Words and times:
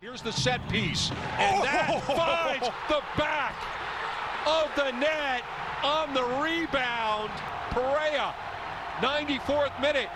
Here's 0.00 0.22
the 0.22 0.32
set 0.32 0.66
piece, 0.70 1.10
and 1.36 1.60
oh. 1.60 1.62
that 1.62 2.02
finds 2.06 2.66
the 2.88 3.02
back 3.18 3.54
of 4.46 4.74
the 4.74 4.92
net 4.92 5.42
on 5.84 6.14
the 6.14 6.24
rebound. 6.40 7.28
Perea, 7.68 8.34
94th 9.02 9.78
minute. 9.78 10.08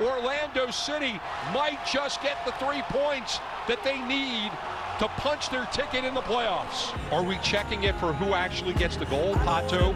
Orlando 0.00 0.70
City 0.70 1.18
might 1.52 1.80
just 1.92 2.22
get 2.22 2.36
the 2.46 2.52
three 2.52 2.82
points 2.82 3.40
that 3.66 3.82
they 3.82 4.00
need 4.02 4.52
to 5.00 5.08
punch 5.20 5.50
their 5.50 5.64
ticket 5.72 6.04
in 6.04 6.14
the 6.14 6.22
playoffs. 6.22 6.94
Are 7.12 7.24
we 7.24 7.36
checking 7.38 7.82
it 7.82 7.98
for 7.98 8.12
who 8.12 8.34
actually 8.34 8.74
gets 8.74 8.96
the 8.96 9.06
goal, 9.06 9.34
Pato 9.42 9.88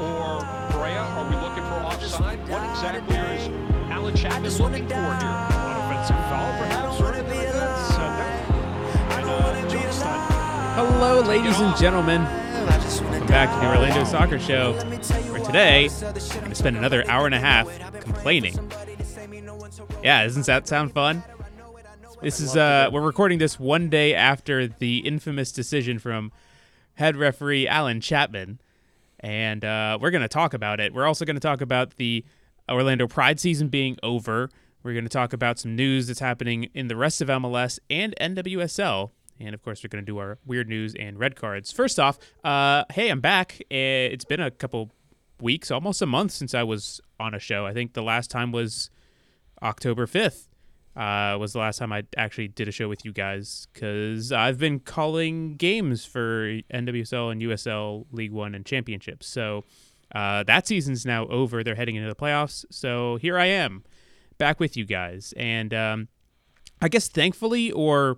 or 0.00 0.40
Perea? 0.72 1.02
Are 1.02 1.28
we 1.28 1.36
looking 1.36 1.64
for 1.64 1.84
offside? 1.84 2.38
What 2.48 2.66
exactly 2.70 3.14
is 3.14 3.48
Alan 3.90 4.16
Chapman 4.16 4.56
looking 4.56 4.88
for 4.88 4.94
here? 4.94 5.04
An 5.04 5.76
offensive 5.84 6.16
foul, 6.16 6.58
perhaps, 6.58 7.15
Hello, 10.76 11.22
ladies 11.22 11.58
and 11.58 11.74
gentlemen. 11.74 12.22
Welcome 12.22 13.26
back 13.28 13.48
to 13.48 13.60
the 13.60 13.66
Orlando 13.66 14.04
Soccer 14.04 14.38
Show. 14.38 14.74
For 14.74 15.38
today, 15.38 15.88
I'm 15.88 16.00
going 16.02 16.50
to 16.50 16.54
spend 16.54 16.76
another 16.76 17.02
hour 17.08 17.24
and 17.24 17.34
a 17.34 17.40
half 17.40 17.66
complaining. 18.02 18.52
Yeah, 20.04 20.24
doesn't 20.24 20.44
that 20.44 20.68
sound 20.68 20.92
fun? 20.92 21.22
This 22.20 22.40
is 22.40 22.58
uh, 22.58 22.90
we're 22.92 23.00
recording 23.00 23.38
this 23.38 23.58
one 23.58 23.88
day 23.88 24.14
after 24.14 24.68
the 24.68 24.98
infamous 24.98 25.50
decision 25.50 25.98
from 25.98 26.30
head 26.92 27.16
referee 27.16 27.66
Alan 27.66 28.02
Chapman, 28.02 28.60
and 29.20 29.64
uh, 29.64 29.96
we're 29.98 30.10
going 30.10 30.20
to 30.20 30.28
talk 30.28 30.52
about 30.52 30.78
it. 30.78 30.92
We're 30.92 31.06
also 31.06 31.24
going 31.24 31.36
to 31.36 31.40
talk 31.40 31.62
about 31.62 31.96
the 31.96 32.22
Orlando 32.70 33.06
Pride 33.06 33.40
season 33.40 33.68
being 33.68 33.96
over. 34.02 34.50
We're 34.82 34.92
going 34.92 35.04
to 35.04 35.08
talk 35.08 35.32
about 35.32 35.58
some 35.58 35.74
news 35.74 36.08
that's 36.08 36.20
happening 36.20 36.68
in 36.74 36.88
the 36.88 36.96
rest 36.96 37.22
of 37.22 37.28
MLS 37.28 37.78
and 37.88 38.14
NWSL. 38.20 39.12
And 39.40 39.54
of 39.54 39.62
course, 39.62 39.82
we're 39.82 39.88
going 39.88 40.04
to 40.04 40.10
do 40.10 40.18
our 40.18 40.38
weird 40.46 40.68
news 40.68 40.94
and 40.94 41.18
red 41.18 41.36
cards. 41.36 41.72
First 41.72 41.98
off, 42.00 42.18
uh, 42.44 42.84
hey, 42.92 43.10
I'm 43.10 43.20
back. 43.20 43.60
Eh, 43.70 44.06
It's 44.06 44.24
been 44.24 44.40
a 44.40 44.50
couple 44.50 44.90
weeks, 45.40 45.70
almost 45.70 46.00
a 46.02 46.06
month 46.06 46.32
since 46.32 46.54
I 46.54 46.62
was 46.62 47.00
on 47.20 47.34
a 47.34 47.38
show. 47.38 47.66
I 47.66 47.72
think 47.74 47.92
the 47.92 48.02
last 48.02 48.30
time 48.30 48.52
was 48.52 48.90
October 49.62 50.06
5th. 50.06 50.48
Uh, 50.96 51.36
was 51.38 51.52
the 51.52 51.58
last 51.58 51.76
time 51.76 51.92
I 51.92 52.04
actually 52.16 52.48
did 52.48 52.68
a 52.68 52.72
show 52.72 52.88
with 52.88 53.04
you 53.04 53.12
guys 53.12 53.68
because 53.74 54.32
I've 54.32 54.56
been 54.58 54.80
calling 54.80 55.56
games 55.56 56.06
for 56.06 56.58
NWSL 56.72 57.30
and 57.32 57.42
USL 57.42 58.06
League 58.12 58.32
One 58.32 58.54
and 58.54 58.64
Championships. 58.64 59.26
So 59.26 59.64
uh, 60.14 60.42
that 60.44 60.66
season's 60.66 61.04
now 61.04 61.26
over. 61.26 61.62
They're 61.62 61.74
heading 61.74 61.96
into 61.96 62.08
the 62.08 62.14
playoffs. 62.14 62.64
So 62.70 63.16
here 63.16 63.36
I 63.36 63.44
am, 63.44 63.84
back 64.38 64.58
with 64.58 64.74
you 64.74 64.86
guys. 64.86 65.34
And 65.36 65.74
um, 65.74 66.08
I 66.80 66.88
guess 66.88 67.08
thankfully 67.08 67.70
or 67.72 68.16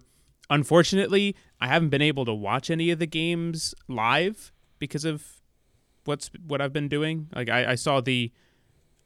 unfortunately, 0.51 1.37
I 1.61 1.69
haven't 1.69 1.91
been 1.91 2.03
able 2.03 2.25
to 2.25 2.35
watch 2.35 2.71
any 2.71 2.91
of 2.91 2.99
the 2.99 3.07
games 3.07 3.75
live 3.89 4.53
because 4.79 5.05
of 5.05 5.41
what's 6.05 6.31
what 6.47 6.61
I've 6.61 6.73
been 6.73 6.89
doing. 6.89 7.29
Like 7.35 7.49
I, 7.49 7.73
I 7.73 7.75
saw 7.75 8.01
the, 8.01 8.33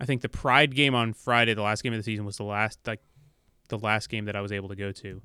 I 0.00 0.04
think 0.04 0.22
the 0.22 0.28
Pride 0.28 0.74
game 0.74 0.94
on 0.94 1.12
Friday, 1.12 1.54
the 1.54 1.62
last 1.62 1.82
game 1.82 1.92
of 1.92 1.98
the 1.98 2.04
season 2.04 2.24
was 2.24 2.36
the 2.36 2.44
last 2.44 2.78
like 2.86 3.00
the 3.68 3.78
last 3.78 4.08
game 4.08 4.26
that 4.26 4.36
I 4.36 4.40
was 4.40 4.52
able 4.52 4.68
to 4.68 4.76
go 4.76 4.92
to. 4.92 5.22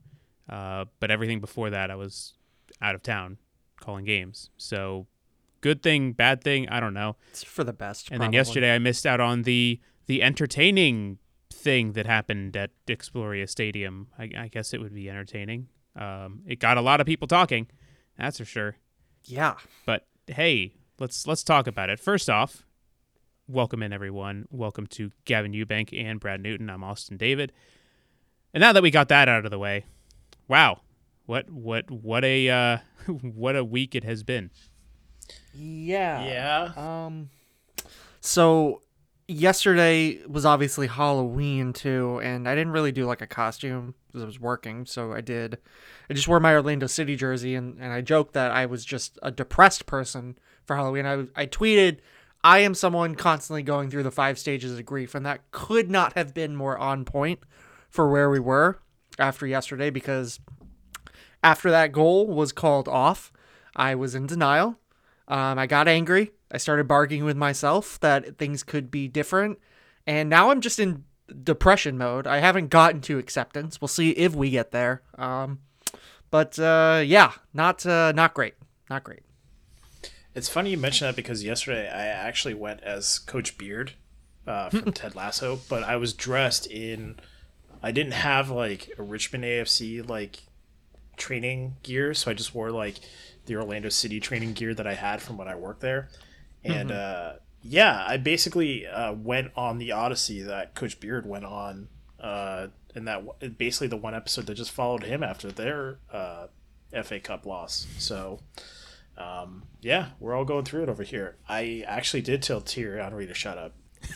Uh, 0.49 0.85
but 0.99 1.11
everything 1.11 1.39
before 1.41 1.69
that, 1.69 1.91
I 1.91 1.95
was 1.95 2.33
out 2.81 2.95
of 2.95 3.03
town 3.03 3.37
calling 3.79 4.05
games. 4.05 4.49
So 4.57 5.07
good 5.61 5.83
thing, 5.83 6.13
bad 6.13 6.43
thing, 6.43 6.69
I 6.69 6.79
don't 6.79 6.93
know. 6.93 7.17
It's 7.29 7.43
for 7.43 7.63
the 7.63 7.73
best. 7.73 8.09
And 8.11 8.21
then 8.21 8.33
yesterday 8.33 8.73
I 8.73 8.79
missed 8.79 9.05
out 9.05 9.19
on 9.19 9.43
the 9.43 9.79
the 10.05 10.23
entertaining 10.23 11.19
thing 11.51 11.93
that 11.93 12.05
happened 12.05 12.55
at 12.55 12.71
Exploria 12.87 13.49
Stadium. 13.49 14.07
I, 14.17 14.29
I 14.37 14.47
guess 14.47 14.73
it 14.73 14.79
would 14.79 14.93
be 14.93 15.09
entertaining. 15.09 15.67
Um, 15.97 16.41
it 16.45 16.59
got 16.59 16.77
a 16.77 16.81
lot 16.81 17.01
of 17.01 17.07
people 17.07 17.27
talking, 17.27 17.67
that's 18.17 18.37
for 18.37 18.45
sure. 18.45 18.75
Yeah. 19.23 19.55
But 19.85 20.05
hey, 20.27 20.73
let's 20.99 21.25
let's 21.25 21.43
talk 21.43 21.67
about 21.67 21.89
it. 21.89 21.99
First 21.99 22.29
off, 22.29 22.63
welcome 23.47 23.81
in 23.81 23.91
everyone. 23.91 24.45
Welcome 24.51 24.85
to 24.87 25.11
Gavin 25.25 25.53
Ewbank 25.53 25.99
and 25.99 26.19
Brad 26.19 26.41
Newton. 26.41 26.69
I'm 26.69 26.83
Austin 26.83 27.17
David. 27.17 27.51
And 28.53 28.61
now 28.61 28.73
that 28.73 28.83
we 28.83 28.91
got 28.91 29.09
that 29.09 29.27
out 29.27 29.45
of 29.45 29.51
the 29.51 29.59
way, 29.59 29.85
wow, 30.47 30.81
what 31.25 31.49
what 31.49 31.89
what 31.89 32.23
a 32.23 32.49
uh, 32.49 32.77
what 33.21 33.55
a 33.55 33.63
week 33.63 33.95
it 33.95 34.03
has 34.03 34.23
been. 34.23 34.51
Yeah. 35.53 36.23
Yeah. 36.75 37.05
Um. 37.05 37.29
So 38.21 38.81
yesterday 39.27 40.23
was 40.27 40.45
obviously 40.45 40.87
Halloween 40.87 41.73
too, 41.73 42.19
and 42.23 42.47
I 42.47 42.55
didn't 42.55 42.73
really 42.73 42.91
do 42.91 43.05
like 43.05 43.21
a 43.21 43.27
costume 43.27 43.95
because 44.17 44.23
I 44.23 44.27
was 44.27 44.39
working. 44.39 44.85
So 44.85 45.13
I 45.13 45.21
did. 45.21 45.57
I 46.09 46.13
just 46.13 46.27
wore 46.27 46.39
my 46.39 46.53
Orlando 46.53 46.87
City 46.87 47.15
jersey, 47.15 47.55
and 47.55 47.79
and 47.79 47.93
I 47.93 48.01
joked 48.01 48.33
that 48.33 48.51
I 48.51 48.65
was 48.65 48.83
just 48.83 49.19
a 49.21 49.31
depressed 49.31 49.85
person 49.85 50.37
for 50.65 50.75
Halloween. 50.75 51.05
I 51.05 51.25
I 51.35 51.45
tweeted. 51.45 51.99
I 52.43 52.59
am 52.59 52.75
someone 52.75 53.15
constantly 53.15 53.63
going 53.63 53.89
through 53.89 54.03
the 54.03 54.11
five 54.11 54.37
stages 54.37 54.77
of 54.77 54.85
grief, 54.85 55.15
and 55.15 55.25
that 55.25 55.49
could 55.51 55.89
not 55.89 56.13
have 56.13 56.33
been 56.33 56.55
more 56.55 56.77
on 56.77 57.03
point 57.03 57.39
for 57.89 58.09
where 58.09 58.29
we 58.29 58.39
were 58.39 58.79
after 59.19 59.47
yesterday 59.47 59.89
because 59.89 60.39
after 61.43 61.71
that 61.71 61.91
goal 61.91 62.27
was 62.27 62.51
called 62.51 62.87
off, 62.87 63.33
I 63.75 63.95
was 63.95 64.15
in 64.15 64.27
denial. 64.27 64.77
Um, 65.27 65.59
I 65.59 65.67
got 65.67 65.87
angry. 65.87 66.31
I 66.51 66.57
started 66.57 66.87
bargaining 66.87 67.25
with 67.25 67.37
myself 67.37 67.99
that 67.99 68.37
things 68.37 68.63
could 68.63 68.89
be 68.89 69.07
different. 69.07 69.59
And 70.05 70.29
now 70.29 70.49
I'm 70.49 70.61
just 70.61 70.79
in 70.79 71.03
depression 71.43 71.97
mode. 71.97 72.27
I 72.27 72.39
haven't 72.39 72.69
gotten 72.69 73.01
to 73.01 73.17
acceptance. 73.17 73.81
We'll 73.81 73.87
see 73.87 74.11
if 74.11 74.35
we 74.35 74.49
get 74.49 74.71
there. 74.71 75.01
Um, 75.17 75.59
but 76.29 76.57
uh, 76.59 77.01
yeah, 77.05 77.33
not 77.53 77.85
uh, 77.85 78.11
not 78.13 78.33
great. 78.33 78.55
Not 78.89 79.03
great. 79.03 79.21
It's 80.35 80.49
funny 80.49 80.71
you 80.71 80.77
mention 80.77 81.07
that 81.07 81.15
because 81.15 81.43
yesterday 81.43 81.89
I 81.89 82.05
actually 82.05 82.53
went 82.53 82.83
as 82.83 83.17
Coach 83.17 83.57
Beard 83.57 83.93
uh, 84.45 84.69
from 84.69 84.91
Ted 84.93 85.15
Lasso, 85.15 85.59
but 85.69 85.83
I 85.83 85.95
was 85.97 86.13
dressed 86.13 86.67
in. 86.67 87.15
I 87.81 87.91
didn't 87.91 88.13
have 88.13 88.49
like 88.49 88.91
a 88.97 89.03
Richmond 89.03 89.43
AFC 89.43 90.07
like 90.07 90.43
training 91.15 91.77
gear, 91.83 92.13
so 92.13 92.31
I 92.31 92.33
just 92.33 92.53
wore 92.53 92.71
like 92.71 92.95
the 93.45 93.55
Orlando 93.55 93.89
City 93.89 94.19
training 94.19 94.53
gear 94.53 94.73
that 94.73 94.87
I 94.87 94.93
had 94.93 95.21
from 95.21 95.37
when 95.37 95.47
I 95.47 95.55
worked 95.55 95.81
there, 95.81 96.09
and 96.63 96.91
uh, 96.91 97.33
yeah, 97.67 98.03
I 98.07 98.17
basically 98.17 98.85
uh, 98.87 99.13
went 99.13 99.51
on 99.55 99.77
the 99.77 99.91
Odyssey 99.91 100.41
that 100.41 100.75
Coach 100.75 100.99
Beard 100.99 101.25
went 101.25 101.45
on, 101.45 101.89
uh, 102.19 102.67
and 102.95 103.07
that 103.07 103.57
basically 103.57 103.87
the 103.87 103.97
one 103.97 104.15
episode 104.15 104.47
that 104.47 104.55
just 104.55 104.71
followed 104.71 105.03
him 105.03 105.23
after 105.23 105.51
their 105.51 105.99
uh, 106.11 106.47
FA 107.03 107.19
Cup 107.19 107.45
loss. 107.45 107.87
So 107.97 108.39
um, 109.17 109.63
yeah, 109.81 110.09
we're 110.19 110.35
all 110.35 110.45
going 110.45 110.65
through 110.65 110.83
it 110.83 110.89
over 110.89 111.03
here. 111.03 111.35
I 111.47 111.83
actually 111.87 112.21
did 112.21 112.41
tell 112.41 112.59
Thierry 112.59 113.01
Henry 113.01 113.27
to 113.27 113.33
shut 113.33 113.57
up. 113.57 113.73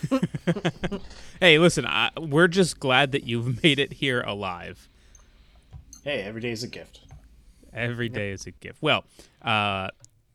Hey, 1.41 1.57
listen, 1.57 1.87
I, 1.87 2.11
we're 2.19 2.47
just 2.47 2.79
glad 2.79 3.13
that 3.13 3.23
you've 3.23 3.63
made 3.63 3.79
it 3.79 3.93
here 3.93 4.21
alive. 4.21 4.87
Hey, 6.03 6.21
every 6.21 6.39
day 6.39 6.51
is 6.51 6.61
a 6.61 6.67
gift. 6.67 6.99
Every 7.73 8.09
day 8.09 8.29
is 8.29 8.45
a 8.45 8.51
gift. 8.51 8.77
Well, 8.79 9.05
uh, 9.41 9.87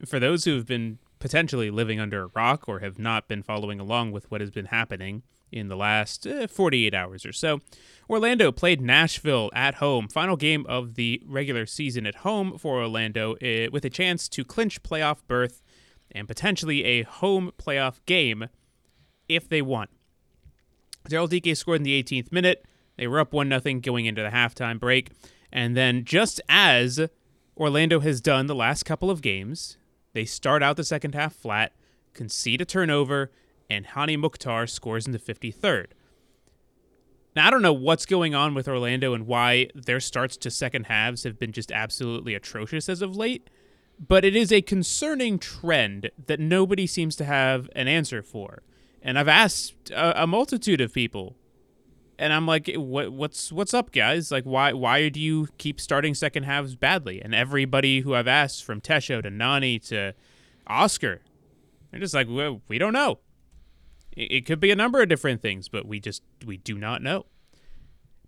for 0.05 0.19
those 0.19 0.43
who 0.43 0.55
have 0.55 0.65
been 0.65 0.97
potentially 1.19 1.69
living 1.69 1.99
under 1.99 2.23
a 2.23 2.27
rock 2.35 2.67
or 2.67 2.79
have 2.79 2.99
not 2.99 3.27
been 3.27 3.43
following 3.43 3.79
along 3.79 4.11
with 4.11 4.29
what 4.29 4.41
has 4.41 4.51
been 4.51 4.65
happening 4.65 5.23
in 5.51 5.69
the 5.69 5.75
last 5.75 6.27
uh, 6.27 6.47
48 6.47 6.93
hours 6.93 7.25
or 7.25 7.31
so, 7.31 7.61
Orlando 8.09 8.51
played 8.51 8.81
Nashville 8.81 9.49
at 9.53 9.75
home. 9.75 10.07
Final 10.07 10.35
game 10.35 10.65
of 10.67 10.95
the 10.95 11.21
regular 11.25 11.65
season 11.65 12.05
at 12.05 12.15
home 12.15 12.57
for 12.57 12.81
Orlando, 12.81 13.35
uh, 13.35 13.69
with 13.71 13.85
a 13.85 13.89
chance 13.89 14.27
to 14.29 14.43
clinch 14.43 14.83
playoff 14.83 15.19
berth 15.27 15.61
and 16.11 16.27
potentially 16.27 16.83
a 16.83 17.03
home 17.03 17.51
playoff 17.57 17.99
game 18.05 18.47
if 19.27 19.47
they 19.47 19.61
won. 19.61 19.87
Daryl 21.09 21.29
Dike 21.29 21.55
scored 21.55 21.77
in 21.77 21.83
the 21.83 22.03
18th 22.03 22.31
minute. 22.31 22.65
They 22.97 23.07
were 23.07 23.19
up 23.19 23.33
1 23.33 23.49
0 23.61 23.79
going 23.79 24.05
into 24.05 24.21
the 24.21 24.29
halftime 24.29 24.79
break. 24.79 25.11
And 25.51 25.77
then, 25.77 26.03
just 26.03 26.41
as 26.49 27.07
Orlando 27.55 28.01
has 28.01 28.19
done 28.19 28.47
the 28.47 28.55
last 28.55 28.83
couple 28.83 29.09
of 29.09 29.21
games, 29.21 29.77
they 30.17 30.25
start 30.25 30.63
out 30.63 30.77
the 30.77 30.83
second 30.83 31.13
half 31.13 31.35
flat, 31.35 31.73
concede 32.13 32.59
a 32.59 32.65
turnover, 32.65 33.31
and 33.69 33.85
Hani 33.85 34.17
Mukhtar 34.17 34.65
scores 34.65 35.05
in 35.05 35.11
the 35.11 35.19
53rd. 35.19 35.87
Now, 37.35 37.45
I 37.45 37.51
don't 37.51 37.61
know 37.61 37.71
what's 37.71 38.07
going 38.07 38.33
on 38.33 38.55
with 38.55 38.67
Orlando 38.67 39.13
and 39.13 39.27
why 39.27 39.67
their 39.75 39.99
starts 39.99 40.35
to 40.37 40.49
second 40.49 40.87
halves 40.87 41.23
have 41.23 41.37
been 41.37 41.51
just 41.51 41.71
absolutely 41.71 42.33
atrocious 42.33 42.89
as 42.89 43.03
of 43.03 43.15
late, 43.15 43.47
but 43.99 44.25
it 44.25 44.35
is 44.35 44.51
a 44.51 44.63
concerning 44.63 45.37
trend 45.37 46.09
that 46.25 46.39
nobody 46.39 46.87
seems 46.87 47.15
to 47.17 47.25
have 47.25 47.69
an 47.75 47.87
answer 47.87 48.23
for. 48.23 48.63
And 49.03 49.19
I've 49.19 49.27
asked 49.27 49.91
a, 49.91 50.23
a 50.23 50.25
multitude 50.25 50.81
of 50.81 50.91
people, 50.91 51.35
and 52.19 52.33
I'm 52.33 52.45
like, 52.47 52.69
what, 52.75 53.11
"What's 53.11 53.51
what's 53.51 53.73
up, 53.73 53.91
guys? 53.91 54.31
Like, 54.31 54.43
why 54.43 54.73
why 54.73 55.09
do 55.09 55.19
you 55.19 55.47
keep 55.57 55.79
starting 55.79 56.13
second 56.13 56.43
halves 56.43 56.75
badly?" 56.75 57.21
And 57.21 57.35
everybody 57.35 58.01
who 58.01 58.15
I've 58.15 58.27
asked, 58.27 58.63
from 58.63 58.81
Tesho 58.81 59.21
to 59.21 59.29
Nani 59.29 59.79
to 59.79 60.13
Oscar, 60.67 61.21
they're 61.91 61.99
just 61.99 62.13
like, 62.13 62.27
well, 62.29 62.61
"We 62.67 62.77
don't 62.77 62.93
know." 62.93 63.19
It, 64.15 64.31
it 64.31 64.45
could 64.45 64.59
be 64.59 64.71
a 64.71 64.75
number 64.75 65.01
of 65.01 65.09
different 65.09 65.41
things, 65.41 65.69
but 65.69 65.85
we 65.87 65.99
just 65.99 66.23
we 66.45 66.57
do 66.57 66.77
not 66.77 67.01
know. 67.01 67.25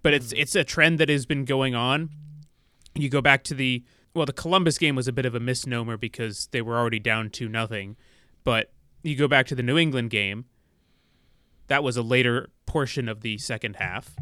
But 0.02 0.14
it's 0.14 0.32
it's 0.34 0.56
a 0.56 0.64
trend 0.64 1.00
that 1.00 1.10
has 1.10 1.26
been 1.26 1.46
going 1.46 1.76
on 1.76 2.10
You 2.96 3.10
go 3.10 3.22
back 3.22 3.44
to 3.46 3.54
the 3.54 3.84
well, 4.14 4.26
the 4.26 4.34
Columbus 4.34 4.78
game 4.78 4.96
was 4.96 5.08
a 5.08 5.14
bit 5.14 5.26
of 5.26 5.36
a 5.36 5.40
misnomer 5.40 5.96
because 5.98 6.48
they 6.52 6.62
were 6.62 6.78
already 6.78 7.00
down 7.00 7.30
to 7.32 7.48
nothing, 7.48 7.96
but 8.44 8.72
you 9.04 9.16
go 9.16 9.28
back 9.28 9.46
to 9.48 9.56
the 9.56 9.64
New 9.64 9.78
England 9.78 10.10
game. 10.10 10.46
That 11.70 11.84
was 11.84 11.96
a 11.98 12.02
later 12.02 12.50
portion 12.66 13.08
of 13.08 13.22
the 13.22 13.38
second 13.38 13.78
half. 13.78 14.16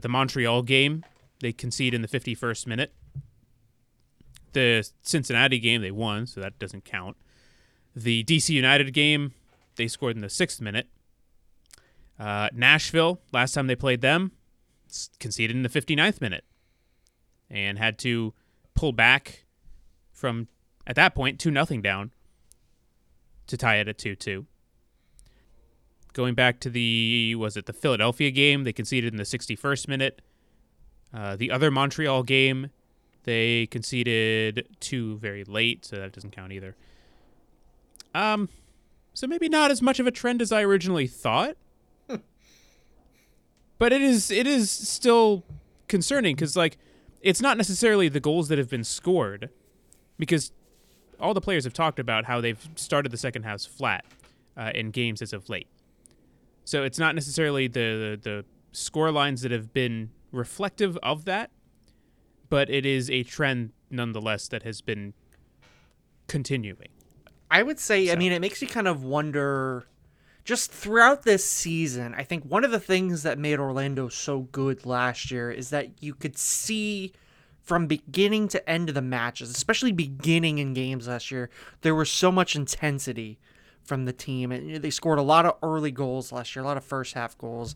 The 0.00 0.08
Montreal 0.08 0.62
game, 0.62 1.04
they 1.40 1.52
concede 1.52 1.94
in 1.94 2.02
the 2.02 2.08
51st 2.08 2.66
minute. 2.66 2.92
The 4.52 4.88
Cincinnati 5.02 5.58
game, 5.58 5.80
they 5.80 5.92
won, 5.92 6.26
so 6.26 6.40
that 6.40 6.58
doesn't 6.58 6.84
count. 6.84 7.16
The 7.94 8.24
DC 8.24 8.50
United 8.50 8.92
game, 8.92 9.32
they 9.76 9.88
scored 9.88 10.16
in 10.16 10.22
the 10.22 10.28
sixth 10.28 10.60
minute. 10.60 10.88
Uh, 12.18 12.48
Nashville, 12.52 13.20
last 13.32 13.52
time 13.52 13.68
they 13.68 13.76
played 13.76 14.00
them, 14.00 14.32
conceded 15.20 15.54
in 15.54 15.62
the 15.62 15.68
59th 15.68 16.20
minute 16.20 16.44
and 17.48 17.78
had 17.78 17.98
to 17.98 18.34
pull 18.74 18.92
back 18.92 19.44
from, 20.12 20.48
at 20.86 20.96
that 20.96 21.14
point, 21.14 21.38
2 21.38 21.50
nothing 21.50 21.80
down 21.80 22.10
to 23.46 23.56
tie 23.56 23.76
it 23.76 23.86
at 23.86 23.98
2 23.98 24.16
2. 24.16 24.46
Going 26.18 26.34
back 26.34 26.58
to 26.58 26.68
the, 26.68 27.36
was 27.36 27.56
it 27.56 27.66
the 27.66 27.72
Philadelphia 27.72 28.32
game? 28.32 28.64
They 28.64 28.72
conceded 28.72 29.14
in 29.14 29.18
the 29.18 29.22
61st 29.22 29.86
minute. 29.86 30.20
Uh, 31.14 31.36
the 31.36 31.48
other 31.48 31.70
Montreal 31.70 32.24
game, 32.24 32.70
they 33.22 33.68
conceded 33.68 34.66
two 34.80 35.18
very 35.18 35.44
late, 35.44 35.84
so 35.84 35.94
that 35.94 36.10
doesn't 36.10 36.32
count 36.32 36.50
either. 36.52 36.74
Um, 38.16 38.48
so 39.14 39.28
maybe 39.28 39.48
not 39.48 39.70
as 39.70 39.80
much 39.80 40.00
of 40.00 40.08
a 40.08 40.10
trend 40.10 40.42
as 40.42 40.50
I 40.50 40.62
originally 40.62 41.06
thought. 41.06 41.56
but 43.78 43.92
it 43.92 44.02
is 44.02 44.32
it 44.32 44.48
is 44.48 44.72
still 44.72 45.44
concerning 45.86 46.34
because 46.34 46.56
like 46.56 46.78
it's 47.22 47.40
not 47.40 47.56
necessarily 47.56 48.08
the 48.08 48.18
goals 48.18 48.48
that 48.48 48.58
have 48.58 48.68
been 48.68 48.82
scored, 48.82 49.50
because 50.18 50.50
all 51.20 51.32
the 51.32 51.40
players 51.40 51.62
have 51.62 51.74
talked 51.74 52.00
about 52.00 52.24
how 52.24 52.40
they've 52.40 52.68
started 52.74 53.12
the 53.12 53.18
second 53.18 53.44
half 53.44 53.62
flat 53.62 54.04
uh, 54.56 54.72
in 54.74 54.90
games 54.90 55.22
as 55.22 55.32
of 55.32 55.48
late. 55.48 55.68
So 56.68 56.82
it's 56.82 56.98
not 56.98 57.14
necessarily 57.14 57.66
the, 57.66 58.18
the 58.20 58.30
the 58.30 58.44
score 58.72 59.10
lines 59.10 59.40
that 59.40 59.50
have 59.50 59.72
been 59.72 60.10
reflective 60.32 60.98
of 61.02 61.24
that, 61.24 61.50
but 62.50 62.68
it 62.68 62.84
is 62.84 63.10
a 63.10 63.22
trend 63.22 63.72
nonetheless 63.90 64.48
that 64.48 64.64
has 64.64 64.82
been 64.82 65.14
continuing. 66.26 66.88
I 67.50 67.62
would 67.62 67.78
say, 67.78 68.08
So- 68.08 68.12
I 68.12 68.16
mean, 68.16 68.32
it 68.32 68.40
makes 68.42 68.60
you 68.60 68.68
kind 68.68 68.86
of 68.86 69.02
wonder 69.02 69.86
just 70.44 70.70
throughout 70.70 71.22
this 71.22 71.42
season. 71.42 72.14
I 72.14 72.22
think 72.22 72.44
one 72.44 72.64
of 72.66 72.70
the 72.70 72.80
things 72.80 73.22
that 73.22 73.38
made 73.38 73.58
Orlando 73.58 74.10
so 74.10 74.40
good 74.40 74.84
last 74.84 75.30
year 75.30 75.50
is 75.50 75.70
that 75.70 76.02
you 76.02 76.12
could 76.14 76.36
see 76.36 77.14
from 77.62 77.86
beginning 77.86 78.46
to 78.48 78.68
end 78.68 78.90
of 78.90 78.94
the 78.94 79.00
matches, 79.00 79.48
especially 79.48 79.92
beginning 79.92 80.58
in 80.58 80.74
games 80.74 81.08
last 81.08 81.30
year, 81.30 81.48
there 81.80 81.94
was 81.94 82.10
so 82.10 82.30
much 82.30 82.54
intensity 82.54 83.38
from 83.88 84.04
the 84.04 84.12
team. 84.12 84.52
And 84.52 84.76
they 84.76 84.90
scored 84.90 85.18
a 85.18 85.22
lot 85.22 85.46
of 85.46 85.56
early 85.62 85.90
goals 85.90 86.30
last 86.30 86.54
year, 86.54 86.62
a 86.62 86.66
lot 86.66 86.76
of 86.76 86.84
first 86.84 87.14
half 87.14 87.36
goals. 87.38 87.74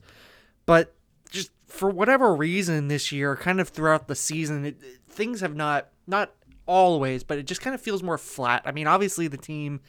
But 0.67 0.95
just 1.31 1.51
for 1.67 1.91
whatever 1.91 2.35
reason 2.35 2.89
this 2.89 3.11
year, 3.11 3.35
kind 3.35 3.61
of 3.61 3.71
throughout 3.71 4.07
the 4.07 4.15
season, 4.15 4.65
it, 4.67 4.77
things 5.09 5.41
have 5.41 5.57
not 5.57 5.89
not 6.07 6.33
always, 6.67 7.25
but 7.25 7.39
it 7.39 7.47
just 7.47 7.63
kind 7.63 7.75
of 7.75 7.81
feels 7.81 8.03
more 8.03 8.19
flat. 8.19 8.63
I 8.65 8.73
mean, 8.73 8.87
obviously 8.87 9.27
the 9.27 9.39
team 9.39 9.81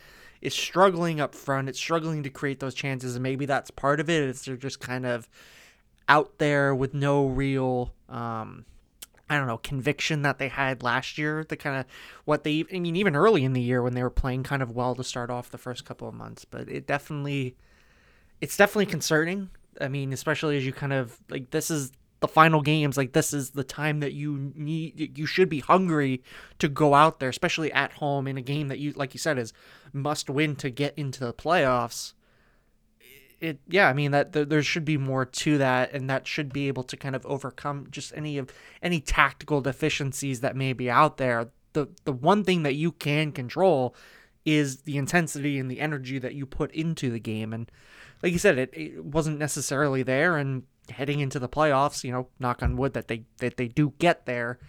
is 0.41 0.53
struggling 0.53 1.19
up 1.19 1.35
front. 1.35 1.69
It's 1.69 1.79
struggling 1.79 2.23
to 2.23 2.29
create 2.29 2.59
those 2.59 2.73
chances, 2.73 3.15
and 3.15 3.23
maybe 3.23 3.45
that's 3.45 3.69
part 3.69 3.99
of 3.99 4.09
it. 4.09 4.23
it. 4.23 4.29
Is 4.29 4.45
they're 4.45 4.55
just 4.55 4.79
kind 4.79 5.05
of 5.05 5.29
out 6.09 6.37
there 6.37 6.73
with 6.73 6.93
no 6.93 7.27
real 7.27 7.93
um 8.09 8.65
I 9.33 9.37
don't 9.37 9.47
know, 9.47 9.57
conviction 9.57 10.21
that 10.21 10.37
they 10.37 10.47
had 10.47 10.83
last 10.83 11.17
year. 11.17 11.43
The 11.43 11.57
kind 11.57 11.79
of 11.79 11.85
what 12.25 12.43
they 12.43 12.65
I 12.73 12.79
mean 12.79 12.95
even 12.95 13.15
early 13.15 13.43
in 13.43 13.53
the 13.53 13.61
year 13.61 13.81
when 13.81 13.93
they 13.93 14.03
were 14.03 14.09
playing 14.09 14.43
kind 14.43 14.61
of 14.61 14.71
well 14.71 14.95
to 14.95 15.03
start 15.03 15.29
off 15.29 15.49
the 15.49 15.57
first 15.57 15.85
couple 15.85 16.07
of 16.07 16.13
months, 16.13 16.45
but 16.45 16.69
it 16.69 16.87
definitely 16.87 17.55
it's 18.41 18.57
definitely 18.57 18.85
concerning. 18.87 19.49
I 19.81 19.87
mean, 19.87 20.13
especially 20.13 20.57
as 20.57 20.65
you 20.65 20.73
kind 20.73 20.93
of 20.93 21.19
like 21.29 21.51
this 21.51 21.71
is 21.71 21.91
the 22.19 22.27
final 22.27 22.61
games, 22.61 22.95
like 22.95 23.11
this 23.11 23.33
is 23.33 23.49
the 23.49 23.65
time 23.65 23.99
that 23.99 24.13
you 24.13 24.53
need 24.55 25.17
you 25.17 25.25
should 25.25 25.49
be 25.49 25.59
hungry 25.59 26.23
to 26.59 26.69
go 26.69 26.93
out 26.93 27.19
there, 27.19 27.29
especially 27.29 27.71
at 27.73 27.93
home 27.93 28.27
in 28.27 28.37
a 28.37 28.41
game 28.41 28.67
that 28.69 28.79
you 28.79 28.93
like 28.93 29.13
you 29.13 29.19
said 29.19 29.37
is 29.37 29.51
must 29.91 30.29
win 30.29 30.55
to 30.57 30.69
get 30.69 30.93
into 30.97 31.19
the 31.19 31.33
playoffs. 31.33 32.13
It 33.43 33.59
yeah, 33.67 33.89
I 33.89 33.93
mean 33.93 34.11
that 34.11 34.31
there, 34.31 34.45
there 34.45 34.63
should 34.63 34.85
be 34.85 34.97
more 34.97 35.25
to 35.25 35.57
that 35.57 35.93
and 35.93 36.09
that 36.09 36.27
should 36.27 36.53
be 36.53 36.67
able 36.67 36.83
to 36.83 36.97
kind 36.97 37.15
of 37.15 37.25
overcome 37.25 37.87
just 37.91 38.13
any 38.15 38.37
of 38.37 38.49
any 38.81 38.99
tactical 38.99 39.61
deficiencies 39.61 40.39
that 40.41 40.55
may 40.55 40.73
be 40.73 40.89
out 40.89 41.17
there. 41.17 41.49
The 41.73 41.89
the 42.05 42.13
one 42.13 42.43
thing 42.43 42.63
that 42.63 42.75
you 42.75 42.91
can 42.91 43.31
control 43.31 43.95
is 44.45 44.81
the 44.81 44.97
intensity 44.97 45.59
and 45.59 45.69
the 45.69 45.79
energy 45.79 46.19
that 46.19 46.35
you 46.35 46.45
put 46.45 46.71
into 46.71 47.09
the 47.09 47.19
game 47.19 47.53
and 47.53 47.69
like 48.23 48.31
you 48.31 48.39
said, 48.39 48.57
it, 48.57 48.69
it 48.73 49.03
wasn't 49.03 49.37
necessarily 49.37 50.01
there. 50.01 50.37
And 50.37 50.63
heading 50.89 51.19
into 51.19 51.39
the 51.39 51.49
playoffs, 51.49 52.03
you 52.03 52.11
know, 52.11 52.27
knock 52.39 52.63
on 52.63 52.77
wood 52.77 52.93
that 52.93 53.09
they 53.09 53.25
that 53.37 53.57
they 53.57 53.67
do 53.67 53.93
get 53.99 54.25
there, 54.25 54.59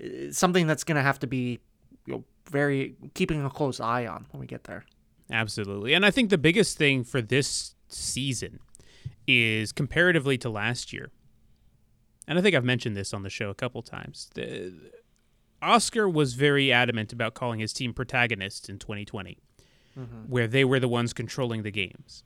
eh, 0.00 0.30
something 0.30 0.66
that's 0.66 0.84
going 0.84 0.96
to 0.96 1.02
have 1.02 1.18
to 1.18 1.26
be 1.26 1.58
you 2.06 2.14
know, 2.14 2.24
very 2.50 2.94
keeping 3.14 3.44
a 3.44 3.50
close 3.50 3.80
eye 3.80 4.06
on 4.06 4.26
when 4.30 4.40
we 4.40 4.46
get 4.46 4.64
there. 4.64 4.84
Absolutely. 5.30 5.92
And 5.92 6.06
I 6.06 6.12
think 6.12 6.30
the 6.30 6.38
biggest 6.38 6.78
thing 6.78 7.02
for 7.02 7.20
this 7.20 7.74
season 7.88 8.60
is 9.26 9.72
comparatively 9.72 10.38
to 10.38 10.50
last 10.50 10.92
year. 10.92 11.10
And 12.28 12.38
I 12.38 12.42
think 12.42 12.56
I've 12.56 12.64
mentioned 12.64 12.96
this 12.96 13.14
on 13.14 13.22
the 13.22 13.30
show 13.30 13.50
a 13.50 13.54
couple 13.54 13.82
times. 13.82 14.30
The, 14.34 14.72
Oscar 15.62 16.08
was 16.08 16.34
very 16.34 16.72
adamant 16.72 17.12
about 17.12 17.34
calling 17.34 17.60
his 17.60 17.72
team 17.72 17.94
protagonists 17.94 18.68
in 18.68 18.78
2020, 18.78 19.38
mm-hmm. 19.98 20.14
where 20.28 20.46
they 20.46 20.64
were 20.64 20.80
the 20.80 20.88
ones 20.88 21.12
controlling 21.12 21.62
the 21.62 21.70
games. 21.70 22.24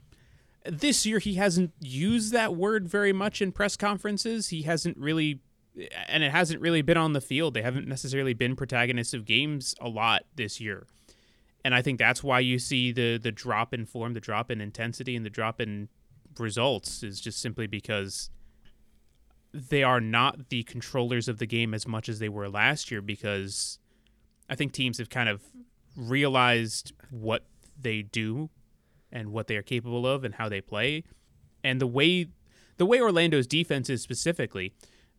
This 0.64 1.06
year, 1.06 1.18
he 1.18 1.34
hasn't 1.34 1.72
used 1.80 2.32
that 2.32 2.54
word 2.54 2.88
very 2.88 3.12
much 3.12 3.40
in 3.40 3.52
press 3.52 3.76
conferences. 3.76 4.48
He 4.48 4.62
hasn't 4.62 4.96
really, 4.98 5.40
and 6.06 6.22
it 6.22 6.32
hasn't 6.32 6.60
really 6.60 6.82
been 6.82 6.98
on 6.98 7.12
the 7.12 7.20
field. 7.20 7.54
They 7.54 7.62
haven't 7.62 7.88
necessarily 7.88 8.34
been 8.34 8.56
protagonists 8.56 9.14
of 9.14 9.24
games 9.24 9.74
a 9.80 9.88
lot 9.88 10.24
this 10.36 10.60
year 10.60 10.86
and 11.64 11.74
I 11.74 11.82
think 11.82 11.98
that's 11.98 12.22
why 12.22 12.40
you 12.40 12.58
see 12.58 12.92
the 12.92 13.18
the 13.18 13.32
drop 13.32 13.74
in 13.74 13.86
form, 13.86 14.14
the 14.14 14.20
drop 14.20 14.50
in 14.50 14.60
intensity, 14.60 15.16
and 15.16 15.24
the 15.24 15.30
drop 15.30 15.60
in 15.60 15.88
results 16.38 17.02
is 17.02 17.20
just 17.20 17.40
simply 17.40 17.66
because 17.66 18.30
they 19.52 19.82
are 19.82 20.00
not 20.00 20.48
the 20.48 20.62
controllers 20.62 21.28
of 21.28 21.38
the 21.38 21.46
game 21.46 21.74
as 21.74 21.86
much 21.86 22.08
as 22.08 22.18
they 22.18 22.28
were 22.28 22.48
last 22.48 22.90
year. 22.90 23.02
Because 23.02 23.78
I 24.48 24.54
think 24.54 24.72
teams 24.72 24.98
have 24.98 25.10
kind 25.10 25.28
of 25.28 25.42
realized 25.96 26.93
what 27.10 27.44
they 27.79 28.02
do 28.02 28.50
and 29.12 29.32
what 29.32 29.48
they 29.48 29.56
are 29.56 29.62
capable 29.62 30.06
of 30.06 30.24
and 30.24 30.36
how 30.36 30.48
they 30.48 30.60
play, 30.60 31.05
and 31.62 31.81
the 31.81 31.86
way 31.86 32.29
the 32.79 32.86
way 32.86 33.00
Orlando's 33.00 33.46
defense 33.46 33.90
is 33.90 34.02
specifically. 34.02 34.72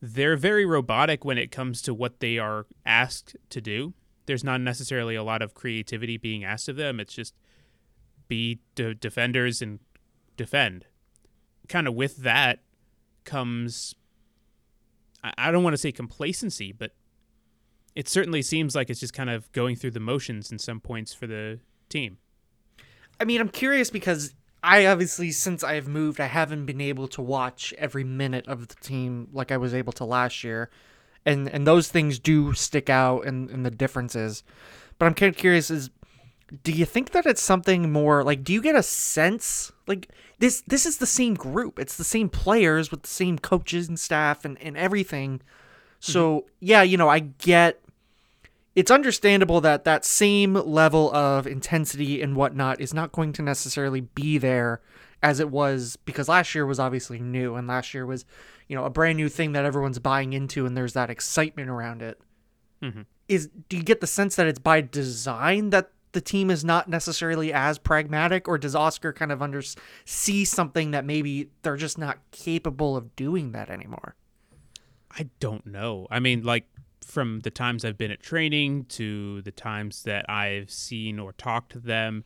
They're 0.03 0.35
very 0.35 0.65
robotic 0.65 1.23
when 1.23 1.37
it 1.37 1.51
comes 1.51 1.79
to 1.83 1.93
what 1.93 2.21
they 2.21 2.39
are 2.39 2.65
asked 2.87 3.35
to 3.51 3.61
do 3.61 3.93
there's 4.31 4.45
not 4.45 4.61
necessarily 4.61 5.13
a 5.13 5.23
lot 5.23 5.41
of 5.41 5.53
creativity 5.53 6.15
being 6.15 6.45
asked 6.45 6.69
of 6.69 6.77
them. 6.77 7.01
It's 7.01 7.13
just 7.13 7.35
be 8.29 8.61
de- 8.75 8.93
defenders 8.93 9.61
and 9.61 9.79
defend. 10.37 10.85
Kind 11.67 11.85
of 11.85 11.95
with 11.95 12.15
that 12.19 12.59
comes, 13.25 13.93
I, 15.21 15.33
I 15.37 15.51
don't 15.51 15.65
want 15.65 15.73
to 15.73 15.77
say 15.77 15.91
complacency, 15.91 16.71
but 16.71 16.91
it 17.93 18.07
certainly 18.07 18.41
seems 18.41 18.73
like 18.73 18.89
it's 18.89 19.01
just 19.01 19.13
kind 19.13 19.29
of 19.29 19.51
going 19.51 19.75
through 19.75 19.91
the 19.91 19.99
motions 19.99 20.49
in 20.49 20.59
some 20.59 20.79
points 20.79 21.13
for 21.13 21.27
the 21.27 21.59
team. 21.89 22.17
I 23.19 23.25
mean, 23.25 23.41
I'm 23.41 23.49
curious 23.49 23.89
because 23.89 24.33
I 24.63 24.85
obviously, 24.85 25.31
since 25.31 25.61
I've 25.61 25.89
moved, 25.89 26.21
I 26.21 26.27
haven't 26.27 26.65
been 26.65 26.79
able 26.79 27.09
to 27.09 27.21
watch 27.21 27.73
every 27.77 28.05
minute 28.05 28.47
of 28.47 28.69
the 28.69 28.75
team 28.75 29.27
like 29.33 29.51
I 29.51 29.57
was 29.57 29.73
able 29.73 29.91
to 29.91 30.05
last 30.05 30.41
year. 30.41 30.69
And 31.25 31.47
and 31.49 31.67
those 31.67 31.89
things 31.89 32.19
do 32.19 32.53
stick 32.53 32.89
out 32.89 33.25
and, 33.25 33.49
and 33.49 33.65
the 33.65 33.71
differences. 33.71 34.43
But 34.97 35.05
I'm 35.05 35.13
kind 35.13 35.33
of 35.33 35.37
curious 35.37 35.69
is 35.69 35.89
do 36.63 36.71
you 36.71 36.85
think 36.85 37.11
that 37.11 37.25
it's 37.25 37.41
something 37.41 37.91
more 37.91 38.23
like 38.23 38.43
do 38.43 38.51
you 38.51 38.61
get 38.61 38.75
a 38.75 38.83
sense 38.83 39.71
like 39.87 40.09
this 40.41 40.63
this 40.67 40.85
is 40.85 40.97
the 40.97 41.05
same 41.05 41.35
group. 41.35 41.79
It's 41.79 41.95
the 41.95 42.03
same 42.03 42.27
players 42.27 42.91
with 42.91 43.03
the 43.03 43.09
same 43.09 43.37
coaches 43.37 43.87
and 43.87 43.97
staff 43.97 44.43
and, 44.43 44.61
and 44.61 44.75
everything. 44.75 45.41
So 45.99 46.39
mm-hmm. 46.39 46.47
yeah, 46.59 46.81
you 46.81 46.97
know, 46.97 47.07
I 47.07 47.19
get 47.19 47.79
it's 48.75 48.89
understandable 48.89 49.61
that 49.61 49.83
that 49.83 50.03
same 50.03 50.55
level 50.55 51.13
of 51.13 51.45
intensity 51.45 52.21
and 52.21 52.35
whatnot 52.35 52.81
is 52.81 52.93
not 52.93 53.11
going 53.11 53.33
to 53.33 53.43
necessarily 53.43 54.01
be 54.01 54.37
there 54.37 54.81
as 55.21 55.39
it 55.39 55.51
was 55.51 55.95
because 56.05 56.27
last 56.27 56.55
year 56.55 56.65
was 56.65 56.79
obviously 56.79 57.19
new 57.19 57.55
and 57.55 57.67
last 57.67 57.93
year 57.93 58.05
was 58.05 58.25
you 58.71 58.77
know 58.77 58.85
a 58.85 58.89
brand 58.89 59.17
new 59.17 59.27
thing 59.27 59.51
that 59.51 59.65
everyone's 59.65 59.99
buying 59.99 60.31
into 60.31 60.65
and 60.65 60.77
there's 60.77 60.93
that 60.93 61.09
excitement 61.09 61.69
around 61.69 62.01
it. 62.01 62.21
Mhm. 62.81 63.05
Is 63.27 63.49
do 63.67 63.75
you 63.75 63.83
get 63.83 63.99
the 63.99 64.07
sense 64.07 64.37
that 64.37 64.47
it's 64.47 64.59
by 64.59 64.79
design 64.79 65.71
that 65.71 65.91
the 66.13 66.21
team 66.21 66.49
is 66.49 66.63
not 66.63 66.87
necessarily 66.87 67.51
as 67.51 67.77
pragmatic 67.77 68.47
or 68.47 68.57
does 68.57 68.73
Oscar 68.73 69.11
kind 69.11 69.29
of 69.29 69.41
under 69.41 69.61
see 70.05 70.45
something 70.45 70.91
that 70.91 71.03
maybe 71.03 71.49
they're 71.63 71.75
just 71.75 71.97
not 71.97 72.19
capable 72.31 72.95
of 72.95 73.13
doing 73.17 73.51
that 73.51 73.69
anymore? 73.69 74.15
I 75.17 75.29
don't 75.41 75.65
know. 75.65 76.07
I 76.09 76.21
mean, 76.21 76.43
like 76.43 76.65
from 77.05 77.41
the 77.41 77.51
times 77.51 77.83
I've 77.83 77.97
been 77.97 78.11
at 78.11 78.23
training 78.23 78.85
to 78.85 79.41
the 79.41 79.51
times 79.51 80.03
that 80.03 80.29
I've 80.29 80.71
seen 80.71 81.19
or 81.19 81.33
talked 81.33 81.73
to 81.73 81.79
them, 81.79 82.23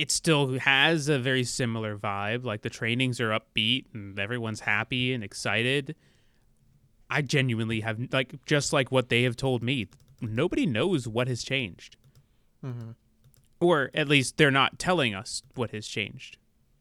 it 0.00 0.10
still 0.10 0.58
has 0.58 1.08
a 1.08 1.18
very 1.18 1.44
similar 1.44 1.96
vibe. 1.96 2.44
Like 2.44 2.62
the 2.62 2.70
trainings 2.70 3.20
are 3.20 3.30
upbeat 3.38 3.84
and 3.92 4.18
everyone's 4.18 4.60
happy 4.60 5.12
and 5.12 5.22
excited. 5.22 5.94
I 7.10 7.22
genuinely 7.22 7.80
have 7.80 7.98
like 8.12 8.44
just 8.46 8.72
like 8.72 8.90
what 8.90 9.08
they 9.10 9.24
have 9.24 9.36
told 9.36 9.62
me. 9.62 9.88
Nobody 10.22 10.64
knows 10.66 11.06
what 11.08 11.28
has 11.28 11.42
changed, 11.42 11.96
Mm-hmm. 12.64 12.90
or 13.60 13.90
at 13.94 14.06
least 14.08 14.36
they're 14.36 14.50
not 14.50 14.78
telling 14.78 15.14
us 15.14 15.42
what 15.54 15.70
has 15.70 15.86
changed. 15.86 16.36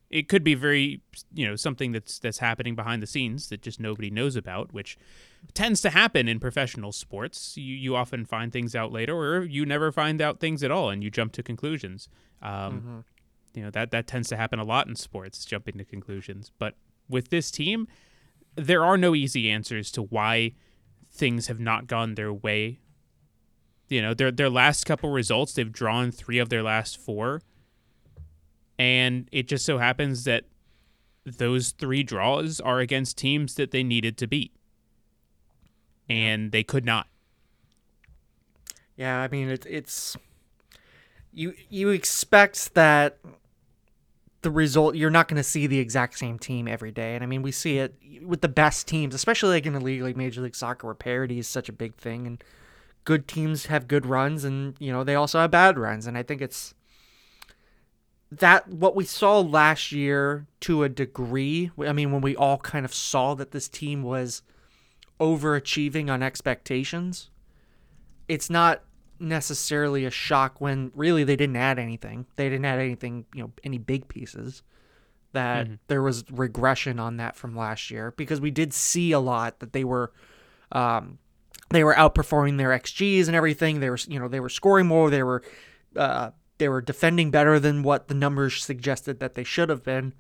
It 0.09 0.27
could 0.27 0.43
be 0.43 0.55
very, 0.55 1.01
you 1.33 1.47
know, 1.47 1.55
something 1.55 1.91
that's 1.91 2.17
that's 2.19 2.39
happening 2.39 2.75
behind 2.75 3.03
the 3.03 3.07
scenes 3.07 3.49
that 3.49 3.61
just 3.61 3.79
nobody 3.79 4.09
knows 4.09 4.35
about, 4.35 4.73
which 4.73 4.97
tends 5.53 5.81
to 5.81 5.91
happen 5.91 6.27
in 6.27 6.39
professional 6.39 6.91
sports. 6.91 7.55
You 7.57 7.75
you 7.75 7.95
often 7.95 8.25
find 8.25 8.51
things 8.51 8.75
out 8.75 8.91
later, 8.91 9.15
or 9.15 9.43
you 9.43 9.65
never 9.65 9.91
find 9.91 10.21
out 10.21 10.39
things 10.39 10.63
at 10.63 10.71
all, 10.71 10.89
and 10.89 11.03
you 11.03 11.11
jump 11.11 11.31
to 11.33 11.43
conclusions. 11.43 12.09
Um, 12.41 13.05
You 13.53 13.63
know 13.63 13.69
that 13.71 13.91
that 13.91 14.07
tends 14.07 14.29
to 14.29 14.37
happen 14.37 14.59
a 14.59 14.63
lot 14.63 14.87
in 14.87 14.95
sports, 14.95 15.45
jumping 15.45 15.77
to 15.77 15.85
conclusions. 15.85 16.51
But 16.57 16.75
with 17.07 17.29
this 17.29 17.51
team, 17.51 17.87
there 18.55 18.83
are 18.83 18.97
no 18.97 19.13
easy 19.15 19.49
answers 19.49 19.91
to 19.91 20.01
why 20.03 20.53
things 21.11 21.47
have 21.47 21.59
not 21.59 21.87
gone 21.87 22.15
their 22.15 22.33
way. 22.33 22.79
You 23.89 24.01
know, 24.01 24.13
their 24.13 24.31
their 24.31 24.49
last 24.49 24.85
couple 24.85 25.09
results, 25.09 25.53
they've 25.53 25.71
drawn 25.71 26.11
three 26.11 26.37
of 26.37 26.49
their 26.49 26.63
last 26.63 26.97
four, 26.97 27.41
and 28.79 29.27
it 29.33 29.47
just 29.47 29.65
so 29.65 29.77
happens 29.77 30.23
that 30.23 30.45
those 31.25 31.71
three 31.71 32.01
draws 32.01 32.61
are 32.61 32.79
against 32.79 33.17
teams 33.17 33.55
that 33.55 33.71
they 33.71 33.83
needed 33.83 34.17
to 34.17 34.25
beat, 34.25 34.53
and 36.07 36.53
they 36.53 36.63
could 36.63 36.85
not. 36.85 37.07
Yeah, 38.95 39.19
I 39.21 39.27
mean 39.27 39.49
it, 39.49 39.65
it's 39.69 40.17
you 41.33 41.53
you 41.69 41.89
expect 41.89 42.73
that 42.73 43.17
the 44.41 44.49
result 44.49 44.95
you're 44.95 45.09
not 45.09 45.27
going 45.27 45.35
to 45.35 45.43
see 45.43 45.67
the 45.67 45.79
exact 45.79 46.17
same 46.17 46.39
team 46.39 46.67
every 46.67 46.91
day, 46.91 47.15
and 47.15 47.23
I 47.23 47.27
mean 47.27 47.41
we 47.41 47.51
see 47.51 47.79
it 47.79 47.95
with 48.23 48.39
the 48.39 48.47
best 48.47 48.87
teams, 48.87 49.13
especially 49.13 49.49
like 49.49 49.65
in 49.65 49.75
a 49.75 49.79
league 49.79 50.01
like 50.01 50.15
Major 50.15 50.41
League 50.41 50.55
Soccer 50.55 50.87
where 50.87 50.95
parity 50.95 51.37
is 51.37 51.47
such 51.47 51.67
a 51.67 51.73
big 51.73 51.95
thing, 51.95 52.25
and 52.25 52.41
good 53.03 53.27
teams 53.27 53.65
have 53.65 53.89
good 53.89 54.05
runs, 54.05 54.45
and 54.45 54.75
you 54.79 54.93
know 54.93 55.03
they 55.03 55.15
also 55.15 55.39
have 55.39 55.51
bad 55.51 55.77
runs, 55.77 56.07
and 56.07 56.17
I 56.17 56.23
think 56.23 56.41
it's 56.41 56.73
that 58.31 58.67
what 58.67 58.95
we 58.95 59.05
saw 59.05 59.39
last 59.39 59.91
year 59.91 60.45
to 60.61 60.83
a 60.83 60.89
degree. 60.89 61.71
I 61.79 61.93
mean 61.93 62.11
when 62.11 62.21
we 62.21 62.35
all 62.35 62.57
kind 62.57 62.85
of 62.85 62.93
saw 62.93 63.33
that 63.35 63.51
this 63.51 63.67
team 63.67 64.03
was 64.03 64.41
overachieving 65.19 66.09
on 66.09 66.23
expectations 66.23 67.29
it's 68.29 68.49
not 68.49 68.83
necessarily 69.19 70.05
a 70.05 70.11
shock 70.11 70.61
when 70.61 70.91
really 70.95 71.25
they 71.25 71.35
didn't 71.35 71.57
add 71.57 71.77
anything. 71.77 72.25
They 72.37 72.47
didn't 72.47 72.63
add 72.63 72.79
anything, 72.79 73.25
you 73.33 73.43
know, 73.43 73.51
any 73.65 73.77
big 73.77 74.07
pieces. 74.07 74.63
That 75.33 75.67
there 75.87 76.01
was 76.01 76.23
regression 76.31 76.99
on 76.99 77.17
that 77.17 77.35
from 77.35 77.55
last 77.55 77.91
year 77.91 78.15
because 78.17 78.41
we 78.41 78.49
did 78.49 78.73
see 78.73 79.11
a 79.11 79.19
lot 79.19 79.59
that 79.59 79.73
they 79.73 79.83
were, 79.83 80.11
um, 80.71 81.19
they 81.69 81.83
were 81.83 81.93
outperforming 81.93 82.57
their 82.57 82.69
xGs 82.69 83.27
and 83.27 83.35
everything. 83.35 83.79
They 83.79 83.91
were, 83.91 83.99
you 84.07 84.19
know, 84.19 84.27
they 84.27 84.39
were 84.39 84.49
scoring 84.49 84.87
more. 84.87 85.11
They 85.11 85.21
were, 85.21 85.43
uh, 85.95 86.31
they 86.59 86.69
were 86.69 86.81
defending 86.81 87.31
better 87.31 87.59
than 87.59 87.83
what 87.83 88.07
the 88.07 88.13
numbers 88.13 88.63
suggested 88.63 89.19
that 89.19 89.35
they 89.35 89.43
should 89.43 89.69
have 89.69 89.83
been. 89.83 90.13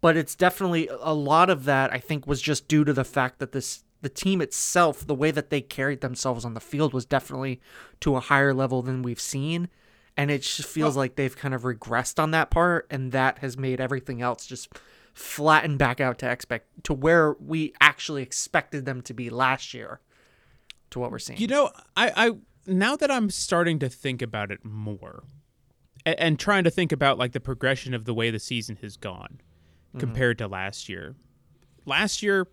But 0.00 0.16
it's 0.16 0.34
definitely 0.34 0.88
a 1.00 1.14
lot 1.14 1.50
of 1.50 1.64
that. 1.64 1.92
I 1.92 1.98
think 1.98 2.26
was 2.26 2.42
just 2.42 2.68
due 2.68 2.84
to 2.84 2.92
the 2.92 3.04
fact 3.04 3.38
that 3.38 3.52
this 3.52 3.84
the 4.02 4.08
team 4.08 4.40
itself, 4.40 5.06
the 5.06 5.14
way 5.14 5.30
that 5.30 5.50
they 5.50 5.60
carried 5.60 6.00
themselves 6.00 6.44
on 6.44 6.54
the 6.54 6.60
field 6.60 6.94
was 6.94 7.04
definitely 7.04 7.60
to 8.00 8.16
a 8.16 8.20
higher 8.20 8.54
level 8.54 8.82
than 8.82 9.02
we've 9.02 9.20
seen. 9.20 9.68
And 10.16 10.30
it 10.30 10.42
just 10.42 10.68
feels 10.68 10.96
like 10.96 11.16
they've 11.16 11.36
kind 11.36 11.54
of 11.54 11.62
regressed 11.62 12.20
on 12.20 12.30
that 12.32 12.50
part, 12.50 12.86
and 12.90 13.12
that 13.12 13.38
has 13.38 13.56
made 13.56 13.80
everything 13.80 14.20
else 14.20 14.46
just 14.46 14.68
flatten 15.14 15.76
back 15.76 16.00
out 16.00 16.18
to 16.18 16.30
expect 16.30 16.84
to 16.84 16.94
where 16.94 17.34
we 17.34 17.72
actually 17.80 18.22
expected 18.22 18.86
them 18.86 19.02
to 19.02 19.14
be 19.14 19.30
last 19.30 19.74
year 19.74 20.00
to 20.90 20.98
what 20.98 21.10
we're 21.10 21.18
seeing. 21.18 21.38
You 21.38 21.46
know, 21.46 21.70
I, 21.96 22.12
I 22.16 22.30
now 22.66 22.96
that 22.96 23.10
I'm 23.10 23.30
starting 23.30 23.78
to 23.80 23.88
think 23.88 24.22
about 24.22 24.50
it 24.50 24.64
more, 24.64 25.22
and, 26.06 26.18
and 26.18 26.38
trying 26.38 26.64
to 26.64 26.70
think 26.70 26.92
about 26.92 27.18
like 27.18 27.32
the 27.32 27.40
progression 27.40 27.94
of 27.94 28.04
the 28.04 28.14
way 28.14 28.30
the 28.30 28.38
season 28.38 28.76
has 28.82 28.96
gone 28.96 29.40
mm-hmm. 29.88 29.98
compared 29.98 30.38
to 30.38 30.48
last 30.48 30.88
year. 30.88 31.14
Last 31.86 32.22
year, 32.22 32.46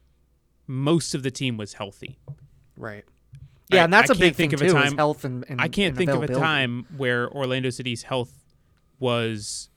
most 0.67 1.13
of 1.15 1.23
the 1.23 1.31
team 1.31 1.57
was 1.57 1.73
healthy. 1.73 2.19
right. 2.77 3.03
Yeah, 3.69 3.81
I- 3.81 3.83
and 3.83 3.93
that's 3.93 4.09
I 4.09 4.13
a 4.13 4.17
big 4.17 4.35
think 4.35 4.57
thing 4.57 4.69
of 4.69 4.75
a 4.75 4.79
time- 4.81 4.95
health 4.97 5.25
and, 5.25 5.43
and 5.49 5.59
I 5.59 5.67
can't 5.67 5.89
and 5.89 5.97
think 5.97 6.09
of 6.11 6.23
a 6.23 6.27
time 6.27 6.85
where 6.95 7.29
Orlando 7.29 7.69
City's 7.69 8.03
health 8.03 8.31
was 8.99 9.69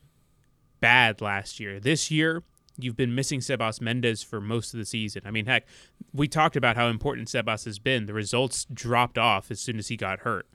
bad 0.81 1.21
last 1.21 1.59
year. 1.61 1.81
This 1.81 2.11
year, 2.11 2.43
you've 2.79 2.97
been 2.97 3.15
missing 3.15 3.41
Sebas 3.41 3.81
Mendez 3.81 4.23
for 4.23 4.41
most 4.41 4.73
of 4.73 4.79
the 4.79 4.87
season. 4.87 5.23
I 5.27 5.31
mean, 5.33 5.47
heck, 5.47 5.67
we 6.13 6.29
talked 6.29 6.57
about 6.57 6.77
how 6.77 6.87
important 6.89 7.29
Sebas 7.29 7.65
has 7.65 7.79
been. 7.81 8.07
The 8.07 8.15
results 8.15 8.65
dropped 8.73 9.19
off 9.19 9.51
as 9.51 9.61
soon 9.61 9.79
as 9.79 9.89
he 9.89 9.97
got 9.97 10.21
hurt. 10.21 10.47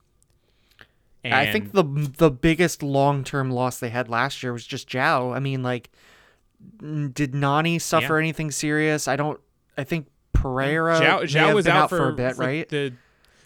I 1.33 1.51
think 1.51 1.71
the 1.71 1.83
the 2.17 2.29
biggest 2.31 2.83
long 2.83 3.23
term 3.23 3.49
loss 3.51 3.79
they 3.79 3.89
had 3.89 4.09
last 4.09 4.43
year 4.43 4.53
was 4.53 4.65
just 4.65 4.87
Jao. 4.87 5.31
I 5.31 5.39
mean, 5.39 5.63
like, 5.63 5.89
did 7.13 7.33
Nani 7.33 7.79
suffer 7.79 8.13
Yeah. 8.15 8.19
anything 8.23 8.51
serious? 8.51 9.07
I 9.07 9.15
don't. 9.15 9.39
I 9.77 9.83
think 9.83 10.07
Pereira 10.33 10.99
Zhao, 10.99 11.21
Zhao 11.23 11.53
was 11.53 11.67
out, 11.67 11.89
for, 11.89 12.09
a 12.09 12.13
bit, 12.13 12.37
right? 12.37 12.67
The, 12.69 12.93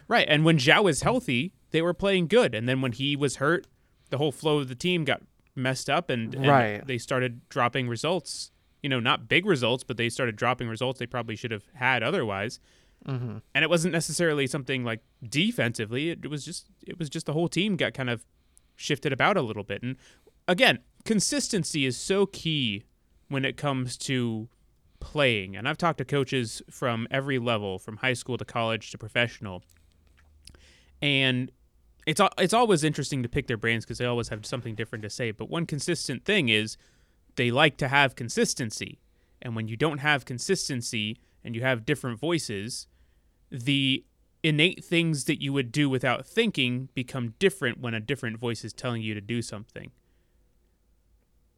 right, 0.08 0.26
and 0.30 0.44
when 0.46 0.58
Zhao 0.58 0.84
was 0.84 1.02
healthy, 1.02 1.54
they 1.72 1.82
were 1.82 1.94
playing 1.94 2.28
good, 2.28 2.54
and 2.54 2.68
then 2.68 2.82
when 2.82 2.92
he 2.92 3.16
was 3.16 3.38
hurt, 3.38 3.66
the 4.10 4.18
whole 4.18 4.32
flow 4.32 4.60
of 4.60 4.68
the 4.70 4.76
team 4.76 5.06
got 5.06 5.22
messed 5.56 5.90
up, 5.90 6.10
and, 6.10 6.34
and 6.36 6.48
Right. 6.48 6.86
they 6.86 6.98
started 6.98 7.48
dropping 7.50 7.88
results. 7.88 8.52
You 8.84 8.90
know, 8.90 9.00
not 9.00 9.28
big 9.28 9.46
results, 9.46 9.84
but 9.84 9.98
they 9.98 10.08
started 10.10 10.36
dropping 10.36 10.68
results 10.70 11.00
they 11.00 11.06
probably 11.06 11.36
should 11.36 11.52
have 11.52 11.64
had 11.74 12.02
otherwise. 12.02 12.60
Mm-hmm. 13.08 13.38
And 13.56 13.64
it 13.64 13.70
wasn't 13.70 13.94
necessarily 13.94 14.46
something 14.48 14.84
like 14.84 15.02
defensively. 15.28 16.10
It 16.10 16.30
was 16.30 16.44
just 16.44 16.68
it 16.86 17.00
was 17.00 17.10
just 17.10 17.26
the 17.26 17.34
whole 17.34 17.48
team 17.48 17.76
got 17.76 17.94
kind 17.94 18.10
of 18.10 18.26
shifted 18.76 19.14
about 19.14 19.38
a 19.38 19.42
little 19.42 19.64
bit. 19.64 19.82
And 19.84 19.96
again, 20.48 20.80
consistency 21.06 21.86
is 21.86 21.98
so 21.98 22.26
key 22.26 22.84
when 23.30 23.46
it 23.46 23.58
comes 23.58 23.98
to 23.98 24.50
playing. 25.00 25.56
And 25.56 25.68
I've 25.68 25.78
talked 25.78 26.00
to 26.00 26.06
coaches 26.06 26.62
from 26.70 27.08
every 27.10 27.40
level, 27.40 27.80
from 27.80 27.98
high 27.98 28.14
school 28.14 28.38
to 28.38 28.46
college 28.46 28.92
to 28.92 28.98
professional. 28.98 29.64
And 31.02 31.52
it's 32.06 32.22
it's 32.38 32.54
always 32.54 32.84
interesting 32.84 33.24
to 33.24 33.30
pick 33.30 33.48
their 33.48 33.58
brains 33.58 33.86
because 33.86 34.00
they 34.00 34.06
always 34.06 34.30
have 34.30 34.46
something 34.46 34.76
different 34.76 35.04
to 35.04 35.10
say. 35.10 35.32
But 35.32 35.50
one 35.50 35.66
consistent 35.66 36.26
thing 36.26 36.50
is 36.50 36.78
they 37.36 37.52
like 37.52 37.78
to 37.78 37.88
have 37.88 38.16
consistency. 38.16 39.00
And 39.42 39.56
when 39.56 39.68
you 39.68 39.78
don't 39.78 40.00
have 40.00 40.26
consistency 40.26 41.20
and 41.44 41.56
you 41.56 41.62
have 41.62 41.86
different 41.86 42.20
voices, 42.20 42.88
the 43.50 44.06
innate 44.44 44.84
things 44.84 45.26
that 45.26 45.42
you 45.42 45.52
would 45.52 45.72
do 45.72 45.90
without 45.90 46.26
thinking 46.26 46.90
become 46.94 47.34
different 47.40 47.80
when 47.80 47.94
a 47.94 48.00
different 48.00 48.38
voice 48.38 48.64
is 48.64 48.74
telling 48.74 49.02
you 49.02 49.14
to 49.14 49.22
do 49.22 49.42
something. 49.42 49.92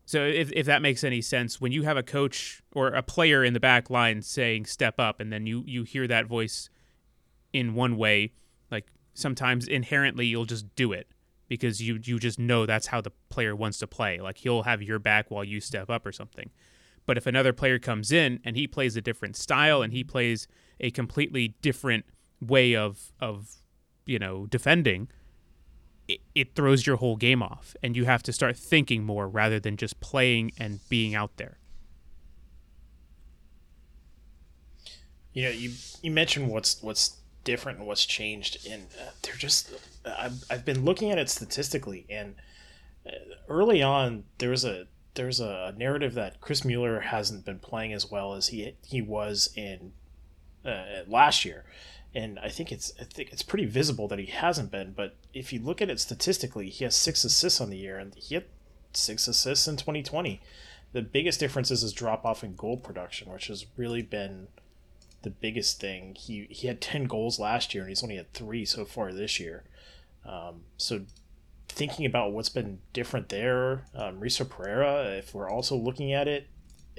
So 0.05 0.25
if, 0.25 0.51
if 0.51 0.65
that 0.65 0.81
makes 0.81 1.03
any 1.03 1.21
sense, 1.21 1.61
when 1.61 1.71
you 1.71 1.83
have 1.83 1.95
a 1.95 2.03
coach 2.03 2.61
or 2.73 2.87
a 2.87 3.03
player 3.03 3.43
in 3.43 3.53
the 3.53 3.59
back 3.59 3.89
line 3.89 4.21
saying 4.21 4.65
step 4.65 4.99
up 4.99 5.19
and 5.19 5.31
then 5.31 5.45
you, 5.45 5.63
you 5.65 5.83
hear 5.83 6.07
that 6.07 6.25
voice 6.25 6.69
in 7.53 7.75
one 7.75 7.97
way, 7.97 8.33
like 8.71 8.87
sometimes 9.13 9.67
inherently 9.67 10.25
you'll 10.25 10.45
just 10.45 10.75
do 10.75 10.91
it 10.91 11.07
because 11.47 11.81
you 11.81 11.99
you 12.03 12.17
just 12.17 12.39
know 12.39 12.65
that's 12.65 12.87
how 12.87 13.01
the 13.01 13.11
player 13.29 13.55
wants 13.55 13.77
to 13.79 13.87
play. 13.87 14.19
Like 14.19 14.37
he'll 14.37 14.63
have 14.63 14.81
your 14.81 14.99
back 14.99 15.29
while 15.29 15.43
you 15.43 15.59
step 15.59 15.89
up 15.89 16.05
or 16.05 16.11
something. 16.11 16.49
But 17.05 17.17
if 17.17 17.25
another 17.25 17.53
player 17.53 17.79
comes 17.79 18.11
in 18.11 18.39
and 18.43 18.55
he 18.55 18.67
plays 18.67 18.95
a 18.95 19.01
different 19.01 19.35
style 19.35 19.81
and 19.81 19.91
he 19.91 20.03
plays 20.03 20.47
a 20.79 20.91
completely 20.91 21.55
different 21.61 22.05
way 22.39 22.75
of 22.75 23.11
of 23.19 23.55
you 24.05 24.19
know 24.19 24.45
defending, 24.47 25.09
it, 26.07 26.21
it 26.35 26.55
throws 26.55 26.85
your 26.85 26.97
whole 26.97 27.15
game 27.15 27.41
off, 27.41 27.75
and 27.81 27.95
you 27.95 28.05
have 28.05 28.23
to 28.23 28.33
start 28.33 28.57
thinking 28.57 29.03
more 29.03 29.27
rather 29.27 29.59
than 29.59 29.77
just 29.77 29.99
playing 29.99 30.51
and 30.57 30.79
being 30.89 31.15
out 31.15 31.37
there. 31.37 31.57
You 35.33 35.43
know, 35.43 35.49
you 35.49 35.71
you 36.01 36.11
mentioned 36.11 36.49
what's 36.49 36.81
what's 36.81 37.17
different 37.43 37.79
and 37.79 37.87
what's 37.87 38.05
changed, 38.05 38.67
and 38.69 38.87
uh, 38.99 39.11
they're 39.21 39.35
just. 39.35 39.71
I've 40.05 40.43
I've 40.49 40.65
been 40.65 40.83
looking 40.83 41.11
at 41.11 41.17
it 41.17 41.29
statistically, 41.29 42.05
and 42.09 42.35
uh, 43.05 43.11
early 43.47 43.81
on 43.81 44.25
there 44.39 44.49
was 44.49 44.65
a 44.65 44.87
there's 45.15 45.39
a 45.39 45.73
narrative 45.77 46.13
that 46.13 46.41
Chris 46.41 46.63
Mueller 46.63 47.01
hasn't 47.01 47.45
been 47.45 47.59
playing 47.59 47.93
as 47.93 48.09
well 48.09 48.33
as 48.33 48.47
he 48.47 48.75
he 48.85 49.01
was 49.01 49.49
in 49.55 49.93
uh, 50.65 51.03
last 51.07 51.43
year, 51.43 51.65
and 52.15 52.39
I 52.39 52.49
think 52.49 52.71
it's 52.71 52.93
I 52.99 53.03
think 53.03 53.31
it's 53.31 53.43
pretty 53.43 53.65
visible 53.65 54.07
that 54.07 54.19
he 54.19 54.27
hasn't 54.27 54.71
been. 54.71 54.93
But 54.93 55.15
if 55.33 55.51
you 55.51 55.59
look 55.59 55.81
at 55.81 55.89
it 55.89 55.99
statistically, 55.99 56.69
he 56.69 56.83
has 56.85 56.95
six 56.95 57.23
assists 57.23 57.59
on 57.59 57.69
the 57.69 57.77
year, 57.77 57.97
and 57.97 58.15
he 58.15 58.35
had 58.35 58.45
six 58.93 59.27
assists 59.27 59.67
in 59.67 59.77
2020. 59.77 60.41
The 60.93 61.01
biggest 61.01 61.39
difference 61.39 61.71
is 61.71 61.81
his 61.81 61.93
drop 61.93 62.25
off 62.25 62.43
in 62.43 62.55
goal 62.55 62.77
production, 62.77 63.31
which 63.31 63.47
has 63.47 63.65
really 63.77 64.01
been 64.01 64.47
the 65.23 65.29
biggest 65.29 65.79
thing. 65.79 66.15
He 66.15 66.47
he 66.49 66.67
had 66.67 66.79
ten 66.81 67.05
goals 67.05 67.39
last 67.39 67.73
year, 67.73 67.83
and 67.83 67.89
he's 67.89 68.03
only 68.03 68.17
had 68.17 68.33
three 68.33 68.65
so 68.65 68.85
far 68.85 69.11
this 69.11 69.39
year. 69.39 69.63
Um, 70.25 70.61
so 70.77 71.01
thinking 71.71 72.05
about 72.05 72.33
what's 72.33 72.49
been 72.49 72.79
different 72.93 73.29
there, 73.29 73.85
um, 73.95 74.19
Risa 74.19 74.47
Pereira, 74.47 75.17
if 75.17 75.33
we're 75.33 75.49
also 75.49 75.75
looking 75.75 76.13
at 76.13 76.27
it, 76.27 76.47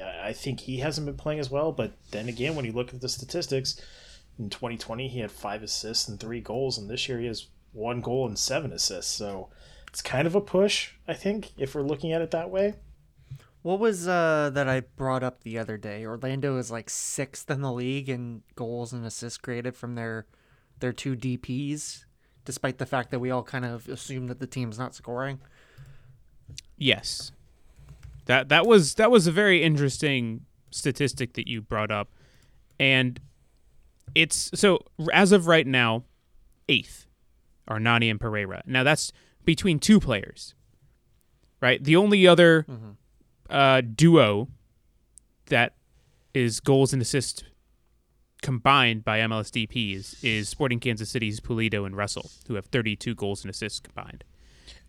I 0.02 0.32
think 0.32 0.60
he 0.60 0.78
hasn't 0.78 1.06
been 1.06 1.16
playing 1.16 1.40
as 1.40 1.50
well. 1.50 1.72
But 1.72 1.92
then 2.10 2.28
again, 2.28 2.56
when 2.56 2.64
you 2.64 2.72
look 2.72 2.92
at 2.92 3.00
the 3.00 3.08
statistics, 3.08 3.80
in 4.38 4.50
2020 4.50 5.08
he 5.08 5.20
had 5.20 5.30
five 5.30 5.62
assists 5.62 6.08
and 6.08 6.18
three 6.18 6.40
goals, 6.40 6.78
and 6.78 6.88
this 6.88 7.08
year 7.08 7.18
he 7.18 7.26
has 7.26 7.46
one 7.72 8.00
goal 8.00 8.26
and 8.26 8.38
seven 8.38 8.72
assists. 8.72 9.12
So 9.12 9.50
it's 9.88 10.02
kind 10.02 10.26
of 10.26 10.34
a 10.34 10.40
push, 10.40 10.92
I 11.06 11.14
think, 11.14 11.52
if 11.56 11.74
we're 11.74 11.82
looking 11.82 12.12
at 12.12 12.22
it 12.22 12.30
that 12.30 12.50
way. 12.50 12.74
What 13.62 13.78
was 13.78 14.08
uh, 14.08 14.50
that 14.54 14.68
I 14.68 14.80
brought 14.80 15.22
up 15.22 15.42
the 15.42 15.58
other 15.58 15.76
day? 15.76 16.04
Orlando 16.04 16.56
is 16.56 16.70
like 16.70 16.90
sixth 16.90 17.48
in 17.48 17.60
the 17.60 17.72
league 17.72 18.08
in 18.08 18.42
goals 18.56 18.92
and 18.92 19.04
assists 19.06 19.38
created 19.38 19.76
from 19.76 19.94
their 19.94 20.26
their 20.80 20.92
two 20.92 21.14
DPS, 21.14 22.04
despite 22.44 22.78
the 22.78 22.86
fact 22.86 23.10
that 23.10 23.18
we 23.20 23.30
all 23.30 23.42
kind 23.42 23.64
of 23.64 23.88
assume 23.88 24.26
that 24.28 24.40
the 24.40 24.46
team's 24.46 24.78
not 24.78 24.94
scoring. 24.94 25.40
Yes. 26.76 27.32
That 28.26 28.48
that 28.50 28.66
was 28.66 28.94
that 28.94 29.10
was 29.10 29.26
a 29.26 29.32
very 29.32 29.62
interesting 29.62 30.46
statistic 30.70 31.34
that 31.34 31.48
you 31.48 31.60
brought 31.60 31.90
up. 31.90 32.08
And 32.78 33.20
it's 34.14 34.50
so 34.54 34.80
as 35.12 35.32
of 35.32 35.46
right 35.46 35.66
now, 35.66 36.04
eighth 36.68 37.06
are 37.68 37.78
Nani 37.80 38.10
and 38.10 38.20
Pereira. 38.20 38.62
Now 38.66 38.82
that's 38.82 39.12
between 39.44 39.78
two 39.78 40.00
players. 40.00 40.54
Right? 41.60 41.82
The 41.82 41.96
only 41.96 42.26
other 42.26 42.64
Mm-hmm. 42.68 42.90
uh, 43.50 43.80
duo 43.82 44.48
that 45.46 45.74
is 46.34 46.60
goals 46.60 46.92
and 46.92 47.00
assists 47.02 47.44
combined 48.42 49.04
by 49.04 49.20
MLSDPs 49.20 50.22
is 50.22 50.48
Sporting 50.48 50.80
Kansas 50.80 51.08
City's 51.08 51.40
Pulido 51.40 51.86
and 51.86 51.96
Russell, 51.96 52.30
who 52.48 52.54
have 52.54 52.66
32 52.66 53.14
goals 53.14 53.42
and 53.42 53.50
assists 53.50 53.80
combined. 53.80 54.24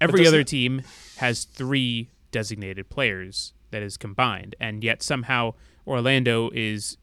Every 0.01 0.27
other 0.27 0.43
team 0.43 0.81
has 1.17 1.45
three 1.45 2.10
designated 2.31 2.89
players 2.89 3.53
that 3.72 3.81
is 3.81 3.95
combined, 3.95 4.55
and 4.60 4.83
yet 4.83 5.01
somehow 5.01 5.53
Orlando 5.88 6.50
is 6.53 6.98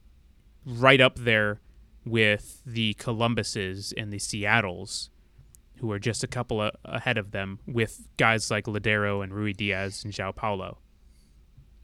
right 0.67 1.01
up 1.01 1.17
there 1.17 1.61
with 2.05 2.61
the 2.67 2.95
Columbuses 2.95 3.93
and 3.97 4.13
the 4.13 4.19
Seattles, 4.19 5.11
who 5.79 5.91
are 5.93 5.99
just 5.99 6.23
a 6.23 6.27
couple 6.27 6.61
a- 6.61 6.73
ahead 6.85 7.17
of 7.17 7.31
them, 7.31 7.61
with 7.67 8.09
guys 8.17 8.51
like 8.51 8.67
Lodeiro 8.67 9.23
and 9.23 9.33
Ruidíaz 9.33 10.05
and 10.05 10.13
João 10.13 10.35
Paulo. 10.35 10.79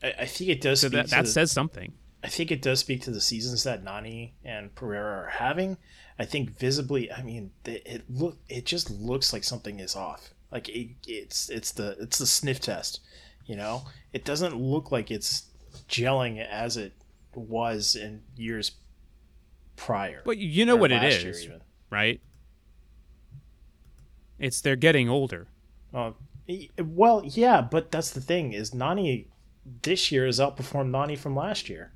I, 0.03 0.15
I 0.21 0.25
think 0.27 0.51
it 0.51 0.61
does. 0.61 0.81
So 0.81 0.89
that, 0.91 1.09
that 1.11 1.25
the- 1.25 1.31
says 1.31 1.53
something. 1.53 1.95
I 2.27 2.29
think 2.29 2.51
it 2.51 2.61
does 2.61 2.81
speak 2.81 3.03
to 3.03 3.13
the 3.13 3.21
seasons 3.21 3.63
that 3.63 3.85
Nani 3.85 4.35
and 4.45 4.75
Pereira 4.75 5.27
are 5.27 5.29
having. 5.29 5.77
I 6.19 6.25
think 6.25 6.59
visibly, 6.59 7.13
I 7.13 7.23
mean, 7.23 7.53
it, 7.65 7.83
it 7.87 8.03
look 8.11 8.37
it 8.49 8.67
just 8.67 8.91
looks 8.91 9.33
like 9.33 9.45
something 9.45 9.79
is 9.79 9.95
off. 9.95 10.31
Like 10.51 10.69
it, 10.69 10.89
it's 11.07 11.49
it's 11.49 11.71
the 11.71 11.97
it's 12.01 12.19
the 12.19 12.27
sniff 12.27 12.59
test, 12.59 12.99
you 13.47 13.55
know. 13.55 13.85
It 14.13 14.25
doesn't 14.25 14.57
look 14.57 14.91
like 14.91 15.13
it's 15.13 15.45
gelling 15.89 16.45
as 16.45 16.77
it 16.77 16.95
was 17.33 17.95
in 17.95 18.23
years 18.35 18.73
prior. 19.77 20.23
But 20.25 20.39
you 20.39 20.67
know 20.67 20.75
what 20.75 20.91
it 20.91 21.05
is, 21.05 21.49
right? 21.91 22.21
It's 24.41 24.61
they're 24.61 24.75
getting 24.75 25.09
older. 25.09 25.47
Uh, 25.95 26.11
well, 26.85 27.23
yeah, 27.25 27.61
but 27.61 27.93
that's 27.93 28.11
the 28.11 28.21
thing 28.21 28.53
is 28.53 28.75
Nani 28.75 29.29
this 29.83 30.11
year 30.13 30.27
has 30.27 30.39
outperformed 30.39 30.91
Nani 30.91 31.15
from 31.17 31.37
last 31.37 31.69
year. 31.69 31.93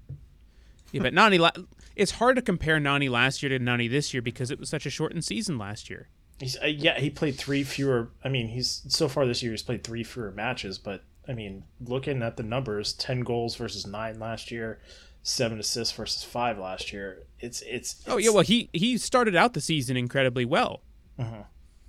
Yeah, 0.92 1.02
but 1.02 1.14
Nani, 1.14 1.38
la- 1.38 1.50
it's 1.96 2.12
hard 2.12 2.36
to 2.36 2.42
compare 2.42 2.80
Nani 2.80 3.08
last 3.08 3.42
year 3.42 3.50
to 3.50 3.58
Nani 3.58 3.88
this 3.88 4.12
year 4.12 4.22
because 4.22 4.50
it 4.50 4.58
was 4.58 4.68
such 4.68 4.86
a 4.86 4.90
shortened 4.90 5.24
season 5.24 5.58
last 5.58 5.90
year. 5.90 6.08
He's 6.38 6.56
uh, 6.62 6.66
yeah, 6.66 6.98
he 6.98 7.10
played 7.10 7.36
three 7.36 7.62
fewer. 7.64 8.10
I 8.24 8.28
mean, 8.28 8.48
he's 8.48 8.82
so 8.88 9.08
far 9.08 9.26
this 9.26 9.42
year 9.42 9.52
he's 9.52 9.62
played 9.62 9.84
three 9.84 10.02
fewer 10.02 10.30
matches. 10.30 10.78
But 10.78 11.04
I 11.28 11.32
mean, 11.34 11.64
looking 11.80 12.22
at 12.22 12.36
the 12.36 12.42
numbers, 12.42 12.92
ten 12.94 13.20
goals 13.20 13.56
versus 13.56 13.86
nine 13.86 14.18
last 14.18 14.50
year, 14.50 14.80
seven 15.22 15.60
assists 15.60 15.94
versus 15.94 16.24
five 16.24 16.58
last 16.58 16.92
year. 16.92 17.24
It's 17.38 17.62
it's. 17.62 18.02
Oh 18.08 18.16
yeah, 18.16 18.30
well 18.30 18.42
he 18.42 18.70
he 18.72 18.96
started 18.96 19.36
out 19.36 19.52
the 19.52 19.60
season 19.60 19.96
incredibly 19.96 20.46
well, 20.46 20.82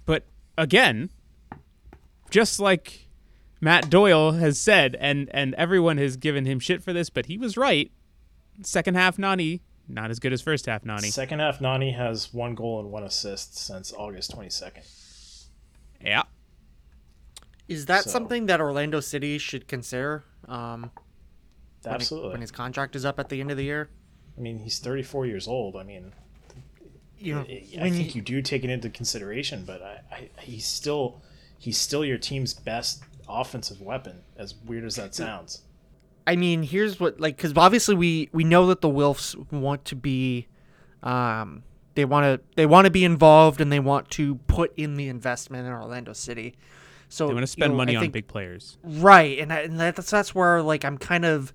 but 0.05 0.25
again, 0.57 1.09
just 2.29 2.59
like 2.59 3.07
Matt 3.61 3.89
Doyle 3.89 4.33
has 4.33 4.59
said, 4.59 4.97
and 4.99 5.29
and 5.33 5.53
everyone 5.55 5.97
has 5.97 6.17
given 6.17 6.45
him 6.45 6.59
shit 6.59 6.83
for 6.83 6.91
this, 6.91 7.09
but 7.09 7.27
he 7.27 7.37
was 7.37 7.55
right. 7.55 7.89
Second 8.63 8.95
half 8.95 9.17
Nani 9.19 9.61
not 9.87 10.09
as 10.09 10.19
good 10.19 10.31
as 10.31 10.41
first 10.41 10.67
half 10.67 10.85
Nani. 10.85 11.09
Second 11.09 11.39
half, 11.39 11.59
Nani 11.59 11.91
has 11.91 12.33
one 12.33 12.55
goal 12.55 12.79
and 12.79 12.91
one 12.91 13.03
assist 13.03 13.57
since 13.57 13.91
August 13.91 14.31
twenty 14.31 14.49
second. 14.49 14.83
Yeah, 16.03 16.23
Is 17.67 17.85
that 17.87 18.03
So- 18.05 18.09
something 18.11 18.45
that 18.47 18.59
Orlando 18.61 18.99
City 19.01 19.37
should 19.37 19.67
consider 19.67 20.23
um, 20.47 20.91
when, 21.83 21.93
it- 21.93 21.95
Absolutely. 21.95 22.29
when 22.31 22.41
his 22.41 22.51
contract 22.51 22.95
is 22.95 23.05
up 23.05 23.19
at 23.19 23.29
the 23.29 23.39
end 23.41 23.51
of 23.51 23.57
the 23.57 23.63
year? 23.63 23.89
I 24.37 24.41
mean, 24.41 24.59
he's 24.59 24.79
thirty 24.79 25.03
four 25.03 25.25
years 25.25 25.47
old. 25.47 25.75
I 25.75 25.83
mean, 25.83 26.13
You 27.19 27.35
know, 27.35 27.41
I 27.41 27.65
I 27.81 27.89
think 27.91 28.15
you, 28.15 28.19
you 28.19 28.21
do 28.21 28.41
take 28.41 28.63
it 28.63 28.69
into 28.69 28.89
consideration, 28.89 29.63
but 29.65 29.81
I, 29.81 29.99
I 30.11 30.29
he's 30.41 30.65
still 30.65 31.21
he's 31.59 31.77
still 31.77 32.03
your 32.05 32.17
team's 32.17 32.53
best 32.53 33.03
offensive 33.27 33.81
weapon. 33.81 34.21
As 34.37 34.55
weird 34.55 34.85
as 34.85 34.95
that 34.95 35.13
sounds. 35.13 35.61
I 36.27 36.35
mean, 36.35 36.63
here's 36.63 36.99
what 36.99 37.19
like 37.19 37.37
because 37.37 37.53
obviously 37.55 37.95
we 37.95 38.29
we 38.31 38.43
know 38.43 38.67
that 38.67 38.81
the 38.81 38.89
Wilfs 38.89 39.35
want 39.51 39.85
to 39.85 39.95
be, 39.95 40.47
um, 41.03 41.63
they 41.95 42.05
want 42.05 42.25
to 42.25 42.39
they 42.55 42.65
want 42.65 42.85
to 42.85 42.91
be 42.91 43.03
involved 43.03 43.59
and 43.61 43.71
they 43.71 43.79
want 43.79 44.09
to 44.11 44.35
put 44.47 44.73
in 44.77 44.95
the 44.95 45.07
investment 45.07 45.65
in 45.67 45.73
Orlando 45.73 46.13
City. 46.13 46.55
So 47.09 47.27
they 47.27 47.33
want 47.33 47.39
to 47.45 47.49
you 47.51 47.61
spend 47.63 47.73
know, 47.73 47.77
money 47.77 47.93
I 47.95 47.97
on 47.97 48.01
think- 48.03 48.13
big 48.13 48.27
players. 48.27 48.77
right? 48.83 49.37
And, 49.39 49.51
I, 49.51 49.59
and 49.61 49.79
that's 49.79 50.09
that's 50.09 50.33
where 50.33 50.61
like 50.61 50.85
I'm 50.85 50.97
kind 50.97 51.25
of, 51.25 51.51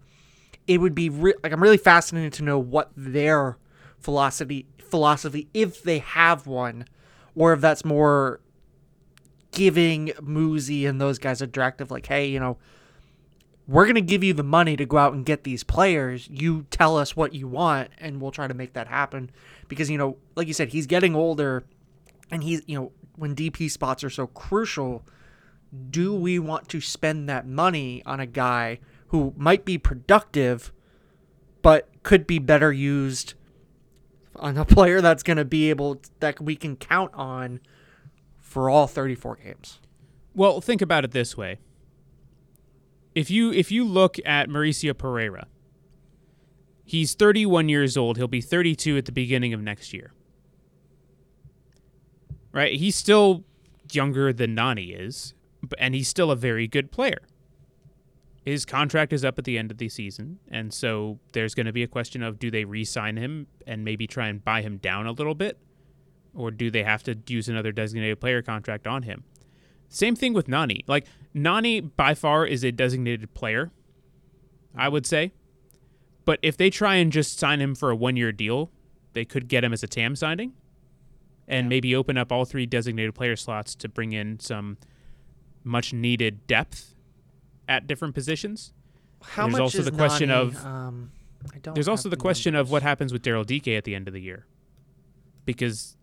it 0.67 0.79
would 0.79 0.95
be 0.95 1.09
re- 1.09 1.35
like 1.43 1.53
I'm 1.53 1.63
really 1.63 1.79
fascinated 1.79 2.33
to 2.35 2.43
know 2.43 2.59
what 2.59 2.91
their 2.97 3.57
philosophy 3.99 4.67
philosophy 4.79 5.49
if 5.55 5.83
they 5.83 5.99
have 6.01 6.47
one, 6.47 6.85
or 7.35 7.53
if 7.55 7.61
that's 7.61 7.85
more 7.85 8.41
giving 9.53 10.09
Muzzi 10.21 10.87
and 10.89 11.01
those 11.01 11.19
guys 11.19 11.41
a 11.41 11.47
directive 11.47 11.91
like, 11.91 12.07
hey, 12.07 12.27
you 12.27 12.39
know, 12.39 12.59
we're 13.69 13.85
going 13.85 13.97
to 13.97 14.01
give 14.01 14.23
you 14.23 14.33
the 14.33 14.45
money 14.45 14.77
to 14.77 14.87
go 14.87 14.97
out 14.97 15.13
and 15.13 15.27
get 15.27 15.45
these 15.45 15.65
players. 15.65 16.29
You 16.31 16.67
tell 16.71 16.97
us 16.97 17.17
what 17.17 17.35
you 17.35 17.49
want, 17.49 17.91
and 17.99 18.21
we'll 18.21 18.31
try 18.31 18.47
to 18.47 18.55
make 18.55 18.75
that 18.75 18.87
happen. 18.87 19.31
Because, 19.69 19.91
you 19.91 19.99
know, 19.99 20.17
like 20.37 20.47
you 20.47 20.55
said, 20.55 20.69
he's 20.69 20.87
getting 20.87 21.17
older, 21.17 21.65
and 22.31 22.45
he's, 22.45 22.63
you 22.67 22.79
know, 22.79 22.93
when 23.17 23.35
DP 23.35 23.71
spots 23.71 24.05
are 24.05 24.11
so 24.11 24.29
crucial, 24.29 25.05
do 25.91 26.15
we 26.15 26.39
want 26.39 26.69
to 26.69 26.81
spend 26.81 27.29
that 27.29 27.47
money 27.47 28.03
on 28.07 28.21
a 28.21 28.27
guy 28.27 28.79
who 29.09 29.35
might 29.37 29.65
be 29.65 29.79
productive, 29.79 30.73
but 31.63 31.89
could 32.05 32.27
be 32.27 32.39
better 32.39 32.73
used 32.73 33.35
on 34.37 34.57
a 34.57 34.65
player 34.65 35.01
that's 35.01 35.25
going 35.25 35.39
to 35.39 35.45
be 35.45 35.71
able, 35.71 36.01
that 36.21 36.41
we 36.41 36.55
can 36.55 36.77
count 36.77 37.11
on 37.15 37.61
for 38.39 38.71
all 38.71 38.87
34 38.87 39.37
games? 39.37 39.81
Well, 40.37 40.61
think 40.61 40.83
about 40.83 41.05
it 41.05 41.11
this 41.11 41.37
way. 41.37 41.59
If 43.17 43.31
you 43.31 43.51
if 43.51 43.73
you 43.73 43.83
look 43.83 44.19
at 44.27 44.51
Mauricio 44.51 44.97
Pereira, 44.97 45.47
he's 46.85 47.15
31 47.15 47.71
years 47.71 47.97
old. 47.97 48.19
He'll 48.19 48.29
be 48.29 48.43
32 48.43 48.99
at 48.99 49.07
the 49.07 49.13
beginning 49.13 49.55
of 49.55 49.63
next 49.63 49.95
year. 49.95 50.13
Right? 52.53 52.79
He's 52.79 52.95
still 52.95 53.45
younger 53.91 54.35
than 54.35 54.55
Nani 54.55 54.93
is, 54.93 55.33
and 55.79 55.95
he's 55.95 56.09
still 56.09 56.31
a 56.31 56.37
very 56.37 56.69
good 56.69 56.93
player. 56.93 57.23
His 58.45 58.67
contract 58.67 59.15
is 59.15 59.25
up 59.25 59.39
at 59.39 59.45
the 59.45 59.57
end 59.57 59.71
of 59.71 59.79
the 59.79 59.89
season, 59.89 60.39
and 60.49 60.73
so 60.73 61.19
there's 61.33 61.55
going 61.55 61.67
to 61.67 61.73
be 61.73 61.83
a 61.83 61.89
question 61.89 62.23
of 62.23 62.39
do 62.39 62.51
they 62.51 62.67
re-sign 62.67 63.17
him 63.17 63.47
and 63.67 63.83
maybe 63.83 64.07
try 64.07 64.29
and 64.29 64.45
buy 64.45 64.61
him 64.61 64.77
down 64.77 65.07
a 65.07 65.13
little 65.13 65.35
bit, 65.35 65.59
or 66.35 66.51
do 66.51 66.71
they 66.71 66.83
have 66.83 67.03
to 67.05 67.17
use 67.27 67.49
another 67.49 67.73
designated 67.73 68.21
player 68.21 68.43
contract 68.43 68.87
on 68.87 69.05
him? 69.05 69.25
Same 69.89 70.17
thing 70.17 70.33
with 70.33 70.49
Nani. 70.49 70.85
Like 70.87 71.07
Nani 71.35 71.81
by 71.81 72.15
far 72.15 72.47
is 72.47 72.65
a 72.65 72.73
designated 72.73 73.33
player, 73.35 73.71
I 74.77 74.89
would 74.89 75.07
say. 75.07 75.33
But 76.25 76.41
if 76.43 76.57
they 76.57 76.71
try 76.71 76.97
and 76.97 77.13
just 77.13 77.39
sign 77.39 77.61
him 77.61 77.75
for 77.75 77.91
a 77.91 77.97
one-year 77.97 78.33
deal, 78.33 78.71
they 79.13 79.25
could 79.25 79.49
get 79.49 79.63
him 79.63 79.73
as 79.73 79.83
a 79.83 79.87
TAM 79.87 80.17
signing 80.17 80.53
and 81.47 81.69
maybe 81.69 81.95
open 81.95 82.19
up 82.19 82.33
all 82.33 82.45
three 82.45 82.67
designated 82.67 83.15
player 83.15 83.37
slots 83.37 83.77
to 83.77 83.89
bring 83.89 84.13
in 84.13 84.41
some 84.41 84.77
much 85.63 85.93
needed 85.93 86.47
depth 86.49 86.95
at 87.69 87.87
different 87.87 88.15
positions. 88.15 88.73
How 89.23 89.45
There's 89.45 89.53
much 89.53 89.61
also 89.61 89.79
is 89.79 89.85
the 89.85 89.93
question 89.93 90.29
Nani? 90.29 90.49
of- 90.49 90.65
um, 90.65 91.13
I 91.55 91.59
don't 91.59 91.75
There's 91.75 91.89
also 91.89 92.09
the 92.09 92.17
question 92.17 92.55
of 92.57 92.71
what 92.71 92.83
happens 92.83 93.13
with 93.13 93.23
Daryl 93.23 93.47
Dike 93.47 93.69
at 93.69 93.85
the 93.85 93.95
end 93.95 94.09
of 94.09 94.15
the 94.15 94.21
year. 94.21 94.47
Because 95.45 95.96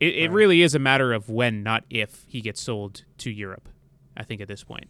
it, 0.00 0.14
it 0.14 0.28
Right. 0.28 0.32
really 0.34 0.62
is 0.62 0.74
a 0.74 0.78
matter 0.78 1.12
of 1.12 1.28
when, 1.28 1.62
not 1.62 1.84
if, 1.90 2.24
he 2.28 2.40
gets 2.40 2.60
sold 2.62 3.04
to 3.18 3.30
Europe, 3.30 3.68
I 4.16 4.22
think 4.22 4.40
at 4.40 4.48
this 4.48 4.64
point. 4.64 4.88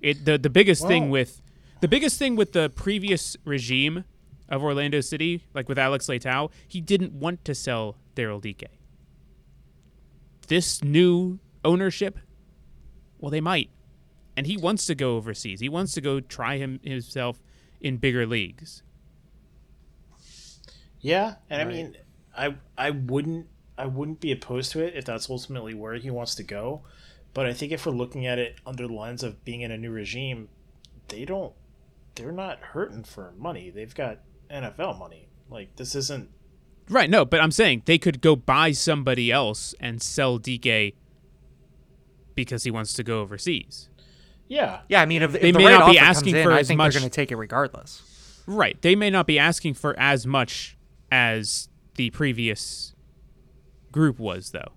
It 0.00 0.24
the, 0.24 0.38
the 0.38 0.50
biggest 0.50 0.86
thing 0.86 1.10
with 1.10 1.42
the 1.80 1.88
biggest 1.88 2.18
thing 2.18 2.36
with 2.36 2.52
the 2.52 2.70
previous 2.70 3.36
regime 3.44 4.04
of 4.48 4.62
Orlando 4.62 5.00
City, 5.00 5.44
like 5.54 5.68
with 5.68 5.78
Alex 5.78 6.06
Leitao, 6.06 6.50
he 6.66 6.80
didn't 6.80 7.12
want 7.12 7.44
to 7.44 7.54
sell 7.54 7.96
Daryl 8.16 8.40
Dike. 8.40 8.70
This 10.48 10.82
new 10.82 11.38
ownership, 11.64 12.18
well, 13.18 13.30
they 13.30 13.40
might. 13.40 13.70
And 14.36 14.46
he 14.46 14.56
wants 14.56 14.86
to 14.86 14.94
go 14.94 15.16
overseas. 15.16 15.60
He 15.60 15.68
wants 15.68 15.92
to 15.94 16.00
go 16.00 16.20
try 16.20 16.56
him 16.56 16.80
himself 16.82 17.40
in 17.80 17.98
bigger 17.98 18.26
leagues. 18.26 18.82
Yeah, 21.00 21.36
and 21.48 21.60
I 21.62 21.64
mean, 21.64 21.96
I 22.36 22.54
I 22.76 22.90
wouldn't 22.90 23.46
I 23.80 23.86
wouldn't 23.86 24.20
be 24.20 24.30
opposed 24.32 24.72
to 24.72 24.80
it 24.84 24.94
if 24.94 25.04
that's 25.04 25.28
ultimately 25.30 25.74
where 25.74 25.94
he 25.94 26.10
wants 26.10 26.34
to 26.36 26.42
go. 26.42 26.82
But 27.32 27.46
I 27.46 27.52
think 27.52 27.72
if 27.72 27.86
we're 27.86 27.92
looking 27.92 28.26
at 28.26 28.38
it 28.38 28.56
under 28.66 28.86
the 28.86 28.92
lens 28.92 29.22
of 29.22 29.44
being 29.44 29.60
in 29.60 29.70
a 29.70 29.78
new 29.78 29.90
regime, 29.90 30.48
they 31.08 31.24
don't 31.24 31.52
they're 32.16 32.32
not 32.32 32.58
hurting 32.58 33.04
for 33.04 33.32
money. 33.38 33.70
They've 33.70 33.94
got 33.94 34.18
NFL 34.50 34.98
money. 34.98 35.28
Like 35.48 35.76
this 35.76 35.94
isn't 35.94 36.28
Right, 36.88 37.08
no, 37.08 37.24
but 37.24 37.40
I'm 37.40 37.52
saying 37.52 37.82
they 37.86 37.98
could 37.98 38.20
go 38.20 38.34
buy 38.34 38.72
somebody 38.72 39.30
else 39.30 39.74
and 39.78 40.02
sell 40.02 40.38
Dike 40.38 40.96
because 42.34 42.64
he 42.64 42.70
wants 42.70 42.92
to 42.94 43.02
go 43.04 43.20
overseas. 43.20 43.88
yeah. 44.48 44.80
Yeah, 44.88 45.00
I 45.02 45.06
mean, 45.06 45.22
if, 45.22 45.34
if 45.36 45.40
They 45.40 45.52
the 45.52 45.58
may 45.58 45.66
right 45.66 45.78
not 45.78 45.90
be 45.92 45.98
asking 45.98 46.34
in, 46.36 46.42
for 46.42 46.52
I 46.52 46.60
as 46.60 46.68
think 46.68 46.78
much- 46.78 46.92
they're 46.94 47.00
going 47.00 47.10
to 47.10 47.14
take 47.14 47.30
it 47.30 47.36
regardless. 47.36 48.02
Right. 48.46 48.80
They 48.82 48.96
may 48.96 49.10
not 49.10 49.26
be 49.28 49.38
asking 49.38 49.74
for 49.74 49.96
as 50.00 50.26
much 50.26 50.76
as 51.12 51.68
the 51.94 52.10
previous 52.10 52.94
group 53.92 54.18
was, 54.18 54.50
though. 54.50 54.72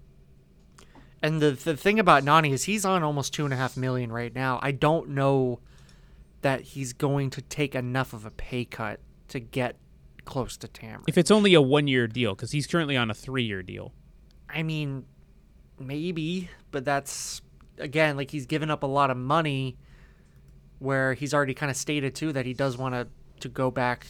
And 1.21 1.41
the 1.41 1.51
the 1.51 1.77
thing 1.77 1.99
about 1.99 2.23
Nani 2.23 2.51
is 2.51 2.65
he's 2.65 2.83
on 2.83 3.01
almost 3.01 3.33
two 3.33 3.45
and 3.45 3.53
a 3.53 3.57
half 3.57 3.77
million 3.77 4.11
right 4.11 4.33
now. 4.33 4.59
I 4.61 4.71
don't 4.71 5.09
know 5.09 5.59
that 6.41 6.61
he's 6.61 6.91
going 6.91 7.29
to 7.29 7.41
take 7.41 7.73
enough 7.75 8.11
of 8.11 8.25
a 8.25 8.31
pay 8.31 8.65
cut 8.65 8.99
to 9.29 9.39
get 9.39 9.77
close 10.25 10.57
to 10.57 10.67
Tamron. 10.67 11.03
If 11.07 11.17
it's 11.17 11.31
only 11.31 11.53
a 11.53 11.61
one 11.61 11.87
year 11.87 12.07
deal, 12.07 12.35
because 12.35 12.51
he's 12.51 12.67
currently 12.67 12.97
on 12.97 13.09
a 13.09 13.13
three 13.13 13.43
year 13.43 13.63
deal. 13.63 13.93
I 14.49 14.63
mean, 14.63 15.05
maybe, 15.79 16.49
but 16.71 16.83
that's 16.83 17.41
again 17.77 18.17
like 18.17 18.29
he's 18.29 18.45
given 18.45 18.69
up 18.69 18.83
a 18.83 18.87
lot 18.87 19.09
of 19.09 19.17
money. 19.17 19.77
Where 20.79 21.13
he's 21.13 21.33
already 21.33 21.53
kind 21.53 21.69
of 21.69 21.77
stated 21.77 22.13
too 22.13 22.33
that 22.33 22.45
he 22.45 22.53
does 22.53 22.77
want 22.77 22.95
to 22.95 23.07
to 23.39 23.47
go 23.47 23.71
back 23.71 24.07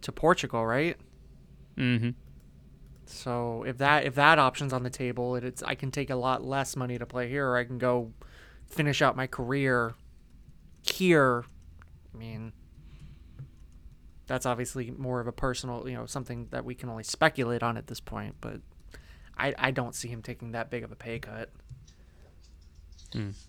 to 0.00 0.12
Portugal, 0.12 0.64
right? 0.64 0.96
Mm-hmm. 1.76 2.10
So 3.06 3.62
if 3.64 3.78
that 3.78 4.04
if 4.04 4.14
that 4.16 4.38
option's 4.38 4.72
on 4.72 4.82
the 4.82 4.90
table, 4.90 5.36
it, 5.36 5.44
it's 5.44 5.62
I 5.62 5.74
can 5.74 5.90
take 5.90 6.10
a 6.10 6.16
lot 6.16 6.44
less 6.44 6.76
money 6.76 6.98
to 6.98 7.06
play 7.06 7.28
here, 7.28 7.48
or 7.48 7.56
I 7.56 7.64
can 7.64 7.78
go 7.78 8.12
finish 8.66 9.00
out 9.00 9.16
my 9.16 9.26
career 9.26 9.94
here. 10.82 11.44
I 12.12 12.18
mean, 12.18 12.52
that's 14.26 14.44
obviously 14.44 14.90
more 14.90 15.20
of 15.20 15.26
a 15.28 15.32
personal, 15.32 15.88
you 15.88 15.94
know, 15.94 16.06
something 16.06 16.48
that 16.50 16.64
we 16.64 16.74
can 16.74 16.88
only 16.88 17.04
speculate 17.04 17.62
on 17.62 17.76
at 17.76 17.86
this 17.86 18.00
point. 18.00 18.34
But 18.40 18.60
I 19.38 19.54
I 19.56 19.70
don't 19.70 19.94
see 19.94 20.08
him 20.08 20.20
taking 20.22 20.52
that 20.52 20.68
big 20.70 20.82
of 20.82 20.90
a 20.90 20.96
pay 20.96 21.18
cut. 21.20 21.50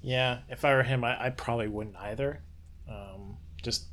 Yeah, 0.02 0.40
if 0.50 0.64
I 0.64 0.74
were 0.76 0.84
him, 0.84 1.04
I, 1.04 1.26
I 1.26 1.30
probably 1.32 1.68
wouldn't 1.68 1.98
either. 1.98 2.42
Um, 2.88 3.38
just 3.62 3.86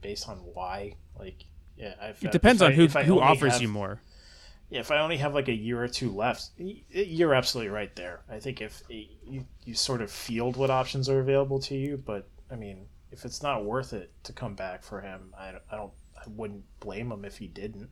based 0.00 0.28
on 0.28 0.38
why, 0.38 0.94
like, 1.18 1.44
yeah. 1.76 1.94
If, 2.08 2.24
It 2.24 2.32
depends 2.32 2.62
on 2.62 2.72
who 2.72 2.88
I 2.94 3.04
who 3.04 3.20
only 3.20 3.24
offers 3.24 3.52
have- 3.52 3.62
you 3.62 3.68
more. 3.68 4.00
Yeah, 4.70 4.80
if 4.80 4.90
I 4.90 4.98
only 4.98 5.16
have 5.16 5.32
like 5.34 5.48
a 5.48 5.54
year 5.54 5.82
or 5.82 5.88
two 5.88 6.10
left, 6.14 6.50
you're 6.58 7.34
absolutely 7.34 7.70
right 7.70 7.94
there. 7.96 8.20
I 8.30 8.38
think 8.38 8.60
if 8.60 8.82
you 8.88 9.46
you 9.64 9.74
sort 9.74 10.02
of 10.02 10.10
field 10.10 10.56
what 10.56 10.68
options 10.70 11.08
are 11.08 11.20
available 11.20 11.58
to 11.60 11.74
you, 11.74 11.96
but 12.04 12.28
I 12.50 12.56
mean, 12.56 12.86
if 13.10 13.24
it's 13.24 13.42
not 13.42 13.64
worth 13.64 13.92
it 13.94 14.12
to 14.24 14.32
come 14.32 14.54
back 14.54 14.82
for 14.82 15.00
him, 15.00 15.32
I, 15.38 15.52
don't- 15.52 15.62
I 15.72 15.76
don't, 15.76 15.92
I 16.16 16.22
wouldn't 16.28 16.64
blame 16.80 17.10
him 17.10 17.24
if 17.24 17.38
he 17.38 17.46
didn't. 17.46 17.88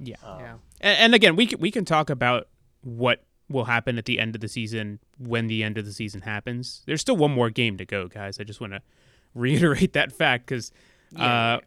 Yeah. 0.00 0.16
yeah. 0.22 0.54
And, 0.80 0.98
and 0.98 1.14
again, 1.14 1.36
we 1.36 1.46
can, 1.46 1.60
we 1.60 1.70
can 1.70 1.84
talk 1.84 2.10
about 2.10 2.48
what 2.80 3.22
will 3.48 3.66
happen 3.66 3.96
at 3.98 4.04
the 4.06 4.18
end 4.18 4.34
of 4.34 4.40
the 4.40 4.48
season 4.48 4.98
when 5.18 5.46
the 5.46 5.62
end 5.62 5.78
of 5.78 5.84
the 5.84 5.92
season 5.92 6.22
happens. 6.22 6.82
There's 6.86 7.00
still 7.00 7.16
one 7.16 7.30
more 7.30 7.50
game 7.50 7.76
to 7.76 7.84
go, 7.84 8.08
guys. 8.08 8.40
I 8.40 8.44
just 8.44 8.60
want 8.60 8.72
to 8.72 8.82
reiterate 9.34 9.92
that 9.92 10.10
fact 10.12 10.46
because 10.46 10.72
Yeah, 11.12 11.54
uh, 11.54 11.60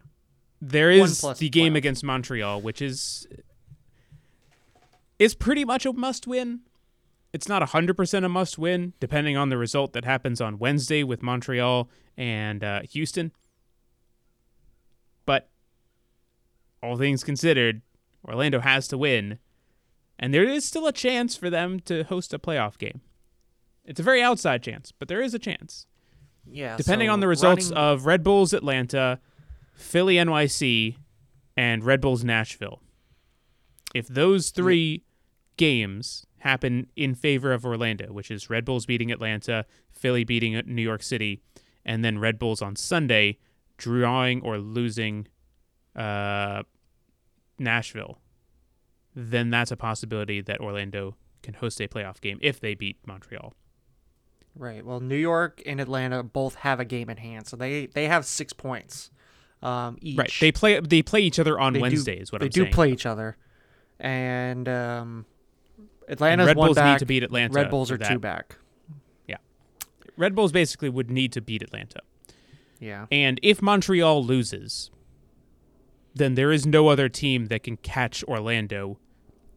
there 0.62 0.90
One 0.90 1.08
is 1.10 1.22
plus 1.22 1.38
the 1.40 1.48
game 1.50 1.74
playoff. 1.74 1.78
against 1.78 2.04
Montreal, 2.04 2.60
which 2.62 2.82
is 2.82 3.28
is 5.20 5.36
pretty 5.36 5.66
much 5.66 5.86
a 5.86 5.94
must 5.94 6.28
win. 6.28 6.62
It's 7.34 7.48
not 7.48 7.62
100% 7.62 8.26
a 8.26 8.30
must 8.30 8.58
win, 8.58 8.94
depending 9.00 9.36
on 9.36 9.50
the 9.50 9.58
result 9.58 9.94
that 9.94 10.06
happens 10.06 10.40
on 10.40 10.60
Wednesday 10.60 11.04
with 11.04 11.22
Montreal 11.22 11.90
and 12.16 12.64
uh, 12.64 12.82
Houston. 12.84 13.32
But 15.26 15.50
all 16.82 16.98
things 16.98 17.24
considered, 17.24 17.82
Orlando 18.26 18.60
has 18.60 18.88
to 18.90 18.98
win, 18.98 19.40
and 20.18 20.34
there 20.34 20.46
is 20.46 20.66
still 20.66 20.88
a 20.88 20.94
chance 20.94 21.36
for 21.36 21.50
them 21.50 21.80
to 21.82 22.04
host 22.04 22.34
a 22.34 22.40
playoff 22.40 22.78
game. 22.78 23.02
It's 23.84 24.00
a 24.00 24.04
very 24.04 24.22
outside 24.22 24.64
chance, 24.64 24.92
but 24.92 25.08
there 25.08 25.22
is 25.22 25.34
a 25.34 25.40
chance. 25.40 25.86
Yeah. 26.46 26.78
Depending 26.78 27.10
so 27.10 27.14
on 27.14 27.20
the 27.20 27.28
results 27.28 27.72
running- 27.72 27.78
of 27.78 28.06
Red 28.06 28.24
Bulls 28.24 28.54
Atlanta, 28.54 29.20
Philly 29.74 30.16
NYC, 30.16 30.98
and 31.56 31.84
Red 31.84 32.02
Bulls 32.02 32.24
Nashville. 32.24 32.82
If 33.94 34.08
those 34.08 34.50
three 34.50 35.04
games 35.58 36.26
happen 36.40 36.88
in 36.96 37.16
favor 37.16 37.52
of 37.52 37.66
Orlando, 37.66 38.14
which 38.14 38.32
is 38.32 38.50
Red 38.50 38.66
Bulls 38.66 38.86
beating 38.86 39.12
Atlanta, 39.12 39.66
Philly 39.92 40.24
beating 40.24 40.62
New 40.66 40.82
York 40.82 41.04
City, 41.04 41.42
and 41.84 42.06
then 42.06 42.20
Red 42.20 42.40
Bulls 42.40 42.62
on 42.62 42.76
Sunday 42.76 43.40
drawing 43.78 44.42
or 44.42 44.58
losing 44.58 45.28
uh, 45.96 46.64
Nashville, 47.60 48.20
then 49.16 49.50
that's 49.50 49.72
a 49.72 49.78
possibility 49.78 50.42
that 50.42 50.60
Orlando 50.60 51.16
can 51.42 51.56
host 51.56 51.80
a 51.82 51.88
playoff 51.88 52.22
game 52.22 52.38
if 52.42 52.60
they 52.60 52.76
beat 52.76 52.98
Montreal. 53.06 53.54
Right. 54.56 54.86
Well, 54.86 55.00
New 55.00 55.18
York 55.18 55.62
and 55.66 55.80
Atlanta 55.80 56.24
both 56.24 56.56
have 56.56 56.80
a 56.80 56.86
game 56.86 57.10
in 57.10 57.18
hand, 57.18 57.48
so 57.48 57.56
they 57.56 57.86
they 57.88 58.08
have 58.08 58.26
six 58.26 58.54
points 58.54 59.12
um, 59.62 59.98
each. 60.02 60.18
Right. 60.18 60.34
They 60.40 60.52
play 60.52 60.80
they 60.80 61.04
play 61.04 61.22
each 61.22 61.38
other 61.38 61.60
on 61.60 61.74
They 61.74 61.80
do- 61.80 61.84
Wednesday 61.84 62.18
is 62.18 62.32
what 62.32 62.42
they 62.42 62.48
I'm 62.48 62.52
saying. 62.52 62.66
They 62.66 62.70
do 62.72 62.76
play 62.76 62.92
each 62.92 63.06
other, 63.06 63.38
and 64.00 64.68
um, 64.68 65.26
Atlanta's 66.08 66.48
Red 66.48 66.58
one 66.58 66.68
Bulls 66.68 66.76
back. 66.76 66.94
need 66.94 67.00
to 67.00 67.06
beat 67.06 67.24
Atlanta. 67.24 67.54
Red 67.54 67.70
Bulls 67.70 67.92
are 67.92 67.98
that. 67.98 68.10
two 68.10 68.20
back. 68.20 68.58
Yeah, 69.28 69.38
Red 70.16 70.36
Bulls 70.36 70.52
basically 70.52 70.90
would 70.90 71.10
need 71.12 71.32
to 71.34 71.42
beat 71.42 71.62
Atlanta. 71.62 72.02
Yeah. 72.80 73.08
And 73.12 73.40
if 73.44 73.62
Montreal 73.62 74.24
loses, 74.24 74.92
then 76.14 76.36
there 76.36 76.52
is 76.52 76.66
no 76.66 76.88
other 76.90 77.10
team 77.10 77.48
that 77.48 77.64
can 77.64 77.78
catch 77.78 78.24
Orlando, 78.26 79.00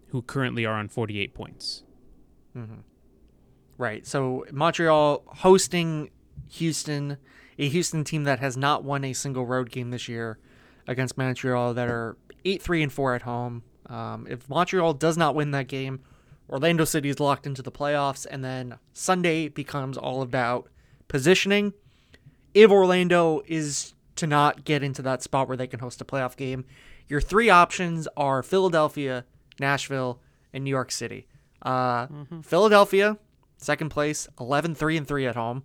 who 0.09 0.23
currently 0.23 0.65
are 0.65 0.75
on 0.75 0.89
48 0.89 1.35
points. 1.35 1.85
Right. 3.79 4.07
So 4.07 4.45
Montreal 4.53 5.23
hosting 5.27 6.11
Houston, 6.51 7.17
a 7.59 7.69
Houston 7.69 8.05
team 8.05 8.25
that 8.25 8.39
has 8.41 8.57
not 8.57 8.85
won 8.85 9.05
a 9.05 9.13
single 9.13 9.47
road 9.47 9.71
game 9.71 9.91
this 9.91 10.09
year 10.09 10.39
against 10.87 11.17
Montreal 11.17 11.75
that 11.75 11.89
are 11.89 12.17
8 12.45 12.61
3 12.61 12.83
and 12.83 12.93
4 12.93 13.15
at 13.15 13.23
home. 13.23 13.63
Um, 13.87 14.27
if 14.29 14.49
Montreal 14.49 14.95
does 14.95 15.17
not 15.17 15.35
win 15.35 15.53
that 15.53 15.69
game, 15.69 16.01
Orlando 16.51 16.85
City 16.85 17.09
is 17.09 17.21
locked 17.21 17.47
into 17.47 17.63
the 17.63 17.71
playoffs, 17.71 18.27
and 18.29 18.45
then 18.45 18.79
Sunday 18.93 19.49
becomes 19.49 19.97
all 19.97 20.21
about 20.21 20.69
positioning. 21.07 21.73
If 22.53 22.71
Orlando 22.71 23.43
is 23.47 23.95
to 24.17 24.27
not 24.27 24.65
get 24.65 24.83
into 24.83 25.01
that 25.03 25.23
spot 25.23 25.47
where 25.47 25.57
they 25.57 25.69
can 25.69 25.81
host 25.81 26.01
a 26.01 26.05
playoff 26.05 26.37
game, 26.37 26.65
your 27.09 27.21
three 27.21 27.49
options 27.49 28.09
are 28.17 28.43
Philadelphia, 28.43 29.25
Nashville, 29.61 30.21
and 30.53 30.65
New 30.65 30.71
York 30.71 30.91
City. 30.91 31.27
Uh, 31.63 32.07
Philadelphia, 32.43 33.19
second 33.57 33.91
place, 33.91 34.29
11 34.41 34.75
3 34.75 34.97
and 34.97 35.07
3 35.07 35.27
at 35.27 35.37
home. 35.37 35.63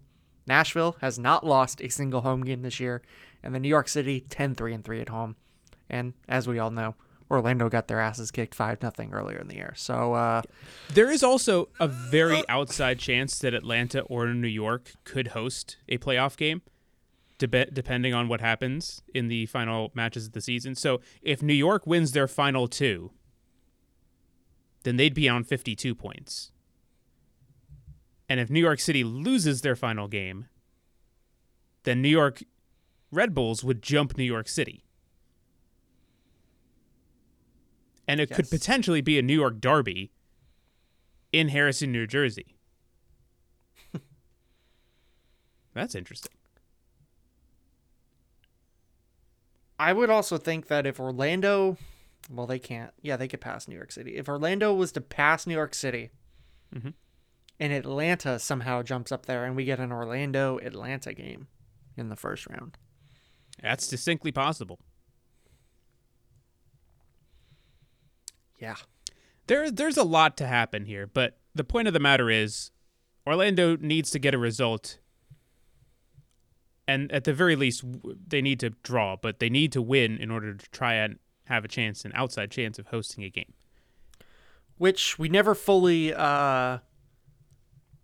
Nashville 0.48 0.98
has 1.02 1.17
not 1.17 1.45
lost 1.45 1.82
a 1.82 1.89
single 1.89 2.21
home 2.21 2.43
game 2.43 2.62
this 2.62 2.80
year. 2.80 3.02
And 3.41 3.54
then 3.54 3.62
New 3.62 3.69
York 3.69 3.88
City, 3.88 4.26
10 4.30 4.56
3 4.56 4.74
and 4.74 4.84
3 4.84 5.02
at 5.02 5.10
home. 5.10 5.36
And 5.89 6.13
as 6.28 6.48
we 6.48 6.60
all 6.60 6.71
know, 6.71 6.95
Orlando 7.32 7.70
got 7.70 7.88
their 7.88 8.00
asses 8.00 8.30
kicked 8.32 8.54
5 8.54 8.82
nothing 8.82 9.14
earlier 9.14 9.40
in 9.40 9.48
the 9.48 9.56
year. 9.56 9.74
So, 9.76 10.14
uh, 10.14 10.42
There 10.94 11.10
is 11.10 11.24
also 11.24 11.70
a 11.80 11.88
very 11.88 12.44
outside 12.48 13.00
chance 13.00 13.40
that 13.40 13.54
Atlanta 13.54 14.02
or 14.02 14.28
New 14.28 14.48
York 14.48 14.92
could 15.04 15.30
host 15.30 15.78
a 15.90 15.98
playoff 15.98 16.38
game, 16.38 16.62
dep- 17.40 17.74
depending 17.74 18.14
on 18.14 18.28
what 18.28 18.42
happens 18.42 19.02
in 19.14 19.28
the 19.28 19.48
final 19.48 19.92
matches 19.96 20.28
of 20.28 20.34
the 20.34 20.42
season. 20.42 20.76
So 20.76 21.02
if 21.22 21.42
New 21.42 21.54
York 21.54 21.88
wins 21.88 22.12
their 22.12 22.28
final 22.28 22.68
two, 22.68 23.12
then 24.84 24.98
they'd 24.98 25.16
be 25.16 25.28
on 25.28 25.44
52 25.44 25.96
points. 25.96 26.52
And 28.30 28.40
if 28.40 28.50
New 28.52 28.60
York 28.60 28.80
City 28.80 29.04
loses 29.04 29.62
their 29.62 29.76
final 29.76 30.08
game, 30.08 30.46
then 31.84 32.02
New 32.04 32.10
York 32.10 32.44
Red 33.12 33.34
Bulls 33.34 33.64
would 33.64 33.82
jump 33.82 34.18
New 34.18 34.24
York 34.24 34.48
City. 34.48 34.85
And 38.08 38.20
it 38.20 38.30
could 38.32 38.50
potentially 38.50 39.02
be 39.02 39.18
a 39.18 39.22
New 39.22 39.34
York 39.34 39.60
derby 39.60 40.12
in 41.32 41.50
Harrison, 41.50 41.91
New 41.91 42.06
Jersey. 42.08 42.56
That's 45.74 45.96
interesting. 45.96 46.32
I 49.78 49.91
would 49.94 50.10
also 50.10 50.38
think 50.38 50.68
that 50.68 50.86
if 50.88 51.00
Orlando, 51.00 51.78
well, 52.30 52.48
they 52.48 52.60
can't. 52.60 52.91
Yeah, 53.02 53.18
they 53.18 53.28
could 53.28 53.41
pass 53.41 53.68
New 53.68 53.76
York 53.76 53.91
City. 53.91 54.15
If 54.15 54.30
Orlando 54.30 54.74
was 54.74 54.91
to 54.94 55.02
pass 55.02 55.46
New 55.46 55.54
York 55.54 55.74
City, 55.74 56.12
Mhm. 56.74 56.94
and 57.60 57.74
Atlanta 57.74 58.39
somehow 58.39 58.84
jumps 58.84 59.12
up 59.12 59.26
there, 59.26 59.44
and 59.46 59.56
we 59.56 59.65
get 59.65 59.80
an 59.80 59.91
Orlando 59.91 60.60
Atlanta 60.60 61.13
game 61.13 61.48
in 61.98 62.10
the 62.10 62.15
first 62.15 62.48
round. 62.48 62.78
That's 63.62 63.88
distinctly 63.88 64.32
possible. 64.32 64.80
Yeah. 68.60 68.76
There, 69.48 69.70
there's 69.70 69.98
a 69.98 70.04
lot 70.04 70.38
to 70.38 70.48
happen 70.48 70.86
here, 70.86 71.08
but 71.08 71.38
the 71.54 71.63
point 71.63 71.88
of 71.88 71.94
the 71.94 72.00
matter 72.00 72.30
is, 72.30 72.72
Orlando 73.28 73.76
needs 73.78 74.12
to 74.12 74.20
get 74.20 74.34
a 74.34 74.38
result, 74.38 75.00
and 76.88 77.12
at 77.12 77.24
the 77.24 77.34
very 77.34 77.56
least, 77.56 77.84
they 78.28 78.41
need 78.41 78.60
to 78.60 78.72
draw, 78.84 79.15
but 79.15 79.39
they 79.39 79.50
need 79.50 79.72
to 79.72 79.82
win 79.82 80.18
in 80.18 80.32
order 80.32 80.54
to 80.54 80.70
try 80.72 80.96
and 80.96 81.20
have 81.46 81.65
a 81.65 81.68
chance, 81.68 82.06
an 82.06 82.12
outside 82.15 82.52
chance 82.52 82.80
of 82.80 82.88
hosting 82.88 83.24
a 83.24 83.30
game. 83.30 83.54
Which 84.78 85.18
we 85.18 85.30
never 85.30 85.56
fully 85.56 86.13
uh, 86.13 86.80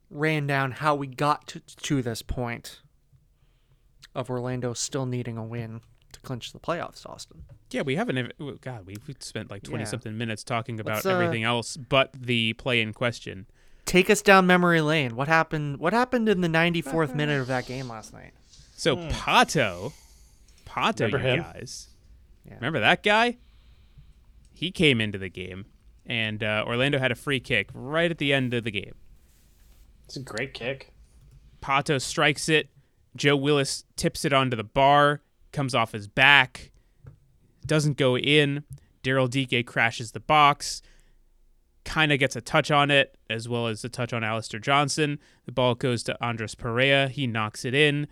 ran 0.09 0.47
down 0.47 0.71
how 0.71 0.95
we 0.95 1.07
got 1.07 1.47
to, 1.47 1.59
to 1.59 2.01
this 2.01 2.21
point 2.21 2.81
of 4.13 4.29
Orlando 4.29 4.73
still 4.73 5.05
needing 5.05 5.37
a 5.37 5.43
win 5.43 5.81
clinch 6.23 6.51
the 6.53 6.59
playoffs, 6.59 7.05
Austin. 7.05 7.43
Yeah, 7.71 7.81
we 7.83 7.95
haven't. 7.95 8.17
ev- 8.17 8.61
God, 8.61 8.85
we've 8.85 9.05
we've 9.07 9.21
spent 9.21 9.49
like 9.49 9.63
twenty 9.63 9.83
Yeah. 9.83 9.89
something 9.89 10.17
minutes 10.17 10.43
talking 10.43 10.79
about 10.79 11.05
uh, 11.05 11.09
everything 11.09 11.43
else 11.43 11.77
but 11.77 12.11
the 12.13 12.53
play 12.53 12.81
in 12.81 12.93
question. 12.93 13.45
Take 13.85 14.09
us 14.09 14.21
down 14.21 14.45
memory 14.47 14.79
lane. 14.81 15.15
What 15.15 15.27
happened? 15.27 15.77
What 15.77 15.91
happened 15.91 16.29
in 16.29 16.41
the 16.41 16.47
94th 16.47 17.15
minute 17.15 17.41
of 17.41 17.47
that 17.47 17.65
game 17.65 17.87
last 17.89 18.13
night? 18.13 18.31
So 18.77 18.95
Pato, 18.95 19.91
Pato, 20.65 20.99
Remember 21.11 21.17
you 21.17 21.23
him? 21.35 21.41
guys, 21.41 21.87
Yeah. 22.47 22.55
remember 22.55 22.79
that 22.79 23.03
guy? 23.03 23.37
He 24.53 24.71
came 24.71 25.01
into 25.01 25.17
the 25.17 25.29
game, 25.29 25.65
and 26.05 26.43
uh, 26.43 26.63
Orlando 26.67 26.99
had 26.99 27.11
a 27.11 27.15
free 27.15 27.39
kick 27.39 27.69
right 27.73 28.11
at 28.11 28.17
the 28.19 28.31
end 28.33 28.53
of 28.53 28.63
the 28.63 28.71
game. 28.71 28.93
It's 30.05 30.15
a 30.15 30.21
great 30.21 30.53
kick. 30.53 30.93
Pato 31.61 31.99
strikes 32.01 32.47
it. 32.49 32.69
Joe 33.15 33.35
Willis 33.35 33.83
tips 33.95 34.23
it 34.25 34.31
onto 34.33 34.55
the 34.55 34.63
bar, 34.63 35.21
comes 35.51 35.75
off 35.75 35.91
his 35.91 36.07
back, 36.07 36.71
doesn't 37.65 37.97
go 37.97 38.17
in. 38.17 38.63
Daryl 39.03 39.29
Dike 39.29 39.65
crashes 39.65 40.11
the 40.11 40.19
box, 40.19 40.81
kind 41.83 42.11
of 42.11 42.19
gets 42.19 42.35
a 42.35 42.41
touch 42.41 42.71
on 42.71 42.91
it, 42.91 43.17
as 43.29 43.49
well 43.49 43.67
as 43.67 43.83
a 43.83 43.89
touch 43.89 44.13
on 44.13 44.23
Alistair 44.23 44.59
Johnston. 44.59 45.19
The 45.45 45.51
ball 45.51 45.75
goes 45.75 46.03
to 46.03 46.23
Andres 46.23 46.55
Perea. 46.55 47.09
He 47.09 47.27
knocks 47.27 47.65
it 47.65 47.73
in. 47.73 48.07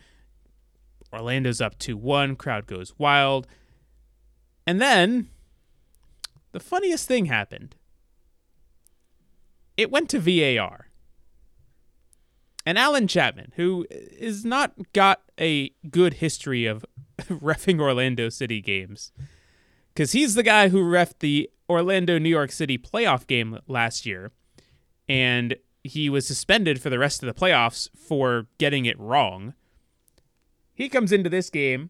Orlando's 1.13 1.61
up 1.61 1.77
2 1.79 1.97
1. 1.97 2.35
Crowd 2.35 2.67
goes 2.67 2.93
wild. 2.97 3.47
And 4.65 4.81
then 4.81 5.29
the 6.51 6.59
funniest 6.59 7.07
thing 7.07 7.25
happened 7.25 7.75
it 9.77 9.89
went 9.89 10.09
to 10.09 10.19
VAR. 10.19 10.88
And 12.69 12.77
Alan 12.77 13.07
Chapman, 13.07 13.53
who 13.55 13.87
is 13.89 14.45
not 14.45 14.73
got 14.93 15.23
a 15.41 15.71
good 15.89 16.13
history 16.13 16.67
of 16.67 16.85
refing 17.23 17.81
Orlando 17.81 18.29
City 18.29 18.61
games, 18.61 19.11
because 19.91 20.11
he's 20.11 20.35
the 20.35 20.43
guy 20.43 20.69
who 20.69 20.83
refed 20.83 21.17
the 21.17 21.49
Orlando 21.67 22.19
New 22.19 22.29
York 22.29 22.51
City 22.51 22.77
playoff 22.77 23.25
game 23.25 23.57
last 23.67 24.05
year, 24.05 24.31
and 25.07 25.55
he 25.83 26.11
was 26.11 26.27
suspended 26.27 26.79
for 26.79 26.91
the 26.91 26.99
rest 26.99 27.23
of 27.23 27.25
the 27.25 27.33
playoffs 27.33 27.89
for 27.97 28.45
getting 28.59 28.85
it 28.85 28.99
wrong. 28.99 29.55
He 30.71 30.89
comes 30.89 31.11
into 31.11 31.27
this 31.27 31.49
game 31.49 31.89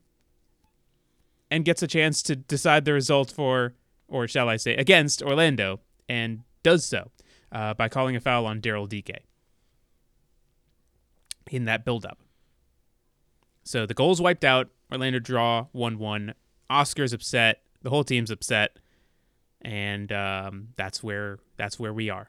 and 1.51 1.65
gets 1.65 1.83
a 1.83 1.87
chance 1.87 2.23
to 2.23 2.37
decide 2.37 2.85
the 2.85 2.93
result 2.93 3.31
for, 3.31 3.73
or 4.07 4.29
shall 4.29 4.47
I 4.47 4.55
say, 4.55 4.75
against 4.75 5.21
Orlando, 5.21 5.81
and 6.07 6.43
does 6.63 6.85
so 6.85 7.11
uh, 7.51 7.73
by 7.73 7.89
calling 7.89 8.15
a 8.15 8.21
foul 8.21 8.45
on 8.45 8.61
Daryl 8.61 8.87
Dike 8.87 9.25
in 11.49 11.65
that 11.65 11.85
buildup. 11.85 12.19
So 13.63 13.85
the 13.85 13.93
goal's 13.93 14.21
wiped 14.21 14.43
out. 14.43 14.69
Orlando 14.91 15.19
draw 15.19 15.67
1 15.71 15.99
1. 15.99 16.33
Oscar's 16.69 17.13
upset. 17.13 17.61
The 17.81 17.89
whole 17.89 18.03
team's 18.03 18.31
upset. 18.31 18.77
And 19.61 20.11
um, 20.11 20.69
that's 20.75 21.03
where 21.03 21.39
that's 21.57 21.79
where 21.79 21.93
we 21.93 22.09
are. 22.09 22.27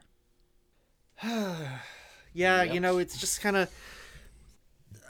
Yeah, 2.33 2.63
you 2.63 2.79
know, 2.79 2.97
it's 2.97 3.19
just 3.19 3.41
kind 3.41 3.57
of 3.57 3.69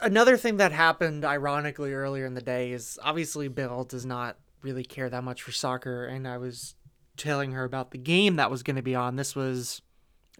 another 0.01 0.37
thing 0.37 0.57
that 0.57 0.71
happened 0.71 1.23
ironically 1.23 1.93
earlier 1.93 2.25
in 2.25 2.33
the 2.33 2.41
day 2.41 2.71
is 2.71 2.97
obviously 3.03 3.47
Bill 3.47 3.83
does 3.83 4.07
not 4.07 4.37
really 4.63 4.83
care 4.83 5.07
that 5.07 5.23
much 5.23 5.43
for 5.43 5.51
soccer 5.51 6.05
and 6.05 6.27
I 6.27 6.39
was 6.39 6.73
telling 7.17 7.51
her 7.51 7.63
about 7.63 7.91
the 7.91 7.99
game 7.99 8.37
that 8.37 8.49
was 8.49 8.63
going 8.63 8.75
to 8.75 8.81
be 8.81 8.95
on. 8.95 9.15
This 9.15 9.35
was 9.35 9.81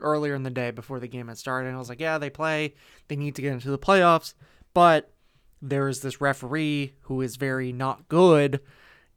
earlier 0.01 0.35
in 0.35 0.43
the 0.43 0.49
day 0.49 0.71
before 0.71 0.99
the 0.99 1.07
game 1.07 1.27
had 1.27 1.37
started 1.37 1.67
and 1.67 1.75
I 1.75 1.79
was 1.79 1.89
like, 1.89 1.99
"Yeah, 1.99 2.17
they 2.17 2.29
play. 2.29 2.73
They 3.07 3.15
need 3.15 3.35
to 3.35 3.41
get 3.41 3.53
into 3.53 3.69
the 3.71 3.77
playoffs." 3.77 4.33
But 4.73 5.11
there 5.61 5.87
is 5.87 6.01
this 6.01 6.21
referee 6.21 6.93
who 7.01 7.21
is 7.21 7.35
very 7.35 7.71
not 7.71 8.07
good 8.07 8.61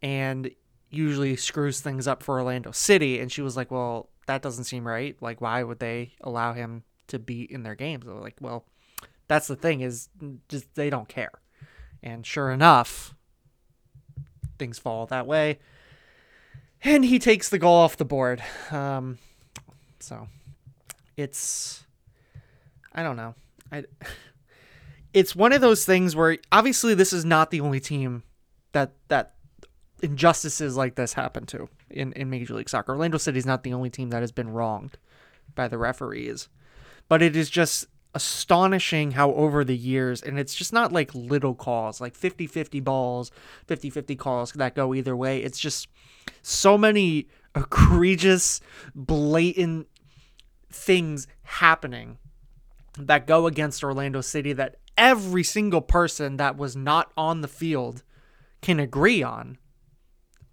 and 0.03 0.51
usually 0.90 1.37
screws 1.37 1.81
things 1.81 2.07
up 2.07 2.23
for 2.23 2.38
Orlando 2.38 2.70
City 2.70 3.18
and 3.20 3.31
she 3.33 3.42
was 3.42 3.57
like, 3.57 3.70
"Well, 3.70 4.11
that 4.27 4.42
doesn't 4.42 4.64
seem 4.64 4.87
right. 4.87 5.16
Like 5.20 5.40
why 5.40 5.62
would 5.62 5.79
they 5.79 6.12
allow 6.20 6.53
him 6.53 6.85
to 7.09 7.18
be 7.18 7.42
in 7.42 7.62
their 7.62 7.75
games?" 7.75 8.07
I 8.07 8.12
was 8.12 8.23
like, 8.23 8.37
"Well, 8.40 8.66
that's 9.29 9.47
the 9.47 9.57
thing 9.57 9.81
is 9.81 10.09
just 10.49 10.75
they 10.75 10.90
don't 10.90 11.09
care." 11.09 11.33
And 12.03 12.27
sure 12.27 12.51
enough, 12.51 13.14
things 14.59 14.79
fall 14.79 15.07
that 15.07 15.27
way. 15.27 15.59
And 16.83 17.05
he 17.05 17.18
takes 17.18 17.49
the 17.49 17.59
goal 17.59 17.77
off 17.77 17.97
the 17.97 18.05
board. 18.05 18.42
Um 18.70 19.18
so 20.01 20.29
it's 21.16 21.85
I 22.92 23.03
don't 23.03 23.16
know. 23.16 23.35
I 23.72 23.85
it's 25.12 25.35
one 25.35 25.53
of 25.53 25.61
those 25.61 25.85
things 25.85 26.14
where 26.16 26.38
obviously 26.53 26.94
this 26.94 27.12
is 27.12 27.24
not 27.24 27.50
the 27.50 27.61
only 27.61 27.81
team 27.81 28.22
that 28.72 28.92
that 29.09 29.35
injustices 30.03 30.77
like 30.77 30.96
this 30.96 31.14
happen 31.14 31.46
to 31.46 31.68
in, 31.90 32.12
in 32.12 32.29
Major 32.29 32.55
League 32.55 32.68
Soccer. 32.68 32.92
Orlando 32.92 33.18
City 33.18 33.38
is 33.38 33.46
not 33.46 33.62
the 33.62 33.72
only 33.72 33.90
team 33.90 34.11
that 34.11 34.20
has 34.20 34.33
been 34.33 34.50
wronged 34.50 34.98
by 35.55 35.68
the 35.68 35.79
referees. 35.79 36.48
But 37.09 37.22
it 37.22 37.37
is 37.37 37.48
just 37.50 37.87
astonishing 38.14 39.12
how 39.12 39.33
over 39.33 39.64
the 39.64 39.77
years, 39.77 40.22
and 40.22 40.38
it's 40.38 40.55
just 40.55 40.72
not 40.72 40.92
like 40.92 41.14
little 41.14 41.55
calls, 41.55 42.00
like 42.00 42.14
50 42.14 42.46
50 42.46 42.81
balls, 42.81 43.31
50 43.66 43.90
50 43.90 44.16
calls 44.16 44.53
that 44.53 44.74
go 44.74 44.94
either 44.94 45.16
way. 45.16 45.42
It's 45.42 45.59
just 45.59 45.88
so 46.42 46.79
many 46.79 47.29
egregious, 47.55 48.61
blatant 48.94 49.88
things 50.75 51.27
happening 51.43 52.19
that 52.99 53.27
go 53.27 53.47
against 53.47 53.83
Orlando 53.83 54.21
City 54.21 54.53
that 54.53 54.77
every 54.97 55.43
single 55.43 55.81
person 55.81 56.37
that 56.37 56.57
was 56.57 56.77
not 56.77 57.11
on 57.17 57.41
the 57.41 57.49
field 57.49 58.03
can 58.63 58.79
agree 58.79 59.23
on 59.23 59.59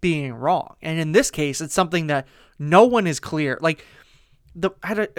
being 0.00 0.34
wrong. 0.34 0.74
And 0.82 0.98
in 0.98 1.12
this 1.12 1.30
case, 1.30 1.60
it's 1.60 1.74
something 1.74 2.08
that 2.08 2.26
no 2.58 2.84
one 2.84 3.06
is 3.06 3.20
clear. 3.20 3.58
Like 3.60 3.84
the 4.54 4.70
I 4.82 4.94
don't, 4.94 5.10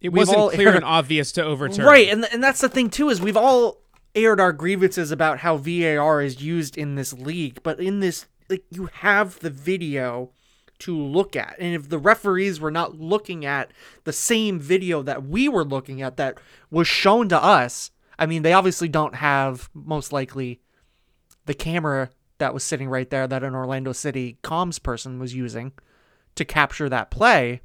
It 0.00 0.10
wasn't 0.10 0.38
all 0.38 0.50
clear 0.50 0.68
aired- 0.68 0.76
and 0.76 0.84
obvious 0.98 1.32
to 1.32 1.44
overturn. 1.44 1.84
right, 1.86 2.08
and 2.08 2.24
and 2.32 2.42
that's 2.42 2.60
the 2.60 2.68
thing 2.68 2.90
too 2.90 3.08
is 3.08 3.20
we've 3.20 3.36
all 3.36 3.80
aired 4.14 4.40
our 4.40 4.52
grievances 4.52 5.10
about 5.10 5.38
how 5.38 5.56
VAR 5.56 6.20
is 6.20 6.42
used 6.42 6.76
in 6.76 6.94
this 6.96 7.12
league, 7.12 7.62
but 7.62 7.80
in 7.80 8.00
this 8.00 8.26
like 8.48 8.64
you 8.70 8.86
have 8.92 9.38
the 9.40 9.50
video 9.50 10.30
to 10.80 10.96
look 10.96 11.36
at. 11.36 11.56
And 11.58 11.74
if 11.74 11.88
the 11.88 11.98
referees 11.98 12.60
were 12.60 12.70
not 12.70 12.98
looking 12.98 13.44
at 13.44 13.70
the 14.04 14.12
same 14.12 14.58
video 14.58 15.02
that 15.02 15.24
we 15.24 15.48
were 15.48 15.64
looking 15.64 16.02
at 16.02 16.16
that 16.16 16.38
was 16.70 16.88
shown 16.88 17.28
to 17.28 17.42
us, 17.42 17.90
I 18.18 18.26
mean, 18.26 18.42
they 18.42 18.52
obviously 18.52 18.88
don't 18.88 19.14
have 19.16 19.70
most 19.72 20.12
likely 20.12 20.60
the 21.46 21.54
camera 21.54 22.10
that 22.38 22.52
was 22.52 22.64
sitting 22.64 22.88
right 22.88 23.08
there 23.08 23.26
that 23.26 23.44
an 23.44 23.54
Orlando 23.54 23.92
City 23.92 24.38
comms 24.42 24.82
person 24.82 25.18
was 25.18 25.34
using 25.34 25.72
to 26.34 26.44
capture 26.44 26.88
that 26.88 27.10
play. 27.10 27.60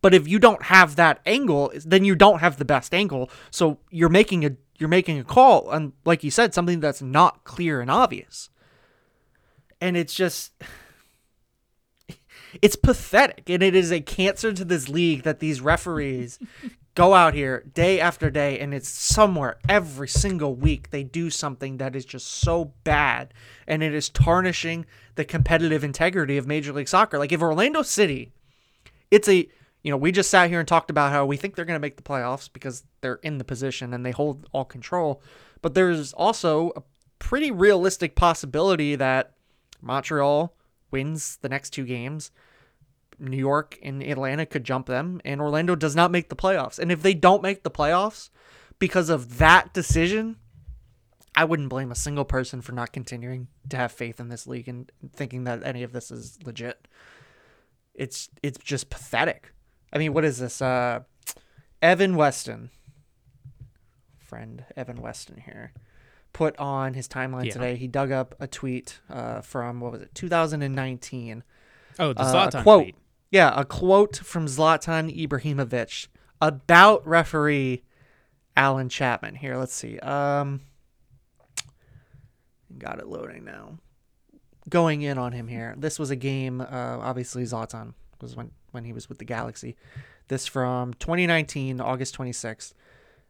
But 0.00 0.14
if 0.14 0.26
you 0.26 0.38
don't 0.38 0.62
have 0.64 0.96
that 0.96 1.20
angle, 1.26 1.72
then 1.84 2.04
you 2.04 2.14
don't 2.14 2.40
have 2.40 2.56
the 2.56 2.64
best 2.64 2.94
angle. 2.94 3.30
So 3.50 3.78
you're 3.90 4.08
making 4.08 4.44
a 4.44 4.56
you're 4.78 4.88
making 4.88 5.18
a 5.18 5.24
call 5.24 5.70
and 5.70 5.92
like 6.04 6.22
you 6.22 6.30
said 6.30 6.52
something 6.52 6.80
that's 6.80 7.00
not 7.00 7.44
clear 7.44 7.80
and 7.80 7.90
obvious. 7.90 8.50
And 9.80 9.96
it's 9.96 10.14
just 10.14 10.52
it's 12.62 12.76
pathetic 12.76 13.48
and 13.48 13.62
it 13.62 13.74
is 13.74 13.90
a 13.90 14.00
cancer 14.00 14.52
to 14.52 14.64
this 14.64 14.88
league 14.88 15.22
that 15.22 15.40
these 15.40 15.60
referees 15.60 16.38
go 16.94 17.14
out 17.14 17.34
here 17.34 17.64
day 17.74 18.00
after 18.00 18.30
day 18.30 18.58
and 18.58 18.72
it's 18.72 18.88
somewhere 18.88 19.58
every 19.68 20.08
single 20.08 20.54
week 20.54 20.90
they 20.90 21.04
do 21.04 21.28
something 21.30 21.76
that 21.76 21.94
is 21.94 22.04
just 22.04 22.26
so 22.26 22.72
bad 22.84 23.32
and 23.66 23.82
it 23.82 23.94
is 23.94 24.08
tarnishing 24.08 24.86
the 25.14 25.24
competitive 25.24 25.84
integrity 25.84 26.36
of 26.36 26.46
Major 26.46 26.72
League 26.72 26.88
Soccer. 26.88 27.18
Like 27.18 27.32
if 27.32 27.42
Orlando 27.42 27.82
City 27.82 28.32
it's 29.10 29.28
a 29.28 29.48
you 29.82 29.90
know 29.90 29.96
we 29.96 30.10
just 30.10 30.30
sat 30.30 30.50
here 30.50 30.58
and 30.58 30.68
talked 30.68 30.90
about 30.90 31.12
how 31.12 31.26
we 31.26 31.36
think 31.36 31.54
they're 31.54 31.64
going 31.64 31.78
to 31.78 31.80
make 31.80 31.96
the 31.96 32.02
playoffs 32.02 32.50
because 32.52 32.84
they're 33.00 33.20
in 33.22 33.38
the 33.38 33.44
position 33.44 33.92
and 33.92 34.04
they 34.04 34.10
hold 34.10 34.48
all 34.52 34.64
control 34.64 35.22
but 35.62 35.74
there's 35.74 36.12
also 36.12 36.72
a 36.76 36.82
pretty 37.18 37.50
realistic 37.50 38.14
possibility 38.14 38.94
that 38.96 39.32
Montreal 39.80 40.54
wins 40.90 41.38
the 41.42 41.48
next 41.48 41.70
two 41.70 41.84
games. 41.84 42.30
New 43.18 43.36
York 43.36 43.78
and 43.82 44.02
Atlanta 44.02 44.44
could 44.46 44.64
jump 44.64 44.86
them, 44.86 45.20
and 45.24 45.40
Orlando 45.40 45.74
does 45.74 45.96
not 45.96 46.10
make 46.10 46.28
the 46.28 46.36
playoffs. 46.36 46.78
And 46.78 46.90
if 46.92 47.02
they 47.02 47.14
don't 47.14 47.42
make 47.42 47.62
the 47.62 47.70
playoffs 47.70 48.30
because 48.78 49.08
of 49.08 49.38
that 49.38 49.72
decision, 49.72 50.36
I 51.34 51.44
wouldn't 51.44 51.68
blame 51.68 51.90
a 51.90 51.94
single 51.96 52.24
person 52.24 52.60
for 52.62 52.72
not 52.72 52.92
continuing 52.92 53.48
to 53.70 53.76
have 53.76 53.92
faith 53.92 54.20
in 54.20 54.28
this 54.28 54.46
league 54.46 54.68
and 54.68 54.90
thinking 55.14 55.44
that 55.44 55.62
any 55.64 55.82
of 55.82 55.92
this 55.92 56.10
is 56.10 56.38
legit. 56.44 56.86
It's 57.94 58.28
it's 58.42 58.58
just 58.58 58.90
pathetic. 58.90 59.52
I 59.92 59.98
mean, 59.98 60.12
what 60.12 60.24
is 60.24 60.38
this? 60.38 60.60
Uh, 60.60 61.00
Evan 61.80 62.16
Weston, 62.16 62.70
friend 64.18 64.64
Evan 64.76 65.00
Weston 65.00 65.40
here, 65.44 65.72
put 66.32 66.56
on 66.58 66.94
his 66.94 67.08
timeline 67.08 67.46
Yeah. 67.46 67.52
today. 67.52 67.76
He 67.76 67.86
dug 67.88 68.10
up 68.12 68.34
a 68.40 68.46
tweet 68.46 69.00
uh, 69.08 69.40
from 69.40 69.80
what 69.80 69.92
was 69.92 70.02
it, 70.02 70.14
2019. 70.14 71.42
Oh, 71.98 72.12
the 72.12 72.20
Uh, 72.20 72.32
Zlatan 72.50 72.62
quote. 72.62 72.82
tweet. 72.84 72.96
Yeah, 73.30 73.52
a 73.56 73.64
quote 73.64 74.16
from 74.16 74.46
Zlatan 74.46 75.14
Ibrahimovic 75.14 76.08
about 76.40 77.06
referee 77.06 77.82
Allen 78.56 78.88
Chapman. 78.88 79.34
Here, 79.34 79.56
let's 79.56 79.74
see. 79.74 79.98
Um, 79.98 80.60
got 82.78 82.98
it 82.98 83.08
loading 83.08 83.44
now. 83.44 83.78
Going 84.68 85.02
in 85.02 85.18
on 85.18 85.32
him 85.32 85.48
here. 85.48 85.74
This 85.76 85.98
was 85.98 86.10
a 86.10 86.16
game. 86.16 86.60
Uh, 86.60 86.64
obviously, 87.00 87.42
Zlatan 87.44 87.94
was 88.20 88.36
when 88.36 88.50
when 88.72 88.84
he 88.84 88.92
was 88.92 89.08
with 89.08 89.18
the 89.18 89.24
Galaxy. 89.24 89.76
This 90.28 90.46
from 90.46 90.94
2019, 90.94 91.80
August 91.80 92.16
26th. 92.18 92.74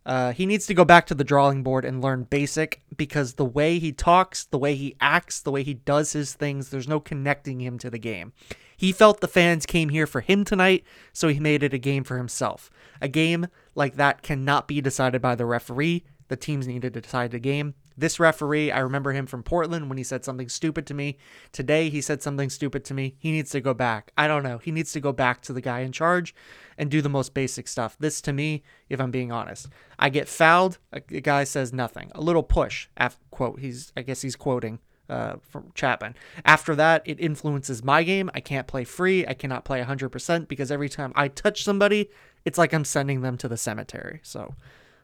Uh, 0.05 0.33
he 0.33 0.47
needs 0.47 0.67
to 0.67 0.75
go 0.75 0.85
back 0.85 1.07
to 1.07 1.15
the 1.15 1.25
drawing 1.25 1.63
board 1.63 1.85
and 1.85 2.01
learn 2.01 2.23
basic 2.23 2.81
because 2.97 3.35
the 3.35 3.45
way 3.45 3.79
he 3.79 3.93
talks, 3.93 4.45
the 4.45 4.59
way 4.59 4.75
he 4.75 4.95
acts, 5.01 5.41
the 5.41 5.51
way 5.51 5.65
he 5.65 5.75
does 5.75 6.13
his 6.13 6.33
things, 6.33 6.71
there's 6.71 6.89
no 6.89 7.01
connecting 7.01 7.61
him 7.61 7.77
to 7.79 7.91
the 7.91 7.99
game. 7.99 8.33
He 8.77 8.93
felt 8.93 9.21
the 9.21 9.29
fans 9.29 9.67
came 9.67 9.89
here 9.89 10.07
for 10.07 10.21
him 10.21 10.45
tonight, 10.45 10.85
so 11.13 11.29
he 11.29 11.41
made 11.41 11.63
it 11.63 11.75
a 11.75 11.79
game 11.79 12.05
for 12.05 12.19
himself. 12.19 12.71
A 13.01 13.09
game 13.09 13.47
like 13.75 13.97
that 13.97 14.23
cannot 14.23 14.69
be 14.69 14.81
decided 14.81 15.23
by 15.23 15.35
the 15.35 15.47
referee. 15.47 16.05
The 16.29 16.37
teams 16.37 16.67
need 16.67 16.83
to 16.83 16.91
decide 16.91 17.31
the 17.31 17.39
game. 17.39 17.75
This 17.99 18.21
referee, 18.21 18.71
I 18.71 18.81
remember 18.81 19.13
him 19.13 19.25
from 19.25 19.43
Portland 19.43 19.89
when 19.89 19.97
he 19.97 20.05
said 20.05 20.23
something 20.23 20.51
stupid 20.51 20.87
to 20.89 20.95
me. 20.95 21.17
Today, 21.51 21.89
he 21.89 22.03
said 22.03 22.23
something 22.23 22.51
stupid 22.51 22.85
to 22.85 22.95
me. 22.95 23.15
He 23.19 23.31
needs 23.31 23.51
to 23.53 23.61
go 23.63 23.73
back. 23.73 24.13
I 24.19 24.27
don't 24.27 24.43
know. 24.43 24.59
He 24.59 24.71
needs 24.71 24.93
to 24.93 25.01
go 25.01 25.13
back 25.13 25.41
to 25.43 25.55
the 25.55 25.63
guy 25.63 25.81
in 25.81 25.93
charge 25.93 26.35
and 26.77 26.91
do 26.91 27.01
the 27.01 27.09
most 27.09 27.33
basic 27.33 27.67
stuff. 27.69 27.97
This, 27.99 28.21
to 28.23 28.35
me, 28.35 28.63
if 28.91 29.01
I'm 29.01 29.11
being 29.11 29.33
honest, 29.33 29.69
I 29.99 30.11
get 30.11 30.29
fouled. 30.29 30.77
A 30.93 31.01
guy 31.01 31.45
says 31.45 31.73
nothing. 31.73 32.13
A 32.15 32.21
little 32.21 32.43
push. 32.43 32.89
Quote. 33.31 33.61
He's. 33.61 33.93
I 33.97 34.03
guess 34.03 34.21
he's 34.21 34.37
quoting 34.37 34.81
uh, 35.09 35.37
from 35.49 35.73
Chapman. 35.75 36.15
After 36.45 36.75
that, 36.75 37.03
it 37.05 37.21
influences 37.21 37.85
my 37.85 38.03
game. 38.03 38.31
I 38.35 38.41
can't 38.41 38.67
play 38.67 38.85
free. 38.85 39.27
I 39.27 39.35
cannot 39.35 39.65
play 39.65 39.83
100% 39.83 40.49
because 40.49 40.71
every 40.71 40.89
time 40.89 41.13
I 41.15 41.29
touch 41.29 41.65
somebody, 41.65 42.11
it's 42.45 42.59
like 42.59 42.73
I'm 42.73 42.85
sending 42.85 43.21
them 43.21 43.37
to 43.39 43.49
the 43.49 43.57
cemetery. 43.57 44.21
So, 44.23 44.55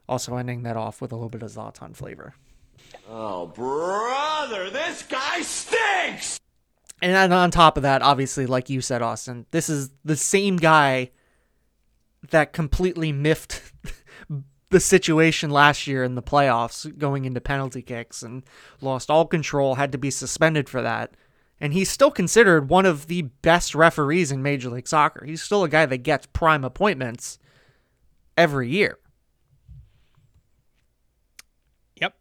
also 0.08 0.36
ending 0.36 0.62
that 0.64 0.76
off 0.76 1.00
with 1.00 1.12
a 1.12 1.16
little 1.16 1.28
bit 1.28 1.42
of 1.42 1.50
Zlatan 1.50 1.94
flavor. 1.94 2.34
Oh, 3.08 3.46
brother, 3.46 4.70
this 4.70 5.02
guy 5.02 5.42
stinks! 5.42 6.38
And 7.00 7.12
then 7.12 7.32
on 7.32 7.50
top 7.50 7.76
of 7.76 7.82
that, 7.82 8.02
obviously, 8.02 8.46
like 8.46 8.70
you 8.70 8.80
said, 8.80 9.02
Austin, 9.02 9.46
this 9.50 9.68
is 9.68 9.90
the 10.04 10.16
same 10.16 10.56
guy 10.56 11.10
that 12.30 12.52
completely 12.52 13.10
miffed 13.10 13.72
the 14.72 14.80
situation 14.80 15.50
last 15.50 15.86
year 15.86 16.02
in 16.02 16.16
the 16.16 16.22
playoffs, 16.22 16.98
going 16.98 17.24
into 17.24 17.40
penalty 17.40 17.80
kicks 17.82 18.22
and 18.22 18.42
lost 18.80 19.08
all 19.10 19.26
control, 19.26 19.76
had 19.76 19.92
to 19.92 19.98
be 19.98 20.10
suspended 20.10 20.68
for 20.68 20.82
that. 20.82 21.14
And 21.60 21.72
he's 21.72 21.88
still 21.90 22.10
considered 22.10 22.68
one 22.68 22.84
of 22.86 23.06
the 23.06 23.22
best 23.22 23.74
referees 23.76 24.32
in 24.32 24.42
Major 24.42 24.68
League 24.70 24.88
Soccer. 24.88 25.24
He's 25.24 25.40
still 25.42 25.62
a 25.62 25.68
guy 25.68 25.86
that 25.86 25.98
gets 25.98 26.26
prime 26.26 26.64
appointments 26.64 27.38
every 28.36 28.68
year. 28.68 28.98
Yep. 32.00 32.14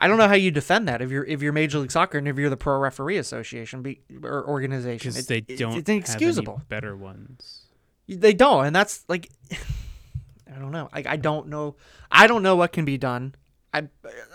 I 0.00 0.08
don't 0.08 0.18
know 0.18 0.28
how 0.28 0.34
you 0.34 0.50
defend 0.50 0.86
that 0.88 1.00
if 1.00 1.10
you're 1.10 1.24
if 1.24 1.40
you're 1.40 1.52
Major 1.52 1.78
League 1.78 1.90
Soccer 1.92 2.18
and 2.18 2.28
if 2.28 2.36
you're 2.36 2.50
the 2.50 2.56
Pro 2.58 2.78
Referee 2.78 3.16
Association 3.16 3.80
be, 3.82 4.00
or 4.22 4.46
organization. 4.46 5.12
Because 5.12 5.30
It- 5.30 5.46
they 5.48 5.56
don't 5.56 5.78
It's 5.78 5.88
have 5.88 5.96
inexcusable. 5.96 6.62
better 6.68 6.96
ones. 6.96 7.60
They 8.06 8.34
don't, 8.34 8.66
and 8.66 8.76
that's 8.76 9.02
like, 9.08 9.30
I 10.52 10.58
don't 10.58 10.72
know. 10.72 10.88
I, 10.92 11.04
I 11.06 11.16
don't 11.16 11.48
know. 11.48 11.76
I 12.10 12.26
don't 12.26 12.42
know 12.42 12.56
what 12.56 12.72
can 12.72 12.84
be 12.84 12.98
done. 12.98 13.34
I 13.72 13.88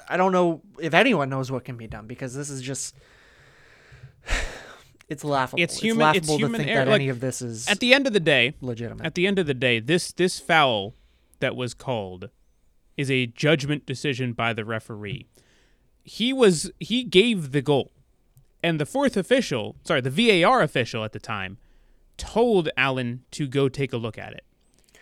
I 0.09 0.17
don't 0.17 0.31
know 0.31 0.61
if 0.79 0.93
anyone 0.93 1.29
knows 1.29 1.51
what 1.51 1.63
can 1.63 1.77
be 1.77 1.87
done 1.87 2.07
because 2.07 2.33
this 2.35 2.49
is 2.49 2.61
just. 2.61 2.95
It's 5.07 5.23
laughable. 5.23 5.61
It's 5.63 5.79
human- 5.79 6.15
it's 6.15 6.27
laughable 6.27 6.37
human 6.37 6.51
to 6.59 6.65
think 6.65 6.69
error. 6.69 6.85
that 6.85 6.91
Like, 6.91 7.01
any 7.01 7.09
of 7.09 7.19
this 7.19 7.41
is 7.41 7.67
At 7.67 7.79
the 7.79 7.95
end 7.95 8.05
of 8.05 8.13
the 8.13 8.19
day, 8.19 8.53
legitimate. 8.61 9.03
at 9.03 9.15
the 9.15 9.25
end 9.25 9.39
of 9.39 9.47
the 9.47 9.55
day, 9.55 9.79
this 9.79 10.11
this 10.11 10.39
foul 10.39 10.93
that 11.39 11.55
was 11.55 11.73
called 11.73 12.29
is 12.95 13.09
a 13.09 13.25
judgment 13.25 13.87
decision 13.87 14.33
by 14.33 14.53
the 14.53 14.63
referee. 14.63 15.25
He 16.03 16.31
was 16.31 16.69
he 16.79 17.03
gave 17.03 17.53
the 17.53 17.61
goal. 17.63 17.91
And 18.61 18.79
the 18.79 18.85
fourth 18.85 19.17
official, 19.17 19.77
sorry, 19.83 20.01
the 20.01 20.11
VAR 20.11 20.61
official 20.61 21.03
at 21.03 21.13
the 21.13 21.19
time 21.19 21.57
told 22.17 22.69
Allen 22.77 23.23
to 23.31 23.47
go 23.47 23.67
take 23.67 23.91
a 23.93 23.97
look 23.97 24.17
at 24.19 24.33
it. 24.33 24.43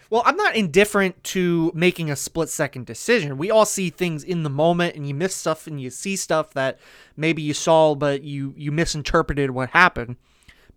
Well, 0.09 0.23
I'm 0.25 0.37
not 0.37 0.55
indifferent 0.55 1.21
to 1.25 1.71
making 1.75 2.09
a 2.09 2.15
split 2.15 2.49
second 2.49 2.85
decision. 2.85 3.37
We 3.37 3.51
all 3.51 3.65
see 3.65 3.89
things 3.89 4.23
in 4.23 4.43
the 4.43 4.49
moment 4.49 4.95
and 4.95 5.07
you 5.07 5.13
miss 5.13 5.35
stuff 5.35 5.67
and 5.67 5.81
you 5.81 5.89
see 5.89 6.15
stuff 6.15 6.53
that 6.53 6.79
maybe 7.17 7.41
you 7.41 7.53
saw 7.53 7.93
but 7.93 8.23
you 8.23 8.53
you 8.55 8.71
misinterpreted 8.71 9.51
what 9.51 9.71
happened. 9.71 10.15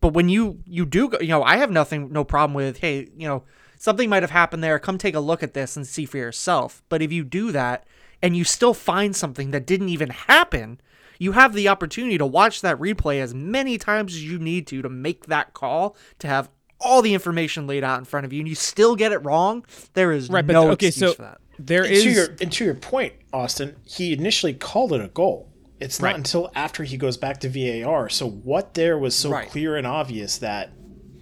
But 0.01 0.15
when 0.15 0.29
you 0.29 0.61
you 0.67 0.85
do 0.85 1.09
go, 1.09 1.19
you 1.21 1.29
know, 1.29 1.45
I 1.45 1.59
have 1.59 1.71
nothing 1.71 2.13
no 2.13 2.25
problem 2.25 2.55
with, 2.55 2.79
hey, 2.79 3.09
you 3.17 3.29
know, 3.29 3.45
something 3.79 4.09
might 4.09 4.23
have 4.23 4.31
happened 4.31 4.65
there. 4.65 4.79
Come 4.79 4.99
take 4.99 5.15
a 5.15 5.21
look 5.21 5.43
at 5.43 5.55
this 5.55 5.77
and 5.77 5.87
see 5.87 6.07
for 6.07 6.19
yourself. 6.19 6.83
But 6.89 7.03
if 7.03 7.13
you 7.13 7.23
do 7.23 7.53
that 7.53 7.87
and 8.21 8.37
you 8.37 8.45
still 8.45 8.75
find 8.75 9.15
something 9.15 9.53
that 9.53 9.67
didn't 9.67 9.91
even 9.91 10.11
happen, 10.11 10.81
you 11.19 11.33
have 11.33 11.53
the 11.53 11.69
opportunity 11.69 12.19
to 12.19 12.27
watch 12.27 12.63
that 12.63 12.79
replay 12.79 13.21
as 13.21 13.35
many 13.35 13.79
times 13.79 14.15
as 14.15 14.25
you 14.25 14.39
need 14.39 14.67
to 14.69 14.83
to 14.83 14.89
make 14.89 15.27
that 15.27 15.53
call 15.55 15.97
to 16.19 16.27
have 16.27 16.51
all 16.81 17.03
the 17.03 17.15
information 17.15 17.67
laid 17.67 17.85
out 17.85 17.99
in 17.99 18.05
front 18.05 18.25
of 18.27 18.33
you 18.33 18.41
and 18.41 18.49
you 18.49 18.55
still 18.55 18.97
get 18.97 19.13
it 19.13 19.19
wrong 19.19 19.65
there 19.95 20.13
is 20.13 20.29
Right, 20.31 20.47
but 20.47 20.53
no 20.53 20.71
okay, 20.71 20.87
excuse 20.89 21.11
so 21.11 21.15
for 21.15 21.23
that 21.23 21.39
there 21.59 21.85
And 21.85 21.93
is 21.93 22.03
to 22.05 22.11
your 22.11 22.27
and 22.41 22.53
to 22.53 22.65
your 22.65 22.75
point, 22.75 23.13
Austin, 23.33 23.77
he 23.85 24.13
initially 24.13 24.55
called 24.55 24.93
it 24.95 25.01
a 25.01 25.09
goal. 25.09 25.53
It's 25.79 26.01
not 26.01 26.09
Right. 26.09 26.17
until 26.17 26.51
after 26.55 26.85
he 26.85 26.97
goes 26.97 27.17
back 27.17 27.41
to 27.41 27.49
VAR. 27.49 28.09
So 28.09 28.29
what 28.29 28.75
there 28.75 28.99
was 28.99 29.15
so 29.15 29.31
Right. 29.31 29.49
clear 29.49 29.77
and 29.77 29.87
obvious 29.87 30.39
that 30.39 30.73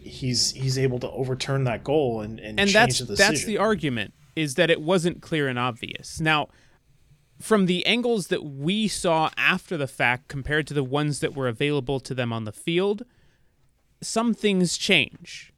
he's 0.00 0.52
he's 0.52 0.78
able 0.78 0.98
to 1.00 1.10
overturn 1.10 1.64
that 1.64 1.82
goal 1.84 2.20
and, 2.20 2.38
and, 2.38 2.58
and 2.60 2.70
change 2.70 2.72
that's 2.72 2.98
the 3.00 3.06
decision. 3.06 3.34
that's 3.34 3.44
the 3.44 3.58
argument 3.58 4.14
is 4.36 4.54
that 4.54 4.70
it 4.70 4.80
wasn't 4.80 5.20
clear 5.22 5.48
and 5.48 5.58
obvious. 5.58 6.20
Now, 6.20 6.48
from 7.40 7.66
the 7.66 7.84
angles 7.86 8.28
that 8.28 8.44
we 8.44 8.88
saw 8.88 9.30
after 9.36 9.76
the 9.76 9.86
fact 9.88 10.28
compared 10.28 10.66
to 10.68 10.74
the 10.74 10.84
ones 10.84 11.20
that 11.20 11.34
were 11.34 11.48
available 11.48 12.00
to 12.00 12.14
them 12.14 12.32
on 12.32 12.44
the 12.44 12.52
field, 12.52 13.02
some 14.00 14.34
things 14.34 14.76
change 14.76 15.52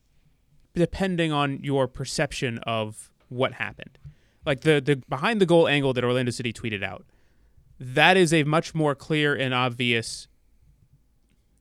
depending 0.74 1.32
on 1.32 1.62
your 1.62 1.88
perception 1.88 2.58
of 2.58 3.10
what 3.28 3.54
happened. 3.54 3.98
Like 4.46 4.60
the 4.60 4.80
the 4.80 4.96
behind 5.08 5.40
the 5.40 5.46
goal 5.46 5.68
angle 5.68 5.92
that 5.92 6.04
Orlando 6.04 6.30
City 6.30 6.52
tweeted 6.52 6.82
out. 6.82 7.04
That 7.78 8.16
is 8.16 8.32
a 8.32 8.44
much 8.44 8.74
more 8.74 8.94
clear 8.94 9.34
and 9.34 9.54
obvious 9.54 10.28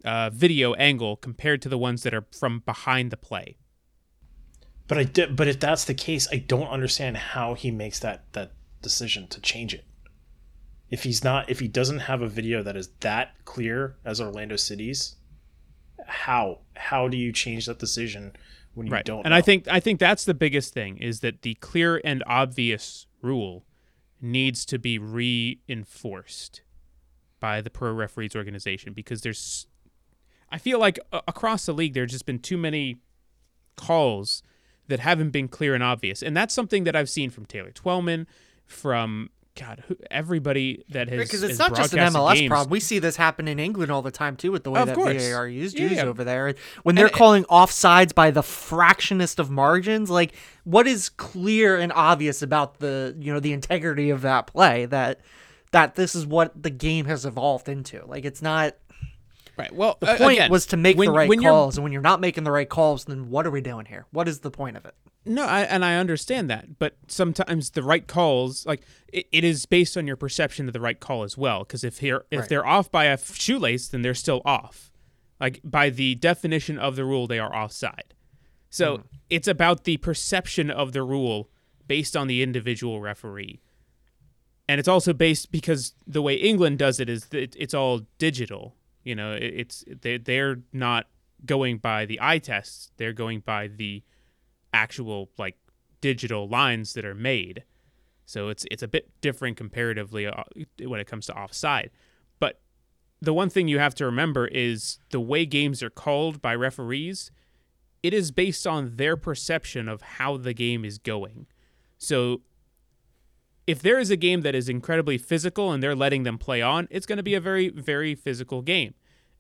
uh, 0.04 0.30
video 0.30 0.74
angle 0.74 1.16
compared 1.16 1.62
to 1.62 1.70
the 1.70 1.78
ones 1.78 2.04
that 2.04 2.14
are 2.14 2.26
from 2.32 2.60
behind 2.66 3.12
the 3.12 3.18
play. 3.18 3.58
But 4.88 4.98
I 4.98 5.04
did, 5.04 5.36
but 5.36 5.48
if 5.48 5.60
that's 5.60 5.86
the 5.86 5.94
case, 5.94 6.28
I 6.32 6.38
don't 6.38 6.68
understand 6.68 7.18
how 7.18 7.54
he 7.54 7.72
makes 7.72 8.00
that 8.00 8.32
that 8.34 8.54
decision 8.82 9.28
to 9.28 9.42
change 9.42 9.74
it. 9.74 9.86
If 10.90 11.04
he's 11.04 11.24
not, 11.24 11.50
if 11.50 11.60
he 11.60 11.68
doesn't 11.68 12.00
have 12.00 12.22
a 12.22 12.28
video 12.28 12.64
that 12.64 12.76
is 12.76 12.90
that 13.02 13.46
clear 13.46 13.98
as 14.04 14.20
Orlando 14.20 14.56
City's, 14.56 15.16
how 16.10 16.60
how 16.76 17.08
do 17.08 17.18
you 17.18 17.32
change 17.32 17.66
that 17.68 17.80
decision 17.80 18.34
when 18.74 18.88
you 18.88 18.94
right 18.94 19.06
don't? 19.06 19.24
and 19.26 19.32
know? 19.32 19.38
i 19.38 19.42
think 19.42 19.68
i 19.68 19.80
think 19.80 20.00
that's 20.00 20.26
the 20.26 20.34
biggest 20.34 20.74
thing 20.74 20.98
is 20.98 21.20
that 21.22 21.42
the 21.44 21.54
clear 21.56 22.02
and 22.04 22.24
obvious 22.28 23.08
rule 23.22 23.66
needs 24.22 24.66
to 24.66 24.78
be 24.78 24.98
reinforced 24.98 26.62
by 27.40 27.62
the 27.62 27.70
pro 27.70 27.92
referees 27.92 28.36
organization 28.36 28.94
because 28.94 29.22
there's 29.22 29.68
i 30.52 30.58
feel 30.58 30.80
like 30.80 31.00
across 31.28 31.66
the 31.66 31.74
league 31.74 31.94
there's 31.94 32.12
just 32.12 32.26
been 32.26 32.40
too 32.40 32.58
many 32.58 32.98
calls 33.76 34.44
that 34.88 35.00
haven't 35.00 35.30
been 35.30 35.48
clear 35.48 35.74
and 35.74 35.84
obvious 35.84 36.22
and 36.22 36.36
that's 36.36 36.54
something 36.54 36.84
that 36.84 36.96
i've 36.96 37.10
seen 37.10 37.30
from 37.30 37.46
Taylor 37.46 37.72
Twellman 37.72 38.26
from 38.66 39.30
god 39.60 39.84
who, 39.88 39.96
everybody 40.10 40.84
that 40.90 41.10
has 41.10 41.20
because 41.20 41.44
it's 41.44 41.58
has 41.58 41.60
not 41.60 41.76
just 41.76 41.94
an 41.94 42.00
MLS 42.14 42.36
games. 42.36 42.50
problem. 42.50 42.70
We 42.72 42.80
see 42.80 43.00
this 43.00 43.16
happen 43.16 43.48
in 43.48 43.60
England 43.60 43.92
all 43.92 44.02
the 44.02 44.12
time 44.12 44.36
too, 44.36 44.52
with 44.52 44.64
the 44.64 44.72
way 44.72 44.80
Of 44.82 44.88
that 44.88 44.96
course. 44.96 45.30
VAR 45.30 45.48
used 45.48 45.78
Yeah, 45.78 45.84
used 45.86 45.96
yeah. 45.98 46.04
over 46.06 46.24
there. 46.24 46.56
When 46.84 46.96
they're 46.96 47.06
And- 47.08 47.14
calling 47.14 47.44
offsides 47.46 48.14
by 48.16 48.32
the 48.32 48.42
fractionest 48.42 49.40
of 49.40 49.50
margins, 49.50 50.10
like 50.10 50.34
what 50.64 50.88
is 50.88 51.10
clear 51.10 51.78
and 51.78 51.92
obvious 51.94 52.42
about 52.42 52.80
the 52.80 53.16
you 53.20 53.34
know 53.34 53.40
the 53.40 53.54
integrity 53.54 54.10
of 54.10 54.22
that 54.22 54.48
play 54.48 54.86
that 54.86 55.20
that 55.72 55.96
this 55.96 56.16
is 56.16 56.26
what 56.26 56.62
the 56.64 56.70
game 56.72 57.06
has 57.06 57.26
evolved 57.26 57.70
into. 57.70 58.04
Like 58.06 58.26
it's 58.26 58.42
not 58.42 58.76
Right. 59.58 59.76
Well, 59.76 59.98
the 60.00 60.16
point 60.16 60.38
again, 60.38 60.50
was 60.52 60.66
to 60.68 60.78
make 60.78 60.98
when- 60.98 61.10
the 61.10 61.14
right 61.14 61.30
calls, 61.42 61.76
and 61.76 61.84
when 61.84 61.92
you're 61.92 62.02
not 62.02 62.22
making 62.22 62.46
the 62.46 62.52
right 62.52 62.70
calls, 62.70 63.04
then 63.04 63.30
what 63.30 63.46
are 63.46 63.52
we 63.52 63.60
doing 63.60 63.86
here? 63.86 64.06
What 64.12 64.30
is 64.30 64.40
the 64.40 64.50
point 64.52 64.78
of 64.78 64.86
it? 64.86 64.96
No, 65.26 65.46
I, 65.46 65.62
and 65.62 65.84
I 65.84 65.96
understand 65.96 66.50
that, 66.50 66.80
but 66.80 66.96
sometimes 67.08 67.72
the 67.72 67.84
right 67.84 68.08
calls, 68.08 68.66
like 68.66 68.82
it, 69.12 69.28
it 69.32 69.44
is 69.44 69.66
based 69.66 69.98
on 69.98 70.08
your 70.08 70.16
perception 70.16 70.68
of 70.68 70.74
the 70.74 70.80
right 70.80 71.00
call 71.00 71.24
as 71.24 71.38
well. 71.38 71.60
Because 71.60 71.84
if 71.84 72.00
here, 72.00 72.26
if 72.32 72.40
Right. 72.42 72.50
they're 72.50 72.66
off 72.66 72.92
by 72.92 73.06
a 73.06 73.18
shoelace, 73.18 73.90
then 73.90 74.02
they're 74.02 74.14
still 74.14 74.42
off. 74.46 74.92
Like 75.40 75.60
by 75.64 75.90
the 75.90 76.16
definition 76.16 76.78
of 76.78 76.96
the 76.96 77.06
rule, 77.06 77.28
they 77.28 77.40
are 77.40 77.54
offside. 77.54 78.14
So 78.70 79.00
mm. 79.00 79.04
it's 79.30 79.48
about 79.48 79.84
the 79.84 79.98
perception 79.98 80.70
of 80.72 80.94
the 80.94 81.04
rule 81.04 81.50
based 81.88 82.16
on 82.16 82.28
the 82.28 82.42
individual 82.44 83.02
referee, 83.02 83.62
and 84.68 84.80
it's 84.80 84.88
also 84.88 85.14
based 85.14 85.52
because 85.52 85.96
the 86.06 86.22
way 86.22 86.36
England 86.36 86.78
does 86.78 87.00
it 87.00 87.10
is 87.10 87.26
that 87.28 87.56
it's 87.56 87.74
all 87.74 88.02
digital. 88.20 88.76
You 89.04 89.16
know, 89.16 89.34
it, 89.34 89.44
it's 89.44 89.84
they 90.02 90.18
they're 90.18 90.62
not 90.72 91.08
going 91.46 91.78
by 91.78 92.06
the 92.06 92.20
eye 92.22 92.38
tests; 92.40 92.92
they're 92.98 93.14
going 93.14 93.40
by 93.40 93.68
the 93.68 94.04
actual 94.74 95.30
like 95.38 95.58
digital 96.02 96.48
lines 96.48 96.94
that 96.94 97.06
are 97.06 97.16
made. 97.16 97.64
So 98.26 98.50
it's 98.50 98.66
it's 98.70 98.84
a 98.84 98.88
bit 98.88 99.10
different 99.22 99.58
comparatively 99.58 100.28
uh, 100.28 100.44
when 100.84 101.00
it 101.00 101.08
comes 101.08 101.26
to 101.28 101.38
offside. 101.38 101.90
But 102.40 102.62
the 103.22 103.34
one 103.34 103.50
thing 103.50 103.68
you 103.68 103.80
have 103.80 103.96
to 103.96 104.06
remember 104.06 104.48
is 104.48 105.00
the 105.10 105.20
way 105.20 105.46
games 105.46 105.82
are 105.82 105.90
called 105.90 106.42
by 106.42 106.56
referees, 106.56 107.32
it 108.04 108.14
is 108.14 108.32
based 108.32 108.66
on 108.68 108.96
their 108.96 109.18
perception 109.18 109.90
of 109.90 110.02
how 110.02 110.38
the 110.38 110.54
game 110.54 110.86
is 110.86 110.98
going. 110.98 111.48
So 111.98 112.42
if 113.68 113.82
there 113.82 114.00
is 114.00 114.10
a 114.10 114.16
game 114.16 114.42
that 114.42 114.56
is 114.56 114.70
incredibly 114.70 115.18
physical 115.18 115.72
and 115.72 115.84
they're 115.84 115.96
letting 115.96 116.24
them 116.24 116.38
play 116.38 116.62
on, 116.62 116.88
it's 116.90 117.06
going 117.06 117.18
to 117.18 117.24
be 117.24 117.36
a 117.36 117.42
very 117.42 117.70
very 117.70 118.16
physical 118.16 118.62
game. 118.62 118.94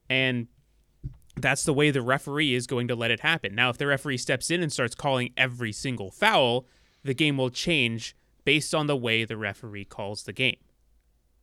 And 0.10 0.48
that's 1.42 1.64
the 1.64 1.74
way 1.74 1.92
the 1.92 2.02
referee 2.02 2.54
is 2.54 2.68
going 2.68 2.88
to 2.88 2.96
let 2.96 3.12
it 3.12 3.22
happen. 3.22 3.56
Now, 3.56 3.70
if 3.70 3.78
the 3.78 3.88
referee 3.88 4.18
steps 4.18 4.50
in 4.52 4.62
and 4.62 4.72
starts 4.72 4.96
calling 4.96 5.34
every 5.38 5.72
single 5.72 6.12
foul, 6.12 6.66
the 7.04 7.14
game 7.14 7.38
will 7.38 7.50
change 7.50 8.16
based 8.46 8.74
on 8.74 8.88
the 8.88 8.96
way 8.96 9.26
the 9.26 9.38
referee 9.38 9.86
calls 9.86 10.24
the 10.24 10.34
game. 10.34 10.58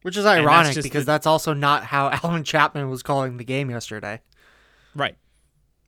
Which 0.02 0.16
is 0.16 0.26
ironic 0.26 0.74
just 0.74 0.84
because 0.84 1.04
the- 1.04 1.12
that's 1.12 1.26
also 1.26 1.52
not 1.52 1.84
how 1.84 2.10
Allen 2.22 2.44
Chapman 2.44 2.88
was 2.90 3.02
calling 3.02 3.36
the 3.36 3.44
game 3.44 3.70
yesterday. 3.70 4.20
Right. 4.94 5.16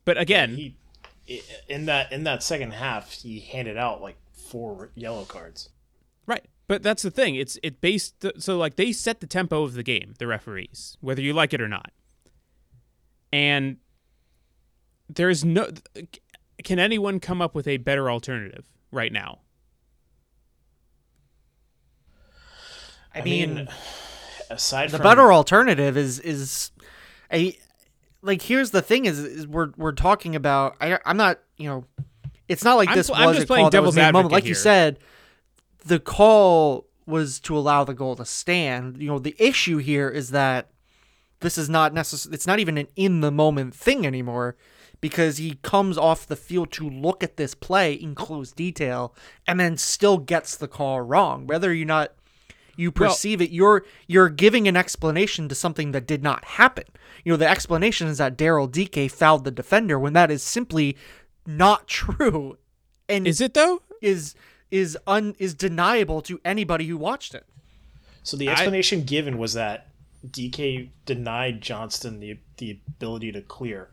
But 0.05 0.19
again, 0.19 0.57
He 0.57 1.43
in 1.69 1.85
that 1.87 2.11
in 2.13 2.25
that 2.25 2.43
second 2.43 2.73
half, 2.73 3.13
he 3.13 3.41
handed 3.41 3.77
out 3.77 4.01
like 4.01 4.17
four 4.33 4.91
yellow 4.95 5.25
cards. 5.25 5.69
right. 6.27 6.45
But 6.67 6.83
that's 6.83 7.03
the 7.03 7.11
thing. 7.11 7.35
It's 7.35 7.59
it 7.63 7.81
based 7.81 8.25
so 8.39 8.59
like 8.59 8.77
they 8.77 8.93
set 8.93 9.21
the 9.21 9.27
tempo 9.27 9.63
of 9.63 9.73
the 9.75 9.83
game, 9.83 10.15
the 10.19 10.27
referees, 10.27 10.97
whether 11.01 11.23
you 11.23 11.33
like 11.33 11.55
it 11.55 11.61
or 11.63 11.69
not. 11.69 11.93
And 13.33 13.77
there's 15.09 15.45
no 15.45 15.69
can 16.65 16.79
anyone 16.79 17.21
come 17.21 17.41
up 17.41 17.55
with 17.55 17.67
a 17.67 17.77
better 17.79 18.11
alternative 18.11 18.65
right 18.91 19.13
now? 19.13 19.41
I, 23.15 23.21
I 23.21 23.25
mean, 23.25 23.55
mean, 23.55 23.69
aside 24.51 24.91
the 24.91 24.99
from 24.99 25.05
better 25.05 25.33
alternative 25.33 25.97
is 25.97 26.19
is 26.21 26.71
a 27.33 27.57
like 28.23 28.43
here's 28.43 28.71
the 28.71 28.83
thing 28.83 29.07
is, 29.07 29.19
is 29.19 29.47
we're 29.47 29.71
we're 29.77 29.93
talking 29.93 30.37
about 30.37 30.77
I 30.81 30.99
I'm 31.05 31.17
not 31.17 31.39
you 31.57 31.69
know 31.69 31.85
it's 32.49 32.65
not 32.65 32.77
like 32.77 32.89
I'm 32.89 32.97
this 32.97 33.11
I'm 33.11 33.27
was 33.27 33.37
just 33.37 33.45
a 33.45 33.47
playing 33.47 33.65
call 33.65 33.71
that 33.71 33.83
was 33.83 33.95
devil's 33.95 33.97
made 33.97 34.03
in 34.03 34.09
a 34.09 34.13
moment. 34.13 34.33
like 34.33 34.45
here. 34.45 34.51
you 34.51 34.55
said 34.55 34.99
the 35.85 35.99
call 35.99 36.87
was 37.07 37.41
to 37.41 37.57
allow 37.57 37.85
the 37.85 37.95
goal 37.95 38.17
to 38.17 38.25
stand 38.25 39.01
you 39.01 39.09
know 39.09 39.19
the 39.19 39.35
issue 39.39 39.79
here 39.79 40.09
is 40.09 40.31
that 40.31 40.71
this 41.41 41.57
is 41.57 41.69
not 41.69 41.95
necessary 41.95 42.35
it's 42.35 42.47
not 42.47 42.59
even 42.59 42.77
an 42.77 42.89
in 42.97 43.21
the 43.21 43.31
moment 43.31 43.75
thing 43.75 44.07
anymore 44.07 44.57
because 45.01 45.37
he 45.39 45.59
comes 45.63 45.97
off 45.97 46.27
the 46.27 46.37
field 46.37 46.73
to 46.73 46.89
look 46.89 47.23
at 47.23 47.37
this 47.37 47.55
play 47.55 47.93
in 47.93 48.15
close 48.15 48.53
detail 48.53 49.15
and 49.47 49.59
then 49.61 49.77
still 49.77 50.19
gets 50.19 50.57
the 50.57 50.69
call 50.69 51.01
wrong. 51.01 51.47
Whether 51.47 51.73
you're 51.73 51.87
not 51.87 52.13
you 52.77 52.93
Well- 52.97 53.11
perceive 53.11 53.41
it 53.41 53.51
you're 53.51 53.85
you're 54.07 54.29
giving 54.29 54.69
an 54.69 54.77
explanation 54.77 55.49
to 55.49 55.55
something 55.55 55.93
that 55.93 56.07
did 56.07 56.23
not 56.23 56.45
happen. 56.45 56.85
You 57.25 57.33
know 57.33 57.37
the 57.37 57.49
explanation 57.49 58.07
is 58.09 58.19
that 58.19 58.37
Daryl 58.39 58.71
Dike 58.71 59.11
fouled 59.11 59.45
the 59.45 59.51
defender 59.51 59.99
when 59.99 60.13
that 60.15 60.31
is 60.31 60.43
simply 60.43 60.97
not 61.47 61.87
true. 61.89 62.59
And 63.09 63.27
Is 63.27 63.41
it 63.41 63.55
though? 63.55 63.83
is 64.01 64.35
is 64.71 64.97
un 65.07 65.35
is 65.39 65.55
deniable 65.55 66.21
to 66.23 66.41
anybody 66.45 66.87
who 66.87 66.97
watched 66.97 67.35
it. 67.35 67.45
So 68.23 68.37
the 68.37 68.49
explanation 68.49 69.03
given 69.05 69.39
was 69.39 69.55
that 69.55 69.89
Dike 70.31 70.91
denied 71.07 71.61
Johnston 71.63 72.21
the 72.21 72.39
the 72.59 72.73
ability 72.89 73.33
to 73.33 73.41
clear, 73.41 73.89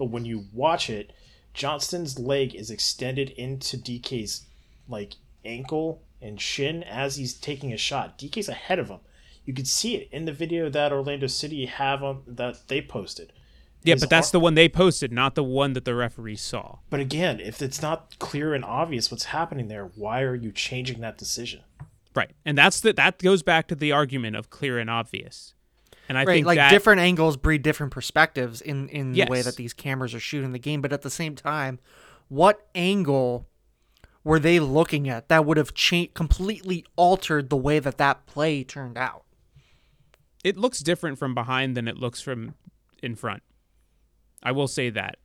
but 0.00 0.06
when 0.06 0.24
you 0.24 0.46
watch 0.54 0.88
it, 0.88 1.12
Johnston's 1.52 2.18
leg 2.18 2.54
is 2.54 2.70
extended 2.70 3.28
into 3.28 3.76
Dike's 3.76 4.46
like 4.88 5.16
ankle 5.44 6.00
and 6.22 6.40
shin 6.40 6.82
as 6.84 7.16
he's 7.16 7.34
taking 7.34 7.70
a 7.70 7.76
shot. 7.76 8.16
Dike's 8.16 8.48
ahead 8.48 8.78
of 8.78 8.88
him. 8.88 9.00
You 9.44 9.52
could 9.52 9.68
see 9.68 9.96
it 9.96 10.08
in 10.10 10.24
the 10.24 10.32
video 10.32 10.70
that 10.70 10.90
Orlando 10.90 11.26
City 11.26 11.66
have 11.66 12.02
on 12.02 12.22
that 12.26 12.66
they 12.68 12.80
posted. 12.80 13.34
Yeah, 13.82 13.96
His 13.96 14.00
but 14.00 14.08
that's 14.08 14.28
ar- 14.28 14.32
the 14.32 14.40
one 14.40 14.54
they 14.54 14.70
posted, 14.70 15.12
not 15.12 15.34
the 15.34 15.44
one 15.44 15.74
that 15.74 15.84
the 15.84 15.94
referee 15.94 16.36
saw. 16.36 16.78
But 16.88 17.00
again, 17.00 17.38
if 17.38 17.60
it's 17.60 17.82
not 17.82 18.18
clear 18.18 18.54
and 18.54 18.64
obvious 18.64 19.10
what's 19.10 19.24
happening 19.24 19.68
there, 19.68 19.90
why 19.96 20.22
are 20.22 20.34
you 20.34 20.50
changing 20.50 21.00
that 21.00 21.18
decision? 21.18 21.60
Right. 22.14 22.30
And 22.46 22.56
that's 22.56 22.80
the 22.80 22.94
that 22.94 23.18
goes 23.18 23.42
back 23.42 23.68
to 23.68 23.74
the 23.74 23.92
argument 23.92 24.36
of 24.36 24.48
clear 24.48 24.78
and 24.78 24.88
obvious. 24.88 25.52
And 26.10 26.18
I 26.18 26.24
right 26.24 26.34
think 26.34 26.46
like 26.46 26.56
that 26.56 26.70
different 26.70 27.00
angles 27.00 27.38
breed 27.38 27.62
different 27.62 27.92
perspectives 27.92 28.60
in 28.60 28.90
in 28.90 29.12
the 29.12 29.24
way 29.24 29.40
that 29.40 29.56
these 29.56 29.72
cameras 29.72 30.14
are 30.14 30.20
shooting 30.20 30.52
the 30.52 30.58
game 30.58 30.82
but 30.82 30.92
at 30.92 31.00
the 31.00 31.10
same 31.10 31.34
time 31.34 31.78
what 32.28 32.66
angle 32.74 33.46
were 34.24 34.38
they 34.38 34.60
looking 34.60 35.08
at 35.08 35.28
that 35.28 35.46
would 35.46 35.56
have 35.56 35.72
cha- 35.72 36.08
completely 36.12 36.84
altered 36.96 37.48
the 37.48 37.56
way 37.56 37.78
that 37.78 37.96
that 37.96 38.26
play 38.26 38.62
turned 38.62 38.98
out 38.98 39.24
it 40.44 40.56
looks 40.56 40.80
different 40.80 41.18
from 41.18 41.34
behind 41.34 41.76
than 41.76 41.86
it 41.86 41.96
looks 41.96 42.20
from 42.20 42.54
in 43.02 43.14
front. 43.14 43.42
I 44.42 44.52
will 44.52 44.68
say 44.68 44.90
that. 44.90 45.16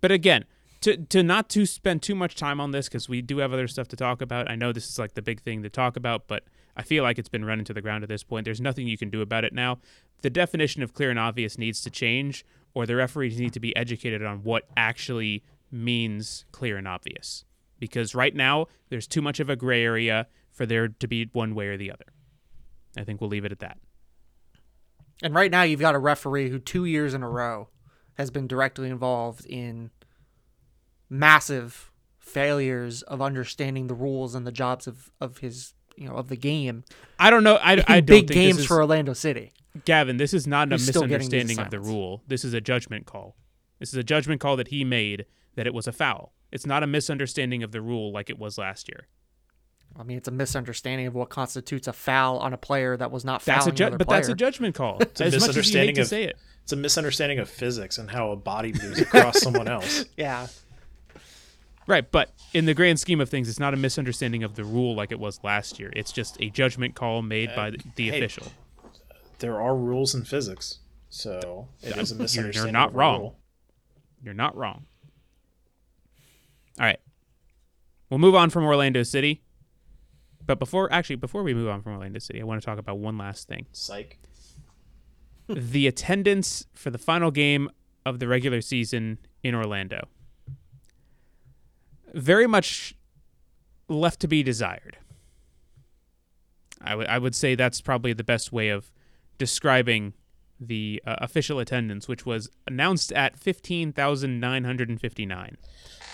But 0.00 0.12
again, 0.12 0.44
to 0.82 0.96
to 0.96 1.22
not 1.22 1.48
to 1.50 1.66
spend 1.66 2.02
too 2.02 2.14
much 2.14 2.34
time 2.34 2.60
on 2.60 2.70
this 2.70 2.88
because 2.88 3.08
we 3.08 3.20
do 3.20 3.38
have 3.38 3.52
other 3.52 3.68
stuff 3.68 3.88
to 3.88 3.96
talk 3.96 4.22
about. 4.22 4.50
I 4.50 4.54
know 4.54 4.72
this 4.72 4.88
is 4.88 4.98
like 4.98 5.14
the 5.14 5.22
big 5.22 5.40
thing 5.40 5.62
to 5.62 5.70
talk 5.70 5.96
about, 5.96 6.28
but 6.28 6.44
I 6.78 6.82
feel 6.82 7.02
like 7.02 7.18
it's 7.18 7.28
been 7.28 7.44
running 7.44 7.64
to 7.64 7.74
the 7.74 7.82
ground 7.82 8.04
at 8.04 8.08
this 8.08 8.22
point. 8.22 8.44
There's 8.44 8.60
nothing 8.60 8.86
you 8.86 8.96
can 8.96 9.10
do 9.10 9.20
about 9.20 9.44
it 9.44 9.52
now. 9.52 9.78
The 10.22 10.30
definition 10.30 10.82
of 10.82 10.94
clear 10.94 11.10
and 11.10 11.18
obvious 11.18 11.58
needs 11.58 11.82
to 11.82 11.90
change, 11.90 12.44
or 12.72 12.86
the 12.86 12.94
referees 12.94 13.40
need 13.40 13.52
to 13.54 13.60
be 13.60 13.74
educated 13.76 14.22
on 14.24 14.44
what 14.44 14.62
actually 14.76 15.42
means 15.72 16.44
clear 16.52 16.76
and 16.76 16.86
obvious. 16.86 17.44
Because 17.80 18.14
right 18.14 18.34
now 18.34 18.66
there's 18.88 19.08
too 19.08 19.20
much 19.20 19.40
of 19.40 19.50
a 19.50 19.56
gray 19.56 19.82
area 19.82 20.28
for 20.52 20.66
there 20.66 20.88
to 20.88 21.08
be 21.08 21.28
one 21.32 21.54
way 21.54 21.66
or 21.66 21.76
the 21.76 21.90
other. 21.90 22.06
I 22.96 23.04
think 23.04 23.20
we'll 23.20 23.30
leave 23.30 23.44
it 23.44 23.52
at 23.52 23.58
that. 23.58 23.78
and 25.22 25.34
right 25.34 25.50
now 25.50 25.62
you've 25.62 25.80
got 25.80 25.94
a 25.94 25.98
referee 25.98 26.50
who 26.50 26.58
2 26.58 26.84
years 26.84 27.14
in 27.14 27.22
a 27.22 27.28
row 27.28 27.68
has 28.14 28.30
been 28.30 28.46
directly 28.46 28.88
involved 28.88 29.44
in 29.46 29.90
massive 31.08 31.90
failures 32.18 33.02
of 33.02 33.22
understanding 33.22 33.86
the 33.86 33.94
rules 33.94 34.34
and 34.34 34.46
the 34.46 34.52
jobs 34.52 34.86
of 34.86 35.10
of 35.20 35.38
his 35.38 35.74
you 35.98 36.08
know 36.08 36.14
of 36.14 36.28
the 36.28 36.36
game 36.36 36.84
I 37.18 37.30
don't 37.30 37.44
know. 37.44 37.56
I, 37.56 37.74
in 37.74 37.80
I 37.88 38.00
don't 38.00 38.06
big 38.06 38.28
think 38.28 38.32
games 38.32 38.56
this 38.56 38.62
is, 38.62 38.66
for 38.68 38.76
Orlando 38.78 39.12
City 39.12 39.52
Gavin. 39.84 40.16
This 40.16 40.32
is 40.34 40.46
not 40.46 40.68
a 40.68 40.76
Who's 40.76 40.86
still 40.86 41.02
getting 41.02 41.18
these 41.18 41.30
misunderstanding 41.30 41.58
of 41.66 41.70
the 41.70 41.80
rule. 41.80 42.22
This 42.26 42.44
is 42.44 42.54
a 42.54 42.60
judgment 42.60 43.06
call. 43.06 43.36
This 43.78 43.90
is 43.90 43.94
a 43.96 44.02
judgment 44.04 44.40
call 44.40 44.56
that 44.56 44.68
he 44.68 44.84
made 44.84 45.26
that 45.56 45.66
it 45.66 45.74
was 45.74 45.86
a 45.86 45.92
foul. 45.92 46.32
It's 46.50 46.66
not 46.66 46.82
a 46.82 46.86
misunderstanding 46.86 47.62
of 47.62 47.72
the 47.72 47.80
rule 47.80 48.12
like 48.12 48.30
it 48.30 48.38
was 48.38 48.56
last 48.58 48.88
year. 48.88 49.06
I 49.98 50.02
mean, 50.02 50.16
it's 50.18 50.28
a 50.28 50.32
misunderstanding 50.32 51.06
of 51.06 51.14
what 51.14 51.28
constitutes 51.28 51.86
a 51.88 51.92
foul 51.92 52.38
on 52.38 52.52
a 52.52 52.56
player 52.58 52.96
that 52.96 53.10
was 53.10 53.24
not 53.24 53.44
That's 53.44 53.66
a 53.66 53.72
ju- 53.72 53.84
another 53.84 53.98
but 53.98 54.06
player. 54.08 54.18
that's 54.20 54.28
a 54.28 54.34
judgment 54.34 54.74
call. 54.74 54.98
It's 55.00 55.20
a 55.20 55.24
as 55.26 55.40
much 55.40 55.56
as 55.56 55.72
you 55.72 55.78
hate 55.80 55.94
misunderstanding 55.94 55.94
to 55.96 56.04
say 56.04 56.24
it. 56.24 56.36
It's 56.62 56.72
a 56.72 56.76
misunderstanding 56.76 57.38
of 57.38 57.48
physics 57.48 57.98
and 57.98 58.10
how 58.10 58.30
a 58.30 58.36
body 58.36 58.72
moves 58.72 59.00
across 59.00 59.38
someone 59.42 59.66
else. 59.68 60.04
yeah. 60.16 60.46
Right, 61.88 62.08
but 62.12 62.30
in 62.52 62.66
the 62.66 62.74
grand 62.74 63.00
scheme 63.00 63.18
of 63.18 63.30
things, 63.30 63.48
it's 63.48 63.58
not 63.58 63.72
a 63.72 63.76
misunderstanding 63.78 64.44
of 64.44 64.56
the 64.56 64.62
rule 64.62 64.94
like 64.94 65.10
it 65.10 65.18
was 65.18 65.40
last 65.42 65.80
year. 65.80 65.90
It's 65.96 66.12
just 66.12 66.36
a 66.38 66.50
judgment 66.50 66.94
call 66.94 67.22
made 67.22 67.48
by 67.56 67.68
uh, 67.68 67.70
the, 67.70 67.78
the 67.96 68.10
hey, 68.10 68.18
official. 68.18 68.52
There 69.38 69.58
are 69.58 69.74
rules 69.74 70.14
in 70.14 70.24
physics, 70.24 70.80
so 71.08 71.68
it 71.82 71.96
is 71.96 72.12
a 72.12 72.14
You're- 72.14 72.22
misunderstanding. 72.24 72.52
You're 72.62 72.72
not 72.72 72.90
of 72.90 72.94
wrong. 72.94 73.20
rule. 73.20 73.38
You're 74.22 74.34
not 74.34 74.54
wrong. 74.54 74.84
All 76.78 76.84
right. 76.84 77.00
We'll 78.10 78.18
move 78.18 78.34
on 78.34 78.50
from 78.50 78.64
Orlando 78.64 79.02
City. 79.02 79.42
But 80.44 80.58
before 80.58 80.92
actually 80.92 81.16
before 81.16 81.42
we 81.42 81.54
move 81.54 81.68
on 81.68 81.80
from 81.80 81.92
Orlando 81.92 82.18
City, 82.18 82.40
I 82.40 82.44
want 82.44 82.60
to 82.60 82.66
talk 82.66 82.78
about 82.78 82.98
one 82.98 83.16
last 83.16 83.48
thing. 83.48 83.66
Psych. 83.72 84.18
the 85.48 85.86
attendance 85.86 86.66
for 86.74 86.90
the 86.90 86.98
final 86.98 87.30
game 87.30 87.70
of 88.04 88.18
the 88.18 88.28
regular 88.28 88.60
season 88.60 89.18
in 89.42 89.54
Orlando. 89.54 90.08
Very 92.14 92.46
much 92.46 92.94
left 93.88 94.20
to 94.20 94.28
be 94.28 94.42
desired. 94.42 94.98
I 96.80 96.94
would 96.94 97.06
I 97.08 97.18
would 97.18 97.34
say 97.34 97.54
that's 97.54 97.80
probably 97.80 98.12
the 98.12 98.24
best 98.24 98.52
way 98.52 98.68
of 98.68 98.90
describing 99.36 100.14
the 100.60 101.02
uh, 101.06 101.16
official 101.18 101.58
attendance, 101.60 102.08
which 102.08 102.24
was 102.26 102.48
announced 102.66 103.12
at 103.12 103.38
fifteen 103.38 103.92
thousand 103.92 104.40
nine 104.40 104.64
hundred 104.64 104.88
and 104.88 105.00
fifty 105.00 105.26
nine. 105.26 105.56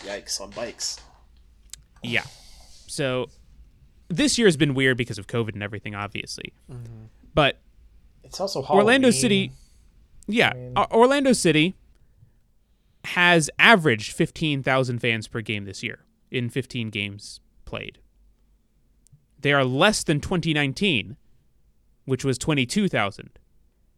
Yikes 0.04 0.40
on 0.40 0.50
bikes. 0.50 1.00
Yeah. 2.02 2.24
So 2.86 3.28
this 4.08 4.38
year 4.38 4.46
has 4.46 4.56
been 4.56 4.74
weird 4.74 4.96
because 4.96 5.18
of 5.18 5.26
COVID 5.26 5.54
and 5.54 5.62
everything, 5.62 5.94
obviously. 5.94 6.52
But 7.34 7.58
It's 8.22 8.38
also 8.40 8.62
Orlando 8.64 9.10
City, 9.10 9.52
yeah, 10.26 10.52
O- 10.76 10.86
Orlando 10.92 11.32
City 11.32 11.74
has 13.04 13.50
averaged 13.58 14.12
15,000 14.12 14.98
fans 14.98 15.28
per 15.28 15.40
game 15.40 15.64
this 15.64 15.82
year 15.82 16.04
in 16.30 16.48
15 16.48 16.90
games 16.90 17.40
played. 17.64 17.98
They 19.40 19.52
are 19.52 19.64
less 19.64 20.02
than 20.02 20.20
2019, 20.20 21.16
which 22.06 22.24
was 22.24 22.38
22,000. 22.38 23.38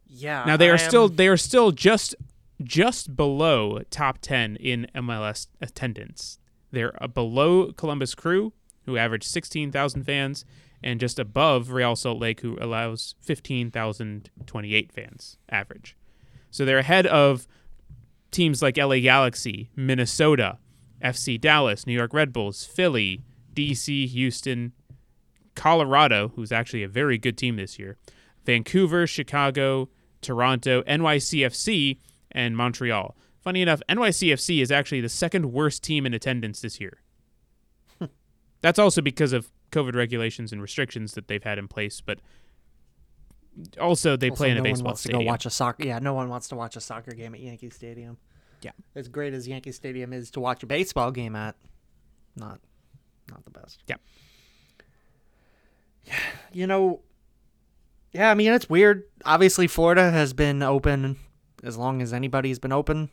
Yeah. 0.05 0.43
Now 0.45 0.57
they 0.57 0.69
are 0.69 0.73
am- 0.73 0.79
still 0.79 1.09
they 1.09 1.27
are 1.27 1.37
still 1.37 1.71
just 1.71 2.15
just 2.63 3.15
below 3.15 3.81
top 3.89 4.19
10 4.19 4.55
in 4.57 4.87
MLS 4.95 5.47
attendance. 5.61 6.39
They're 6.71 7.01
uh, 7.01 7.07
below 7.07 7.71
Columbus 7.71 8.15
Crew 8.15 8.53
who 8.85 8.97
average 8.97 9.25
16,000 9.25 10.03
fans 10.03 10.45
and 10.81 10.99
just 10.99 11.19
above 11.19 11.71
Real 11.71 11.95
Salt 11.95 12.19
Lake 12.19 12.41
who 12.41 12.57
allows 12.61 13.15
15,028 13.21 14.91
fans 14.91 15.37
average. 15.49 15.95
So 16.51 16.65
they're 16.65 16.79
ahead 16.79 17.05
of 17.07 17.47
teams 18.31 18.61
like 18.61 18.77
LA 18.77 18.99
Galaxy, 18.99 19.69
Minnesota, 19.75 20.57
FC 21.03 21.39
Dallas, 21.39 21.85
New 21.85 21.93
York 21.93 22.13
Red 22.13 22.33
Bulls, 22.33 22.65
Philly, 22.65 23.23
DC, 23.53 24.07
Houston, 24.07 24.73
Colorado, 25.55 26.31
who's 26.35 26.51
actually 26.51 26.83
a 26.83 26.87
very 26.87 27.17
good 27.17 27.37
team 27.37 27.55
this 27.55 27.79
year, 27.79 27.97
Vancouver, 28.45 29.07
Chicago, 29.07 29.89
Toronto, 30.21 30.83
NYCFC, 30.83 31.97
and 32.31 32.55
Montreal. 32.55 33.15
Funny 33.39 33.61
enough, 33.61 33.81
NYCFC 33.89 34.61
is 34.61 34.71
actually 34.71 35.01
the 35.01 35.09
second 35.09 35.51
worst 35.51 35.83
team 35.83 36.05
in 36.05 36.13
attendance 36.13 36.61
this 36.61 36.79
year. 36.79 37.01
Hmm. 37.97 38.05
That's 38.61 38.79
also 38.79 39.01
because 39.01 39.33
of 39.33 39.51
COVID 39.71 39.95
regulations 39.95 40.51
and 40.51 40.61
restrictions 40.61 41.13
that 41.13 41.27
they've 41.27 41.43
had 41.43 41.57
in 41.57 41.67
place, 41.67 42.01
but 42.01 42.19
also 43.79 44.15
they 44.17 44.29
Also, 44.29 44.37
play 44.37 44.51
in 44.51 44.57
a 44.57 44.59
no 44.59 44.63
one 44.63 44.71
baseball 44.71 44.85
wants 44.89 45.01
stadium. 45.01 45.19
to 45.21 45.25
go 45.25 45.27
watch 45.31 45.45
a 45.45 45.49
soccer. 45.49 45.85
Yeah, 45.85 45.99
no 45.99 46.13
one 46.13 46.29
wants 46.29 46.47
to 46.49 46.55
watch 46.55 46.75
a 46.75 46.81
soccer 46.81 47.11
game 47.11 47.33
at 47.33 47.39
Yankee 47.41 47.69
Stadium. 47.69 48.17
Yeah. 48.61 48.71
As 48.95 49.07
great 49.07 49.33
as 49.33 49.47
Yankee 49.47 49.71
Stadium 49.71 50.13
is 50.13 50.31
to 50.31 50.39
watch 50.39 50.63
a 50.63 50.65
baseball 50.65 51.11
game 51.11 51.35
at, 51.35 51.55
not, 52.35 52.59
not 53.29 53.45
the 53.45 53.51
best. 53.51 53.83
Yeah. 53.87 53.95
You 56.53 56.65
know, 56.67 57.01
yeah, 58.13 58.31
I 58.31 58.33
mean 58.33 58.53
it's 58.53 58.69
weird. 58.69 59.03
Obviously, 59.25 59.67
Florida 59.67 60.09
has 60.11 60.33
been 60.33 60.63
open 60.63 61.17
as 61.63 61.77
long 61.77 62.01
as 62.01 62.13
anybody's 62.13 62.59
been 62.59 62.71
open 62.71 63.09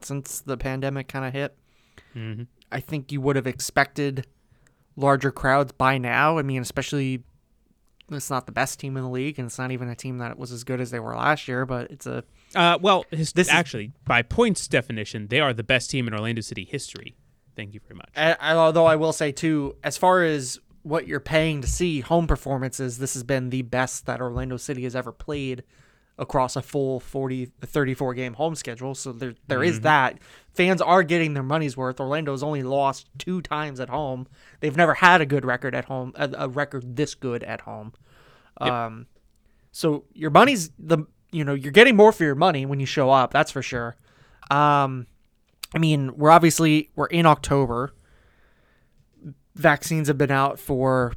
since 0.00 0.40
the 0.40 0.56
pandemic 0.56 1.08
kind 1.08 1.24
of 1.24 1.32
hit. 1.32 1.56
hmm 2.12 2.42
I 2.70 2.80
think 2.80 3.12
you 3.12 3.20
would 3.20 3.36
have 3.36 3.46
expected 3.46 4.26
larger 4.96 5.30
crowds 5.30 5.72
by 5.72 5.98
now. 5.98 6.38
I 6.38 6.42
mean, 6.42 6.62
especially 6.62 7.22
it's 8.10 8.30
not 8.30 8.46
the 8.46 8.52
best 8.52 8.78
team 8.78 8.96
in 8.96 9.02
the 9.02 9.08
league, 9.10 9.38
and 9.38 9.46
it's 9.46 9.58
not 9.58 9.70
even 9.72 9.88
a 9.88 9.94
team 9.96 10.18
that 10.18 10.38
was 10.38 10.52
as 10.52 10.62
good 10.64 10.80
as 10.80 10.90
they 10.90 11.00
were 11.00 11.14
last 11.14 11.48
year. 11.48 11.66
But 11.66 11.90
it's 11.90 12.06
a 12.06 12.22
Uh, 12.54 12.78
well, 12.80 13.04
his, 13.10 13.32
This 13.32 13.48
is- 13.48 13.52
actually, 13.54 13.92
by 14.04 14.22
points 14.22 14.68
definition, 14.68 15.26
they 15.28 15.40
are 15.40 15.52
the 15.52 15.64
best 15.64 15.90
team 15.90 16.06
in 16.06 16.14
Orlando 16.14 16.40
City 16.42 16.64
history. 16.64 17.16
Thank 17.56 17.74
you 17.74 17.80
very 17.80 17.96
much. 17.96 18.10
I, 18.16 18.32
I- 18.40 18.54
although 18.56 18.86
I 18.86 18.96
will 18.96 19.12
say 19.12 19.32
too, 19.32 19.76
as 19.82 19.96
far 19.96 20.22
as 20.22 20.58
what 20.82 21.08
you're 21.08 21.18
paying 21.20 21.62
to 21.62 21.66
see 21.66 22.00
home 22.00 22.26
performances, 22.28 22.98
this 22.98 23.14
has 23.14 23.24
been 23.24 23.50
the 23.50 23.62
best 23.62 24.06
that 24.06 24.20
Orlando 24.20 24.56
City 24.56 24.84
has 24.84 24.94
ever 24.94 25.10
played 25.10 25.64
across 26.18 26.56
a 26.56 26.62
full 26.62 26.98
40 26.98 27.52
34 27.60 28.14
game 28.14 28.34
home 28.34 28.54
schedule. 28.54 28.94
So 28.94 29.12
there 29.12 29.34
there 29.48 29.62
is 29.62 29.80
that. 29.80 30.18
Fans 30.54 30.80
are 30.80 31.02
getting 31.02 31.34
their 31.34 31.42
money's 31.42 31.76
worth. 31.76 32.00
Orlando's 32.00 32.42
only 32.42 32.62
lost 32.62 33.10
two 33.18 33.42
times 33.42 33.80
at 33.80 33.90
home. 33.90 34.26
They've 34.60 34.76
never 34.76 34.94
had 34.94 35.20
a 35.20 35.26
good 35.26 35.44
record 35.44 35.74
at 35.74 35.84
home, 35.84 36.12
a, 36.16 36.30
a 36.38 36.48
record 36.48 36.96
this 36.96 37.14
good 37.14 37.42
at 37.44 37.60
home. 37.62 37.92
Um 38.58 39.06
so 39.72 40.04
your 40.14 40.30
money's 40.30 40.70
the 40.78 40.98
you 41.32 41.44
know, 41.44 41.52
you're 41.54 41.72
getting 41.72 41.96
more 41.96 42.12
for 42.12 42.24
your 42.24 42.34
money 42.34 42.64
when 42.64 42.80
you 42.80 42.86
show 42.86 43.10
up, 43.10 43.32
that's 43.32 43.50
for 43.50 43.60
sure. 43.62 43.96
Um 44.50 45.06
I 45.74 45.78
mean, 45.78 46.16
we're 46.16 46.30
obviously 46.30 46.90
we're 46.96 47.06
in 47.08 47.26
October. 47.26 47.92
Vaccines 49.54 50.08
have 50.08 50.18
been 50.18 50.30
out 50.30 50.58
for 50.58 51.12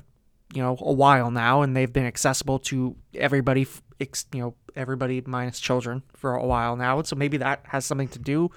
you 0.53 0.61
know 0.61 0.77
a 0.81 0.93
while 0.93 1.29
now, 1.29 1.61
and 1.61 1.75
they've 1.75 1.91
been 1.91 2.05
accessible 2.05 2.57
to 2.59 2.95
everybody. 3.13 3.63
f- 3.63 3.81
ex- 3.99 4.25
You 4.33 4.39
know, 4.41 4.55
everybody 4.79 5.21
minus 5.25 5.59
children 5.59 6.01
for 6.15 6.33
a 6.33 6.45
while 6.45 6.75
now. 6.75 7.01
So 7.01 7.15
maybe 7.15 7.37
that 7.37 7.61
has 7.67 7.85
something 7.85 8.07
to 8.07 8.19
do. 8.19 8.49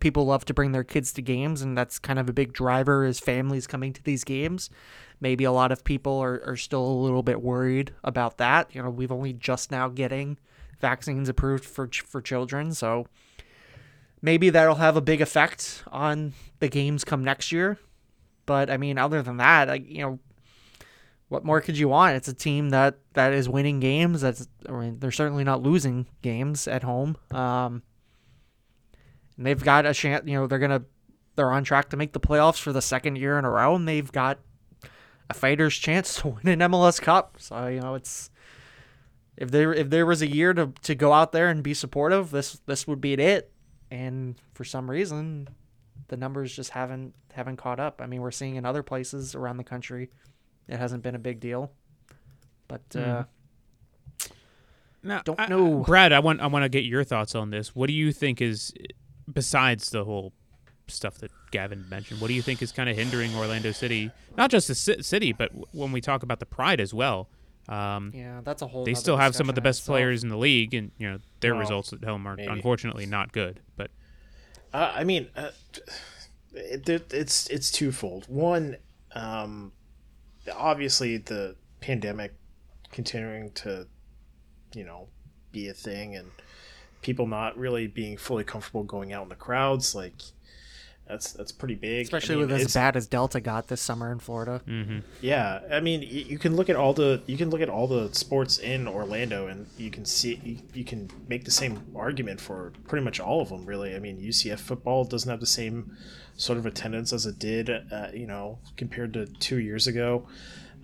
People 0.00 0.24
love 0.24 0.44
to 0.46 0.54
bring 0.54 0.72
their 0.72 0.82
kids 0.82 1.12
to 1.12 1.22
games, 1.22 1.60
and 1.60 1.76
that's 1.76 1.98
kind 1.98 2.18
of 2.18 2.28
a 2.28 2.32
big 2.32 2.52
driver 2.52 3.04
is 3.04 3.20
families 3.20 3.66
coming 3.66 3.92
to 3.92 4.02
these 4.02 4.24
games. 4.24 4.70
Maybe 5.20 5.44
a 5.44 5.52
lot 5.52 5.70
of 5.70 5.84
people 5.84 6.18
are, 6.18 6.42
are 6.44 6.56
still 6.56 6.84
a 6.84 7.00
little 7.02 7.22
bit 7.22 7.42
worried 7.42 7.92
about 8.02 8.38
that. 8.38 8.74
You 8.74 8.82
know, 8.82 8.90
we've 8.90 9.12
only 9.12 9.34
just 9.34 9.70
now 9.70 9.88
getting 9.88 10.38
vaccines 10.80 11.28
approved 11.28 11.64
for 11.64 11.88
for 11.88 12.20
children, 12.20 12.72
so 12.72 13.06
maybe 14.22 14.50
that'll 14.50 14.76
have 14.76 14.96
a 14.96 15.00
big 15.00 15.20
effect 15.20 15.84
on 15.92 16.32
the 16.58 16.68
games 16.68 17.04
come 17.04 17.22
next 17.22 17.52
year. 17.52 17.78
But 18.46 18.70
I 18.70 18.76
mean, 18.76 18.96
other 18.98 19.22
than 19.22 19.36
that, 19.36 19.68
like 19.68 19.88
you 19.88 20.00
know, 20.00 20.18
what 21.28 21.44
more 21.44 21.60
could 21.60 21.76
you 21.76 21.88
want? 21.88 22.16
It's 22.16 22.28
a 22.28 22.34
team 22.34 22.70
that 22.70 22.98
that 23.14 23.32
is 23.32 23.48
winning 23.48 23.80
games. 23.80 24.20
That's 24.20 24.46
I 24.68 24.72
mean, 24.72 24.98
they're 25.00 25.10
certainly 25.10 25.44
not 25.44 25.62
losing 25.62 26.06
games 26.22 26.68
at 26.68 26.82
home. 26.82 27.16
Um, 27.32 27.82
and 29.36 29.46
they've 29.46 29.62
got 29.62 29.86
a 29.86 29.94
chance. 29.94 30.24
You 30.26 30.34
know, 30.34 30.46
they're 30.46 30.58
gonna 30.58 30.84
they're 31.34 31.50
on 31.50 31.64
track 31.64 31.90
to 31.90 31.96
make 31.96 32.12
the 32.12 32.20
playoffs 32.20 32.60
for 32.60 32.72
the 32.72 32.82
second 32.82 33.16
year 33.16 33.38
in 33.38 33.44
a 33.44 33.50
row, 33.50 33.74
and 33.74 33.88
they've 33.88 34.10
got 34.10 34.38
a 35.28 35.34
fighter's 35.34 35.76
chance 35.76 36.16
to 36.20 36.28
win 36.44 36.60
an 36.60 36.70
MLS 36.70 37.00
Cup. 37.00 37.36
So 37.38 37.66
you 37.66 37.80
know, 37.80 37.94
it's 37.94 38.30
if 39.36 39.50
there 39.50 39.74
if 39.74 39.90
there 39.90 40.06
was 40.06 40.22
a 40.22 40.30
year 40.30 40.54
to 40.54 40.72
to 40.82 40.94
go 40.94 41.12
out 41.12 41.32
there 41.32 41.48
and 41.48 41.62
be 41.62 41.74
supportive, 41.74 42.30
this 42.30 42.60
this 42.66 42.86
would 42.86 43.00
be 43.00 43.14
it. 43.14 43.52
And 43.90 44.34
for 44.54 44.64
some 44.64 44.90
reason, 44.90 45.48
the 46.08 46.16
numbers 46.16 46.54
just 46.54 46.70
haven't 46.70 47.14
haven't 47.32 47.56
caught 47.56 47.80
up. 47.80 48.00
I 48.00 48.06
mean, 48.06 48.20
we're 48.20 48.30
seeing 48.30 48.56
in 48.56 48.64
other 48.64 48.82
places 48.82 49.34
around 49.34 49.58
the 49.58 49.64
country, 49.64 50.10
it 50.68 50.78
hasn't 50.78 51.02
been 51.02 51.14
a 51.14 51.18
big 51.18 51.40
deal. 51.40 51.70
But 52.68 52.96
uh, 52.96 53.24
Now, 55.02 55.22
Don't 55.24 55.38
I- 55.38 55.46
know. 55.46 55.78
Brad. 55.84 56.12
I 56.12 56.18
want 56.18 56.40
I 56.40 56.46
want 56.48 56.64
to 56.64 56.68
get 56.68 56.84
your 56.84 57.04
thoughts 57.04 57.34
on 57.34 57.50
this. 57.50 57.74
What 57.76 57.86
do 57.86 57.92
you 57.92 58.12
think 58.12 58.40
is 58.40 58.72
besides 59.32 59.90
the 59.90 60.04
whole 60.04 60.32
stuff 60.88 61.18
that 61.18 61.30
Gavin 61.52 61.84
mentioned? 61.88 62.20
What 62.20 62.28
do 62.28 62.34
you 62.34 62.42
think 62.42 62.60
is 62.62 62.72
kind 62.72 62.88
of 62.88 62.96
hindering 62.96 63.34
Orlando 63.36 63.70
City? 63.72 64.10
Not 64.36 64.50
just 64.50 64.68
the 64.68 64.74
ci- 64.74 65.02
city, 65.02 65.32
but 65.32 65.48
w- 65.50 65.66
when 65.72 65.92
we 65.92 66.00
talk 66.00 66.22
about 66.22 66.40
the 66.40 66.46
pride 66.46 66.80
as 66.80 66.92
well. 66.92 67.28
Um, 67.68 68.12
yeah, 68.14 68.40
that's 68.44 68.62
a 68.62 68.66
whole. 68.66 68.84
they 68.84 68.94
still 68.94 69.16
have 69.16 69.34
some 69.34 69.48
of 69.48 69.54
the 69.56 69.60
best 69.60 69.80
itself. 69.80 69.94
players 69.96 70.22
in 70.22 70.28
the 70.28 70.36
league, 70.36 70.74
and 70.74 70.90
you 70.98 71.08
know 71.10 71.18
their 71.40 71.52
Well, 71.54 71.60
results 71.60 71.92
at 71.92 72.02
home 72.04 72.26
are 72.26 72.36
maybe. 72.36 72.48
unfortunately 72.50 73.06
not 73.06 73.32
good. 73.32 73.60
But 73.76 73.90
Uh, 74.72 74.92
I 74.94 75.04
mean, 75.04 75.28
uh, 75.36 75.50
it, 76.52 76.88
it, 76.88 77.12
it's 77.12 77.46
it's 77.48 77.70
twofold. 77.72 78.26
One, 78.28 78.76
um, 79.12 79.72
obviously 80.54 81.16
the 81.18 81.56
pandemic 81.80 82.34
continuing 82.92 83.50
to, 83.52 83.86
you 84.74 84.84
know, 84.84 85.08
be 85.52 85.68
a 85.68 85.74
thing, 85.74 86.16
and 86.16 86.30
people 87.02 87.26
not 87.26 87.56
really 87.56 87.86
being 87.86 88.16
fully 88.16 88.44
comfortable 88.44 88.82
going 88.82 89.12
out 89.12 89.22
in 89.22 89.28
the 89.28 89.34
crowds. 89.34 89.94
Like, 89.94 90.22
that's 91.08 91.32
that's 91.32 91.52
pretty 91.52 91.74
big, 91.76 92.04
especially 92.04 92.34
I 92.36 92.38
mean, 92.38 92.48
with 92.48 92.60
as 92.60 92.74
bad 92.74 92.96
as 92.96 93.06
Delta 93.06 93.40
got 93.40 93.68
this 93.68 93.80
summer 93.80 94.10
in 94.12 94.18
Florida. 94.18 94.60
Yeah, 95.20 95.60
I 95.70 95.80
mean, 95.80 96.00
y- 96.00 96.06
you 96.28 96.38
can 96.38 96.56
look 96.56 96.68
at 96.68 96.76
all 96.76 96.92
the 96.94 97.22
you 97.26 97.36
can 97.36 97.50
look 97.50 97.60
at 97.60 97.68
all 97.68 97.86
the 97.86 98.12
sports 98.14 98.58
in 98.58 98.88
Orlando, 98.88 99.46
and 99.46 99.66
you 99.78 99.90
can 99.90 100.04
see 100.04 100.40
you, 100.42 100.58
you 100.74 100.84
can 100.84 101.08
make 101.28 101.44
the 101.44 101.50
same 101.50 101.80
argument 101.94 102.40
for 102.40 102.72
pretty 102.88 103.04
much 103.04 103.20
all 103.20 103.40
of 103.40 103.48
them. 103.50 103.64
Really, 103.66 103.94
I 103.94 103.98
mean, 103.98 104.20
UCF 104.20 104.58
football 104.58 105.04
doesn't 105.04 105.30
have 105.30 105.40
the 105.40 105.46
same 105.46 105.96
sort 106.36 106.58
of 106.58 106.66
attendance 106.66 107.12
as 107.12 107.24
it 107.24 107.38
did, 107.38 107.70
uh, 107.70 108.08
you 108.12 108.26
know, 108.26 108.58
compared 108.76 109.12
to 109.14 109.26
two 109.26 109.58
years 109.58 109.86
ago. 109.86 110.26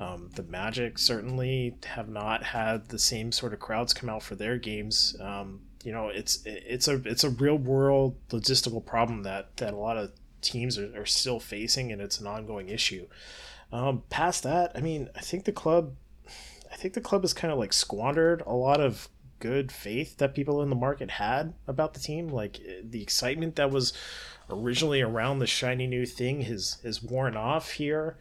Um, 0.00 0.30
the 0.34 0.42
Magic 0.44 0.98
certainly 0.98 1.76
have 1.84 2.08
not 2.08 2.42
had 2.42 2.88
the 2.88 2.98
same 2.98 3.30
sort 3.30 3.52
of 3.52 3.60
crowds 3.60 3.92
come 3.92 4.08
out 4.08 4.22
for 4.22 4.34
their 4.34 4.56
games. 4.56 5.14
Um, 5.20 5.60
you 5.84 5.92
know, 5.92 6.08
it's 6.08 6.42
it's 6.44 6.88
a 6.88 6.94
it's 7.04 7.24
a 7.24 7.30
real 7.30 7.56
world 7.56 8.16
logistical 8.28 8.84
problem 8.84 9.22
that 9.24 9.56
that 9.58 9.74
a 9.74 9.76
lot 9.76 9.96
of 9.96 10.12
teams 10.40 10.78
are, 10.78 11.00
are 11.00 11.06
still 11.06 11.40
facing, 11.40 11.92
and 11.92 12.00
it's 12.00 12.20
an 12.20 12.26
ongoing 12.26 12.68
issue. 12.68 13.06
Um, 13.72 14.02
past 14.10 14.42
that, 14.42 14.72
I 14.74 14.80
mean, 14.80 15.08
I 15.16 15.20
think 15.20 15.44
the 15.44 15.52
club, 15.52 15.94
I 16.70 16.76
think 16.76 16.94
the 16.94 17.00
club 17.00 17.22
has 17.22 17.32
kind 17.32 17.52
of 17.52 17.58
like 17.58 17.72
squandered 17.72 18.42
a 18.46 18.52
lot 18.52 18.80
of 18.80 19.08
good 19.38 19.72
faith 19.72 20.18
that 20.18 20.34
people 20.34 20.62
in 20.62 20.70
the 20.70 20.76
market 20.76 21.10
had 21.12 21.54
about 21.66 21.94
the 21.94 22.00
team. 22.00 22.28
Like 22.28 22.60
the 22.84 23.02
excitement 23.02 23.56
that 23.56 23.70
was 23.70 23.92
originally 24.50 25.00
around 25.00 25.38
the 25.38 25.46
shiny 25.46 25.86
new 25.86 26.06
thing 26.06 26.42
has 26.42 26.78
has 26.84 27.02
worn 27.02 27.36
off 27.36 27.72
here. 27.72 28.18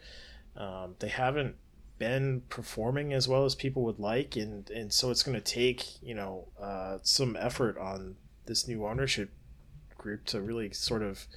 Um, 0.56 0.96
they 1.00 1.10
haven't 1.10 1.56
been 2.02 2.42
performing 2.50 3.14
as 3.14 3.28
well 3.28 3.46
as 3.46 3.54
people 3.54 3.84
would 3.84 4.00
like, 4.00 4.36
and 4.36 4.68
and 4.72 4.92
so 4.92 5.12
it's 5.12 5.22
going 5.22 5.40
to 5.40 5.54
take 5.54 6.02
you 6.02 6.16
know 6.16 6.48
uh, 6.60 6.98
some 7.04 7.38
effort 7.40 7.78
on 7.78 8.16
this 8.48 8.68
new 8.68 8.88
ownership 8.88 9.30
group 10.00 10.26
to 10.26 10.42
really 10.42 10.74
sort 10.74 11.04
of 11.04 11.28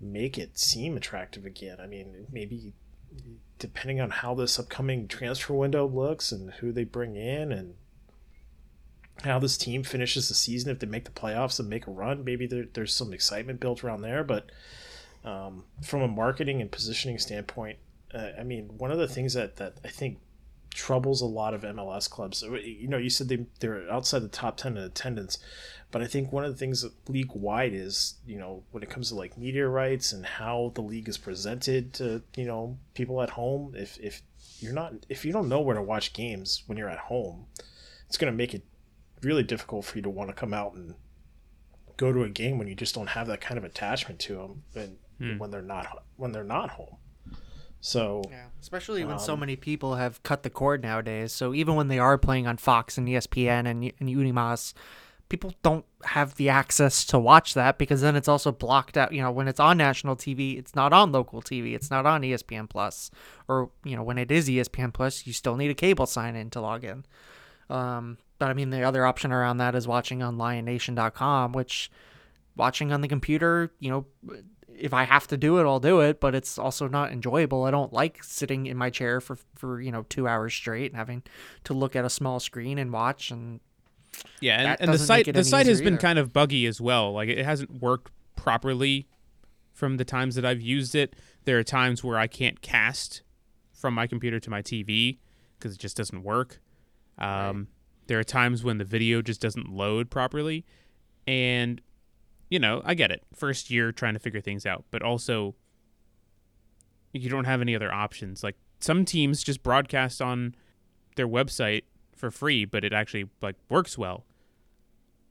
make 0.00 0.36
it 0.36 0.58
seem 0.58 0.96
attractive 0.96 1.46
again. 1.46 1.76
I 1.80 1.86
mean, 1.86 2.26
maybe 2.32 2.72
depending 3.60 4.00
on 4.00 4.10
how 4.10 4.34
this 4.34 4.58
upcoming 4.58 5.06
transfer 5.06 5.54
window 5.54 5.86
looks 5.86 6.32
and 6.32 6.54
who 6.54 6.72
they 6.72 6.82
bring 6.82 7.14
in 7.14 7.52
and 7.52 7.74
how 9.22 9.38
this 9.38 9.56
team 9.56 9.84
finishes 9.84 10.28
the 10.28 10.34
season 10.34 10.72
if 10.72 10.80
they 10.80 10.88
make 10.88 11.04
the 11.04 11.10
playoffs 11.12 11.60
and 11.60 11.68
make 11.68 11.86
a 11.86 11.90
run 11.90 12.24
maybe 12.24 12.46
there, 12.46 12.64
there's 12.72 12.94
some 12.94 13.12
excitement 13.12 13.60
built 13.60 13.84
around 13.84 14.00
there 14.00 14.24
but 14.24 14.48
um, 15.26 15.64
from 15.82 16.00
a 16.00 16.08
marketing 16.08 16.62
and 16.62 16.70
positioning 16.70 17.18
standpoint 17.18 17.76
uh, 18.14 18.28
i 18.38 18.42
mean 18.42 18.68
one 18.78 18.90
of 18.90 18.98
the 18.98 19.08
things 19.08 19.34
that, 19.34 19.56
that 19.56 19.74
i 19.84 19.88
think 19.88 20.18
troubles 20.72 21.20
a 21.20 21.26
lot 21.26 21.52
of 21.52 21.62
mls 21.62 22.08
clubs 22.08 22.42
you 22.42 22.86
know 22.86 22.96
you 22.96 23.10
said 23.10 23.28
they, 23.28 23.44
they're 23.58 23.90
outside 23.90 24.20
the 24.22 24.28
top 24.28 24.56
10 24.56 24.76
in 24.76 24.82
attendance 24.82 25.38
but 25.90 26.00
i 26.00 26.06
think 26.06 26.32
one 26.32 26.44
of 26.44 26.52
the 26.52 26.56
things 26.58 26.84
league 27.08 27.32
wide 27.34 27.74
is 27.74 28.14
you 28.24 28.38
know 28.38 28.62
when 28.70 28.82
it 28.82 28.88
comes 28.88 29.08
to 29.08 29.16
like 29.16 29.36
media 29.36 29.66
rights 29.66 30.12
and 30.12 30.24
how 30.24 30.70
the 30.76 30.80
league 30.80 31.08
is 31.08 31.18
presented 31.18 31.92
to 31.92 32.22
you 32.36 32.44
know 32.44 32.78
people 32.94 33.20
at 33.20 33.30
home 33.30 33.74
if 33.76 33.98
if 33.98 34.22
you're 34.60 34.72
not 34.72 34.92
if 35.08 35.24
you 35.24 35.32
don't 35.32 35.48
know 35.48 35.60
where 35.60 35.76
to 35.76 35.82
watch 35.82 36.12
games 36.12 36.62
when 36.66 36.78
you're 36.78 36.88
at 36.88 36.98
home 36.98 37.46
it's 38.06 38.16
going 38.16 38.32
to 38.32 38.36
make 38.36 38.54
it 38.54 38.62
really 39.22 39.42
difficult 39.42 39.84
for 39.84 39.98
you 39.98 40.02
to 40.02 40.10
want 40.10 40.28
to 40.30 40.34
come 40.34 40.54
out 40.54 40.74
and 40.74 40.94
go 41.96 42.12
to 42.12 42.22
a 42.22 42.28
game 42.28 42.58
when 42.58 42.68
you 42.68 42.74
just 42.74 42.94
don't 42.94 43.08
have 43.08 43.26
that 43.26 43.40
kind 43.40 43.58
of 43.58 43.64
attachment 43.64 44.20
to 44.20 44.36
them 44.36 44.62
and 44.74 44.96
Hmm. 45.20 45.36
when 45.36 45.50
they're 45.50 45.60
not 45.60 46.04
when 46.16 46.32
they're 46.32 46.42
not 46.42 46.70
home. 46.70 46.96
So 47.80 48.22
Yeah, 48.30 48.46
especially 48.60 49.04
when 49.04 49.14
Um, 49.14 49.20
so 49.20 49.36
many 49.36 49.56
people 49.56 49.94
have 49.96 50.22
cut 50.22 50.42
the 50.42 50.50
cord 50.50 50.82
nowadays. 50.82 51.32
So 51.32 51.54
even 51.54 51.74
when 51.74 51.88
they 51.88 51.98
are 51.98 52.18
playing 52.18 52.46
on 52.46 52.56
Fox 52.56 52.98
and 52.98 53.08
ESPN 53.08 53.66
and, 53.66 53.92
and 53.98 54.08
Unimas, 54.08 54.74
people 55.30 55.54
don't 55.62 55.86
have 56.04 56.34
the 56.34 56.48
access 56.48 57.04
to 57.06 57.18
watch 57.18 57.54
that 57.54 57.78
because 57.78 58.02
then 58.02 58.16
it's 58.16 58.28
also 58.28 58.52
blocked 58.52 58.98
out. 58.98 59.12
You 59.12 59.22
know, 59.22 59.30
when 59.30 59.48
it's 59.48 59.60
on 59.60 59.78
national 59.78 60.16
TV, 60.16 60.58
it's 60.58 60.74
not 60.74 60.92
on 60.92 61.12
local 61.12 61.40
TV. 61.40 61.74
It's 61.74 61.90
not 61.90 62.04
on 62.04 62.22
ESPN 62.22 62.68
Plus, 62.68 63.10
or 63.48 63.70
you 63.84 63.96
know, 63.96 64.02
when 64.02 64.18
it 64.18 64.30
is 64.30 64.48
ESPN 64.48 64.92
Plus, 64.92 65.26
you 65.26 65.32
still 65.32 65.56
need 65.56 65.70
a 65.70 65.74
cable 65.74 66.06
sign 66.06 66.36
in 66.36 66.50
to 66.50 66.60
log 66.60 66.84
in. 66.84 67.06
Um, 67.70 68.18
but 68.38 68.50
I 68.50 68.54
mean, 68.54 68.70
the 68.70 68.82
other 68.82 69.06
option 69.06 69.32
around 69.32 69.58
that 69.58 69.74
is 69.74 69.86
watching 69.86 70.22
on 70.22 70.36
LionNation.com, 70.36 71.52
which 71.52 71.90
watching 72.56 72.92
on 72.92 73.00
the 73.00 73.08
computer, 73.08 73.72
you 73.78 73.90
know, 73.90 74.06
if 74.76 74.92
I 74.94 75.04
have 75.04 75.26
to 75.28 75.36
do 75.36 75.58
it, 75.58 75.64
I'll 75.64 75.80
do 75.80 76.00
it, 76.00 76.20
but 76.20 76.34
it's 76.34 76.58
also 76.58 76.88
not 76.88 77.12
enjoyable. 77.12 77.64
I 77.64 77.70
don't 77.70 77.92
like 77.92 78.22
sitting 78.24 78.66
in 78.66 78.76
my 78.76 78.90
chair 78.90 79.20
for, 79.20 79.36
for 79.54 79.80
you 79.80 79.90
know, 79.92 80.04
two 80.08 80.26
hours 80.26 80.54
straight 80.54 80.90
and 80.90 80.96
having 80.96 81.22
to 81.64 81.74
look 81.74 81.94
at 81.96 82.04
a 82.04 82.10
small 82.10 82.40
screen 82.40 82.78
and 82.78 82.92
watch. 82.92 83.30
And 83.30 83.60
Yeah, 84.40 84.72
and, 84.72 84.80
and 84.82 84.94
the 84.94 84.98
site 84.98 85.32
the 85.32 85.44
site 85.44 85.66
has 85.66 85.78
easier 85.78 85.84
been 85.84 85.94
either. 85.94 86.00
kind 86.00 86.18
of 86.18 86.32
buggy 86.32 86.66
as 86.66 86.80
well. 86.80 87.12
Like 87.12 87.28
it 87.28 87.44
hasn't 87.44 87.80
worked 87.82 88.12
properly 88.36 89.06
from 89.72 89.96
the 89.96 90.04
times 90.04 90.34
that 90.34 90.44
I've 90.44 90.60
used 90.60 90.94
it. 90.94 91.14
There 91.44 91.58
are 91.58 91.64
times 91.64 92.02
where 92.04 92.18
I 92.18 92.26
can't 92.26 92.60
cast 92.60 93.22
from 93.72 93.94
my 93.94 94.06
computer 94.06 94.38
to 94.40 94.50
my 94.50 94.62
TV 94.62 95.18
because 95.58 95.74
it 95.74 95.78
just 95.78 95.96
doesn't 95.96 96.22
work. 96.22 96.60
Um, 97.18 97.68
There 98.06 98.18
are 98.18 98.24
times 98.24 98.64
when 98.64 98.78
the 98.78 98.84
video 98.84 99.22
just 99.22 99.40
doesn't 99.40 99.68
load 99.68 100.10
properly, 100.10 100.64
and 101.26 101.80
you 102.50 102.58
know 102.58 102.82
I 102.84 102.94
get 102.94 103.10
it. 103.10 103.22
First 103.34 103.70
year 103.70 103.92
trying 103.92 104.14
to 104.14 104.20
figure 104.20 104.40
things 104.40 104.66
out, 104.66 104.84
but 104.90 105.02
also 105.02 105.54
you 107.12 107.30
don't 107.30 107.44
have 107.44 107.60
any 107.60 107.74
other 107.74 107.92
options. 107.92 108.44
Like 108.44 108.56
some 108.80 109.04
teams 109.04 109.42
just 109.42 109.62
broadcast 109.62 110.20
on 110.20 110.54
their 111.16 111.28
website 111.28 111.84
for 112.14 112.30
free, 112.30 112.64
but 112.64 112.84
it 112.84 112.92
actually 112.92 113.26
like 113.40 113.56
works 113.68 113.96
well. 113.96 114.24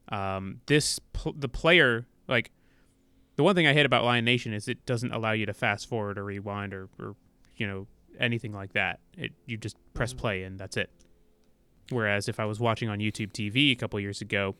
Um, 0.10 0.62
this 0.66 1.00
pl- 1.14 1.36
the 1.38 1.50
player 1.50 2.08
like 2.28 2.52
the 3.36 3.44
one 3.44 3.56
thing 3.56 3.68
I 3.68 3.74
hate 3.74 3.86
about 3.86 4.04
Lion 4.04 4.26
Nation 4.26 4.54
is 4.54 4.68
it 4.68 4.86
doesn't 4.86 5.12
allow 5.12 5.32
you 5.32 5.46
to 5.46 5.54
fast 5.54 5.88
forward 5.88 6.18
or 6.18 6.24
rewind 6.24 6.74
or, 6.74 6.90
or 7.00 7.16
you 7.56 7.68
know 7.68 7.88
anything 8.20 8.54
like 8.54 8.74
that. 8.74 9.00
It 9.18 9.34
you 9.46 9.58
just 9.58 9.78
press 9.94 10.14
play 10.14 10.44
and 10.44 10.60
that's 10.60 10.78
it. 10.78 10.90
Whereas 11.90 12.28
if 12.28 12.40
I 12.40 12.46
was 12.46 12.60
watching 12.60 12.90
on 12.90 13.00
YouTube 13.00 13.32
TV 13.32 13.72
a 13.72 13.76
couple 13.76 14.00
years 14.00 14.22
ago, 14.22 14.56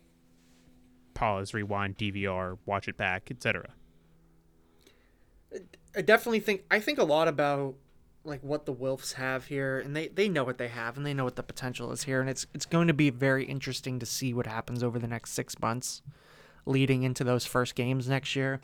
pause, 1.20 1.54
rewind, 1.54 1.98
DVR, 1.98 2.58
watch 2.66 2.88
it 2.88 2.96
back, 2.96 3.30
etc. 3.30 3.70
I 5.96 6.02
definitely 6.02 6.40
think 6.40 6.64
I 6.72 6.80
think 6.80 6.98
a 6.98 7.04
lot 7.04 7.28
about 7.28 7.76
like 8.24 8.42
what 8.42 8.66
the 8.66 8.74
Wilfs 8.74 9.14
have 9.14 9.48
here, 9.48 9.80
and 9.80 9.94
they 9.96 10.08
they 10.08 10.30
know 10.30 10.46
what 10.46 10.58
they 10.58 10.70
have, 10.70 10.96
and 10.96 11.06
they 11.06 11.14
know 11.14 11.26
what 11.26 11.36
the 11.36 11.44
potential 11.44 11.92
is 11.92 12.04
here, 12.04 12.22
and 12.22 12.30
it's 12.30 12.48
it's 12.54 12.66
going 12.66 12.88
to 12.88 12.94
be 12.94 13.10
very 13.10 13.44
interesting 13.44 14.00
to 14.00 14.06
see 14.06 14.34
what 14.34 14.48
happens 14.48 14.82
over 14.82 14.98
the 14.98 15.08
next 15.08 15.32
six 15.32 15.60
months, 15.60 16.02
leading 16.66 17.04
into 17.04 17.26
those 17.26 17.46
first 17.46 17.76
games 17.76 18.08
next 18.08 18.36
year. 18.38 18.62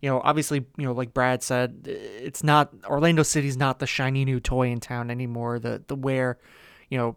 You 0.00 0.08
know, 0.08 0.22
obviously, 0.24 0.64
you 0.78 0.86
know, 0.86 0.92
like 0.92 1.12
Brad 1.12 1.42
said, 1.42 1.82
it's 1.84 2.42
not 2.42 2.72
Orlando 2.86 3.22
City's 3.22 3.58
not 3.58 3.78
the 3.78 3.86
shiny 3.86 4.24
new 4.24 4.40
toy 4.40 4.70
in 4.70 4.80
town 4.80 5.10
anymore. 5.10 5.58
The 5.58 5.82
the 5.86 5.96
where, 5.96 6.38
you 6.88 6.96
know, 6.96 7.16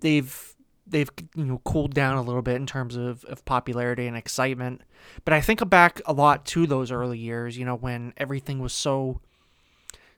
they've 0.00 0.51
they've 0.86 1.10
you 1.34 1.44
know 1.44 1.60
cooled 1.64 1.94
down 1.94 2.16
a 2.16 2.22
little 2.22 2.42
bit 2.42 2.56
in 2.56 2.66
terms 2.66 2.96
of, 2.96 3.24
of 3.24 3.44
popularity 3.44 4.06
and 4.06 4.16
excitement. 4.16 4.82
But 5.24 5.34
I 5.34 5.40
think 5.40 5.68
back 5.68 6.00
a 6.06 6.12
lot 6.12 6.44
to 6.46 6.66
those 6.66 6.90
early 6.90 7.18
years, 7.18 7.56
you 7.56 7.64
know, 7.64 7.74
when 7.74 8.12
everything 8.16 8.60
was 8.60 8.72
so 8.72 9.20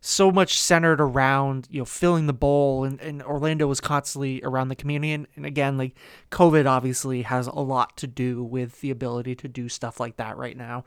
so 0.07 0.31
much 0.31 0.61
centered 0.61 1.01
around, 1.01 1.67
you 1.71 1.79
know, 1.79 1.85
filling 1.87 2.27
the 2.27 2.35
bowl 2.35 2.85
and, 2.85 3.01
and 3.01 3.23
Orlando 3.23 3.67
was 3.67 3.81
constantly 3.81 4.43
around 4.45 4.69
the 4.69 4.77
community 4.77 5.15
and, 5.15 5.27
and 5.35 5.47
again 5.47 5.79
like 5.79 5.95
COVID 6.31 6.67
obviously 6.67 7.23
has 7.23 7.47
a 7.47 7.55
lot 7.55 7.97
to 7.97 8.07
do 8.07 8.45
with 8.45 8.83
the 8.83 8.91
ability 8.91 9.35
to 9.37 9.49
do 9.49 9.69
stuff 9.69 9.99
like 9.99 10.17
that 10.17 10.37
right 10.37 10.57
now. 10.59 10.85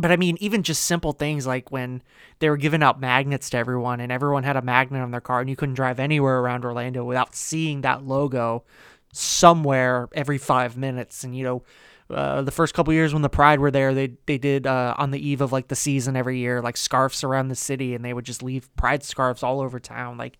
But 0.00 0.12
I 0.12 0.16
mean, 0.16 0.36
even 0.40 0.62
just 0.62 0.84
simple 0.84 1.12
things 1.12 1.46
like 1.46 1.70
when 1.70 2.02
they 2.38 2.48
were 2.48 2.56
giving 2.56 2.82
out 2.82 3.00
magnets 3.00 3.50
to 3.50 3.58
everyone 3.58 4.00
and 4.00 4.10
everyone 4.10 4.44
had 4.44 4.56
a 4.56 4.62
magnet 4.62 5.02
on 5.02 5.10
their 5.10 5.20
car 5.20 5.40
and 5.40 5.50
you 5.50 5.56
couldn't 5.56 5.74
drive 5.74 6.00
anywhere 6.00 6.40
around 6.40 6.64
Orlando 6.64 7.04
without 7.04 7.34
seeing 7.34 7.82
that 7.82 8.04
logo 8.04 8.64
somewhere 9.12 10.08
every 10.12 10.38
five 10.38 10.76
minutes. 10.76 11.24
And, 11.24 11.36
you 11.36 11.44
know, 11.44 11.62
uh, 12.10 12.42
the 12.42 12.50
first 12.50 12.74
couple 12.74 12.92
years 12.92 13.12
when 13.12 13.22
the 13.22 13.28
Pride 13.28 13.60
were 13.60 13.70
there, 13.70 13.94
they 13.94 14.14
they 14.26 14.38
did 14.38 14.66
uh, 14.66 14.94
on 14.98 15.10
the 15.10 15.28
eve 15.28 15.40
of 15.40 15.52
like 15.52 15.68
the 15.68 15.76
season 15.76 16.16
every 16.16 16.38
year, 16.38 16.60
like 16.60 16.76
scarves 16.76 17.22
around 17.22 17.48
the 17.48 17.54
city, 17.54 17.94
and 17.94 18.04
they 18.04 18.12
would 18.12 18.24
just 18.24 18.42
leave 18.42 18.74
Pride 18.76 19.02
scarves 19.04 19.42
all 19.42 19.60
over 19.60 19.78
town. 19.78 20.16
Like, 20.16 20.38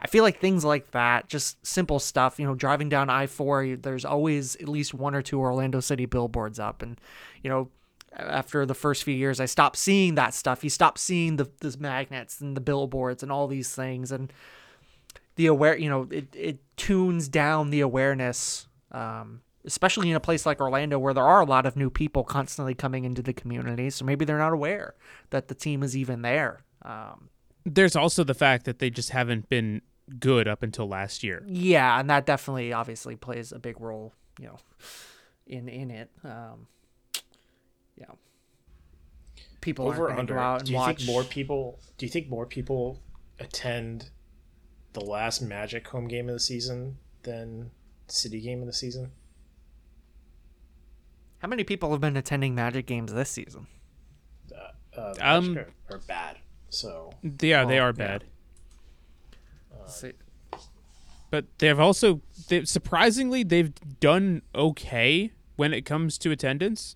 I 0.00 0.06
feel 0.06 0.22
like 0.22 0.40
things 0.40 0.64
like 0.64 0.92
that, 0.92 1.28
just 1.28 1.64
simple 1.66 1.98
stuff. 1.98 2.38
You 2.38 2.46
know, 2.46 2.54
driving 2.54 2.88
down 2.88 3.10
I 3.10 3.26
four, 3.26 3.76
there's 3.76 4.04
always 4.04 4.54
at 4.56 4.68
least 4.68 4.94
one 4.94 5.14
or 5.14 5.22
two 5.22 5.40
Orlando 5.40 5.80
City 5.80 6.06
billboards 6.06 6.60
up, 6.60 6.82
and 6.82 7.00
you 7.42 7.50
know, 7.50 7.68
after 8.12 8.64
the 8.66 8.74
first 8.74 9.04
few 9.04 9.14
years, 9.14 9.40
I 9.40 9.46
stopped 9.46 9.76
seeing 9.76 10.14
that 10.16 10.34
stuff. 10.34 10.64
You 10.64 10.70
stop 10.70 10.98
seeing 10.98 11.36
the 11.36 11.50
the 11.60 11.76
magnets 11.78 12.40
and 12.40 12.56
the 12.56 12.60
billboards 12.60 13.22
and 13.22 13.30
all 13.30 13.46
these 13.46 13.74
things, 13.74 14.10
and 14.12 14.32
the 15.36 15.46
aware, 15.46 15.76
you 15.76 15.88
know, 15.88 16.08
it 16.10 16.34
it 16.34 16.58
tunes 16.76 17.28
down 17.28 17.70
the 17.70 17.80
awareness. 17.80 18.66
Um, 18.90 19.42
especially 19.64 20.08
in 20.08 20.16
a 20.16 20.20
place 20.20 20.46
like 20.46 20.60
Orlando 20.60 20.98
where 20.98 21.12
there 21.12 21.26
are 21.26 21.40
a 21.40 21.44
lot 21.44 21.66
of 21.66 21.76
new 21.76 21.90
people 21.90 22.24
constantly 22.24 22.74
coming 22.74 23.04
into 23.04 23.20
the 23.20 23.34
community. 23.34 23.90
So 23.90 24.04
maybe 24.04 24.24
they're 24.24 24.38
not 24.38 24.54
aware 24.54 24.94
that 25.28 25.48
the 25.48 25.54
team 25.54 25.82
is 25.82 25.94
even 25.94 26.22
there. 26.22 26.62
Um, 26.82 27.28
There's 27.66 27.94
also 27.94 28.24
the 28.24 28.34
fact 28.34 28.64
that 28.64 28.78
they 28.78 28.88
just 28.88 29.10
haven't 29.10 29.50
been 29.50 29.82
good 30.18 30.48
up 30.48 30.62
until 30.62 30.88
last 30.88 31.22
year. 31.22 31.44
yeah, 31.46 32.00
and 32.00 32.08
that 32.08 32.24
definitely 32.24 32.72
obviously 32.72 33.14
plays 33.16 33.52
a 33.52 33.58
big 33.58 33.78
role, 33.78 34.14
you 34.40 34.46
know, 34.46 34.56
in 35.46 35.68
in 35.68 35.90
it. 35.90 36.10
Um. 36.24 36.68
People 39.60 39.88
over 39.88 40.06
aren't 40.08 40.20
under. 40.20 40.34
go 40.34 40.40
out 40.40 40.58
and 40.60 40.66
do 40.66 40.72
you 40.72 40.78
watch. 40.78 40.98
think 40.98 41.06
more 41.10 41.24
people? 41.24 41.80
Do 41.98 42.06
you 42.06 42.10
think 42.10 42.28
more 42.28 42.46
people 42.46 43.00
attend 43.40 44.10
the 44.92 45.00
last 45.00 45.40
Magic 45.42 45.86
home 45.88 46.06
game 46.08 46.28
of 46.28 46.34
the 46.34 46.40
season 46.40 46.98
than 47.22 47.70
City 48.06 48.40
game 48.40 48.60
of 48.60 48.66
the 48.66 48.72
season? 48.72 49.10
How 51.38 51.48
many 51.48 51.64
people 51.64 51.90
have 51.92 52.00
been 52.00 52.16
attending 52.16 52.54
Magic 52.54 52.86
games 52.86 53.12
this 53.12 53.30
season? 53.30 53.66
Uh, 54.96 55.12
the 55.14 55.28
Um, 55.28 55.54
Magic 55.54 55.72
are, 55.90 55.96
are 55.96 56.00
bad. 56.00 56.38
So 56.70 57.12
Yeah, 57.22 57.64
they 57.64 57.78
Oh, 57.78 57.84
are 57.84 57.88
yeah. 57.88 57.92
bad. 57.92 58.24
See- 59.86 60.12
but 61.30 61.46
they've 61.58 61.78
also 61.80 62.20
they 62.48 62.64
surprisingly 62.64 63.42
they've 63.42 63.72
done 64.00 64.42
okay 64.54 65.32
when 65.56 65.72
it 65.72 65.82
comes 65.82 66.18
to 66.18 66.30
attendance. 66.30 66.94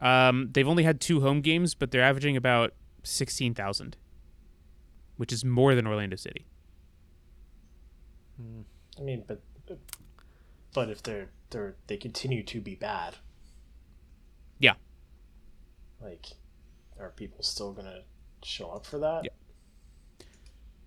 Um, 0.00 0.50
they've 0.52 0.68
only 0.68 0.84
had 0.84 1.00
two 1.00 1.20
home 1.20 1.40
games, 1.40 1.74
but 1.74 1.90
they're 1.90 2.02
averaging 2.02 2.36
about 2.36 2.72
sixteen 3.02 3.54
thousand, 3.54 3.96
which 5.16 5.32
is 5.32 5.44
more 5.44 5.74
than 5.74 5.86
Orlando 5.86 6.16
City. 6.16 6.46
I 8.98 9.02
mean, 9.02 9.24
but 9.26 9.40
but 10.74 10.88
if 10.90 11.02
they're 11.02 11.30
they're 11.50 11.74
they 11.88 11.96
continue 11.96 12.42
to 12.44 12.60
be 12.60 12.74
bad, 12.76 13.16
Yeah, 14.58 14.74
like 16.00 16.26
are 17.00 17.10
people 17.10 17.42
still 17.42 17.72
gonna 17.72 18.02
show 18.44 18.70
up 18.70 18.86
for 18.86 18.98
that? 18.98 19.24
Yeah. 19.24 19.30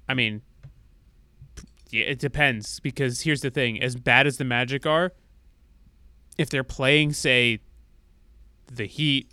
I 0.08 0.14
mean, 0.14 0.42
Yeah, 1.90 2.06
it 2.06 2.20
depends 2.20 2.80
because 2.80 3.22
here's 3.22 3.42
the 3.42 3.50
thing: 3.52 3.82
as 3.82 3.96
bad 3.98 4.28
as 4.28 4.38
the 4.38 4.46
Magic 4.46 4.86
are, 4.86 5.12
if 6.38 6.50
they're 6.50 6.64
playing, 6.64 7.12
say, 7.14 7.60
the 8.76 8.86
Heat 8.86 9.30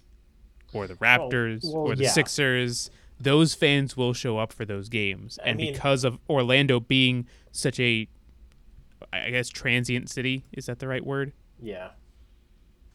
or 0.73 0.87
the 0.87 0.95
Raptors 0.95 1.65
well, 1.65 1.75
or 1.75 1.97
the 1.97 2.05
yeah. 2.05 2.11
Sixers, 2.11 2.91
those 3.21 3.55
fans 3.55 3.97
will 3.97 4.13
show 4.13 4.39
up 4.39 4.53
for 4.53 4.65
those 4.65 4.89
games. 4.89 5.39
And 5.45 5.59
mean- 5.59 5.73
because 5.73 6.05
of 6.05 6.19
Orlando 6.29 6.81
being 6.81 7.27
such 7.53 7.81
a, 7.81 8.09
I 9.13 9.31
guess, 9.31 9.49
transient 9.49 10.11
city, 10.11 10.45
is 10.53 10.67
that 10.67 10.79
the 10.79 10.89
right 10.89 11.05
word? 11.05 11.33
Yeah. 11.61 11.91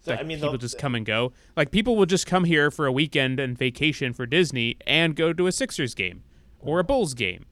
Like 0.05 0.19
I 0.19 0.23
mean, 0.23 0.39
people 0.39 0.57
just 0.57 0.77
come 0.77 0.95
and 0.95 1.05
go. 1.05 1.31
Like 1.55 1.71
people 1.71 1.95
will 1.95 2.05
just 2.05 2.27
come 2.27 2.43
here 2.43 2.69
for 2.69 2.85
a 2.85 2.91
weekend 2.91 3.39
and 3.39 3.57
vacation 3.57 4.13
for 4.13 4.25
Disney 4.25 4.75
and 4.85 5.15
go 5.15 5.31
to 5.31 5.47
a 5.47 5.51
Sixers 5.51 5.93
game 5.93 6.23
or 6.59 6.79
a 6.79 6.83
Bulls 6.83 7.13
game 7.13 7.45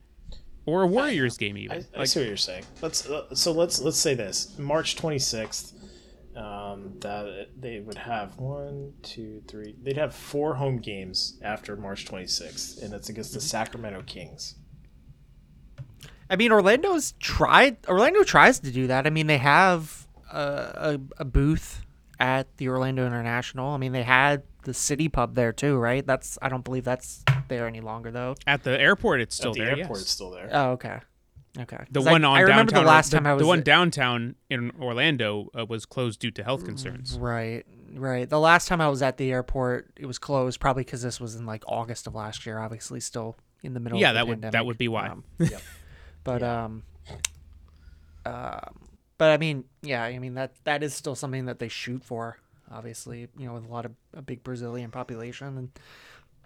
or 0.66 0.82
a 0.82 0.88
Warriors 0.88 1.38
game 1.38 1.58
even. 1.58 1.78
I, 1.78 1.96
I 1.96 2.00
like 2.00 2.08
see 2.08 2.20
what 2.20 2.28
you're 2.28 2.38
saying. 2.38 2.66
Let's 2.82 3.10
uh, 3.10 3.34
so 3.34 3.52
let's 3.52 3.80
let's 3.82 3.98
say 3.98 4.16
this: 4.16 4.58
March 4.60 4.96
26th. 4.96 5.74
Um, 6.42 6.96
that 7.02 7.50
they 7.60 7.80
would 7.82 7.98
have 8.00 8.38
one, 8.38 8.94
two, 9.04 9.44
three. 9.48 9.76
They'd 9.84 9.98
have 9.98 10.16
four 10.16 10.56
home 10.56 10.78
games 10.78 11.38
after 11.44 11.76
March 11.76 12.06
26th, 12.06 12.82
and 12.82 12.94
it's 12.94 13.10
against 13.10 13.34
the 13.34 13.40
Mm-hmm. 13.40 13.46
Sacramento 13.48 14.04
Kings. 14.08 14.56
I 16.30 16.36
mean, 16.38 16.52
Orlando's 16.52 17.14
tried. 17.20 17.78
Orlando 17.88 18.24
tries 18.24 18.60
to 18.62 18.72
do 18.72 18.88
that. 18.88 19.06
I 19.06 19.10
mean, 19.10 19.28
they 19.28 19.38
have 19.38 20.08
a, 20.32 20.40
a, 20.40 21.00
a 21.20 21.26
booth 21.26 21.86
at 22.20 22.56
the 22.58 22.70
Orlando 22.70 23.06
International. 23.06 23.70
I 23.72 23.78
mean, 23.78 23.92
they 23.92 24.04
had 24.04 24.44
the 24.64 24.74
City 24.74 25.10
Pub 25.10 25.36
there 25.36 25.52
too, 25.52 25.78
right? 25.78 26.06
That's 26.06 26.38
I 26.42 26.48
don't 26.50 26.64
believe 26.64 26.86
that's 26.86 27.24
there 27.50 27.68
any 27.68 27.82
longer 27.82 28.12
though. 28.12 28.36
at 28.48 28.64
the 28.64 28.80
airport, 28.80 29.20
it's 29.22 29.36
still 29.36 29.52
At 29.52 29.56
the 29.56 29.60
there. 29.62 29.70
airport, 29.78 29.90
yes. 29.98 30.02
it's 30.02 30.12
still 30.12 30.32
there. 30.32 30.50
Oh, 30.52 30.72
okay, 30.72 31.00
okay. 31.60 31.86
The 31.92 32.00
'Cause 32.00 32.08
I- 32.08 32.12
one 32.12 32.24
on 32.24 32.38
I 32.38 32.42
remember 32.42 32.72
the 32.72 32.82
last 32.82 33.12
the, 33.12 33.18
time 33.18 33.28
I 33.28 33.34
was 33.34 33.42
the 33.42 33.48
one 33.48 33.62
downtown 33.62 34.36
in 34.50 34.72
Orlando 34.80 35.50
uh, 35.58 35.66
was 35.66 35.86
closed 35.86 36.20
due 36.20 36.32
to 36.32 36.44
health 36.44 36.66
concerns. 36.66 37.18
Right, 37.18 37.66
right. 37.94 38.30
The 38.30 38.40
last 38.40 38.68
time 38.68 38.82
I 38.82 38.90
was 38.90 39.02
at 39.02 39.18
the 39.18 39.32
airport, 39.32 39.92
it 39.98 40.06
was 40.06 40.18
closed, 40.18 40.60
probably 40.60 40.84
because 40.84 41.02
this 41.02 41.20
was 41.20 41.36
in 41.36 41.46
like 41.46 41.64
August 41.68 42.08
of 42.08 42.16
last 42.16 42.46
year. 42.46 42.60
Obviously, 42.60 43.00
still 43.00 43.38
in 43.64 43.74
the 43.74 43.80
middle. 43.80 44.00
Yeah, 44.00 44.10
of 44.10 44.14
the 44.14 44.18
that 44.20 44.28
would 44.28 44.42
that 44.54 44.66
would 44.66 44.78
be 44.78 44.88
why. 44.88 45.08
Um, 45.08 45.24
but 46.24 46.44
um, 46.44 46.84
um, 48.26 48.90
but 49.18 49.32
I 49.32 49.38
mean, 49.38 49.66
yeah, 49.82 50.04
I 50.04 50.20
mean 50.20 50.36
that 50.36 50.54
that 50.64 50.84
is 50.84 50.94
still 50.94 51.16
something 51.16 51.46
that 51.46 51.60
they 51.60 51.68
shoot 51.68 52.04
for. 52.04 52.38
Obviously, 52.72 53.28
you 53.38 53.46
know, 53.48 53.54
with 53.54 53.66
a 53.66 53.68
lot 53.68 53.86
of 53.86 53.92
a 54.14 54.22
big 54.22 54.44
Brazilian 54.44 54.92
population, 54.92 55.58
and 55.58 55.70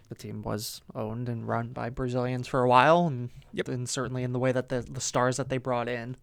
the 0.05 0.15
team 0.15 0.41
was 0.41 0.81
owned 0.93 1.27
and 1.29 1.47
run 1.47 1.69
by 1.69 1.89
Brazilians 1.89 2.47
for 2.47 2.61
a 2.61 2.67
while, 2.69 3.07
and 3.07 3.29
Yep. 3.53 3.67
and 3.69 3.89
certainly 3.89 4.23
in 4.23 4.33
the 4.33 4.39
way 4.39 4.51
that 4.51 4.69
the 4.69 4.81
the 4.81 5.01
stars 5.01 5.37
that 5.37 5.49
they 5.49 5.57
brought 5.57 5.87
in. 5.89 6.17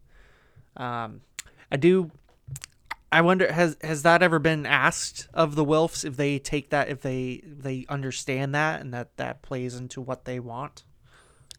Um, 0.77 1.21
I 1.71 1.77
do. 1.77 2.11
I 3.11 3.21
wonder 3.21 3.53
has 3.53 3.77
has 3.83 4.03
that 4.05 4.23
ever 4.23 4.39
been 4.39 4.65
asked 4.65 5.29
of 5.35 5.55
the 5.55 5.65
Wilfs 5.65 6.05
if 6.05 6.17
they 6.17 6.39
take 6.39 6.71
that 6.71 6.89
if 6.89 7.03
they 7.03 7.43
they 7.45 7.85
understand 7.89 8.55
that 8.55 8.81
and 8.81 8.93
that 8.95 9.17
that 9.19 9.43
plays 9.43 9.75
into 9.75 10.01
what 10.01 10.25
they 10.25 10.41
want 10.41 10.85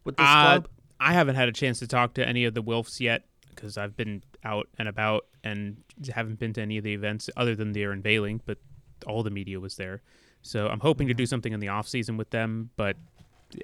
with 0.04 0.18
this 0.18 0.26
Uh, 0.28 0.44
club. 0.44 0.68
I 1.00 1.14
haven't 1.14 1.36
had 1.36 1.48
a 1.50 1.52
chance 1.52 1.80
to 1.80 1.88
talk 1.88 2.14
to 2.16 2.28
any 2.28 2.46
of 2.46 2.54
the 2.56 2.64
Wilfs 2.64 3.00
yet 3.00 3.26
because 3.50 3.78
I've 3.78 3.96
been 3.96 4.24
out 4.44 4.68
and 4.80 4.88
about 4.88 5.26
and 5.44 5.84
haven't 6.12 6.40
been 6.40 6.54
to 6.54 6.62
any 6.62 6.78
of 6.78 6.84
the 6.84 6.94
events 6.94 7.30
other 7.38 7.56
than 7.56 7.74
the 7.74 7.84
unveiling, 7.84 8.42
but 8.46 8.58
all 9.06 9.22
the 9.22 9.30
media 9.30 9.60
was 9.60 9.76
there. 9.76 10.02
So 10.44 10.68
I'm 10.68 10.82
hoping 10.82 11.08
to 11.08 11.14
do 11.14 11.26
something 11.26 11.54
in 11.54 11.60
the 11.60 11.70
off 11.70 11.88
season 11.88 12.18
with 12.18 12.30
them, 12.30 12.70
but 12.76 12.98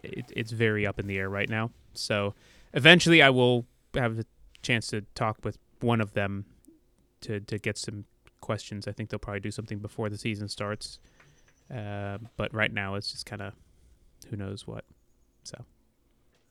it, 0.03 0.31
it's 0.35 0.51
very 0.51 0.87
up 0.87 0.99
in 0.99 1.07
the 1.07 1.17
air 1.17 1.29
right 1.29 1.49
now. 1.49 1.71
So 1.93 2.33
eventually 2.73 3.21
I 3.21 3.29
will 3.29 3.65
have 3.93 4.17
a 4.19 4.25
chance 4.63 4.87
to 4.87 5.01
talk 5.13 5.37
with 5.43 5.57
one 5.81 6.01
of 6.01 6.13
them 6.13 6.45
to, 7.21 7.41
to 7.41 7.59
get 7.59 7.77
some 7.77 8.05
questions. 8.41 8.87
I 8.87 8.93
think 8.93 9.09
they'll 9.09 9.19
probably 9.19 9.41
do 9.41 9.51
something 9.51 9.79
before 9.79 10.09
the 10.09 10.17
season 10.17 10.47
starts. 10.47 10.99
Uh, 11.73 12.17
but 12.37 12.53
right 12.53 12.73
now 12.73 12.95
it's 12.95 13.11
just 13.11 13.25
kind 13.25 13.41
of 13.41 13.53
who 14.29 14.37
knows 14.37 14.65
what. 14.65 14.85
So 15.43 15.65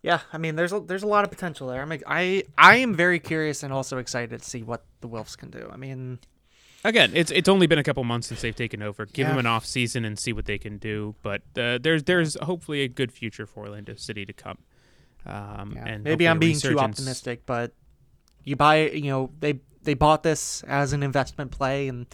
Yeah, 0.03 0.21
I 0.33 0.39
mean, 0.39 0.57
there's 0.57 0.73
a, 0.73 0.81
there's 0.81 1.03
a 1.03 1.09
lot 1.09 1.25
of 1.25 1.31
potential 1.31 1.69
there. 1.69 1.81
I'm 1.81 1.93
I 2.07 2.45
I 2.57 2.77
am 2.77 2.95
very 2.95 3.19
curious 3.19 3.63
and 3.63 3.73
also 3.73 3.99
excited 3.99 4.43
to 4.43 4.49
see 4.49 4.63
what 4.63 4.85
the 5.01 5.09
Wilfs 5.09 5.37
can 5.37 5.51
do. 5.51 5.69
I 5.73 5.77
mean, 5.77 6.19
Again, 6.85 7.11
it's 7.15 7.31
it's 7.33 7.49
only 7.49 7.67
been 7.67 7.79
a 7.79 7.83
couple 7.83 8.05
months 8.05 8.29
since 8.29 8.41
they've 8.41 8.55
taken 8.55 8.83
over. 8.83 9.05
Give 9.07 9.25
Yeah. 9.25 9.31
them 9.31 9.39
an 9.41 9.47
off 9.47 9.67
season 9.67 10.05
and 10.05 10.19
see 10.19 10.33
what 10.33 10.45
they 10.47 10.59
can 10.59 10.79
do. 10.79 11.17
But 11.23 11.43
uh, 11.57 11.79
there's 11.83 12.05
there's 12.05 12.37
hopefully 12.43 12.83
a 12.83 12.89
good 12.89 13.11
future 13.13 13.47
for 13.47 13.65
Orlando 13.65 13.95
City 13.97 14.25
to 14.25 14.33
come. 14.33 14.59
Um, 15.27 15.73
yeah, 15.77 15.87
and 15.87 16.05
maybe 16.05 16.29
I'm 16.29 16.39
being 16.39 16.57
too 16.59 16.79
optimistic, 16.79 17.43
but 17.45 17.73
you 18.45 18.55
buy, 18.57 18.89
you 18.91 19.11
know, 19.11 19.31
they 19.41 19.61
they 19.83 19.95
bought 19.95 20.23
this 20.23 20.63
as 20.65 20.93
an 20.93 21.03
investment 21.03 21.51
play, 21.51 21.89
and 21.89 22.07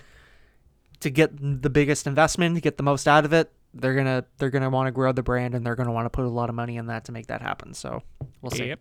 to 1.01 1.11
get 1.11 1.31
the 1.63 1.71
biggest 1.71 2.07
investment, 2.07 2.55
to 2.55 2.61
get 2.63 2.77
the 2.79 2.83
most 2.83 3.07
out 3.07 3.25
of 3.27 3.33
it, 3.35 3.53
they're 3.75 3.95
gonna 3.95 4.25
they're 4.39 4.51
gonna 4.51 4.71
want 4.71 4.87
to 4.87 4.93
grow 4.93 5.13
the 5.13 5.23
brand, 5.23 5.55
and 5.55 5.65
they're 5.67 5.77
gonna 5.77 5.93
want 5.93 6.07
to 6.07 6.11
put 6.11 6.25
a 6.25 6.29
lot 6.29 6.49
of 6.49 6.55
money 6.55 6.77
in 6.79 6.87
that 6.87 7.05
to 7.05 7.13
make 7.13 7.27
that 7.27 7.43
happen. 7.43 7.75
So 7.75 8.03
we'll 8.41 8.51
see. 8.51 8.69
Yep. 8.69 8.81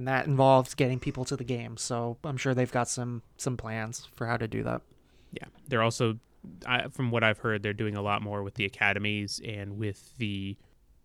And 0.00 0.08
that 0.08 0.26
involves 0.26 0.72
getting 0.74 0.98
people 0.98 1.26
to 1.26 1.36
the 1.36 1.44
game. 1.44 1.76
So 1.76 2.16
I'm 2.24 2.38
sure 2.38 2.54
they've 2.54 2.72
got 2.72 2.88
some 2.88 3.20
some 3.36 3.58
plans 3.58 4.08
for 4.14 4.26
how 4.26 4.38
to 4.38 4.48
do 4.48 4.62
that. 4.62 4.80
Yeah, 5.30 5.44
they're 5.68 5.82
also, 5.82 6.18
I, 6.64 6.88
from 6.88 7.10
what 7.10 7.22
I've 7.22 7.36
heard, 7.36 7.62
they're 7.62 7.74
doing 7.74 7.96
a 7.96 8.00
lot 8.00 8.22
more 8.22 8.42
with 8.42 8.54
the 8.54 8.64
academies 8.64 9.42
and 9.46 9.76
with 9.76 10.16
the, 10.16 10.56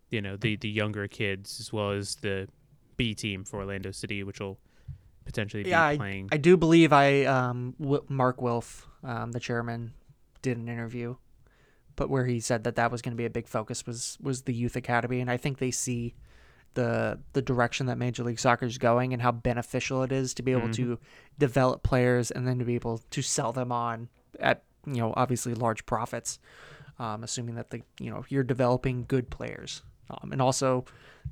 you 0.08 0.22
know, 0.22 0.38
the 0.38 0.56
the 0.56 0.70
younger 0.70 1.08
kids 1.08 1.60
as 1.60 1.74
well 1.74 1.90
as 1.90 2.14
the 2.14 2.48
B 2.96 3.14
team 3.14 3.44
for 3.44 3.58
Orlando 3.58 3.90
City, 3.90 4.24
which 4.24 4.40
will 4.40 4.58
potentially 5.26 5.64
be 5.64 5.68
yeah, 5.68 5.88
I, 5.88 5.96
playing. 5.98 6.30
I 6.32 6.38
do 6.38 6.56
believe 6.56 6.90
I 6.90 7.26
um 7.26 7.74
w- 7.78 8.02
Mark 8.08 8.40
Wilf, 8.40 8.88
um, 9.04 9.32
the 9.32 9.40
chairman, 9.40 9.92
did 10.40 10.56
an 10.56 10.70
interview, 10.70 11.16
but 11.96 12.08
where 12.08 12.24
he 12.24 12.40
said 12.40 12.64
that 12.64 12.76
that 12.76 12.90
was 12.90 13.02
going 13.02 13.12
to 13.12 13.16
be 13.18 13.26
a 13.26 13.30
big 13.30 13.46
focus 13.46 13.84
was 13.84 14.16
was 14.22 14.44
the 14.44 14.54
youth 14.54 14.74
academy, 14.74 15.20
and 15.20 15.30
I 15.30 15.36
think 15.36 15.58
they 15.58 15.70
see 15.70 16.14
the 16.76 17.18
the 17.32 17.42
direction 17.42 17.86
that 17.86 17.98
Major 17.98 18.22
League 18.22 18.38
Soccer 18.38 18.66
is 18.66 18.78
going 18.78 19.12
and 19.12 19.20
how 19.20 19.32
beneficial 19.32 20.02
it 20.04 20.12
is 20.12 20.32
to 20.34 20.42
be 20.42 20.52
able 20.52 20.70
to 20.74 20.98
develop 21.38 21.82
players 21.82 22.30
and 22.30 22.46
then 22.46 22.58
to 22.60 22.64
be 22.64 22.76
able 22.76 22.98
to 23.10 23.22
sell 23.22 23.50
them 23.50 23.72
on 23.72 24.08
at 24.38 24.62
you 24.86 24.98
know 24.98 25.12
obviously 25.16 25.54
large 25.54 25.84
profits, 25.86 26.38
um, 27.00 27.24
assuming 27.24 27.56
that 27.56 27.70
the 27.70 27.82
you 27.98 28.10
know 28.10 28.24
you're 28.28 28.44
developing 28.44 29.04
good 29.08 29.30
players, 29.30 29.82
um, 30.10 30.30
and 30.30 30.40
also 30.40 30.84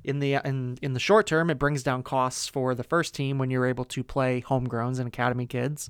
in 0.03 0.19
the 0.19 0.33
in 0.43 0.77
in 0.81 0.93
the 0.93 0.99
short 0.99 1.27
term 1.27 1.49
it 1.49 1.59
brings 1.59 1.83
down 1.83 2.03
costs 2.03 2.47
for 2.47 2.75
the 2.75 2.83
first 2.83 3.15
team 3.15 3.37
when 3.37 3.49
you're 3.49 3.67
able 3.67 3.85
to 3.85 4.03
play 4.03 4.41
homegrowns 4.41 4.99
and 4.99 5.07
academy 5.07 5.45
kids, 5.45 5.89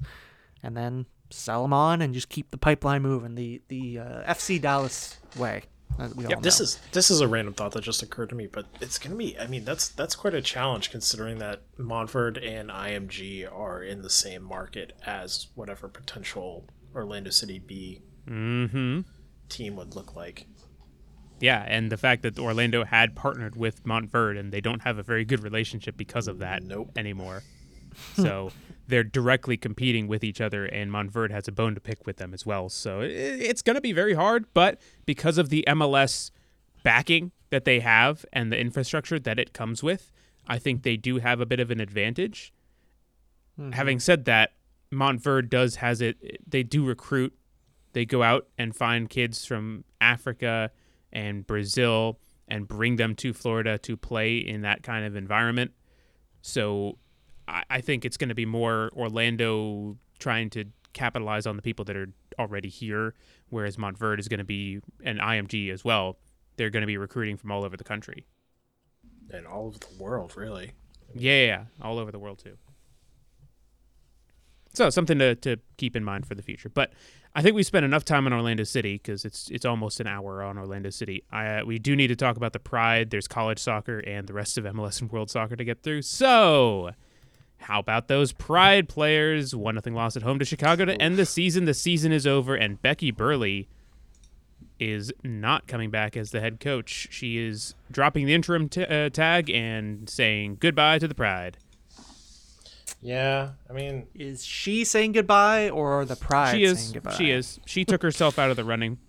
and 0.62 0.76
then 0.78 1.06
sell 1.32 1.64
them 1.64 1.74
on 1.74 2.02
and 2.02 2.14
just 2.14 2.30
keep 2.30 2.52
the 2.52 2.58
pipeline 2.58 3.02
moving 3.02 3.36
the 3.36 3.62
the 3.70 4.00
uh, 4.00 4.34
FC 4.34 4.62
Dallas 4.62 5.18
way. 5.38 5.64
All 5.98 6.10
This 6.42 6.60
is 6.60 6.80
this 6.92 7.10
is 7.10 7.22
a 7.22 7.28
random 7.28 7.54
thought 7.54 7.72
that 7.72 7.84
just 7.84 8.04
occurred 8.04 8.30
to 8.30 8.36
me, 8.36 8.48
but 8.48 8.66
it's 8.82 9.00
gonna 9.00 9.16
be. 9.16 9.38
I 9.40 9.48
mean, 9.48 9.64
that's 9.64 9.88
that's 9.88 10.16
quite 10.16 10.34
a 10.34 10.42
challenge 10.42 10.92
considering 10.92 11.40
that 11.40 11.62
Montverde 11.78 12.46
and 12.46 12.70
IMG 12.70 13.50
are 13.52 13.82
in 13.82 14.02
the 14.02 14.10
same 14.10 14.44
market 14.44 14.94
as 15.06 15.48
whatever 15.56 15.88
potential 15.88 16.68
Orlando 16.94 17.30
City 17.30 17.60
B 17.60 18.02
mm-hmm. 18.28 19.02
team 19.48 19.76
would 19.78 19.96
look 19.96 20.16
like. 20.16 20.48
Yeah, 21.40 21.64
and 21.68 21.92
the 21.92 21.98
fact 21.98 22.24
that 22.24 22.40
Orlando 22.40 22.84
had 22.84 23.16
partnered 23.16 23.56
with 23.56 23.84
Montverde 23.84 24.40
and 24.40 24.52
they 24.52 24.62
don't 24.62 24.82
have 24.84 24.98
a 24.98 25.04
very 25.04 25.26
good 25.26 25.44
relationship 25.44 25.98
because 25.98 26.28
of 26.28 26.40
that 26.40 26.64
Nope. 26.64 26.92
anymore. 26.98 27.44
So 28.18 28.52
they're 28.88 29.04
directly 29.04 29.58
competing 29.58 30.08
with 30.08 30.24
each 30.24 30.40
other, 30.42 30.66
and 30.66 30.92
Montverde 30.92 31.32
has 31.32 31.48
a 31.48 31.52
bone 31.52 31.76
to 31.76 31.82
pick 31.82 32.06
with 32.06 32.18
them 32.18 32.34
as 32.34 32.46
well. 32.46 32.70
So 32.70 33.02
it's 33.02 33.62
going 33.62 33.76
to 33.76 33.82
be 33.82 33.94
very 33.94 34.14
hard, 34.14 34.46
but 34.54 34.80
because 35.06 35.38
of 35.38 35.50
the 35.50 35.64
MLS 35.68 36.32
backing 36.84 37.32
that 37.50 37.66
they 37.66 37.80
have 37.80 38.26
and 38.32 38.52
the 38.52 38.60
infrastructure 38.60 39.20
that 39.20 39.40
it 39.40 39.54
comes 39.54 39.82
with, 39.82 40.12
I 40.48 40.60
think 40.60 40.84
they 40.84 40.98
do 40.98 41.18
have 41.18 41.42
a 41.42 41.46
bit 41.46 41.60
of 41.60 41.72
an 41.72 41.80
advantage. 41.80 42.54
Mm-hmm. 43.60 43.72
Having 43.72 44.00
said 44.02 44.26
that, 44.26 44.54
Montverde 44.92 45.50
does 45.50 45.78
has 45.78 46.02
it. 46.02 46.40
They 46.48 46.64
do 46.64 46.86
recruit. 46.86 47.34
They 47.94 48.06
go 48.06 48.22
out 48.24 48.48
and 48.58 48.76
find 48.76 49.10
kids 49.10 49.46
from 49.46 49.84
Africa 50.00 50.72
and 51.12 51.48
Brazil 51.48 52.20
and 52.48 52.68
bring 52.68 52.98
them 52.98 53.16
to 53.16 53.34
Florida 53.34 53.78
to 53.80 53.98
play 53.98 54.38
in 54.38 54.62
that 54.62 54.84
kind 54.84 55.06
of 55.06 55.16
environment. 55.16 55.72
So 56.42 57.00
I, 57.48 57.64
I 57.70 57.82
think 57.82 58.06
it's 58.06 58.18
going 58.18 58.30
to 58.30 58.36
be 58.36 58.46
more 58.46 58.92
Orlando 58.96 59.98
trying 60.20 60.50
to 60.52 60.66
capitalize 60.94 61.46
on 61.46 61.56
the 61.56 61.62
people 61.62 61.86
that 61.86 61.96
are 61.96 62.10
already 62.40 62.70
here, 62.70 63.14
whereas 63.50 63.78
Montverde 63.78 64.20
is 64.20 64.28
going 64.28 64.40
to 64.40 64.46
be 64.46 64.80
an 65.04 65.18
IMG 65.18 65.72
as 65.72 65.84
well. 65.84 66.18
They're 66.58 66.70
going 66.70 66.82
to 66.82 66.88
be 66.88 66.98
recruiting 66.98 67.38
from 67.38 67.52
all 67.52 67.64
over 67.64 67.78
the 67.78 67.84
country. 67.84 68.26
And 69.32 69.46
all 69.46 69.68
over 69.68 69.78
the 69.78 70.02
world, 70.02 70.38
really. 70.38 70.72
Yeah, 71.14 71.66
all 71.82 72.00
over 72.00 72.12
the 72.12 72.20
world 72.20 72.40
too. 72.40 72.58
So 74.74 74.90
something 74.90 75.20
to, 75.20 75.36
to 75.36 75.58
keep 75.78 75.96
in 75.96 76.04
mind 76.04 76.26
for 76.26 76.36
the 76.36 76.42
future. 76.42 76.70
But 76.70 76.92
I 77.34 77.42
think 77.42 77.56
we 77.56 77.64
spent 77.64 77.86
enough 77.86 78.04
time 78.04 78.26
on 78.26 78.34
Orlando 78.34 78.64
City 78.64 78.94
because 78.94 79.26
it's 79.26 79.50
it's 79.50 79.66
almost 79.66 80.00
an 80.00 80.08
hour 80.08 80.44
on 80.44 80.58
Orlando 80.58 80.90
City. 80.90 81.24
I, 81.32 81.60
uh, 81.60 81.66
we 81.66 81.80
do 81.80 81.96
need 81.96 82.08
to 82.08 82.16
talk 82.16 82.36
about 82.38 82.54
the 82.54 82.60
Pride. 82.60 83.10
There's 83.10 83.28
college 83.28 83.60
soccer 83.60 84.00
and 84.00 84.28
the 84.28 84.34
rest 84.34 84.58
of 84.58 84.66
MLS 84.66 85.02
and 85.02 85.12
World 85.14 85.30
Soccer 85.30 85.56
to 85.56 85.64
get 85.64 85.82
through. 85.82 86.02
So 86.02 86.92
How 87.66 87.80
about 87.80 88.08
those 88.08 88.32
Pride 88.32 88.88
players? 88.88 89.56
One 89.56 89.74
nothing 89.74 89.96
loss 89.96 90.16
at 90.16 90.22
home 90.22 90.38
to 90.38 90.46
Chicago 90.46 90.86
to 90.86 91.02
end 91.02 91.18
the 91.18 91.26
season. 91.26 91.66
The 91.66 91.74
season 91.74 92.12
is 92.12 92.28
over, 92.28 92.54
and 92.54 92.80
Becky 92.80 93.10
Burleigh 93.10 93.64
is 94.80 95.12
not 95.24 95.66
coming 95.66 95.90
back 95.90 96.16
as 96.16 96.30
the 96.30 96.42
head 96.42 96.60
coach. 96.60 97.08
She 97.10 97.40
is 97.40 97.74
dropping 97.90 98.28
the 98.28 98.36
interim 98.36 98.70
t- 98.70 98.84
uh, 98.86 99.10
tag 99.10 99.50
and 99.50 100.08
saying 100.08 100.58
goodbye 100.60 101.00
to 101.00 101.08
the 101.08 101.16
Pride. 101.16 101.58
Yeah, 103.02 103.52
I 103.68 103.74
mean, 103.74 104.06
Is 104.14 104.46
she 104.46 104.84
saying 104.84 105.14
goodbye 105.14 105.70
or 105.70 106.06
the 106.06 106.16
pride 106.16 106.56
she 106.56 106.64
is. 106.66 106.80
saying 106.80 106.94
goodbye? 106.94 107.14
She 107.14 107.32
is. 107.32 107.60
She 107.66 107.84
took 107.84 108.02
herself 108.04 108.38
out 108.38 108.52
of 108.52 108.58
the 108.58 108.64
running. 108.64 109.00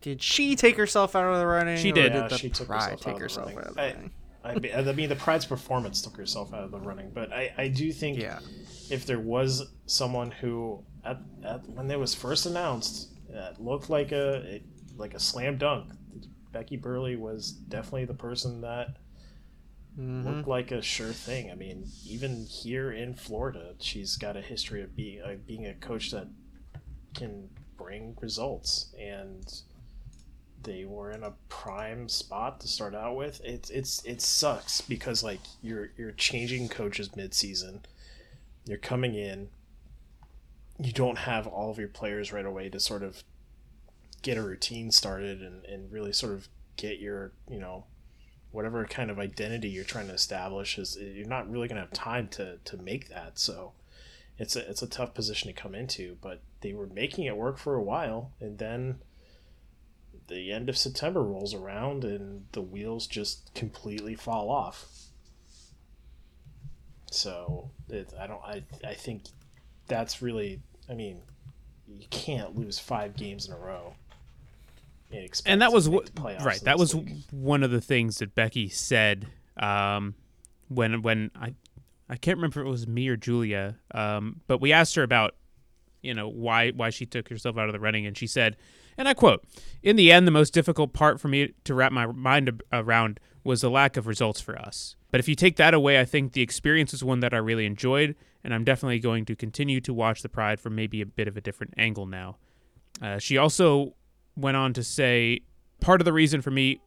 Did 0.00 0.22
she 0.22 0.56
take 0.56 0.76
herself 0.76 1.14
out 1.14 1.24
of 1.32 1.38
the 1.38 1.46
running? 1.46 1.76
She 1.76 1.90
or 1.90 1.94
did. 1.94 2.12
did 2.12 2.22
yeah, 2.22 2.28
the 2.28 2.38
she 2.38 2.48
took 2.48 2.68
pride 2.68 2.82
herself 2.82 3.00
take 3.00 3.14
out 3.14 3.20
herself 3.20 3.48
of 3.48 3.54
the 3.54 3.60
out 3.60 3.66
of 3.68 3.74
the 3.74 3.82
I, 3.82 3.86
running? 3.92 4.10
I, 4.46 4.58
mean- 4.58 4.74
I 4.88 4.92
mean, 4.92 5.08
the 5.08 5.16
Pride's 5.16 5.44
performance 5.46 6.00
took 6.02 6.16
herself 6.16 6.54
out 6.54 6.62
of 6.64 6.70
the 6.70 6.78
running, 6.80 7.10
but 7.12 7.32
I, 7.32 7.52
I 7.58 7.68
do 7.68 7.92
think 7.92 8.18
Yeah. 8.18 8.38
if 8.90 9.04
there 9.06 9.20
was 9.20 9.72
someone 9.86 10.30
who, 10.30 10.84
at, 11.04 11.18
at 11.44 11.68
when 11.68 11.90
it 11.90 11.98
was 11.98 12.14
first 12.14 12.46
announced, 12.46 13.12
uh, 13.36 13.52
looked 13.58 13.90
like 13.90 14.12
a 14.12 14.60
like 14.96 15.14
a 15.14 15.20
slam 15.20 15.58
dunk, 15.58 15.92
Becky 16.52 16.76
Burleigh 16.76 17.16
was 17.18 17.52
definitely 17.52 18.04
the 18.06 18.14
person 18.14 18.60
that 18.62 18.96
Mm-hmm. 19.98 20.28
looked 20.28 20.46
like 20.48 20.72
a 20.72 20.82
sure 20.82 21.12
thing. 21.12 21.50
I 21.50 21.54
mean, 21.54 21.86
even 22.06 22.44
here 22.44 22.92
in 22.92 23.14
Florida, 23.14 23.72
she's 23.78 24.18
got 24.18 24.36
a 24.36 24.42
history 24.42 24.82
of 24.82 24.94
being 24.94 25.22
uh, 25.22 25.36
being 25.46 25.64
a 25.66 25.72
coach 25.72 26.10
that 26.10 26.28
can 27.14 27.48
bring 27.78 28.14
results, 28.20 28.94
and 29.00 29.42
they 30.66 30.84
were 30.84 31.12
in 31.12 31.22
a 31.22 31.32
prime 31.48 32.08
spot 32.08 32.60
to 32.60 32.68
start 32.68 32.94
out 32.94 33.16
with. 33.16 33.40
It's 33.44 33.70
it's 33.70 34.04
it 34.04 34.20
sucks 34.20 34.80
because 34.80 35.22
like 35.22 35.40
you're 35.62 35.90
you're 35.96 36.12
changing 36.12 36.68
coaches 36.68 37.14
mid 37.14 37.32
season, 37.32 37.80
you're 38.66 38.76
coming 38.76 39.14
in, 39.14 39.48
you 40.78 40.92
don't 40.92 41.18
have 41.18 41.46
all 41.46 41.70
of 41.70 41.78
your 41.78 41.88
players 41.88 42.32
right 42.32 42.44
away 42.44 42.68
to 42.68 42.80
sort 42.80 43.04
of 43.04 43.22
get 44.22 44.36
a 44.36 44.42
routine 44.42 44.90
started 44.90 45.40
and, 45.40 45.64
and 45.64 45.92
really 45.92 46.12
sort 46.12 46.32
of 46.32 46.48
get 46.76 46.98
your 46.98 47.30
you 47.48 47.60
know 47.60 47.84
whatever 48.50 48.84
kind 48.86 49.10
of 49.10 49.18
identity 49.20 49.68
you're 49.68 49.84
trying 49.84 50.08
to 50.08 50.14
establish 50.14 50.78
is 50.78 50.98
you're 51.00 51.26
not 51.26 51.48
really 51.48 51.68
to 51.68 51.74
have 51.76 51.92
time 51.92 52.26
to 52.26 52.58
to 52.64 52.76
make 52.76 53.08
that 53.08 53.38
so 53.38 53.72
it's 54.38 54.56
a 54.56 54.68
it's 54.68 54.82
a 54.82 54.86
tough 54.86 55.14
position 55.14 55.46
to 55.46 55.54
come 55.54 55.74
into 55.74 56.16
but 56.20 56.40
they 56.60 56.72
were 56.72 56.88
making 56.88 57.24
it 57.24 57.36
work 57.36 57.56
for 57.56 57.76
a 57.76 57.82
while 57.82 58.32
and 58.40 58.58
then 58.58 58.98
the 60.28 60.52
end 60.52 60.68
of 60.68 60.76
September 60.76 61.22
rolls 61.22 61.54
around 61.54 62.04
and 62.04 62.46
the 62.52 62.60
wheels 62.62 63.06
just 63.06 63.52
completely 63.54 64.14
fall 64.14 64.50
off 64.50 64.86
so 67.10 67.70
it, 67.88 68.12
I 68.18 68.26
don't 68.26 68.42
I 68.42 68.62
I 68.84 68.94
think 68.94 69.22
that's 69.86 70.20
really 70.20 70.60
I 70.88 70.94
mean 70.94 71.22
you 71.88 72.06
can't 72.10 72.56
lose 72.56 72.78
five 72.78 73.16
games 73.16 73.46
in 73.46 73.54
a 73.54 73.58
row 73.58 73.94
and, 75.12 75.42
and 75.46 75.62
that 75.62 75.72
was 75.72 75.88
what 75.88 76.10
right 76.20 76.60
that 76.64 76.78
was 76.78 76.94
league. 76.94 77.22
one 77.30 77.62
of 77.62 77.70
the 77.70 77.80
things 77.80 78.18
that 78.18 78.34
becky 78.34 78.68
said 78.68 79.28
um, 79.56 80.14
when 80.68 81.00
when 81.02 81.30
i 81.36 81.54
i 82.08 82.16
can't 82.16 82.38
remember 82.38 82.60
if 82.60 82.66
it 82.66 82.70
was 82.70 82.88
me 82.88 83.08
or 83.08 83.16
julia 83.16 83.76
um, 83.94 84.40
but 84.48 84.60
we 84.60 84.72
asked 84.72 84.96
her 84.96 85.04
about 85.04 85.36
you 86.02 86.12
know 86.12 86.28
why 86.28 86.70
why 86.72 86.90
she 86.90 87.06
took 87.06 87.28
herself 87.28 87.56
out 87.56 87.68
of 87.68 87.72
the 87.72 87.80
running 87.80 88.04
and 88.04 88.18
she 88.18 88.26
said 88.26 88.56
and 88.96 89.08
i 89.08 89.14
quote 89.14 89.44
in 89.82 89.96
the 89.96 90.10
end 90.10 90.26
the 90.26 90.32
most 90.32 90.52
difficult 90.52 90.92
part 90.92 91.20
for 91.20 91.28
me 91.28 91.52
to 91.64 91.74
wrap 91.74 91.92
my 91.92 92.06
mind 92.06 92.62
around 92.72 93.20
was 93.44 93.60
the 93.60 93.70
lack 93.70 93.96
of 93.96 94.06
results 94.06 94.40
for 94.40 94.58
us 94.58 94.96
but 95.10 95.20
if 95.20 95.28
you 95.28 95.34
take 95.34 95.56
that 95.56 95.74
away 95.74 96.00
i 96.00 96.04
think 96.04 96.32
the 96.32 96.42
experience 96.42 96.92
was 96.92 97.04
one 97.04 97.20
that 97.20 97.34
i 97.34 97.38
really 97.38 97.66
enjoyed 97.66 98.14
and 98.42 98.54
i'm 98.54 98.64
definitely 98.64 98.98
going 98.98 99.24
to 99.24 99.36
continue 99.36 99.80
to 99.80 99.94
watch 99.94 100.22
the 100.22 100.28
pride 100.28 100.60
from 100.60 100.74
maybe 100.74 101.00
a 101.00 101.06
bit 101.06 101.28
of 101.28 101.36
a 101.36 101.40
different 101.40 101.74
angle 101.76 102.06
now 102.06 102.36
uh, 103.02 103.18
she 103.18 103.36
also 103.36 103.94
went 104.36 104.56
on 104.56 104.72
to 104.72 104.82
say 104.82 105.40
part 105.80 106.00
of 106.00 106.04
the 106.04 106.12
reason 106.12 106.40
for 106.40 106.50
me 106.50 106.80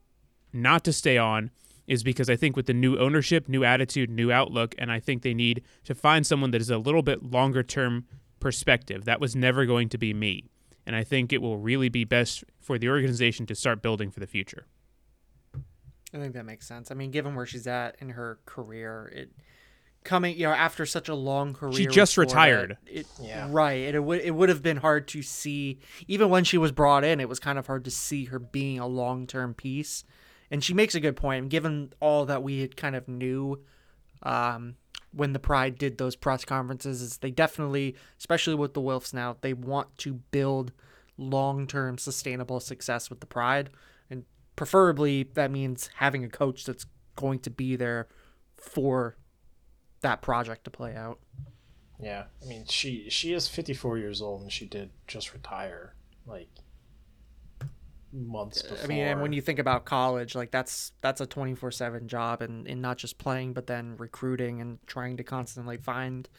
not 0.53 0.83
to 0.83 0.93
stay 0.93 1.17
on 1.17 1.51
is 1.89 2.03
because 2.03 2.29
I 2.29 2.35
think 2.35 2.55
with 2.55 2.67
the 2.67 2.73
new 2.73 2.97
ownership, 2.97 3.49
new 3.49 3.63
attitude, 3.63 4.11
new 4.11 4.31
outlook, 4.31 4.75
and 4.77 4.91
I 4.91 4.99
think 4.99 5.23
they 5.23 5.33
need 5.33 5.63
to 5.85 5.95
find 5.95 6.25
someone 6.25 6.51
that 6.51 6.61
is 6.61 6.69
a 6.69 6.77
little 6.77 7.01
bit 7.01 7.23
longer 7.23 7.63
term 7.63 8.05
perspective. 8.39 9.05
That 9.05 9.19
was 9.19 9.35
never 9.35 9.65
going 9.65 9.89
to 9.89 9.97
be 9.97 10.13
me. 10.13 10.51
And 10.89 10.95
I 10.95 11.03
think 11.03 11.31
it 11.31 11.39
will 11.39 11.59
really 11.59 11.87
be 11.87 12.03
best 12.03 12.43
for 12.59 12.79
the 12.79 12.89
organization 12.89 13.45
to 13.45 13.53
start 13.53 13.83
building 13.83 14.09
for 14.09 14.19
the 14.19 14.25
future. 14.25 14.65
I 15.53 16.17
think 16.17 16.33
that 16.33 16.47
makes 16.47 16.67
sense. 16.67 16.89
I 16.89 16.95
mean, 16.95 17.11
given 17.11 17.35
where 17.35 17.45
she's 17.45 17.67
at 17.67 17.97
in 17.99 18.09
her 18.09 18.39
career, 18.47 19.11
it 19.15 19.29
coming 20.03 20.35
you 20.35 20.47
know 20.47 20.51
after 20.51 20.87
such 20.87 21.07
a 21.07 21.13
long 21.13 21.53
career, 21.53 21.73
She 21.73 21.85
just 21.85 22.15
Florida, 22.15 22.33
retired. 22.33 22.77
It, 22.87 23.05
Yeah. 23.21 23.47
right. 23.51 23.77
It, 23.81 23.93
it 23.93 24.03
would 24.03 24.21
it 24.21 24.31
would 24.31 24.49
have 24.49 24.63
been 24.63 24.77
hard 24.77 25.07
to 25.09 25.21
see 25.21 25.77
even 26.07 26.29
when 26.31 26.43
she 26.43 26.57
was 26.57 26.71
brought 26.71 27.03
in. 27.03 27.19
It 27.19 27.29
was 27.29 27.39
kind 27.39 27.59
of 27.59 27.67
hard 27.67 27.85
to 27.85 27.91
see 27.91 28.25
her 28.25 28.39
being 28.39 28.79
a 28.79 28.87
long 28.87 29.27
term 29.27 29.53
piece. 29.53 30.03
And 30.49 30.63
she 30.63 30.73
makes 30.73 30.95
a 30.95 30.99
good 30.99 31.15
point. 31.15 31.49
Given 31.49 31.93
all 31.99 32.25
that 32.25 32.41
we 32.41 32.61
had 32.61 32.75
kind 32.75 32.95
of 32.95 33.07
knew 33.07 33.59
um, 34.23 34.73
when 35.11 35.33
the 35.33 35.39
Pride 35.39 35.77
did 35.77 35.97
those 35.97 36.15
press 36.15 36.45
conferences, 36.45 37.01
is 37.01 37.17
they 37.17 37.31
definitely, 37.31 37.95
especially 38.17 38.55
with 38.55 38.73
the 38.73 38.81
Wilfs 38.81 39.13
now, 39.13 39.37
they 39.41 39.53
want 39.53 39.97
to 39.99 40.13
build 40.31 40.71
long 41.17 41.67
term 41.67 41.97
sustainable 41.97 42.59
success 42.59 43.09
with 43.09 43.19
the 43.19 43.25
Pride. 43.25 43.69
And 44.09 44.25
preferably 44.55 45.23
that 45.33 45.51
means 45.51 45.89
having 45.95 46.23
a 46.23 46.29
coach 46.29 46.65
that's 46.65 46.85
going 47.15 47.39
to 47.39 47.49
be 47.49 47.75
there 47.75 48.07
for 48.55 49.17
that 50.01 50.21
project 50.21 50.63
to 50.65 50.69
play 50.69 50.95
out. 50.95 51.19
Yeah, 52.01 52.25
I 52.41 52.45
mean 52.45 52.65
she 52.67 53.09
she 53.09 53.33
is 53.33 53.47
54 53.49 53.97
years 53.97 54.21
old 54.21 54.41
and 54.41 54.51
she 54.51 54.65
did 54.65 54.91
just 55.07 55.33
retire 55.33 55.95
like 56.25 56.47
months 58.11 58.61
before. 58.61 58.83
I 58.83 58.87
mean, 58.87 58.99
and 58.99 59.21
when 59.21 59.33
you 59.33 59.41
think 59.41 59.59
about 59.59 59.85
college, 59.85 60.35
like 60.35 60.51
that's 60.51 60.91
that's 61.01 61.21
a 61.21 61.25
twenty 61.25 61.55
four 61.55 61.71
seven 61.71 62.07
job, 62.07 62.41
and 62.41 62.67
and 62.67 62.81
not 62.81 62.97
just 62.97 63.17
playing, 63.17 63.53
but 63.53 63.67
then 63.67 63.95
recruiting 63.97 64.61
and 64.61 64.79
trying 64.87 65.17
to 65.17 65.23
constantly 65.23 65.77
find 65.77 66.29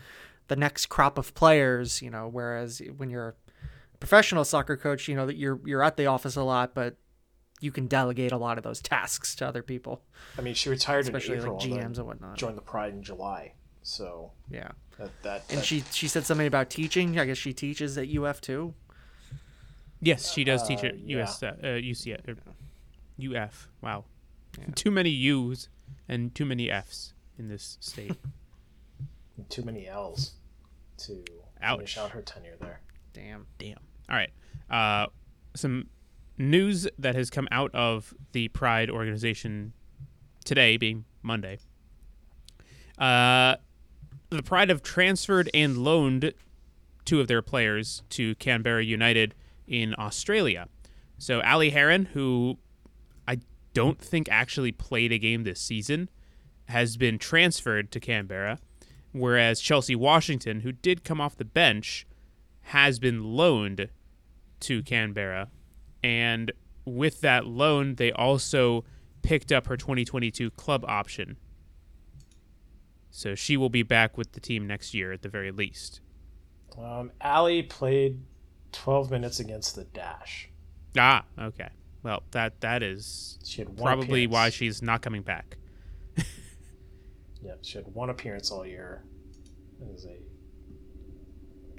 the 0.48 0.56
next 0.56 0.86
crop 0.86 1.18
of 1.18 1.34
players. 1.34 2.02
You 2.02 2.10
know, 2.10 2.28
whereas 2.28 2.82
when 2.96 3.10
you're 3.10 3.28
a 3.94 3.96
professional 3.98 4.44
soccer 4.44 4.76
coach, 4.76 5.08
you 5.08 5.14
know 5.14 5.26
that 5.26 5.36
you're 5.36 5.60
you're 5.64 5.82
at 5.82 5.96
the 5.96 6.06
office 6.06 6.36
a 6.36 6.42
lot, 6.42 6.74
but 6.74 6.96
you 7.60 7.70
can 7.70 7.86
delegate 7.86 8.32
a 8.32 8.36
lot 8.36 8.58
of 8.58 8.64
those 8.64 8.80
tasks 8.80 9.34
to 9.36 9.46
other 9.46 9.62
people, 9.62 10.02
I 10.38 10.40
mean 10.40 10.54
she 10.54 10.68
retired 10.68 11.04
especially 11.04 11.34
in 11.34 11.42
April 11.42 11.58
like 11.58 11.68
GMs 11.68 11.98
and 11.98 12.06
whatnot. 12.06 12.36
joined 12.36 12.56
the 12.56 12.62
Pride 12.62 12.94
in 12.94 13.02
July. 13.02 13.52
So 13.82 14.32
Yeah, 14.50 14.72
that 14.98 15.10
that, 15.22 15.44
and 15.50 15.64
she 15.64 15.84
she 15.92 16.08
said 16.08 16.24
something 16.24 16.46
about 16.46 16.70
teaching. 16.70 17.18
I 17.18 17.26
guess 17.26 17.38
she 17.38 17.52
teaches 17.52 17.96
at 17.96 18.08
UF 18.08 18.40
too. 18.40 18.74
Yes, 20.00 20.32
she 20.32 20.44
does 20.44 20.66
teach 20.66 20.82
Uh, 20.82 20.88
at 20.88 20.98
yeah. 21.00 21.22
US, 21.22 21.42
uh, 21.42 21.54
UC, 21.62 22.14
uh, 22.28 22.34
UF. 23.44 23.68
Wow. 23.82 24.04
Too 24.74 24.90
many 24.90 25.10
U's 25.10 25.68
and 26.08 26.34
too 26.34 26.44
many 26.44 26.70
F's 26.70 27.14
in 27.38 27.48
this 27.48 27.76
state. 27.80 28.16
too 29.48 29.62
many 29.62 29.86
L's 29.86 30.32
to 30.98 31.22
Ouch. 31.62 31.76
finish 31.78 31.98
out 31.98 32.10
her 32.10 32.22
tenure 32.22 32.56
there. 32.60 32.80
Damn. 33.12 33.46
Damn. 33.58 33.78
All 34.08 34.16
right. 34.16 34.30
Uh, 34.70 35.06
some 35.54 35.88
news 36.38 36.88
that 36.98 37.14
has 37.14 37.30
come 37.30 37.46
out 37.50 37.74
of 37.74 38.14
the 38.32 38.48
Pride 38.48 38.90
organization 38.90 39.72
today, 40.44 40.76
being 40.76 41.04
Monday. 41.22 41.58
Uh, 42.98 43.56
the 44.30 44.42
Pride 44.42 44.68
have 44.68 44.82
transferred 44.82 45.50
and 45.54 45.78
loaned 45.78 46.32
two 47.04 47.20
of 47.20 47.28
their 47.28 47.42
players 47.42 48.02
to 48.10 48.34
Canberra 48.36 48.84
United 48.84 49.34
in 49.70 49.94
Australia. 49.98 50.68
So 51.16 51.40
Ali 51.40 51.70
Heron, 51.70 52.06
who 52.06 52.58
I 53.26 53.38
don't 53.72 53.98
think 53.98 54.28
actually 54.30 54.72
played 54.72 55.12
a 55.12 55.18
game 55.18 55.44
this 55.44 55.60
season, 55.60 56.10
has 56.66 56.96
been 56.96 57.18
transferred 57.18 57.90
to 57.92 58.00
Canberra, 58.00 58.58
whereas 59.12 59.60
Chelsea 59.60 59.96
Washington, 59.96 60.60
who 60.60 60.72
did 60.72 61.04
come 61.04 61.20
off 61.20 61.36
the 61.36 61.44
bench, 61.44 62.06
has 62.62 62.98
been 62.98 63.24
loaned 63.24 63.88
to 64.60 64.82
Canberra. 64.82 65.48
And 66.02 66.52
with 66.84 67.20
that 67.20 67.46
loan, 67.46 67.94
they 67.94 68.12
also 68.12 68.84
picked 69.22 69.52
up 69.52 69.66
her 69.66 69.76
2022 69.76 70.50
club 70.52 70.84
option. 70.86 71.36
So 73.10 73.34
she 73.34 73.56
will 73.56 73.68
be 73.68 73.82
back 73.82 74.16
with 74.16 74.32
the 74.32 74.40
team 74.40 74.66
next 74.66 74.94
year 74.94 75.12
at 75.12 75.22
the 75.22 75.28
very 75.28 75.50
least. 75.50 76.00
Um, 76.78 77.10
Allie 77.20 77.62
played 77.62 78.20
12 78.72 79.10
minutes 79.10 79.40
against 79.40 79.74
the 79.76 79.84
Dash. 79.84 80.48
Ah, 80.98 81.24
okay. 81.38 81.68
Well, 82.02 82.22
that 82.30 82.60
that 82.62 82.82
is 82.82 83.38
She 83.44 83.60
had 83.60 83.68
one 83.68 83.76
probably 83.84 84.24
appearance. 84.24 84.32
why 84.32 84.50
she's 84.50 84.82
not 84.82 85.02
coming 85.02 85.22
back. 85.22 85.56
Yeah, 87.42 87.54
she 87.62 87.78
had 87.78 87.86
one 87.94 88.10
appearance 88.10 88.50
all 88.50 88.66
year. 88.66 89.02
It 89.80 89.86
was 89.90 90.04
a 90.04 90.18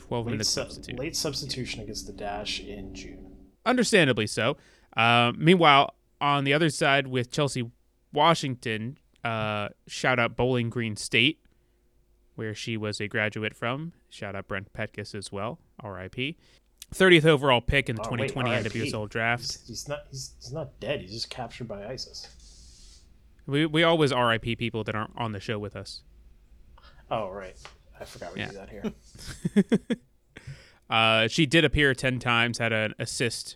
12 0.01 0.25
late, 0.25 0.31
minutes 0.31 0.49
su- 0.49 0.61
substitute. 0.61 0.99
late 0.99 1.15
substitution 1.15 1.81
against 1.83 2.07
the 2.07 2.13
Dash 2.13 2.59
in 2.59 2.95
June. 2.95 3.35
Understandably 3.65 4.25
so. 4.25 4.57
Uh, 4.97 5.31
meanwhile, 5.37 5.93
on 6.19 6.45
the 6.45 6.53
other 6.53 6.69
side 6.71 7.05
with 7.07 7.29
Chelsea 7.31 7.69
Washington, 8.11 8.97
uh, 9.23 9.69
shout 9.87 10.17
out 10.17 10.35
Bowling 10.35 10.71
Green 10.71 10.95
State, 10.95 11.39
where 12.33 12.55
she 12.55 12.75
was 12.75 12.99
a 12.99 13.07
graduate 13.07 13.55
from. 13.55 13.93
Shout 14.09 14.35
out 14.35 14.47
Brent 14.47 14.73
Petkus 14.73 15.13
as 15.13 15.31
well, 15.31 15.59
RIP. 15.83 16.37
30th 16.93 17.25
overall 17.25 17.61
pick 17.61 17.89
in 17.89 17.95
the 17.95 18.01
Oh, 18.01 18.15
2020 18.15 18.49
RIP. 18.51 18.63
NWSL 18.65 19.09
draft. 19.09 19.41
He's, 19.43 19.67
he's 19.67 19.87
not. 19.87 19.99
He's, 20.11 20.31
he's 20.39 20.51
not 20.53 20.79
dead. 20.79 21.01
He's 21.01 21.11
just 21.11 21.29
captured 21.29 21.67
by 21.67 21.85
ISIS. 21.87 22.27
We, 23.47 23.65
we 23.65 23.83
always 23.83 24.13
RIP 24.13 24.43
people 24.57 24.83
that 24.83 24.95
aren't 24.95 25.13
on 25.17 25.31
the 25.31 25.39
show 25.39 25.57
with 25.59 25.75
us. 25.75 26.01
Oh 27.09 27.29
right, 27.29 27.55
I 27.99 28.05
forgot 28.05 28.33
we 28.33 28.41
Yeah. 28.41 28.49
do 28.51 28.55
that 28.57 28.69
here. 28.69 29.97
Uh, 30.89 31.25
she 31.29 31.45
did 31.45 31.63
appear 31.63 31.93
10 31.93 32.19
times, 32.19 32.57
had 32.57 32.73
an 32.73 32.93
assist 32.99 33.55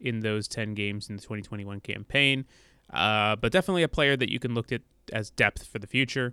in 0.00 0.20
those 0.20 0.48
10 0.48 0.72
games 0.72 1.10
in 1.10 1.16
the 1.16 1.20
2021 1.22 1.80
campaign. 1.80 2.46
Uh, 2.90 3.36
but 3.36 3.52
definitely 3.52 3.82
a 3.82 3.88
player 3.88 4.16
that 4.16 4.30
you 4.32 4.38
can 4.38 4.54
look 4.54 4.72
at 4.72 4.80
as 5.12 5.28
depth 5.28 5.66
for 5.66 5.78
the 5.78 5.86
future. 5.86 6.32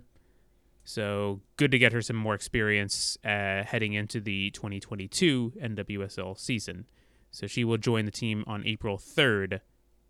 So 0.88 1.42
good 1.58 1.70
to 1.72 1.78
get 1.78 1.92
her 1.92 2.00
some 2.00 2.16
more 2.16 2.34
experience 2.34 3.18
uh, 3.22 3.62
heading 3.62 3.92
into 3.92 4.22
the 4.22 4.50
2022 4.52 5.52
NWSL 5.62 6.38
season. 6.38 6.86
So 7.30 7.46
she 7.46 7.62
will 7.62 7.76
join 7.76 8.06
the 8.06 8.10
team 8.10 8.42
on 8.46 8.66
April 8.66 8.96
3rd, 8.96 9.60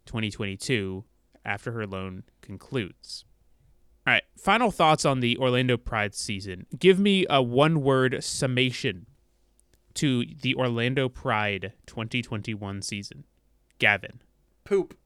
2022, 0.06 1.02
after 1.44 1.72
her 1.72 1.84
loan 1.84 2.22
concludes. 2.42 3.24
All 4.06 4.12
right, 4.12 4.22
final 4.36 4.70
thoughts 4.70 5.04
on 5.04 5.18
the 5.18 5.36
Orlando 5.38 5.76
Pride 5.76 6.14
season. 6.14 6.64
Give 6.78 7.00
me 7.00 7.26
a 7.28 7.42
one 7.42 7.82
word 7.82 8.22
summation 8.22 9.06
to 9.94 10.26
the 10.42 10.54
Orlando 10.54 11.08
Pride 11.08 11.72
2021 11.86 12.82
season. 12.82 13.24
Gavin, 13.80 14.22
Poop. 14.62 14.96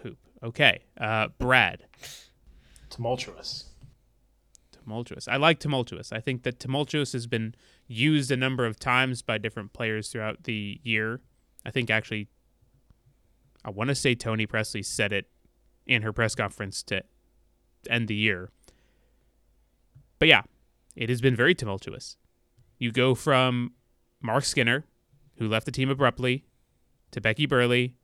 poop. 0.00 0.18
Okay. 0.40 0.84
Uh, 0.96 1.28
Brad, 1.38 1.86
Tumultuous. 2.90 3.70
Tumultuous. 4.84 5.26
I 5.26 5.36
like 5.36 5.60
tumultuous. 5.60 6.12
I 6.12 6.20
think 6.20 6.42
that 6.42 6.60
tumultuous 6.60 7.14
has 7.14 7.26
been 7.26 7.54
used 7.86 8.30
a 8.30 8.36
number 8.36 8.66
of 8.66 8.78
times 8.78 9.22
by 9.22 9.38
different 9.38 9.72
players 9.72 10.08
throughout 10.08 10.44
the 10.44 10.78
year. 10.82 11.20
I 11.64 11.70
think 11.70 11.88
actually, 11.90 12.28
I 13.64 13.70
want 13.70 13.88
to 13.88 13.94
say 13.94 14.14
Toni 14.14 14.46
Pressley 14.46 14.82
said 14.82 15.10
it 15.12 15.26
in 15.86 16.02
her 16.02 16.12
press 16.12 16.34
conference 16.34 16.82
to 16.84 17.02
end 17.88 18.08
the 18.08 18.14
year. 18.14 18.50
But 20.18 20.28
yeah, 20.28 20.42
it 20.94 21.08
has 21.08 21.22
been 21.22 21.34
very 21.34 21.54
tumultuous. 21.54 22.18
You 22.78 22.92
go 22.92 23.14
from 23.14 23.72
Mark 24.20 24.44
Skinner, 24.44 24.84
who 25.38 25.48
left 25.48 25.64
the 25.64 25.72
team 25.72 25.88
abruptly, 25.88 26.44
to 27.10 27.22
Becky 27.22 27.46
Burleigh, 27.46 27.94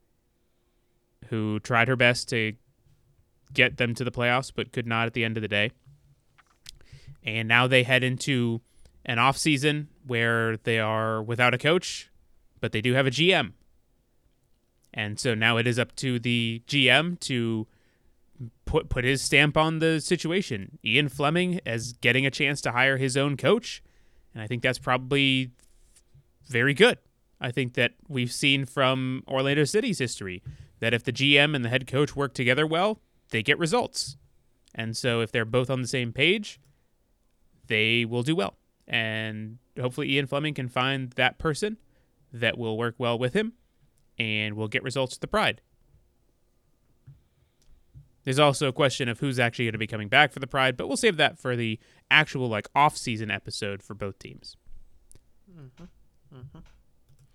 who 1.29 1.61
tried 1.61 1.89
her 1.89 1.97
best 1.97 2.29
to 2.31 2.55
get 3.53 3.77
them 3.77 3.95
to 3.95 4.05
the 4.05 4.11
playoffs 4.11 4.51
but 4.55 4.73
could 4.73 4.87
not 4.87 5.07
at 5.07 5.13
the 5.13 5.25
end 5.25 5.37
of 5.37 5.43
the 5.43 5.49
day. 5.49 5.73
And 7.25 7.49
now 7.49 7.67
they 7.67 7.83
head 7.83 8.03
into 8.03 8.61
an 9.05 9.19
off 9.19 9.37
season 9.37 9.89
where 10.07 10.57
they 10.59 10.79
are 10.79 11.23
without 11.23 11.55
a 11.55 11.59
coach, 11.59 12.11
but 12.61 12.73
they 12.73 12.81
do 12.81 12.95
have 12.95 13.07
a 13.07 13.11
GM. 13.11 13.53
And 14.93 15.19
so 15.21 15.35
now 15.35 15.57
it 15.57 15.67
is 15.67 15.79
up 15.79 15.95
to 15.97 16.19
the 16.19 16.63
GM 16.67 17.19
to 17.21 17.67
put 18.65 18.89
put 18.89 19.05
his 19.05 19.23
stamp 19.23 19.57
on 19.57 19.79
the 19.79 20.01
situation. 20.01 20.79
Ian 20.85 21.09
Fleming 21.09 21.61
as 21.67 21.93
getting 21.93 22.27
a 22.27 22.31
chance 22.31 22.61
to 22.63 22.73
hire 22.73 22.97
his 22.97 23.17
own 23.17 23.37
coach, 23.37 23.83
and 24.35 24.43
I 24.43 24.47
think 24.47 24.63
that's 24.63 24.79
probably 24.79 25.51
very 26.49 26.75
good. 26.75 26.99
I 27.41 27.51
think 27.51 27.75
that 27.75 27.93
we've 28.09 28.33
seen 28.33 28.67
from 28.67 29.23
Orlando 29.29 29.65
City's 29.65 29.99
history 29.99 30.43
that 30.81 30.93
if 30.93 31.05
the 31.05 31.13
GM 31.13 31.55
and 31.55 31.65
the 31.65 31.69
head 31.69 31.87
coach 31.87 32.17
work 32.17 32.35
together 32.35 32.67
well, 32.67 33.01
they 33.31 33.43
get 33.43 33.59
results. 33.59 34.17
And 34.75 34.97
so 34.97 35.21
if 35.21 35.33
they're 35.33 35.45
both 35.45 35.71
on 35.71 35.83
the 35.83 35.89
same 35.89 36.13
page, 36.13 36.61
they 37.71 38.05
will 38.05 38.23
do 38.23 38.37
well. 38.37 38.57
And 38.87 39.59
hopefully 39.81 40.11
Ian 40.11 40.27
Fleming 40.27 40.53
can 40.53 40.69
find 40.69 41.11
that 41.13 41.39
person 41.39 41.79
that 42.33 42.59
will 42.59 42.77
work 42.77 42.97
well 42.99 43.19
with 43.19 43.33
him 43.33 43.55
and 44.19 44.57
will 44.57 44.69
get 44.69 44.83
results 44.83 45.15
to 45.15 45.21
the 45.21 45.29
Pride. 45.29 45.63
There's 48.25 48.41
also 48.41 48.69
a 48.69 48.73
question 48.73 49.09
of 49.09 49.21
who's 49.21 49.39
actually 49.39 49.67
going 49.67 49.73
to 49.73 49.79
be 49.79 49.87
coming 49.87 50.09
back 50.09 50.33
for 50.33 50.41
the 50.41 50.47
Pride, 50.47 50.77
but 50.77 50.89
we'll 50.89 50.97
save 50.97 51.17
that 51.17 51.39
for 51.39 51.57
the 51.57 51.79
actual 52.11 52.49
like 52.49 52.69
off-season 52.75 53.31
episode 53.31 53.83
for 53.83 53.95
both 53.95 54.19
teams. 54.19 54.57
Mm-hmm. 55.51 55.85
Mm-hmm. 56.37 56.59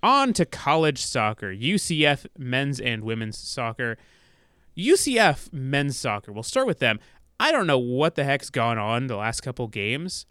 On 0.03 0.33
to 0.33 0.45
college 0.45 1.01
soccer, 1.01 1.51
UCF 1.51 2.27
men's 2.37 2.79
and 2.79 3.03
women's 3.03 3.37
soccer. 3.37 3.97
UCF 4.77 5.51
men's 5.51 5.97
soccer. 5.97 6.31
We'll 6.31 6.43
start 6.43 6.67
with 6.67 6.79
them. 6.79 6.99
I 7.39 7.51
don't 7.51 7.67
know 7.67 7.79
what 7.79 8.15
the 8.15 8.23
heck's 8.23 8.49
gone 8.49 8.77
on 8.77 9.07
the 9.07 9.17
last 9.17 9.41
couple 9.41 9.67
games, 9.67 10.25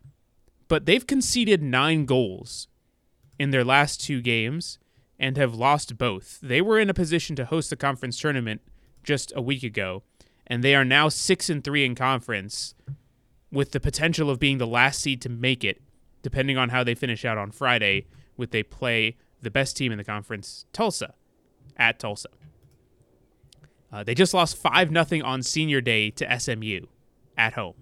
but 0.68 0.86
they've 0.86 1.06
conceded 1.06 1.62
nine 1.62 2.06
goals 2.06 2.68
in 3.38 3.50
their 3.50 3.64
last 3.64 4.00
two 4.00 4.22
games 4.22 4.78
and 5.18 5.36
have 5.36 5.54
lost 5.54 5.98
both. 5.98 6.38
They 6.42 6.62
were 6.62 6.78
in 6.78 6.90
a 6.90 6.94
position 6.94 7.36
to 7.36 7.44
host 7.44 7.70
the 7.70 7.76
conference 7.76 8.18
tournament 8.18 8.62
just 9.02 9.32
a 9.36 9.42
week 9.42 9.62
ago, 9.62 10.02
and 10.46 10.64
they 10.64 10.74
are 10.74 10.84
now 10.84 11.08
six 11.08 11.50
and 11.50 11.62
three 11.62 11.84
in 11.84 11.94
conference, 11.94 12.74
with 13.52 13.72
the 13.72 13.80
potential 13.80 14.30
of 14.30 14.40
being 14.40 14.58
the 14.58 14.66
last 14.66 15.00
seed 15.00 15.20
to 15.22 15.28
make 15.28 15.62
it, 15.62 15.82
depending 16.22 16.56
on 16.56 16.70
how 16.70 16.82
they 16.82 16.94
finish 16.94 17.24
out 17.24 17.38
on 17.38 17.50
Friday. 17.50 18.06
With 18.36 18.50
they 18.50 18.64
play 18.64 19.16
the 19.42 19.50
best 19.50 19.76
team 19.76 19.92
in 19.92 19.98
the 19.98 20.04
conference, 20.04 20.64
Tulsa, 20.72 21.14
at 21.76 22.00
Tulsa. 22.00 22.30
Uh, 23.92 24.02
they 24.02 24.14
just 24.14 24.34
lost 24.34 24.56
five 24.56 24.90
nothing 24.90 25.22
on 25.22 25.40
Senior 25.40 25.80
Day 25.80 26.10
to 26.10 26.40
SMU 26.40 26.86
at 27.36 27.54
home, 27.54 27.74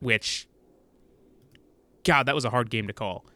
which, 0.00 0.46
God, 2.04 2.26
that 2.26 2.34
was 2.34 2.44
a 2.44 2.50
hard 2.50 2.70
game 2.70 2.86
to 2.86 2.92
call. 2.92 3.26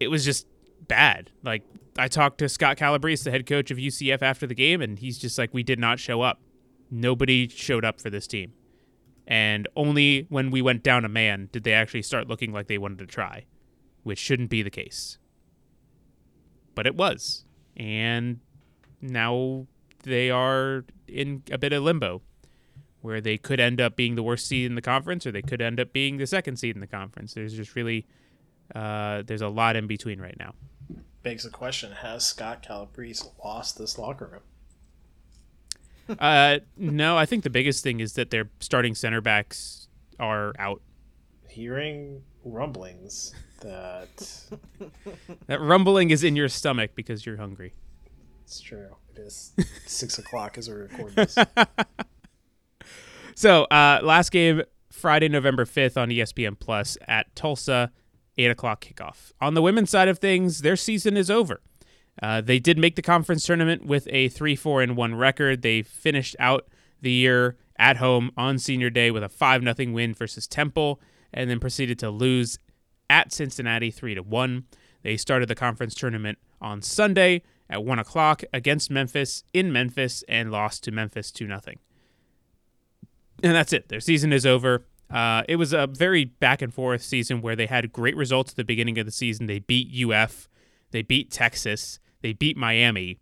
It 0.00 0.08
was 0.08 0.24
just 0.24 0.46
bad. 0.88 1.30
Like 1.42 1.62
I 1.96 2.08
talked 2.08 2.38
to 2.38 2.48
Scott 2.48 2.76
Calabrese, 2.76 3.24
the 3.24 3.30
head 3.30 3.46
coach 3.46 3.70
of 3.70 3.78
UCF, 3.78 4.22
after 4.22 4.46
the 4.46 4.54
game, 4.54 4.80
and 4.80 4.98
he's 4.98 5.18
just 5.18 5.38
like, 5.38 5.52
"We 5.52 5.62
did 5.62 5.78
not 5.78 6.00
show 6.00 6.22
up. 6.22 6.40
Nobody 6.90 7.48
showed 7.48 7.84
up 7.84 8.00
for 8.00 8.10
this 8.10 8.26
team, 8.26 8.52
and 9.26 9.68
only 9.76 10.26
when 10.28 10.50
we 10.50 10.60
went 10.60 10.82
down 10.82 11.04
a 11.04 11.08
man 11.08 11.48
did 11.52 11.64
they 11.64 11.72
actually 11.72 12.02
start 12.02 12.28
looking 12.28 12.52
like 12.52 12.66
they 12.66 12.78
wanted 12.78 12.98
to 12.98 13.06
try, 13.06 13.46
which 14.02 14.18
shouldn't 14.18 14.50
be 14.50 14.62
the 14.62 14.70
case." 14.70 15.18
But 16.74 16.86
it 16.86 16.96
was, 16.96 17.44
and 17.76 18.40
now 19.00 19.66
they 20.04 20.30
are 20.30 20.84
in 21.06 21.42
a 21.50 21.58
bit 21.58 21.72
of 21.72 21.82
limbo 21.82 22.22
where 23.02 23.20
they 23.20 23.36
could 23.36 23.60
end 23.60 23.80
up 23.80 23.94
being 23.96 24.14
the 24.14 24.22
worst 24.22 24.46
seed 24.46 24.64
in 24.66 24.74
the 24.74 24.82
conference 24.82 25.26
or 25.26 25.32
they 25.32 25.42
could 25.42 25.60
end 25.60 25.78
up 25.78 25.92
being 25.92 26.16
the 26.16 26.26
second 26.26 26.56
seed 26.56 26.74
in 26.74 26.80
the 26.80 26.86
conference. 26.86 27.34
There's 27.34 27.54
just 27.54 27.74
really 27.76 28.06
uh, 28.74 29.22
there's 29.26 29.42
a 29.42 29.48
lot 29.48 29.76
in 29.76 29.86
between 29.86 30.20
right 30.20 30.36
now. 30.38 30.54
Begs 31.22 31.44
the 31.44 31.50
question: 31.50 31.92
Has 31.92 32.24
Scott 32.24 32.62
Calabrese 32.62 33.24
lost 33.44 33.76
this 33.78 33.98
locker 33.98 34.26
room? 34.32 34.40
Uh, 36.18 36.58
no, 36.76 37.16
I 37.16 37.26
think 37.26 37.44
the 37.44 37.48
biggest 37.48 37.84
thing 37.84 38.00
is 38.00 38.14
that 38.14 38.30
their 38.30 38.50
starting 38.58 38.94
center 38.94 39.20
backs 39.20 39.86
are 40.18 40.52
out. 40.58 40.82
Hearing 41.48 42.22
rumblings 42.44 43.32
that 43.60 44.42
That 45.46 45.60
rumbling 45.60 46.10
is 46.10 46.24
in 46.24 46.34
your 46.34 46.48
stomach 46.48 46.90
because 46.96 47.24
you're 47.24 47.36
hungry. 47.36 47.72
it's 48.44 48.60
true. 48.60 48.96
It 49.14 49.20
is 49.20 49.52
six 49.86 50.18
o'clock 50.18 50.58
as 50.58 50.68
we 50.68 50.74
record 50.74 51.14
this. 51.14 51.38
So, 53.34 53.64
uh, 53.64 54.00
last 54.02 54.30
game 54.30 54.62
Friday, 54.90 55.28
November 55.28 55.64
fifth 55.64 55.96
on 55.96 56.10
ESPN 56.10 56.58
Plus 56.58 56.98
at 57.08 57.34
Tulsa, 57.34 57.90
eight 58.36 58.50
o'clock 58.50 58.84
kickoff. 58.84 59.32
On 59.40 59.54
the 59.54 59.62
women's 59.62 59.90
side 59.90 60.08
of 60.08 60.18
things, 60.18 60.60
their 60.60 60.76
season 60.76 61.16
is 61.16 61.30
over. 61.30 61.60
Uh, 62.22 62.40
they 62.40 62.58
did 62.58 62.78
make 62.78 62.94
the 62.96 63.02
conference 63.02 63.44
tournament 63.44 63.86
with 63.86 64.06
a 64.10 64.28
three, 64.28 64.54
four, 64.54 64.82
and 64.82 64.96
one 64.96 65.14
record. 65.14 65.62
They 65.62 65.82
finished 65.82 66.36
out 66.38 66.68
the 67.00 67.10
year 67.10 67.56
at 67.78 67.96
home 67.96 68.30
on 68.36 68.58
Senior 68.58 68.90
Day 68.90 69.10
with 69.10 69.22
a 69.22 69.28
five 69.28 69.62
nothing 69.62 69.92
win 69.92 70.12
versus 70.12 70.46
Temple, 70.46 71.00
and 71.32 71.48
then 71.48 71.58
proceeded 71.58 71.98
to 72.00 72.10
lose 72.10 72.58
at 73.08 73.32
Cincinnati 73.32 73.90
three 73.90 74.14
to 74.14 74.22
one. 74.22 74.66
They 75.02 75.16
started 75.16 75.48
the 75.48 75.54
conference 75.54 75.94
tournament 75.94 76.38
on 76.60 76.82
Sunday 76.82 77.42
at 77.68 77.82
one 77.82 77.98
o'clock 77.98 78.44
against 78.52 78.90
Memphis 78.90 79.42
in 79.54 79.72
Memphis 79.72 80.22
and 80.28 80.52
lost 80.52 80.84
to 80.84 80.92
Memphis 80.92 81.32
two 81.32 81.46
nothing 81.46 81.78
and 83.42 83.54
that's 83.54 83.72
it. 83.72 83.88
Their 83.88 84.00
season 84.00 84.32
is 84.32 84.46
over. 84.46 84.84
Uh, 85.10 85.42
it 85.48 85.56
was 85.56 85.72
a 85.72 85.86
very 85.86 86.24
back 86.24 86.62
and 86.62 86.72
forth 86.72 87.02
season 87.02 87.42
where 87.42 87.54
they 87.54 87.66
had 87.66 87.92
great 87.92 88.16
results 88.16 88.52
at 88.52 88.56
the 88.56 88.64
beginning 88.64 88.98
of 88.98 89.04
the 89.04 89.12
season. 89.12 89.46
They 89.46 89.58
beat 89.58 89.92
UF, 90.04 90.48
they 90.90 91.02
beat 91.02 91.30
Texas, 91.30 92.00
they 92.22 92.32
beat 92.32 92.56
Miami. 92.56 93.18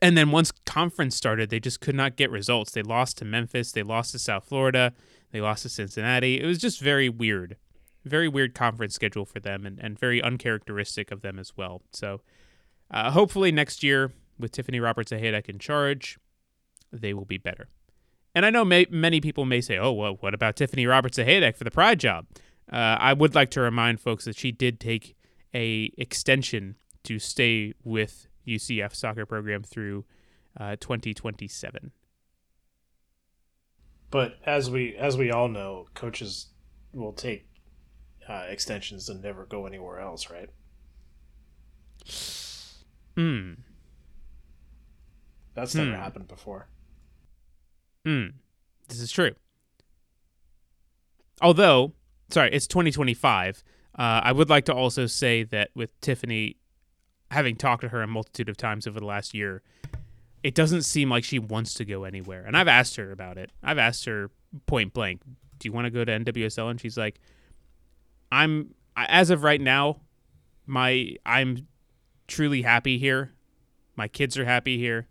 And 0.00 0.16
then 0.16 0.30
once 0.30 0.50
conference 0.66 1.14
started, 1.14 1.50
they 1.50 1.60
just 1.60 1.80
could 1.80 1.94
not 1.94 2.16
get 2.16 2.30
results. 2.30 2.72
They 2.72 2.82
lost 2.82 3.18
to 3.18 3.24
Memphis, 3.24 3.72
they 3.72 3.82
lost 3.82 4.12
to 4.12 4.18
South 4.18 4.44
Florida, 4.44 4.92
they 5.30 5.40
lost 5.40 5.62
to 5.62 5.68
Cincinnati. 5.68 6.40
It 6.40 6.46
was 6.46 6.58
just 6.58 6.80
very 6.80 7.08
weird. 7.08 7.56
Very 8.04 8.26
weird 8.26 8.54
conference 8.54 8.94
schedule 8.94 9.24
for 9.24 9.38
them 9.38 9.64
and, 9.64 9.78
and 9.78 9.96
very 9.96 10.20
uncharacteristic 10.20 11.12
of 11.12 11.20
them 11.20 11.38
as 11.38 11.56
well. 11.56 11.82
So 11.92 12.22
uh, 12.90 13.12
hopefully 13.12 13.52
next 13.52 13.84
year, 13.84 14.12
with 14.38 14.50
Tiffany 14.50 14.80
Roberts 14.80 15.12
ahead, 15.12 15.34
I 15.34 15.40
can 15.40 15.58
charge, 15.58 16.18
they 16.90 17.14
will 17.14 17.24
be 17.24 17.38
better. 17.38 17.68
And 18.34 18.46
I 18.46 18.50
know 18.50 18.64
may, 18.64 18.86
many 18.90 19.20
people 19.20 19.44
may 19.44 19.60
say, 19.60 19.76
"Oh, 19.76 19.92
well, 19.92 20.16
what 20.20 20.32
about 20.34 20.56
Tiffany 20.56 20.86
Roberts 20.86 21.18
Sahaydak 21.18 21.56
for 21.56 21.64
the 21.64 21.70
Pride 21.70 22.00
job?" 22.00 22.26
Uh, 22.72 22.76
I 22.98 23.12
would 23.12 23.34
like 23.34 23.50
to 23.50 23.60
remind 23.60 24.00
folks 24.00 24.24
that 24.24 24.36
she 24.36 24.50
did 24.52 24.80
take 24.80 25.16
a 25.54 25.92
extension 25.98 26.76
to 27.04 27.18
stay 27.18 27.74
with 27.84 28.28
UCF 28.46 28.94
soccer 28.94 29.26
program 29.26 29.62
through 29.62 30.04
uh, 30.58 30.76
2027. 30.80 31.90
But 34.10 34.38
as 34.46 34.70
we 34.70 34.94
as 34.96 35.16
we 35.18 35.30
all 35.30 35.48
know, 35.48 35.88
coaches 35.94 36.46
will 36.94 37.12
take 37.12 37.46
uh, 38.28 38.44
extensions 38.48 39.08
and 39.10 39.22
never 39.22 39.44
go 39.44 39.66
anywhere 39.66 39.98
else, 40.00 40.30
right? 40.30 40.48
Hmm. 43.16 43.54
That's 45.54 45.74
never 45.74 45.90
Hmm. 45.90 45.96
happened 45.96 46.28
before. 46.28 46.68
Hmm. 48.04 48.26
This 48.88 49.00
is 49.00 49.10
true. 49.12 49.32
Although, 51.40 51.92
sorry, 52.30 52.50
it's 52.52 52.66
2025. 52.66 53.62
Uh, 53.98 54.20
I 54.24 54.32
would 54.32 54.48
like 54.48 54.64
to 54.66 54.74
also 54.74 55.06
say 55.06 55.42
that 55.44 55.70
with 55.74 55.98
Tiffany, 56.00 56.56
having 57.30 57.56
talked 57.56 57.82
to 57.82 57.88
her 57.88 58.02
a 58.02 58.06
multitude 58.06 58.48
of 58.48 58.56
times 58.56 58.86
over 58.86 59.00
the 59.00 59.06
last 59.06 59.34
year, 59.34 59.62
it 60.42 60.54
doesn't 60.54 60.82
seem 60.82 61.10
like 61.10 61.24
she 61.24 61.38
wants 61.38 61.74
to 61.74 61.84
go 61.84 62.04
anywhere. 62.04 62.44
And 62.44 62.56
I've 62.56 62.68
asked 62.68 62.96
her 62.96 63.10
about 63.12 63.38
it. 63.38 63.50
I've 63.62 63.78
asked 63.78 64.04
her 64.06 64.30
point 64.66 64.92
blank, 64.92 65.22
"Do 65.58 65.68
you 65.68 65.72
want 65.72 65.86
to 65.86 65.90
go 65.90 66.04
to 66.04 66.12
NWSL?" 66.12 66.70
And 66.70 66.80
she's 66.80 66.96
like, 66.96 67.20
"I'm 68.30 68.74
as 68.96 69.30
of 69.30 69.42
right 69.42 69.60
now, 69.60 70.00
my 70.66 71.16
I'm 71.24 71.66
truly 72.26 72.62
happy 72.62 72.98
here. 72.98 73.32
My 73.94 74.08
kids 74.08 74.38
are 74.38 74.44
happy 74.44 74.78
here, 74.78 75.06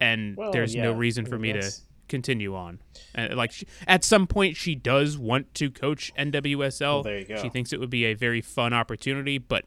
and 0.00 0.36
Well, 0.36 0.50
there's 0.52 0.74
no 0.74 0.92
yeah, 0.92 0.98
reason 0.98 1.24
I 1.26 1.28
for 1.28 1.38
mean, 1.38 1.54
me 1.56 1.60
to 1.62 1.72
continue 2.08 2.54
on. 2.54 2.80
And 3.14 3.34
like 3.36 3.52
she, 3.52 3.66
at 3.86 4.04
some 4.04 4.26
point, 4.26 4.56
she 4.56 4.74
does 4.74 5.16
want 5.18 5.52
to 5.54 5.70
coach 5.70 6.12
NWSL. 6.18 6.80
Well, 6.80 7.02
there 7.02 7.18
you 7.18 7.24
go. 7.26 7.36
She 7.36 7.48
thinks 7.48 7.72
it 7.72 7.80
would 7.80 7.90
be 7.90 8.04
a 8.06 8.14
very 8.14 8.40
fun 8.40 8.72
opportunity, 8.72 9.38
but 9.38 9.64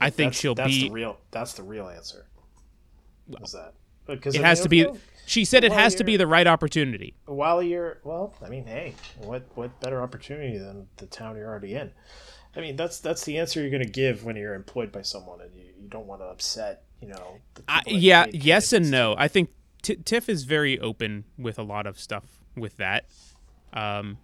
I 0.00 0.10
think 0.10 0.28
That's- 0.32 0.40
she'll 0.40 0.54
that's 0.54 0.68
be. 0.70 0.88
the 0.88 0.90
real. 0.90 1.18
That's 1.30 1.52
the 1.54 1.62
real 1.62 1.88
answer. 1.88 2.26
Is 3.42 3.52
that 3.52 3.74
because 4.06 4.34
it 4.34 4.42
has 4.42 4.60
to 4.62 4.68
be. 4.68 4.86
She 5.26 5.44
said 5.44 5.62
it 5.62 5.70
has 5.70 5.94
to 5.96 6.04
be 6.04 6.16
the 6.16 6.26
right 6.26 6.46
opportunity. 6.48 7.14
while 7.26 7.62
you're 7.62 8.00
well 8.02 8.34
i 8.44 8.48
mean 8.48 8.66
hey 8.66 8.94
what 9.18 9.44
what 9.54 9.78
better 9.80 10.02
opportunity 10.02 10.58
than 10.58 10.88
the 10.96 11.06
town 11.06 11.36
you're 11.36 11.46
already 11.48 11.74
in 11.76 11.92
i 12.56 12.60
mean 12.60 12.74
that's 12.74 12.98
that's 12.98 13.24
the 13.24 13.38
answer 13.38 13.60
you're 13.60 13.70
going 13.70 13.84
to 13.84 13.88
give 13.88 14.24
when 14.24 14.34
you're 14.34 14.54
employed 14.54 14.90
by 14.90 15.02
someone 15.02 15.40
and 15.40 15.54
you, 15.54 15.62
you 15.80 15.88
don't 15.88 16.06
want 16.06 16.20
to 16.20 16.24
upset 16.24 16.82
you 17.00 17.06
know 17.06 17.36
I, 17.68 17.82
yeah, 17.86 18.26
yes 18.32 18.72
and 18.72 18.90
no. 18.90 19.14
I 19.16 19.28
think 19.28 19.50
T- 19.82 19.96
Tiff 19.96 20.28
is 20.28 20.44
very 20.44 20.78
open 20.78 21.24
with 21.38 21.58
a 21.58 21.62
lot 21.62 21.86
of 21.86 21.98
stuff 21.98 22.38
with 22.56 22.76
that. 22.76 23.06
Um, 23.72 24.18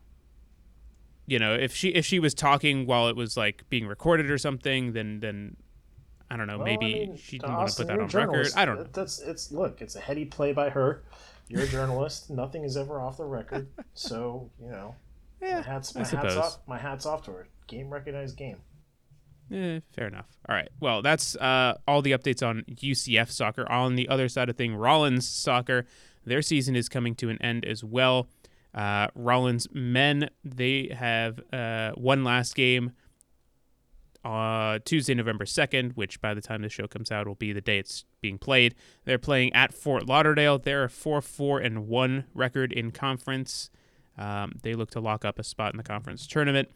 you 1.26 1.38
know, 1.38 1.54
if 1.54 1.74
she 1.74 1.88
if 1.88 2.04
she 2.04 2.18
was 2.18 2.34
talking 2.34 2.86
while 2.86 3.08
it 3.08 3.16
was 3.16 3.36
like 3.36 3.64
being 3.68 3.86
recorded 3.86 4.30
or 4.30 4.38
something, 4.38 4.92
then 4.92 5.20
then 5.20 5.56
I 6.30 6.36
don't 6.36 6.46
know. 6.46 6.56
Well, 6.58 6.64
maybe 6.64 6.86
I 6.86 6.98
mean, 7.06 7.16
she 7.16 7.38
didn't 7.38 7.56
want 7.56 7.70
to 7.70 7.76
put 7.76 7.86
that 7.88 8.00
on 8.00 8.08
record. 8.08 8.48
I 8.56 8.64
don't 8.64 8.76
know. 8.76 8.86
That's 8.92 9.20
it's 9.20 9.50
look 9.52 9.80
it's 9.80 9.96
a 9.96 10.00
heady 10.00 10.24
play 10.24 10.52
by 10.52 10.70
her 10.70 11.02
you're 11.48 11.62
a 11.62 11.68
journalist 11.68 12.30
nothing 12.30 12.64
is 12.64 12.76
ever 12.76 13.00
off 13.00 13.16
the 13.16 13.24
record 13.24 13.68
so 13.94 14.50
you 14.60 14.70
know 14.70 14.94
Yeah, 15.40 15.56
my 15.56 15.62
hats 15.62 15.94
my 15.94 16.04
hats 16.04 16.36
off 16.36 16.58
my 16.66 16.78
hats 16.78 17.06
off 17.06 17.22
to 17.24 17.32
her 17.32 17.48
game 17.66 17.90
recognized 17.90 18.36
game 18.36 18.58
Eh, 19.52 19.80
fair 19.90 20.08
enough. 20.08 20.26
All 20.48 20.54
right. 20.54 20.68
Well, 20.80 21.02
that's 21.02 21.36
uh, 21.36 21.74
all 21.86 22.02
the 22.02 22.12
updates 22.12 22.46
on 22.46 22.64
UCF 22.68 23.30
soccer. 23.30 23.70
On 23.70 23.94
the 23.94 24.08
other 24.08 24.28
side 24.28 24.48
of 24.48 24.56
thing, 24.56 24.74
Rollins 24.74 25.28
soccer, 25.28 25.86
their 26.24 26.42
season 26.42 26.74
is 26.74 26.88
coming 26.88 27.14
to 27.16 27.28
an 27.28 27.40
end 27.40 27.64
as 27.64 27.84
well. 27.84 28.28
Uh, 28.74 29.08
Rollins 29.14 29.68
men, 29.72 30.28
they 30.44 30.94
have 30.96 31.40
uh, 31.52 31.92
one 31.92 32.24
last 32.24 32.54
game 32.54 32.92
uh, 34.26 34.80
Tuesday, 34.84 35.14
November 35.14 35.44
2nd, 35.44 35.92
which 35.92 36.20
by 36.20 36.34
the 36.34 36.40
time 36.40 36.60
the 36.62 36.68
show 36.68 36.88
comes 36.88 37.12
out 37.12 37.28
will 37.28 37.36
be 37.36 37.52
the 37.52 37.60
day 37.60 37.78
it's 37.78 38.04
being 38.20 38.38
played. 38.38 38.74
They're 39.04 39.18
playing 39.18 39.52
at 39.52 39.72
Fort 39.72 40.08
Lauderdale. 40.08 40.58
They're 40.58 40.84
a 40.84 40.90
4 40.90 41.20
4 41.20 41.60
and 41.60 41.86
1 41.86 42.24
record 42.34 42.72
in 42.72 42.90
conference. 42.90 43.70
Um, 44.18 44.58
they 44.62 44.74
look 44.74 44.90
to 44.92 45.00
lock 45.00 45.24
up 45.24 45.38
a 45.38 45.44
spot 45.44 45.72
in 45.72 45.76
the 45.76 45.84
conference 45.84 46.26
tournament. 46.26 46.70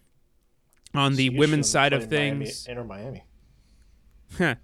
On 0.95 1.15
the 1.15 1.31
women's 1.31 1.69
side 1.69 1.93
of 1.93 2.09
play 2.09 2.31
Miami- 2.31 2.47
things, 2.47 2.67
enter 2.69 2.85
miami 2.85 3.23
uh, 4.41 4.57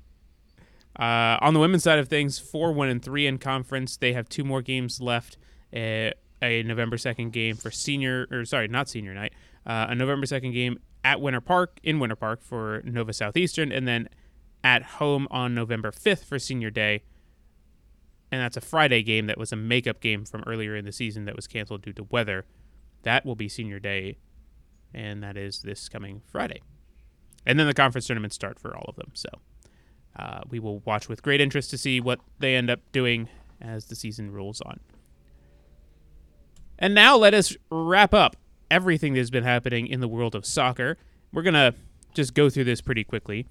on 1.40 1.54
the 1.54 1.60
women's 1.60 1.82
side 1.84 1.98
of 1.98 2.08
things, 2.08 2.38
four 2.38 2.72
one 2.72 2.88
and 2.88 3.02
three 3.02 3.26
in 3.26 3.38
conference. 3.38 3.96
They 3.96 4.12
have 4.12 4.28
two 4.28 4.44
more 4.44 4.62
games 4.62 5.00
left. 5.00 5.38
Uh, 5.74 6.10
a 6.42 6.62
November 6.62 6.98
second 6.98 7.32
game 7.32 7.56
for 7.56 7.70
senior, 7.70 8.26
or 8.30 8.44
sorry, 8.44 8.68
not 8.68 8.88
senior 8.88 9.14
night. 9.14 9.32
Uh, 9.66 9.86
a 9.88 9.94
November 9.94 10.26
second 10.26 10.52
game 10.52 10.78
at 11.04 11.20
Winter 11.20 11.40
Park 11.40 11.78
in 11.82 11.98
Winter 11.98 12.16
Park 12.16 12.42
for 12.42 12.82
Nova 12.84 13.12
Southeastern, 13.12 13.72
and 13.72 13.86
then 13.86 14.08
at 14.62 14.82
home 14.82 15.26
on 15.30 15.54
November 15.54 15.92
fifth 15.92 16.24
for 16.24 16.38
senior 16.38 16.70
day. 16.70 17.02
And 18.32 18.40
that's 18.40 18.56
a 18.56 18.60
Friday 18.60 19.02
game 19.02 19.26
that 19.26 19.38
was 19.38 19.52
a 19.52 19.56
makeup 19.56 20.00
game 20.00 20.24
from 20.24 20.42
earlier 20.46 20.74
in 20.74 20.84
the 20.84 20.92
season 20.92 21.24
that 21.26 21.36
was 21.36 21.46
canceled 21.46 21.82
due 21.82 21.92
to 21.92 22.04
weather. 22.10 22.44
That 23.02 23.24
will 23.24 23.36
be 23.36 23.48
senior 23.48 23.78
day, 23.78 24.18
and 24.96 25.22
that 25.22 25.36
is 25.36 25.60
this 25.60 25.88
coming 25.88 26.22
Friday. 26.26 26.62
And 27.44 27.60
then 27.60 27.68
the 27.68 27.74
conference 27.74 28.06
tournaments 28.06 28.34
start 28.34 28.58
for 28.58 28.74
all 28.74 28.86
of 28.88 28.96
them. 28.96 29.10
So 29.12 29.28
uh, 30.18 30.40
we 30.48 30.58
will 30.58 30.80
watch 30.80 31.08
with 31.08 31.22
great 31.22 31.40
interest 31.40 31.70
to 31.70 31.78
see 31.78 32.00
what 32.00 32.18
they 32.40 32.56
end 32.56 32.70
up 32.70 32.80
doing 32.90 33.28
as 33.60 33.84
the 33.84 33.94
season 33.94 34.32
rolls 34.32 34.60
on. 34.62 34.80
And 36.78 36.94
now 36.94 37.16
let 37.16 37.34
us 37.34 37.54
wrap 37.70 38.12
up 38.12 38.36
everything 38.70 39.14
that's 39.14 39.30
been 39.30 39.44
happening 39.44 39.86
in 39.86 40.00
the 40.00 40.08
world 40.08 40.34
of 40.34 40.44
soccer. 40.44 40.96
We're 41.32 41.42
going 41.42 41.54
to 41.54 41.74
just 42.14 42.34
go 42.34 42.50
through 42.50 42.64
this 42.64 42.80
pretty 42.80 43.04
quickly. 43.04 43.46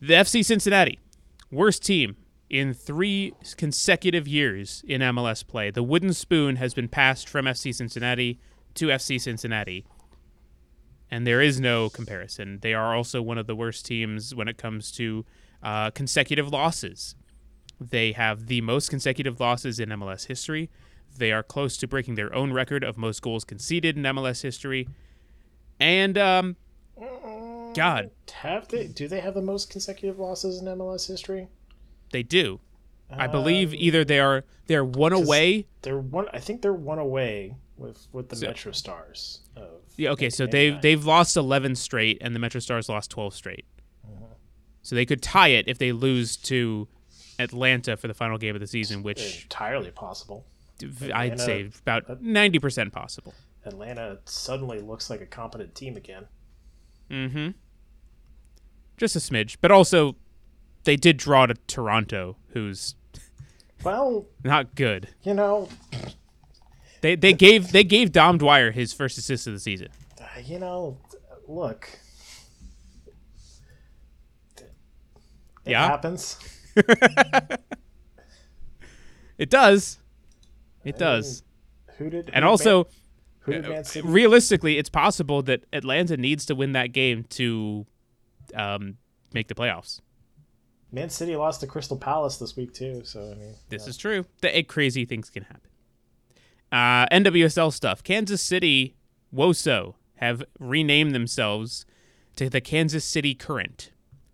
The 0.00 0.14
FC 0.14 0.44
Cincinnati, 0.44 0.98
worst 1.50 1.84
team 1.84 2.16
in 2.48 2.72
three 2.72 3.34
consecutive 3.56 4.26
years 4.26 4.82
in 4.86 5.02
MLS 5.02 5.46
play. 5.46 5.70
The 5.70 5.82
wooden 5.82 6.14
spoon 6.14 6.56
has 6.56 6.72
been 6.72 6.88
passed 6.88 7.28
from 7.28 7.44
FC 7.44 7.74
Cincinnati 7.74 8.40
to 8.74 8.86
FC 8.88 9.20
Cincinnati 9.20 9.84
and 11.10 11.26
there 11.26 11.40
is 11.40 11.60
no 11.60 11.88
comparison. 11.88 12.58
They 12.60 12.74
are 12.74 12.94
also 12.94 13.22
one 13.22 13.38
of 13.38 13.46
the 13.46 13.56
worst 13.56 13.86
teams 13.86 14.34
when 14.34 14.48
it 14.48 14.58
comes 14.58 14.90
to 14.92 15.24
uh, 15.62 15.90
consecutive 15.90 16.50
losses. 16.50 17.14
They 17.80 18.12
have 18.12 18.46
the 18.46 18.60
most 18.60 18.90
consecutive 18.90 19.40
losses 19.40 19.78
in 19.78 19.88
MLS 19.90 20.26
history. 20.26 20.70
They 21.16 21.32
are 21.32 21.42
close 21.42 21.76
to 21.78 21.86
breaking 21.88 22.16
their 22.16 22.34
own 22.34 22.52
record 22.52 22.84
of 22.84 22.96
most 22.96 23.22
goals 23.22 23.44
conceded 23.44 23.96
in 23.96 24.02
MLS 24.02 24.42
history. 24.42 24.88
And 25.80 26.18
um, 26.18 26.56
God, 27.74 28.10
have 28.32 28.68
they 28.68 28.86
do 28.86 29.08
they 29.08 29.20
have 29.20 29.34
the 29.34 29.42
most 29.42 29.70
consecutive 29.70 30.18
losses 30.18 30.60
in 30.60 30.66
mls 30.66 31.06
history 31.06 31.48
they 32.10 32.22
do. 32.22 32.60
I 33.10 33.26
believe 33.26 33.72
either 33.72 34.04
they 34.04 34.20
are 34.20 34.44
they're 34.66 34.84
one 34.84 35.12
away. 35.12 35.66
they're 35.82 35.98
one 35.98 36.26
i 36.32 36.38
think 36.38 36.62
they're 36.62 36.72
one 36.72 36.98
away 36.98 37.54
with 37.76 38.06
with 38.12 38.28
the 38.28 38.46
metro 38.46 38.72
stars 38.72 39.40
of 39.56 39.80
Yeah, 39.98 40.10
okay, 40.12 40.30
so 40.30 40.46
they've 40.46 40.80
they've 40.80 41.04
lost 41.04 41.36
eleven 41.36 41.74
straight, 41.74 42.18
and 42.22 42.34
the 42.34 42.38
Metro 42.38 42.60
Stars 42.60 42.88
lost 42.88 43.10
twelve 43.10 43.34
straight. 43.34 43.66
So 44.82 44.94
they 44.94 45.04
could 45.04 45.20
tie 45.20 45.48
it 45.48 45.68
if 45.68 45.76
they 45.76 45.92
lose 45.92 46.36
to 46.38 46.88
Atlanta 47.38 47.96
for 47.98 48.08
the 48.08 48.14
final 48.14 48.38
game 48.38 48.54
of 48.54 48.60
the 48.62 48.66
season, 48.66 49.02
which 49.02 49.42
entirely 49.42 49.90
possible 49.90 50.46
I'd 51.12 51.38
say 51.38 51.68
about 51.82 52.22
ninety 52.22 52.58
percent 52.58 52.92
possible. 52.92 53.34
atlanta 53.66 54.18
suddenly 54.24 54.80
looks 54.80 55.10
like 55.10 55.20
a 55.20 55.26
competent 55.26 55.74
team 55.74 55.96
again 55.96 56.26
Mm-hmm. 57.10 57.50
Just 58.96 59.16
a 59.16 59.18
smidge, 59.18 59.56
but 59.60 59.70
also 59.70 60.16
they 60.84 60.96
did 60.96 61.16
draw 61.16 61.46
to 61.46 61.54
Toronto, 61.66 62.36
who's 62.52 62.94
well 63.82 64.26
not 64.44 64.74
good. 64.74 65.08
you 65.22 65.34
know 65.34 65.68
They 67.00 67.14
they 67.14 67.32
gave 67.32 67.72
they 67.72 67.84
gave 67.84 68.12
Dom 68.12 68.38
Dwyer 68.38 68.70
his 68.72 68.92
first 68.92 69.18
assist 69.18 69.46
of 69.46 69.52
the 69.52 69.60
season. 69.60 69.88
uh, 70.20 70.24
you 70.44 70.58
know 70.58 70.98
look 71.46 71.88
it 74.58 74.72
Yeah? 75.66 75.86
happens 75.88 76.38
It 79.38 79.50
does. 79.50 79.98
It 80.84 80.98
does. 80.98 81.44
who 81.98 82.10
did 82.10 82.30
And 82.32 82.44
who 82.44 82.50
also, 82.50 82.88
Man, 83.46 83.62
who 83.62 83.62
did 83.62 83.86
City 83.86 84.06
realistically, 84.08 84.78
it's 84.78 84.88
possible 84.90 85.42
that 85.42 85.64
Atlanta 85.72 86.16
needs 86.16 86.44
to 86.46 86.56
win 86.56 86.72
that 86.72 86.92
game 86.92 87.24
to 87.30 87.86
um, 88.54 88.96
make 89.32 89.46
the 89.46 89.54
playoffs. 89.54 90.00
Man 90.90 91.08
City 91.08 91.36
lost 91.36 91.60
to 91.60 91.66
Crystal 91.68 91.96
Palace 91.96 92.38
this 92.38 92.56
week 92.56 92.72
too 92.74 93.02
so 93.04 93.20
I 93.30 93.34
mean 93.34 93.54
This 93.68 93.86
is 93.86 93.96
true. 93.96 94.24
The 94.40 94.62
crazy 94.64 95.04
things 95.04 95.30
can 95.30 95.44
happen. 95.44 95.70
Uh, 96.70 97.06
NWSL 97.06 97.72
stuff. 97.72 98.02
Kansas 98.02 98.42
City 98.42 98.94
WOSO 99.34 99.94
have 100.16 100.42
renamed 100.58 101.14
themselves 101.14 101.86
to 102.36 102.50
the 102.50 102.60
Kansas 102.60 103.04
City 103.04 103.34
Current. 103.34 103.92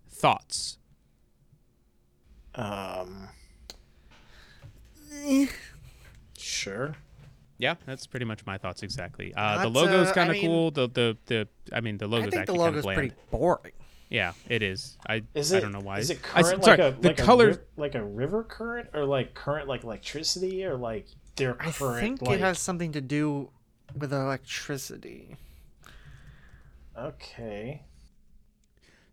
Thoughts? 0.09 0.77
um 2.55 3.27
sure 6.37 6.95
Yeah, 7.57 7.75
that's 7.85 8.07
pretty 8.07 8.25
much 8.25 8.45
my 8.45 8.57
thoughts 8.57 8.83
exactly. 8.83 9.33
Uh, 9.35 9.63
the 9.63 9.69
logo's 9.69 10.09
uh, 10.09 10.13
kind 10.13 10.29
I 10.31 10.35
of 10.35 10.41
mean- 10.41 10.49
cool. 10.51 10.71
The 10.71 10.87
the 10.89 11.17
the 11.25 11.47
I 11.73 11.81
mean 11.81 11.97
the 11.97 12.05
I 12.05 12.09
logo's 12.09 12.21
think 12.33 12.33
the 12.33 12.39
actually 12.39 12.57
kind 12.59 12.75
of 12.77 12.85
logo's 12.85 12.95
pretty 12.95 13.15
boring. 13.31 13.71
Yeah, 14.09 14.33
it 14.47 14.61
is. 14.61 14.97
I 15.09 15.23
Is 15.33 15.51
it? 15.51 15.57
I 15.57 15.59
don't 15.61 15.71
know 15.71 15.79
why. 15.79 15.99
Is 15.99 16.09
it 16.11 16.19
I 16.33 16.43
current 16.43 16.63
sorry, 16.63 16.77
like 16.77 16.93
a 16.93 17.01
the 17.01 17.07
like 17.09 17.17
color 17.17 17.49
a 17.49 17.57
like 17.81 17.95
a 17.95 18.03
river 18.03 18.43
current 18.43 18.89
or 18.93 19.03
like 19.05 19.33
current 19.33 19.67
like 19.67 19.83
electricity 19.83 20.63
or 20.65 20.77
like 20.77 21.07
their 21.35 21.55
I 21.61 21.71
current 21.71 21.99
think 21.99 22.21
like 22.21 22.35
it 22.39 22.41
has 22.41 22.59
something 22.59 22.91
to 22.93 23.01
do 23.01 23.49
with 23.97 24.11
electricity. 24.13 25.35
okay. 26.97 27.83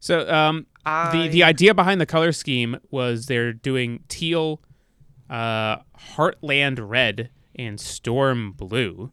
So 0.01 0.29
um, 0.33 0.67
the 0.85 1.29
the 1.31 1.45
idea 1.45 1.75
behind 1.75 2.01
the 2.01 2.07
color 2.07 2.33
scheme 2.33 2.77
was 2.91 3.27
they're 3.27 3.53
doing 3.53 4.01
teal, 4.09 4.61
uh, 5.31 5.77
Heartland 6.17 6.79
red, 6.83 7.31
and 7.55 7.79
Storm 7.79 8.53
blue. 8.53 9.13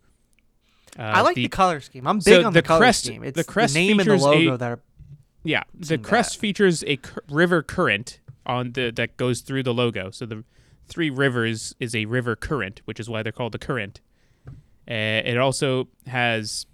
Uh, 0.97 1.03
I 1.03 1.21
like 1.21 1.35
the, 1.35 1.47
color 1.47 1.79
scheme. 1.79 2.07
I'm 2.07 2.19
so 2.19 2.37
big 2.37 2.45
on 2.45 2.53
the, 2.53 2.61
the 2.61 2.67
color 2.67 2.79
crest- 2.79 3.05
scheme. 3.05 3.23
It's 3.23 3.37
the 3.37 3.43
crest 3.43 3.75
name 3.75 3.99
and 3.99 4.09
the 4.09 4.17
logo 4.17 4.55
a- 4.55 4.57
that 4.57 4.71
are 4.71 4.79
Yeah, 5.43 5.61
the 5.75 5.99
crest 5.99 6.33
that. 6.33 6.39
features 6.39 6.83
a 6.87 6.97
cur- 6.97 7.21
river 7.29 7.61
current 7.61 8.19
on 8.47 8.71
the 8.71 8.89
that 8.95 9.15
goes 9.15 9.41
through 9.41 9.63
the 9.63 9.73
logo. 9.73 10.09
So 10.09 10.25
the 10.25 10.43
three 10.89 11.09
rivers 11.09 11.73
is 11.79 11.95
a 11.95 12.05
river 12.05 12.35
current, 12.35 12.81
which 12.85 12.99
is 12.99 13.09
why 13.09 13.23
they're 13.23 13.31
called 13.31 13.53
the 13.53 13.59
current. 13.59 14.01
Uh, 14.47 15.21
it 15.23 15.37
also 15.37 15.87
has 16.07 16.65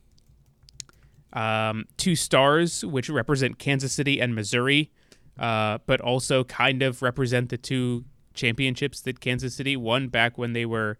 um, 1.34 1.86
two 1.98 2.16
stars, 2.16 2.84
which 2.86 3.10
represent 3.10 3.60
Kansas 3.60 3.92
City 3.92 4.20
and 4.20 4.34
Missouri, 4.34 4.92
uh, 5.38 5.80
but 5.86 6.00
also 6.00 6.44
kind 6.46 6.82
of 6.82 7.02
represent 7.02 7.50
the 7.50 7.58
two 7.58 8.06
championships 8.34 9.02
that 9.02 9.20
Kansas 9.20 9.54
City 9.54 9.76
won 9.76 10.08
back 10.08 10.38
when 10.38 10.54
they 10.54 10.66
were 10.66 10.98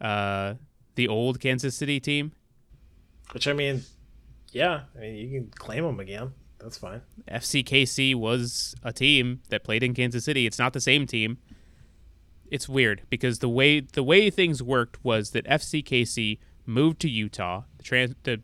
uh, 0.00 0.54
the 0.96 1.06
old 1.06 1.40
Kansas 1.40 1.76
City 1.76 2.00
team. 2.00 2.32
Which 3.32 3.46
I 3.46 3.52
mean, 3.52 3.82
yeah, 4.50 4.82
I 4.96 5.00
mean 5.00 5.14
you 5.16 5.40
can 5.40 5.50
claim 5.50 5.84
them 5.84 6.00
again. 6.00 6.32
That's 6.58 6.76
fine. 6.76 7.02
FCKC 7.28 8.14
was 8.14 8.74
a 8.82 8.92
team 8.92 9.42
that 9.48 9.64
played 9.64 9.82
in 9.82 9.94
Kansas 9.94 10.24
City. 10.24 10.46
It's 10.46 10.58
not 10.58 10.72
the 10.72 10.80
same 10.80 11.06
team. 11.06 11.38
It's 12.52 12.68
weird 12.68 13.00
because 13.08 13.38
the 13.38 13.48
way 13.48 13.80
the 13.80 14.02
way 14.02 14.28
things 14.28 14.62
worked 14.62 15.02
was 15.02 15.30
that 15.30 15.46
FCKC 15.46 16.38
moved 16.66 17.00
to 17.00 17.08
Utah. 17.08 17.62
The 17.78 17.82
trans 17.82 18.14
the 18.24 18.42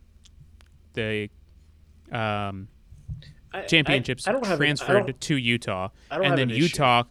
the 0.95 1.29
um, 2.11 2.69
I- 3.53 3.65
championships 3.67 4.27
I, 4.27 4.33
I 4.33 4.57
transferred 4.57 5.21
to 5.21 5.37
Utah, 5.37 5.91
I 6.11 6.17
don't 6.17 6.25
and 6.25 6.39
then 6.39 6.49
an 6.49 6.57
issue. 6.57 6.63
Utah 6.63 7.03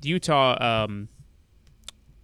Utah 0.00 0.84
um, 0.84 1.08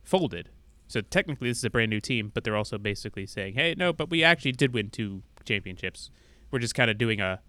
folded. 0.05 0.49
So 0.87 1.01
technically, 1.01 1.49
this 1.49 1.59
is 1.59 1.65
a 1.65 1.71
brand 1.71 1.91
new 1.91 2.01
team, 2.01 2.31
but 2.33 2.45
they're 2.45 2.55
also 2.57 2.79
basically 2.79 3.27
saying, 3.27 3.55
"Hey, 3.55 3.75
no, 3.77 3.93
but 3.93 4.11
we 4.11 4.23
actually 4.23 4.53
did 4.53 4.73
win 4.73 4.91
two 4.91 5.25
championships. 5.45 6.11
We're 6.53 6.61
just 6.61 6.77
kind 6.77 6.89
of 6.89 6.99
doing 6.99 7.21
a, 7.21 7.41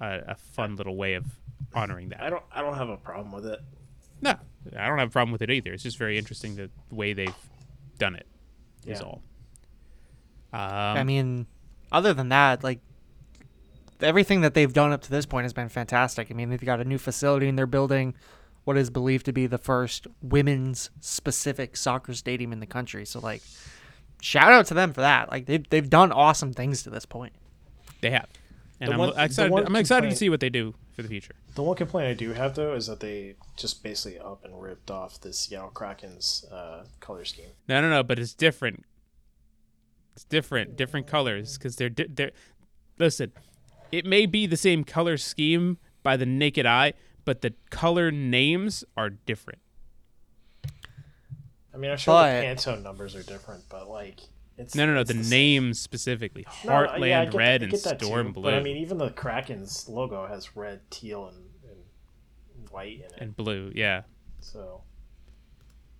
a 0.00 0.20
a 0.28 0.34
fun 0.36 0.76
little 0.76 0.96
way 0.96 1.12
of 1.12 1.26
honoring 1.74 2.08
that." 2.08 2.22
I 2.22 2.30
don't. 2.30 2.44
I 2.50 2.62
don't 2.62 2.78
have 2.78 2.88
a 2.88 2.96
problem 2.96 3.30
with 3.30 3.44
it. 3.44 3.60
No, 4.24 4.34
I 4.78 4.86
don't 4.88 4.98
have 4.98 5.08
a 5.08 5.12
problem 5.12 5.32
with 5.32 5.42
it 5.42 5.50
either. 5.50 5.72
It's 5.72 5.82
just 5.82 5.98
very 5.98 6.18
interesting 6.18 6.56
the 6.56 6.70
way 6.90 7.12
they've 7.12 7.34
done 7.98 8.16
it. 8.16 8.26
Is 8.86 9.00
Yeah. 9.00 9.06
all. 9.06 9.22
Um, 10.52 10.60
I 10.98 11.04
mean, 11.04 11.46
other 11.92 12.12
than 12.14 12.28
that, 12.30 12.62
like 12.64 12.80
everything 14.00 14.40
that 14.42 14.54
they've 14.54 14.72
done 14.72 14.92
up 14.92 15.02
to 15.02 15.10
this 15.10 15.26
point 15.26 15.44
has 15.44 15.52
been 15.52 15.68
fantastic. 15.68 16.28
I 16.30 16.34
mean, 16.34 16.50
they've 16.50 16.60
got 16.64 16.80
a 16.80 16.84
new 16.84 16.98
facility 16.98 17.48
and 17.48 17.58
they're 17.58 17.66
building 17.66 18.14
what 18.64 18.76
is 18.76 18.88
believed 18.90 19.26
to 19.26 19.32
be 19.32 19.46
the 19.46 19.58
first 19.58 20.06
women's 20.22 20.90
specific 21.00 21.76
soccer 21.76 22.14
stadium 22.14 22.52
in 22.52 22.60
the 22.60 22.66
country. 22.66 23.04
So 23.04 23.20
like 23.20 23.42
shout 24.22 24.52
out 24.52 24.66
to 24.66 24.74
them 24.74 24.92
for 24.92 25.00
that. 25.02 25.30
Like 25.30 25.46
they've 25.46 25.68
they've 25.68 25.88
done 25.90 26.12
awesome 26.12 26.52
things 26.52 26.82
to 26.84 26.90
this 26.90 27.04
point. 27.06 27.32
they 28.00 28.10
have, 28.10 28.28
and 28.80 28.88
The 28.88 28.92
I'm 28.94 28.98
one- 28.98 29.18
excited. 29.18 29.52
I'm 29.66 29.76
excited 29.76 30.10
to 30.10 30.16
see 30.16 30.28
what 30.30 30.40
they 30.40 30.50
do 30.50 30.74
for 30.94 31.02
the 31.02 31.08
future. 31.08 31.34
The 31.54 31.62
one 31.62 31.76
complaint 31.76 32.08
I 32.08 32.14
do 32.14 32.32
have 32.32 32.54
though 32.54 32.74
is 32.74 32.86
that 32.86 33.00
they 33.00 33.34
just 33.56 33.82
basically 33.82 34.18
up 34.18 34.44
and 34.44 34.60
ripped 34.62 34.90
off 34.90 35.20
the 35.20 35.32
Seattle 35.32 35.70
Kraken's 35.70 36.44
uh, 36.50 36.84
color 37.00 37.24
scheme. 37.24 37.50
No, 37.68 37.80
no, 37.80 37.90
no, 37.90 38.02
but 38.02 38.18
it's 38.18 38.34
different. 38.34 38.84
It's 40.14 40.24
different, 40.24 40.76
different 40.76 41.06
colors 41.06 41.58
because 41.58 41.76
they're 41.76 41.88
di- 41.88 42.06
they're. 42.08 42.30
Listen, 42.98 43.32
it 43.90 44.06
may 44.06 44.26
be 44.26 44.46
the 44.46 44.56
same 44.56 44.84
color 44.84 45.16
scheme 45.16 45.78
by 46.04 46.16
the 46.16 46.26
naked 46.26 46.66
eye, 46.66 46.92
but 47.24 47.40
the 47.42 47.54
color 47.70 48.12
names 48.12 48.84
are 48.96 49.10
different. 49.10 49.58
I 51.72 51.76
mean, 51.76 51.90
I'm 51.90 51.96
sure 51.96 52.14
But- 52.14 52.40
the 52.40 52.46
Pantone 52.46 52.82
numbers 52.84 53.16
are 53.16 53.24
different, 53.24 53.64
but 53.68 53.88
like 53.88 54.20
it's 54.56 54.74
No, 54.74 54.86
no, 54.86 54.94
no, 54.94 55.04
the 55.04 55.14
same. 55.14 55.28
names 55.30 55.80
specifically: 55.80 56.46
No, 56.64 56.70
Heartland 56.72 57.08
yeah, 57.08 57.24
get 57.24 57.34
Red 57.34 57.62
and 57.62 57.72
that 57.72 57.98
too, 57.98 58.06
Storm 58.06 58.32
Blue 58.32 58.44
But 58.44 58.54
I 58.54 58.62
mean, 58.62 58.76
even 58.76 58.98
the 58.98 59.10
Kraken's 59.10 59.88
logo 59.88 60.26
has 60.26 60.56
red, 60.56 60.80
teal, 60.90 61.26
and, 61.28 61.44
and 62.58 62.68
white 62.70 62.98
in 62.98 63.04
it. 63.06 63.14
and 63.18 63.36
blue. 63.36 63.72
Yeah, 63.74 64.02
so 64.40 64.82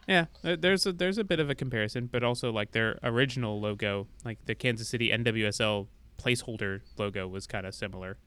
yeah. 0.06 0.26
Uh, 0.44 0.56
there's 0.58 0.86
a 0.86 0.92
there's 0.92 1.18
a 1.18 1.24
bit 1.24 1.40
of 1.40 1.48
a 1.50 1.54
comparison, 1.54 2.06
but 2.10 2.22
also 2.22 2.52
like 2.52 2.72
their 2.72 2.98
original 3.02 3.60
logo, 3.60 4.06
like 4.24 4.38
the 4.46 4.54
Kansas 4.54 4.88
City 4.88 5.10
NWSL 5.10 5.86
placeholder 6.18 6.80
logo, 6.98 7.26
was 7.26 7.46
kind 7.46 7.66
of 7.66 7.74
similar. 7.74 8.18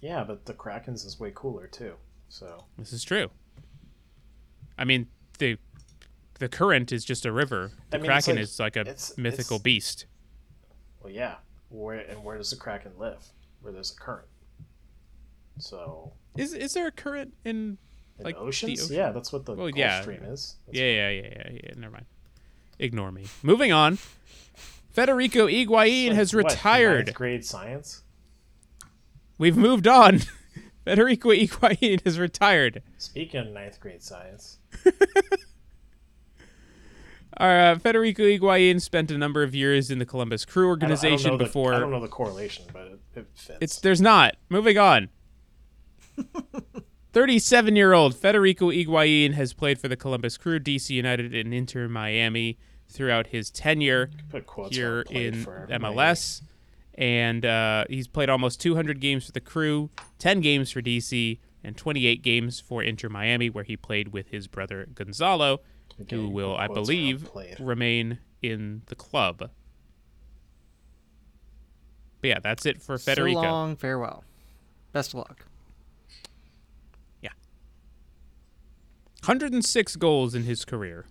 yeah, 0.00 0.24
but 0.24 0.46
the 0.46 0.52
Kraken's 0.54 1.04
is 1.04 1.18
way 1.20 1.32
cooler 1.34 1.66
too. 1.66 1.94
So 2.28 2.64
This 2.78 2.92
is 2.92 3.04
true. 3.04 3.30
I 4.78 4.84
mean, 4.84 5.06
the 5.38 5.58
the 6.42 6.48
current 6.48 6.90
is 6.90 7.04
just 7.04 7.24
a 7.24 7.30
river. 7.30 7.70
The 7.90 7.96
I 7.96 8.00
mean, 8.00 8.10
kraken 8.10 8.34
like- 8.34 8.42
is 8.42 8.58
like 8.58 8.76
a 8.76 8.80
it's- 8.80 9.16
mythical 9.16 9.56
it's- 9.56 9.62
beast. 9.62 10.06
well, 11.00 11.12
yeah. 11.12 11.36
Where 11.70 12.00
and 12.00 12.22
where 12.24 12.36
does 12.36 12.50
the 12.50 12.56
Kraken 12.56 12.92
live? 12.98 13.24
Where 13.62 13.72
there's 13.72 13.92
a 13.92 13.96
current. 14.00 14.26
So 15.58 16.12
Is 16.36 16.52
is 16.52 16.74
there 16.74 16.88
a 16.88 16.90
current 16.92 17.32
in 17.44 17.78
in 18.18 18.24
like 18.24 18.34
the 18.34 18.40
oceans, 18.42 18.82
ocean? 18.82 18.96
yeah, 18.96 19.10
that's 19.12 19.32
what 19.32 19.46
the 19.46 19.52
Well, 19.54 19.68
Gulf 19.68 19.76
yeah. 19.78 20.02
Stream 20.02 20.22
is. 20.24 20.56
That's 20.66 20.78
Yeah, 20.78 20.84
yeah, 20.90 21.08
yeah, 21.10 21.22
yeah, 21.22 21.50
yeah. 21.64 21.70
Never 21.76 21.92
mind. 21.92 22.06
Ignore 22.78 23.12
me. 23.12 23.26
Moving 23.42 23.72
on. 23.72 23.98
Federico 24.90 25.46
Higuain 25.46 26.08
like, 26.08 26.16
has 26.16 26.34
retired. 26.34 27.06
ninth 27.06 27.16
grade 27.16 27.44
science. 27.46 28.02
We've 29.38 29.56
moved 29.56 29.86
on. 29.86 30.20
Federico 30.84 31.30
Higuain 31.30 32.02
has 32.04 32.18
retired. 32.18 32.82
Speaking 32.98 33.40
of 33.40 33.46
ninth 33.48 33.80
grade 33.80 34.02
science, 34.02 34.58
Our 37.38 37.60
uh, 37.60 37.78
Federico 37.78 38.22
Higuain 38.24 38.80
spent 38.80 39.10
a 39.10 39.18
number 39.18 39.42
of 39.42 39.54
years 39.54 39.90
in 39.90 39.98
the 39.98 40.06
Columbus 40.06 40.44
Crew 40.44 40.66
I 40.66 40.76
don't- 40.76 40.82
I 40.82 40.86
don't 40.86 40.90
organization 40.90 41.38
the- 41.38 41.44
before. 41.44 41.74
I 41.74 41.78
don't 41.80 41.90
know 41.90 42.00
the 42.00 42.08
correlation, 42.08 42.64
but 42.72 42.82
it, 42.86 43.00
it 43.16 43.26
fits. 43.34 43.58
It's 43.60 43.80
there's 43.80 44.00
not. 44.00 44.36
Moving 44.48 44.78
on. 44.78 45.08
37-year-old 47.12 48.14
Federico 48.14 48.70
Higuain 48.70 49.34
has 49.34 49.52
played 49.52 49.78
for 49.78 49.88
the 49.88 49.96
Columbus 49.96 50.38
Crew, 50.38 50.58
DC 50.58 50.90
United, 50.90 51.34
and 51.34 51.52
Inter 51.52 51.88
Miami 51.88 52.58
throughout 52.88 53.28
his 53.28 53.50
tenure 53.50 54.10
here 54.30 54.30
where 54.30 55.00
it 55.00 55.06
played 55.06 55.34
in 55.34 55.44
MLS. 55.80 56.42
And 56.94 57.44
uh, 57.44 57.84
he's 57.88 58.06
played 58.08 58.28
almost 58.28 58.60
200 58.60 59.00
games 59.00 59.26
for 59.26 59.32
the 59.32 59.40
Crew, 59.40 59.90
10 60.18 60.40
games 60.40 60.70
for 60.70 60.80
DC, 60.82 61.38
and 61.64 61.76
28 61.76 62.22
games 62.22 62.60
for 62.60 62.82
Inter 62.82 63.08
Miami, 63.08 63.48
where 63.50 63.64
he 63.64 63.76
played 63.76 64.08
with 64.08 64.28
his 64.28 64.46
brother 64.46 64.86
Gonzalo, 64.94 65.60
who 66.10 66.28
will, 66.28 66.56
I 66.56 66.66
believe, 66.68 67.28
remain 67.58 68.18
in 68.42 68.82
the 68.86 68.94
club. 68.94 69.50
But 72.20 72.28
yeah, 72.28 72.38
that's 72.42 72.66
it 72.66 72.80
for 72.82 72.98
Federico. 72.98 73.40
So 73.42 73.48
long, 73.48 73.76
farewell. 73.76 74.24
Best 74.92 75.10
of 75.10 75.14
luck. 75.18 75.46
Yeah. 77.22 77.30
106 79.24 79.96
goals 79.96 80.34
in 80.34 80.44
his 80.44 80.64
career. 80.64 81.06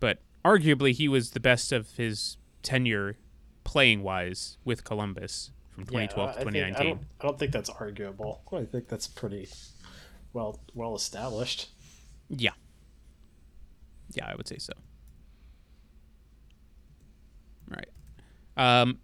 But 0.00 0.18
arguably, 0.44 0.92
he 0.92 1.08
was 1.08 1.30
the 1.30 1.40
best 1.40 1.72
of 1.72 1.96
his 1.96 2.36
tenure 2.62 3.16
playing 3.64 4.02
wise 4.02 4.58
with 4.64 4.84
Columbus 4.84 5.50
from 5.74 5.84
2012 5.84 5.90
Yeah, 5.90 6.06
to 6.08 6.20
I- 6.20 6.30
I 6.40 6.44
think- 6.44 6.54
2019. 6.54 6.80
I 6.80 6.84
don't, 6.90 7.00
I 7.20 7.24
don't 7.26 7.38
think 7.38 7.52
that's 7.52 7.70
arguable. 7.70 8.42
I 8.52 8.64
think 8.64 8.88
that's 8.88 9.06
pretty 9.06 9.48
well 10.32 10.60
well 10.74 10.94
established. 10.94 11.68
Yeah. 12.28 12.52
Yeah, 14.14 14.26
I 14.26 14.34
would 14.36 14.48
say 14.48 14.58
so. 14.58 14.72
Right. 17.68 17.88
Um, 18.56 18.98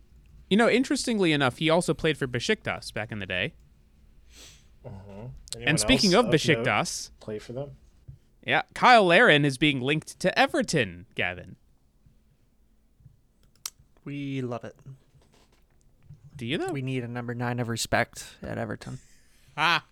you 0.48 0.56
know, 0.56 0.68
interestingly 0.68 1.32
enough, 1.32 1.59
he 1.59 1.70
also 1.70 1.94
played 1.94 2.16
for 2.16 2.26
Besiktas 2.26 2.92
back 2.92 3.12
in 3.12 3.18
the 3.18 3.26
day. 3.26 3.55
Anyone 4.84 5.68
and 5.68 5.80
speaking 5.80 6.12
else 6.14 6.26
of 6.26 6.26
note 6.26 6.34
Besiktas, 6.34 7.10
play 7.20 7.38
for 7.38 7.52
them. 7.52 7.70
yeah, 8.46 8.62
Kyle 8.74 9.06
Larin 9.06 9.44
is 9.44 9.56
being 9.56 9.80
linked 9.80 10.18
to 10.20 10.36
Everton, 10.38 11.06
Gavin. 11.14 11.56
We 14.05 14.42
love 14.42 14.64
it. 14.64 14.76
Do 16.36 16.44
you 16.44 16.59
know? 16.59 16.70
We 16.72 16.82
need 16.82 17.05
a 17.05 17.09
number 17.09 17.34
nine 17.34 17.60
of 17.60 17.68
respect 17.68 18.36
at 18.42 18.59
Everton. 18.59 18.98
Ah. 19.56 19.84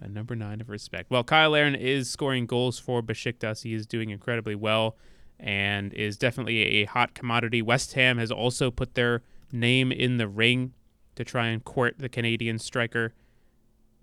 A 0.00 0.08
number 0.08 0.34
nine 0.34 0.60
of 0.60 0.68
respect. 0.68 1.10
Well, 1.10 1.24
Kyle 1.24 1.50
Larin 1.50 1.74
is 1.74 2.08
scoring 2.08 2.46
goals 2.46 2.78
for 2.78 3.02
Besiktas. 3.02 3.62
He 3.62 3.74
is 3.74 3.86
doing 3.86 4.10
incredibly 4.10 4.54
well 4.54 4.96
and 5.38 5.92
is 5.92 6.16
definitely 6.16 6.60
a 6.60 6.84
hot 6.84 7.14
commodity. 7.14 7.62
West 7.62 7.94
Ham 7.94 8.18
has 8.18 8.30
also 8.30 8.70
put 8.70 8.94
their 8.94 9.22
name 9.52 9.90
in 9.92 10.18
the 10.18 10.28
ring 10.28 10.72
to 11.16 11.24
try 11.24 11.48
and 11.48 11.64
court 11.64 11.96
the 11.98 12.08
Canadian 12.08 12.58
striker, 12.58 13.12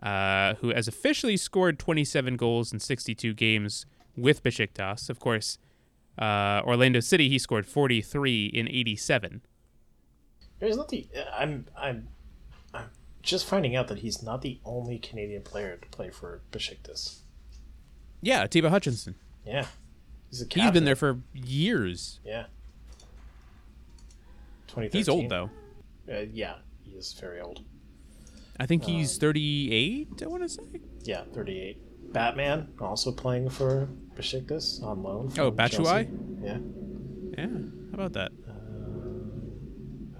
uh, 0.01 0.55
who 0.55 0.69
has 0.69 0.87
officially 0.87 1.37
scored 1.37 1.79
27 1.79 2.37
goals 2.37 2.71
in 2.71 2.79
62 2.79 3.33
games 3.33 3.85
with 4.15 4.43
Besiktas. 4.43 5.09
Of 5.09 5.19
course, 5.19 5.57
uh, 6.17 6.61
Orlando 6.65 6.99
City, 6.99 7.29
he 7.29 7.39
scored 7.39 7.65
43 7.65 8.47
in 8.47 8.67
87. 8.67 9.41
There's 10.59 10.77
not 10.77 10.89
the. 10.89 11.07
I'm 11.37 11.67
I'm 11.77 12.07
I'm 12.73 12.89
just 13.27 13.45
finding 13.45 13.75
out 13.75 13.89
that 13.89 13.99
he's 13.99 14.23
not 14.23 14.41
the 14.41 14.59
only 14.65 14.97
Canadian 14.97 15.43
player 15.43 15.77
to 15.77 15.87
play 15.89 16.09
for 16.09 16.41
Besiktas. 16.51 17.19
Yeah, 18.21 18.43
Atiba 18.43 18.69
Hutchinson. 18.69 19.15
Yeah, 19.45 19.67
he's 20.29 20.41
a 20.41 20.45
He's 20.49 20.71
been 20.71 20.85
there 20.85 20.95
for 20.95 21.19
years. 21.33 22.19
Yeah. 22.25 22.45
2013. 24.67 24.99
He's 24.99 25.09
old 25.09 25.29
though. 25.29 25.49
Uh, 26.09 26.25
yeah, 26.31 26.55
he 26.83 26.91
is 26.91 27.13
very 27.13 27.41
old. 27.41 27.61
I 28.59 28.65
think 28.65 28.85
he's 28.85 29.17
38. 29.17 30.23
I 30.23 30.27
want 30.27 30.43
to 30.43 30.49
say. 30.49 30.63
Yeah, 31.03 31.23
38. 31.33 32.13
Batman 32.13 32.69
also 32.79 33.11
playing 33.11 33.49
for 33.49 33.87
Besiktas 34.15 34.81
on 34.81 35.03
loan. 35.03 35.31
Oh, 35.37 35.51
Batshuayi? 35.51 36.09
Yeah. 36.41 36.57
Yeah. 37.37 37.47
How 37.91 37.93
about 37.93 38.13
that? 38.13 38.31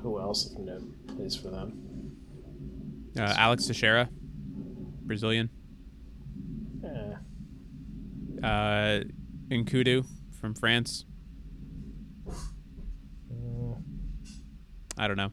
Who 0.02 0.20
else 0.20 0.52
of 0.52 0.60
note 0.60 1.08
plays 1.08 1.36
for 1.36 1.50
them? 1.50 1.87
Uh, 3.18 3.34
Alex 3.38 3.66
Teixeira, 3.66 4.10
Brazilian. 5.06 5.50
Eh, 6.84 7.14
Uh, 8.44 9.04
Nkoudou 9.50 10.06
from 10.40 10.54
France. 10.54 11.06
I 15.00 15.08
don't 15.08 15.18
know. 15.18 15.32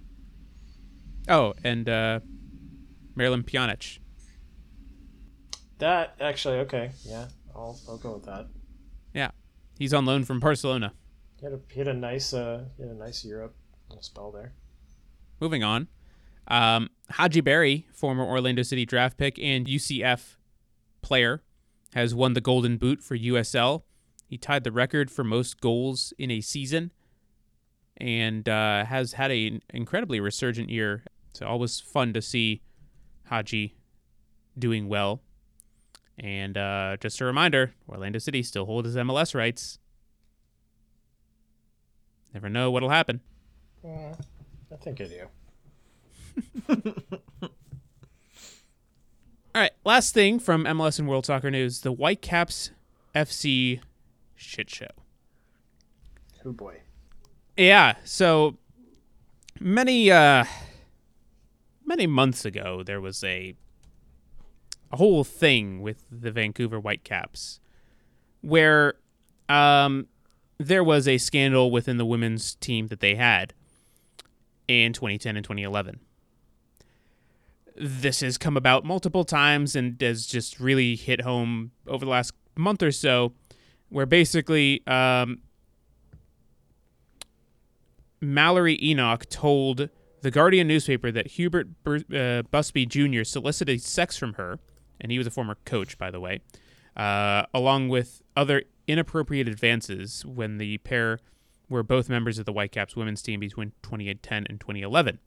Oh, 1.28 1.54
and 1.64 1.88
uh, 1.88 2.20
Miralem 3.16 3.42
Pjanic. 3.44 3.98
that 5.78 6.14
actually 6.20 6.56
okay. 6.58 6.90
Yeah, 7.04 7.26
I'll 7.54 7.78
I'll 7.88 7.96
go 7.98 8.14
with 8.14 8.24
that. 8.26 8.46
Yeah, 9.14 9.30
he's 9.78 9.94
on 9.94 10.04
loan 10.04 10.24
from 10.24 10.38
Barcelona. 10.40 10.92
He 11.40 11.46
had 11.46 11.54
a 11.54 11.60
he 11.72 11.78
had 11.78 11.88
a 11.88 11.94
nice 11.94 12.34
uh 12.34 12.64
he 12.76 12.82
had 12.82 12.92
a 12.92 12.94
nice 12.98 13.24
Europe 13.24 13.54
spell 14.00 14.30
there. 14.32 14.52
Moving 15.40 15.62
on. 15.64 15.88
Um, 16.48 16.90
Hadji 17.10 17.40
Barry, 17.40 17.86
former 17.92 18.24
Orlando 18.24 18.62
City 18.62 18.84
draft 18.84 19.16
pick 19.16 19.38
and 19.38 19.66
UCF 19.66 20.36
player, 21.02 21.42
has 21.94 22.14
won 22.14 22.34
the 22.34 22.40
Golden 22.40 22.76
Boot 22.76 23.02
for 23.02 23.16
USL. 23.16 23.82
He 24.26 24.36
tied 24.36 24.64
the 24.64 24.72
record 24.72 25.10
for 25.10 25.22
most 25.22 25.60
goals 25.60 26.12
in 26.18 26.30
a 26.30 26.40
season 26.40 26.92
and 27.96 28.48
uh, 28.48 28.84
has 28.84 29.12
had 29.12 29.30
an 29.30 29.62
incredibly 29.70 30.18
resurgent 30.20 30.70
year. 30.70 31.04
It's 31.30 31.42
always 31.42 31.80
fun 31.80 32.12
to 32.14 32.22
see 32.22 32.62
Hadji 33.24 33.76
doing 34.58 34.88
well. 34.88 35.20
And 36.18 36.56
uh, 36.56 36.96
just 37.00 37.20
a 37.20 37.24
reminder 37.24 37.74
Orlando 37.88 38.18
City 38.18 38.42
still 38.42 38.66
holds 38.66 38.86
his 38.86 38.96
MLS 38.96 39.34
rights. 39.34 39.78
Never 42.32 42.48
know 42.48 42.70
what'll 42.70 42.90
happen. 42.90 43.20
I 44.72 44.76
think 44.76 45.00
I 45.00 45.04
do. 45.04 45.26
All 49.54 49.60
right, 49.62 49.72
last 49.84 50.14
thing 50.14 50.40
from 50.40 50.64
MLS 50.64 50.98
and 50.98 51.06
World 51.08 51.26
Soccer 51.26 51.50
News: 51.50 51.82
the 51.82 51.92
Whitecaps 51.92 52.70
FC 53.14 53.80
shit 54.34 54.68
show. 54.68 54.88
Oh 56.44 56.52
boy. 56.52 56.80
Yeah, 57.56 57.94
so 58.04 58.58
many 59.60 60.10
uh 60.10 60.44
many 61.84 62.06
months 62.06 62.44
ago 62.44 62.82
there 62.82 63.00
was 63.00 63.22
a 63.22 63.54
a 64.90 64.96
whole 64.96 65.22
thing 65.22 65.80
with 65.82 66.04
the 66.10 66.32
Vancouver 66.32 66.78
Whitecaps 66.78 67.60
where 68.40 68.94
um 69.48 70.08
there 70.58 70.82
was 70.84 71.06
a 71.06 71.18
scandal 71.18 71.70
within 71.70 71.96
the 71.96 72.06
women's 72.06 72.56
team 72.56 72.88
that 72.88 73.00
they 73.00 73.14
had 73.14 73.54
in 74.66 74.92
2010 74.92 75.36
and 75.36 75.44
2011. 75.44 76.00
This 77.76 78.20
has 78.20 78.38
come 78.38 78.56
about 78.56 78.84
multiple 78.84 79.24
times 79.24 79.74
and 79.74 80.00
has 80.00 80.26
just 80.26 80.60
really 80.60 80.96
hit 80.96 81.22
home 81.22 81.72
over 81.86 82.04
the 82.04 82.10
last 82.10 82.32
month 82.56 82.82
or 82.82 82.92
so 82.92 83.32
where 83.88 84.06
basically 84.06 84.82
um 84.86 85.40
Malloree 88.24 88.80
Enoch 88.80 89.28
told 89.28 89.90
the 90.22 90.30
Guardian 90.30 90.66
newspaper 90.66 91.12
that 91.12 91.26
Hubert 91.32 91.68
uh, 91.86 92.42
Busby 92.50 92.86
Jr. 92.86 93.24
solicited 93.24 93.82
sex 93.82 94.16
from 94.16 94.34
her, 94.34 94.58
and 95.00 95.12
he 95.12 95.18
was 95.18 95.26
a 95.26 95.30
former 95.30 95.58
coach, 95.66 95.98
by 95.98 96.10
the 96.10 96.18
way, 96.18 96.40
uh, 96.96 97.44
along 97.52 97.90
with 97.90 98.22
other 98.34 98.62
inappropriate 98.86 99.48
advances 99.48 100.24
when 100.24 100.58
the 100.58 100.78
pair 100.78 101.18
were 101.68 101.82
both 101.82 102.08
members 102.08 102.38
of 102.38 102.46
the 102.46 102.52
Whitecaps 102.52 102.96
women's 102.96 103.22
team 103.22 103.40
between 103.40 103.72
2010 103.82 104.46
and 104.48 104.60
2011. 104.60 105.18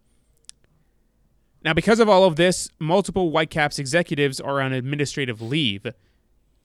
Now, 1.67 1.73
because 1.73 1.99
of 1.99 2.07
all 2.07 2.23
of 2.23 2.37
this, 2.37 2.69
multiple 2.79 3.29
Whitecaps 3.29 3.77
executives 3.77 4.39
are 4.39 4.61
on 4.61 4.71
administrative 4.71 5.41
leave 5.41 5.85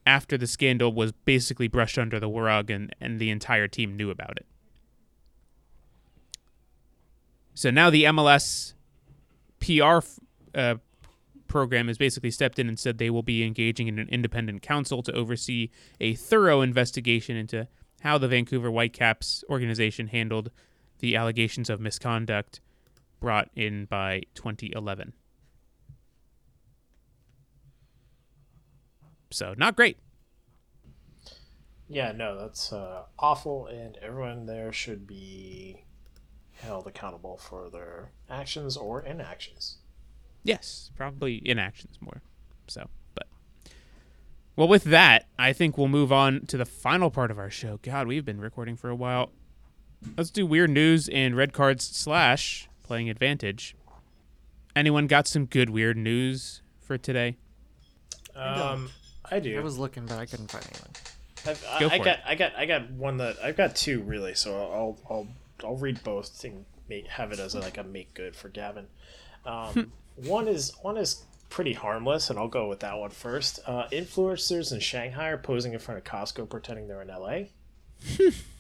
after 0.06 0.38
the 0.38 0.46
scandal 0.46 0.92
was 0.92 1.10
basically 1.10 1.66
brushed 1.66 1.98
under 1.98 2.20
the 2.20 2.28
rug 2.28 2.70
and, 2.70 2.94
and 3.00 3.18
the 3.18 3.28
entire 3.28 3.66
team 3.66 3.96
knew 3.96 4.10
about 4.10 4.36
it. 4.36 4.46
So 7.52 7.72
now 7.72 7.90
the 7.90 8.04
MLS 8.04 8.74
PR 9.58 10.06
uh, 10.56 10.76
program 11.48 11.88
has 11.88 11.98
basically 11.98 12.30
stepped 12.30 12.60
in 12.60 12.68
and 12.68 12.78
said 12.78 12.98
they 12.98 13.10
will 13.10 13.24
be 13.24 13.42
engaging 13.42 13.88
in 13.88 13.98
an 13.98 14.08
independent 14.08 14.62
counsel 14.62 15.02
to 15.02 15.12
oversee 15.14 15.70
a 16.00 16.14
thorough 16.14 16.60
investigation 16.60 17.34
into 17.36 17.66
how 18.02 18.18
the 18.18 18.28
Vancouver 18.28 18.70
Whitecaps 18.70 19.42
organization 19.50 20.06
handled 20.06 20.52
the 21.00 21.16
allegations 21.16 21.68
of 21.68 21.80
misconduct 21.80 22.60
brought 23.22 23.48
in 23.54 23.86
by 23.86 24.22
2011. 24.34 25.14
So, 29.30 29.54
not 29.56 29.76
great. 29.76 29.96
Yeah, 31.88 32.12
no, 32.12 32.38
that's 32.38 32.72
uh, 32.72 33.04
awful, 33.18 33.66
and 33.66 33.96
everyone 34.02 34.46
there 34.46 34.72
should 34.72 35.06
be 35.06 35.84
held 36.52 36.86
accountable 36.86 37.38
for 37.38 37.70
their 37.70 38.10
actions 38.28 38.76
or 38.76 39.02
inactions. 39.02 39.78
Yes, 40.42 40.90
probably 40.96 41.40
inactions 41.48 41.98
more. 42.00 42.22
So, 42.66 42.88
but 43.14 43.28
well, 44.56 44.68
with 44.68 44.84
that, 44.84 45.28
I 45.38 45.52
think 45.52 45.78
we'll 45.78 45.88
move 45.88 46.12
on 46.12 46.44
to 46.46 46.56
the 46.56 46.64
final 46.64 47.10
part 47.10 47.30
of 47.30 47.38
our 47.38 47.50
show. 47.50 47.78
God, 47.82 48.08
we've 48.08 48.24
been 48.24 48.40
recording 48.40 48.76
for 48.76 48.90
a 48.90 48.96
while. 48.96 49.30
Let's 50.16 50.30
do 50.30 50.44
weird 50.44 50.70
news 50.70 51.08
and 51.08 51.36
red 51.36 51.52
cards 51.52 51.84
slash 51.84 52.68
playing 52.92 53.08
advantage. 53.08 53.74
Anyone 54.76 55.06
got 55.06 55.26
some 55.26 55.46
good 55.46 55.70
weird 55.70 55.96
news 55.96 56.60
for 56.82 56.98
today? 56.98 57.38
Um, 58.36 58.90
I 59.30 59.40
do. 59.40 59.58
I 59.58 59.62
was 59.62 59.78
looking, 59.78 60.04
but 60.04 60.18
I 60.18 60.26
couldn't 60.26 60.50
find 60.50 60.62
anyone. 60.70 60.90
I've, 61.46 61.66
I, 61.72 61.80
Go 61.80 61.88
I 61.88 61.96
got, 61.96 62.06
it. 62.06 62.20
I 62.26 62.34
got, 62.34 62.52
I 62.54 62.66
got 62.66 62.90
one 62.90 63.16
that 63.16 63.36
I've 63.42 63.56
got 63.56 63.74
two 63.74 64.02
really. 64.02 64.34
So 64.34 64.54
I'll, 64.54 64.98
I'll, 65.08 65.26
I'll 65.64 65.76
read 65.76 66.04
both 66.04 66.44
and 66.44 66.66
make, 66.86 67.06
have 67.06 67.32
it 67.32 67.38
as 67.38 67.54
a, 67.54 67.60
like 67.60 67.78
a 67.78 67.82
make 67.82 68.12
good 68.12 68.36
for 68.36 68.50
Gavin. 68.50 68.88
Um, 69.46 69.90
one 70.16 70.46
is, 70.46 70.74
one 70.82 70.98
is 70.98 71.24
pretty 71.48 71.72
harmless, 71.72 72.28
and 72.28 72.38
I'll 72.38 72.46
go 72.46 72.68
with 72.68 72.80
that 72.80 72.98
one 72.98 73.08
first. 73.08 73.60
Uh, 73.66 73.86
influencers 73.90 74.70
in 74.70 74.80
Shanghai 74.80 75.28
are 75.28 75.38
posing 75.38 75.72
in 75.72 75.78
front 75.78 75.96
of 75.96 76.04
Costco 76.04 76.50
pretending 76.50 76.88
they're 76.88 77.00
in 77.00 77.08
LA. 77.08 77.44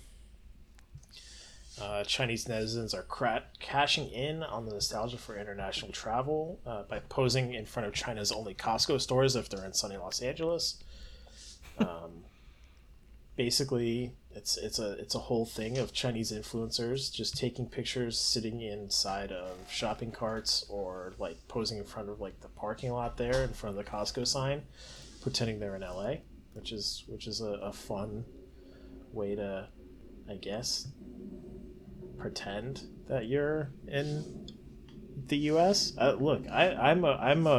Uh, 1.80 2.04
Chinese 2.04 2.44
netizens 2.44 2.94
are 2.94 3.02
cra- 3.02 3.44
cashing 3.58 4.08
in 4.10 4.42
on 4.42 4.66
the 4.66 4.72
nostalgia 4.72 5.16
for 5.16 5.38
international 5.38 5.90
travel 5.90 6.60
uh, 6.66 6.82
by 6.82 6.98
posing 7.08 7.54
in 7.54 7.64
front 7.64 7.88
of 7.88 7.94
China's 7.94 8.30
only 8.30 8.54
Costco 8.54 9.00
stores 9.00 9.36
if 9.36 9.48
they're 9.48 9.64
in 9.64 9.72
sunny 9.72 9.96
Los 9.96 10.20
Angeles. 10.20 10.82
Um, 11.78 12.24
basically, 13.36 14.12
it's 14.34 14.56
it's 14.58 14.78
a 14.78 14.92
it's 14.92 15.14
a 15.14 15.18
whole 15.18 15.46
thing 15.46 15.78
of 15.78 15.92
Chinese 15.92 16.30
influencers 16.30 17.10
just 17.12 17.36
taking 17.36 17.66
pictures, 17.66 18.18
sitting 18.18 18.60
inside 18.60 19.32
of 19.32 19.56
shopping 19.70 20.10
carts, 20.10 20.66
or 20.68 21.14
like 21.18 21.36
posing 21.48 21.78
in 21.78 21.84
front 21.84 22.10
of 22.10 22.20
like 22.20 22.38
the 22.40 22.48
parking 22.48 22.92
lot 22.92 23.16
there 23.16 23.42
in 23.42 23.50
front 23.50 23.76
of 23.78 23.84
the 23.84 23.90
Costco 23.90 24.26
sign, 24.26 24.62
pretending 25.22 25.58
they're 25.58 25.76
in 25.76 25.82
LA, 25.82 26.16
which 26.52 26.70
is 26.70 27.04
which 27.08 27.26
is 27.26 27.40
a, 27.40 27.52
a 27.62 27.72
fun 27.72 28.24
way 29.12 29.34
to, 29.34 29.68
I 30.28 30.34
guess, 30.36 30.88
pretend 32.22 32.84
that 33.08 33.26
you're 33.26 33.72
in 33.88 34.46
the 35.26 35.36
U.S. 35.38 35.92
Uh, 35.98 36.16
look, 36.18 36.48
I, 36.48 36.72
I'm 36.72 37.04
a 37.04 37.10
I'm 37.10 37.46
a, 37.46 37.50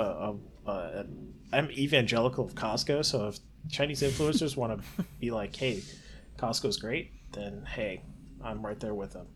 a, 0.66 0.72
a 0.72 1.06
I'm 1.52 1.70
evangelical 1.72 2.46
of 2.46 2.56
Costco, 2.56 3.06
so 3.06 3.28
if 3.28 3.40
Chinese 3.70 4.02
influencers 4.02 4.56
want 4.56 4.82
to 4.82 5.06
be 5.20 5.32
like, 5.32 5.56
"Hey, 5.56 5.84
Costco's 6.38 6.78
great," 6.78 7.12
then 7.34 7.66
hey, 7.66 8.04
I'm 8.44 8.66
right 8.66 8.80
there 8.80 8.96
with 8.96 9.12
them. 9.12 9.28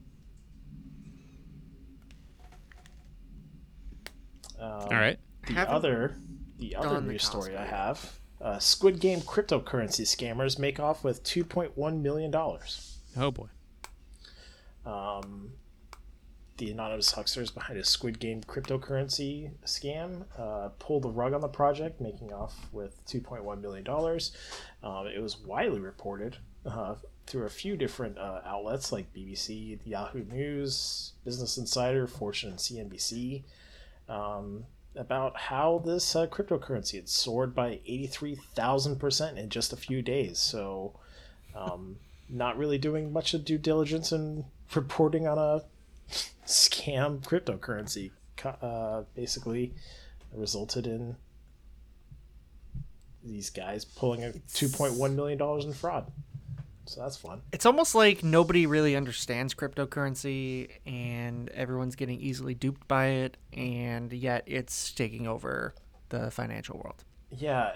All 4.60 4.88
right. 4.90 5.20
The 5.46 5.54
Haven't 5.54 5.76
other, 5.76 6.18
the 6.58 6.76
other 6.76 7.02
news 7.02 7.24
story 7.24 7.56
I 7.56 7.66
have: 7.66 8.20
uh, 8.42 8.60
Squid 8.60 9.02
Game 9.02 9.20
cryptocurrency 9.20 10.02
scammers 10.02 10.58
make 10.58 10.80
off 10.80 11.04
with 11.04 11.24
2.1 11.24 12.02
million 12.02 12.32
dollars. 12.32 12.98
Oh 13.18 13.32
boy. 13.32 13.48
Um, 14.88 15.52
the 16.58 16.72
anonymous 16.72 17.14
hucksters 17.14 17.54
behind 17.54 17.78
a 17.78 17.84
Squid 17.84 18.20
Game 18.20 18.42
cryptocurrency 18.42 19.52
scam 19.66 20.24
uh, 20.40 20.70
pulled 20.80 21.04
the 21.04 21.10
rug 21.10 21.34
on 21.34 21.42
the 21.42 21.48
project, 21.48 22.02
making 22.02 22.34
off 22.34 22.56
with 22.72 23.06
2.1 23.06 23.62
million 23.62 23.84
dollars. 23.84 24.32
Um, 24.82 25.06
it 25.08 25.22
was 25.22 25.38
widely 25.38 25.80
reported 25.80 26.38
uh, 26.66 26.96
through 27.28 27.46
a 27.46 27.50
few 27.50 27.78
different 27.78 28.18
uh, 28.18 28.42
outlets 28.46 28.92
like 28.92 29.14
BBC, 29.14 29.80
Yahoo 29.86 30.24
News, 30.24 31.14
Business 31.24 31.58
Insider, 31.58 32.08
Fortune, 32.08 32.52
and 32.52 32.60
CNBC 32.60 33.44
um, 34.10 34.64
about 34.96 35.38
how 35.38 35.84
this 35.86 36.16
uh, 36.16 36.26
cryptocurrency 36.26 36.96
had 36.96 37.10
soared 37.10 37.54
by 37.54 37.82
83,000% 37.88 39.38
in 39.38 39.50
just 39.50 39.74
a 39.74 39.78
few 39.78 40.02
days. 40.02 40.40
So, 40.40 40.94
um, 41.56 41.98
not 42.30 42.58
really 42.58 42.78
doing 42.78 43.14
much 43.14 43.34
of 43.34 43.46
due 43.46 43.58
diligence 43.58 44.12
and 44.12 44.46
reporting 44.76 45.28
on 45.28 45.38
a 45.38 45.62
scam 46.46 47.20
cryptocurrency 47.22 48.12
uh, 48.62 49.04
basically 49.16 49.74
resulted 50.34 50.88
in 50.88 51.16
these 53.24 53.50
guys 53.50 53.84
pulling 53.84 54.24
a 54.24 54.30
$2.1 54.30 55.16
million 55.16 55.42
in 55.62 55.74
fraud. 55.74 56.12
So 56.86 57.02
that's 57.02 57.18
fun. 57.18 57.42
It's 57.52 57.66
almost 57.66 57.96
like 57.96 58.24
nobody 58.24 58.66
really 58.66 58.96
understands 58.96 59.54
cryptocurrency 59.54 60.70
and 60.86 61.50
everyone's 61.50 61.98
getting 61.98 62.22
easily 62.22 62.54
duped 62.54 62.88
by 62.88 63.08
it, 63.08 63.38
and 63.52 64.14
yet 64.14 64.44
it's 64.46 64.92
taking 64.94 65.28
over 65.28 65.76
the 66.10 66.32
financial 66.32 66.78
world. 66.78 67.04
Yeah, 67.30 67.74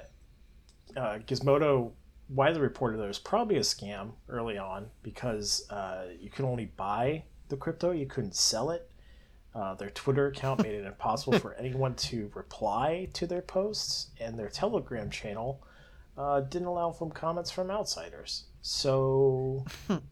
uh, 0.95 1.19
Gizmodo 1.27 1.91
widely 2.33 2.61
reported 2.61 2.97
there 2.99 3.07
was 3.07 3.19
probably 3.19 3.57
a 3.57 3.61
scam 3.61 4.11
early 4.29 4.57
on 4.57 4.87
because 5.03 5.69
uh, 5.69 6.05
you 6.19 6.29
could 6.29 6.45
only 6.45 6.65
buy 6.77 7.23
the 7.49 7.57
crypto, 7.57 7.91
you 7.91 8.05
couldn't 8.05 8.35
sell 8.35 8.71
it. 8.71 8.89
Uh, 9.53 9.73
their 9.75 9.89
Twitter 9.89 10.27
account 10.27 10.63
made 10.63 10.73
it 10.73 10.85
impossible 10.87 11.37
for 11.39 11.53
anyone 11.55 11.93
to 11.95 12.31
reply 12.33 13.09
to 13.13 13.27
their 13.27 13.41
posts, 13.41 14.11
and 14.19 14.39
their 14.39 14.47
Telegram 14.47 15.09
channel 15.09 15.61
uh, 16.17 16.39
didn't 16.39 16.67
allow 16.67 16.91
from 16.91 17.11
comments 17.11 17.51
from 17.51 17.69
outsiders. 17.69 18.45
So, 18.61 19.65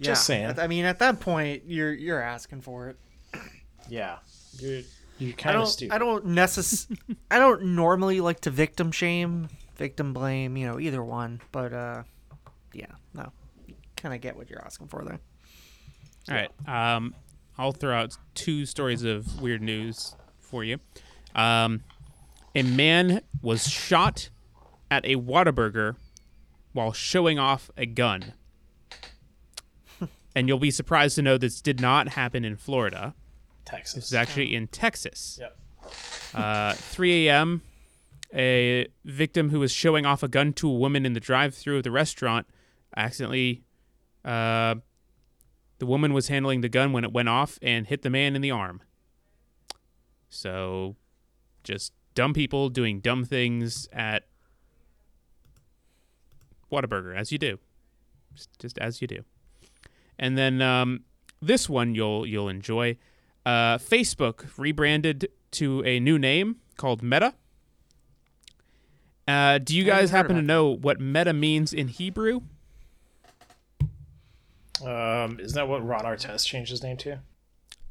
Just 0.00 0.24
saying. 0.24 0.58
I 0.58 0.66
mean, 0.66 0.84
at 0.84 0.98
that 1.00 1.20
point, 1.20 1.64
you're 1.66 1.92
you're 1.92 2.22
asking 2.22 2.60
for 2.62 2.88
it. 2.88 2.96
yeah, 3.88 4.18
you're 4.58 4.82
you're 5.20 5.30
I 5.30 5.36
kind 5.36 5.56
of 5.56 5.60
don't. 5.62 5.66
stupid. 5.68 5.94
I 5.94 5.98
don't 5.98 6.26
necess- 6.26 6.98
I 7.30 7.38
don't 7.38 7.62
normally 7.76 8.20
like 8.20 8.40
to 8.40 8.50
victim 8.50 8.90
shame, 8.90 9.48
victim 9.76 10.12
blame. 10.12 10.56
You 10.56 10.66
know, 10.66 10.80
either 10.80 11.02
one. 11.04 11.40
But 11.52 11.72
uh, 11.72 12.02
yeah, 12.72 12.86
no, 13.14 13.30
kind 13.96 14.14
of 14.14 14.20
get 14.20 14.34
what 14.36 14.50
you're 14.50 14.64
asking 14.64 14.88
for 14.88 15.04
there. 15.04 15.20
All 16.28 16.34
right. 16.34 16.94
Um, 16.96 17.14
I'll 17.58 17.72
throw 17.72 17.94
out 17.94 18.16
two 18.34 18.64
stories 18.66 19.04
of 19.04 19.40
weird 19.40 19.62
news 19.62 20.14
for 20.38 20.64
you. 20.64 20.78
Um, 21.34 21.82
a 22.54 22.62
man 22.62 23.20
was 23.42 23.68
shot 23.68 24.30
at 24.90 25.04
a 25.04 25.14
Whataburger 25.16 25.96
while 26.72 26.92
showing 26.92 27.38
off 27.38 27.70
a 27.76 27.86
gun. 27.86 28.32
and 30.34 30.48
you'll 30.48 30.58
be 30.58 30.70
surprised 30.70 31.16
to 31.16 31.22
know 31.22 31.36
this 31.38 31.60
did 31.60 31.80
not 31.80 32.10
happen 32.10 32.44
in 32.44 32.56
Florida. 32.56 33.14
Texas. 33.70 33.94
This 33.94 34.04
is 34.06 34.14
actually 34.14 34.54
in 34.54 34.68
Texas. 34.68 35.38
Yep. 35.40 35.56
Uh, 36.34 36.74
3 36.74 37.28
a.m. 37.28 37.62
A 38.34 38.86
victim 39.04 39.50
who 39.50 39.58
was 39.58 39.72
showing 39.72 40.06
off 40.06 40.22
a 40.22 40.28
gun 40.28 40.52
to 40.54 40.68
a 40.68 40.74
woman 40.74 41.04
in 41.04 41.14
the 41.14 41.20
drive-through 41.20 41.78
of 41.78 41.82
the 41.82 41.90
restaurant 41.90 42.46
accidentally. 42.96 43.64
Uh, 44.24 44.76
the 45.78 45.86
woman 45.86 46.12
was 46.12 46.28
handling 46.28 46.60
the 46.60 46.68
gun 46.68 46.92
when 46.92 47.04
it 47.04 47.12
went 47.12 47.28
off 47.28 47.58
and 47.62 47.86
hit 47.86 48.02
the 48.02 48.10
man 48.10 48.36
in 48.36 48.42
the 48.42 48.50
arm. 48.50 48.82
So, 50.28 50.96
just 51.64 51.92
dumb 52.14 52.34
people 52.34 52.68
doing 52.68 53.00
dumb 53.00 53.24
things 53.24 53.88
at 53.92 54.24
Whataburger, 56.70 57.16
as 57.16 57.32
you 57.32 57.38
do, 57.38 57.58
just, 58.34 58.58
just 58.58 58.78
as 58.78 59.02
you 59.02 59.08
do. 59.08 59.24
And 60.18 60.38
then 60.38 60.62
um, 60.62 61.00
this 61.40 61.68
one 61.68 61.94
you'll 61.94 62.26
you'll 62.26 62.48
enjoy. 62.48 62.96
Uh, 63.46 63.78
Facebook 63.78 64.46
rebranded 64.58 65.28
to 65.52 65.82
a 65.84 65.98
new 65.98 66.18
name 66.18 66.56
called 66.76 67.02
Meta. 67.02 67.34
Uh, 69.26 69.58
do 69.58 69.76
you 69.76 69.84
guys 69.84 70.10
happen 70.10 70.32
to 70.32 70.38
about 70.40 70.44
know 70.46 70.68
what 70.68 71.00
Meta 71.00 71.32
means 71.32 71.72
in 71.72 71.88
Hebrew? 71.88 72.40
Um, 74.84 75.38
isn't 75.40 75.54
that 75.54 75.68
what 75.68 75.86
Ron 75.86 76.04
Artest 76.04 76.46
changed 76.46 76.70
his 76.70 76.82
name 76.82 76.96
to? 76.98 77.20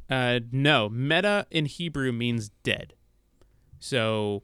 Uh, 0.09 0.39
no, 0.51 0.89
Meta 0.89 1.45
in 1.51 1.65
Hebrew 1.65 2.11
means 2.11 2.49
dead. 2.63 2.93
So 3.79 4.41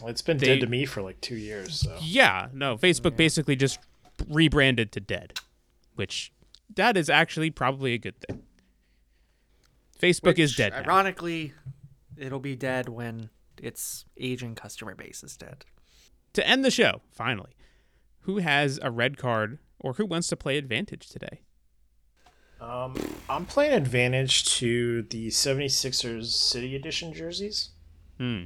Well, 0.00 0.10
it's 0.10 0.20
been 0.22 0.36
They- 0.38 0.46
dead 0.46 0.60
to 0.60 0.66
me 0.66 0.84
for 0.84 1.00
like 1.00 1.20
two 1.20 1.36
years. 1.36 1.80
So 1.80 1.96
yeah, 2.02 2.48
no, 2.52 2.76
Facebook 2.76 3.16
basically 3.16 3.56
just 3.56 3.78
rebranded 4.28 4.92
to 4.92 5.00
dead, 5.00 5.38
which 5.94 6.32
that 6.74 6.96
is 6.96 7.08
actually 7.08 7.50
probably 7.50 7.94
a 7.94 7.98
good 7.98 8.18
thing. 8.20 8.42
Facebook 10.00 10.38
is 10.38 10.52
Which, 10.52 10.58
dead 10.58 10.72
now. 10.72 10.80
Ironically, 10.80 11.52
it'll 12.16 12.40
be 12.40 12.56
dead 12.56 12.88
when 12.88 13.30
its 13.60 14.04
aging 14.16 14.54
customer 14.54 14.94
base 14.94 15.22
is 15.22 15.36
dead. 15.36 15.64
To 16.34 16.46
end 16.46 16.64
the 16.64 16.70
show, 16.70 17.00
finally, 17.10 17.56
who 18.20 18.38
has 18.38 18.78
a 18.82 18.90
red 18.90 19.16
card 19.16 19.58
or 19.80 19.94
who 19.94 20.06
wants 20.06 20.28
to 20.28 20.36
play 20.36 20.58
advantage 20.58 21.08
today? 21.08 21.40
Um, 22.60 22.94
I'm 23.28 23.46
playing 23.46 23.74
advantage 23.74 24.44
to 24.56 25.02
the 25.02 25.28
76ers 25.28 26.26
City 26.26 26.74
Edition 26.74 27.12
jerseys. 27.12 27.70
Hmm. 28.18 28.44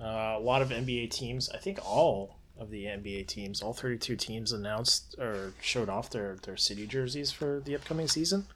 Uh, 0.00 0.36
a 0.36 0.40
lot 0.40 0.62
of 0.62 0.70
NBA 0.70 1.10
teams, 1.10 1.48
I 1.50 1.58
think 1.58 1.78
all 1.84 2.38
of 2.58 2.70
the 2.70 2.84
NBA 2.84 3.26
teams, 3.26 3.62
all 3.62 3.72
32 3.72 4.16
teams 4.16 4.52
announced 4.52 5.16
or 5.18 5.52
showed 5.60 5.88
off 5.88 6.10
their, 6.10 6.36
their 6.42 6.56
city 6.56 6.86
jerseys 6.86 7.30
for 7.30 7.60
the 7.64 7.74
upcoming 7.74 8.08
season. 8.08 8.46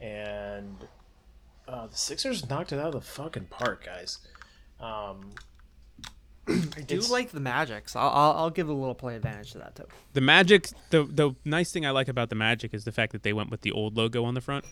And 0.00 0.76
uh, 1.68 1.86
the 1.86 1.96
Sixers 1.96 2.48
knocked 2.48 2.72
it 2.72 2.78
out 2.78 2.86
of 2.88 2.92
the 2.92 3.00
fucking 3.00 3.46
park, 3.46 3.84
guys. 3.86 4.18
Um, 4.80 5.32
I 6.48 6.52
do 6.86 6.94
It's- 6.96 7.10
like 7.10 7.30
the 7.32 7.40
Magic, 7.40 7.88
so 7.88 7.98
I'll, 7.98 8.10
I'll, 8.10 8.32
I'll 8.44 8.50
give 8.50 8.68
a 8.68 8.72
little 8.72 8.94
play 8.94 9.16
advantage 9.16 9.52
to 9.52 9.58
that 9.58 9.74
too. 9.74 9.84
The 10.12 10.20
Magic, 10.20 10.68
the 10.90 11.02
the 11.04 11.34
nice 11.44 11.72
thing 11.72 11.84
I 11.84 11.90
like 11.90 12.06
about 12.08 12.28
the 12.28 12.36
Magic 12.36 12.72
is 12.72 12.84
the 12.84 12.92
fact 12.92 13.12
that 13.12 13.22
they 13.24 13.32
went 13.32 13.50
with 13.50 13.62
the 13.62 13.72
old 13.72 13.96
logo 13.96 14.24
on 14.24 14.34
the 14.34 14.40
front. 14.40 14.64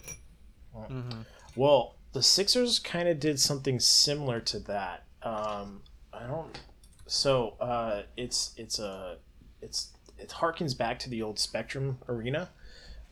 Well, 1.57 1.97
the 2.13 2.23
Sixers 2.23 2.79
kind 2.79 3.09
of 3.09 3.21
did 3.21 3.39
something 3.41 3.79
similar 3.81 4.41
to 4.41 4.59
that. 4.61 5.05
Um, 5.23 5.83
I 6.13 6.27
don't. 6.27 6.59
So 7.07 7.55
uh, 7.61 8.03
it's 8.17 8.55
it's 8.57 8.79
a 8.79 9.19
it's 9.61 9.93
it 10.19 10.29
harkens 10.31 10.77
back 10.77 10.99
to 11.01 11.11
the 11.11 11.23
old 11.23 11.39
Spectrum 11.39 11.99
Arena. 12.09 12.51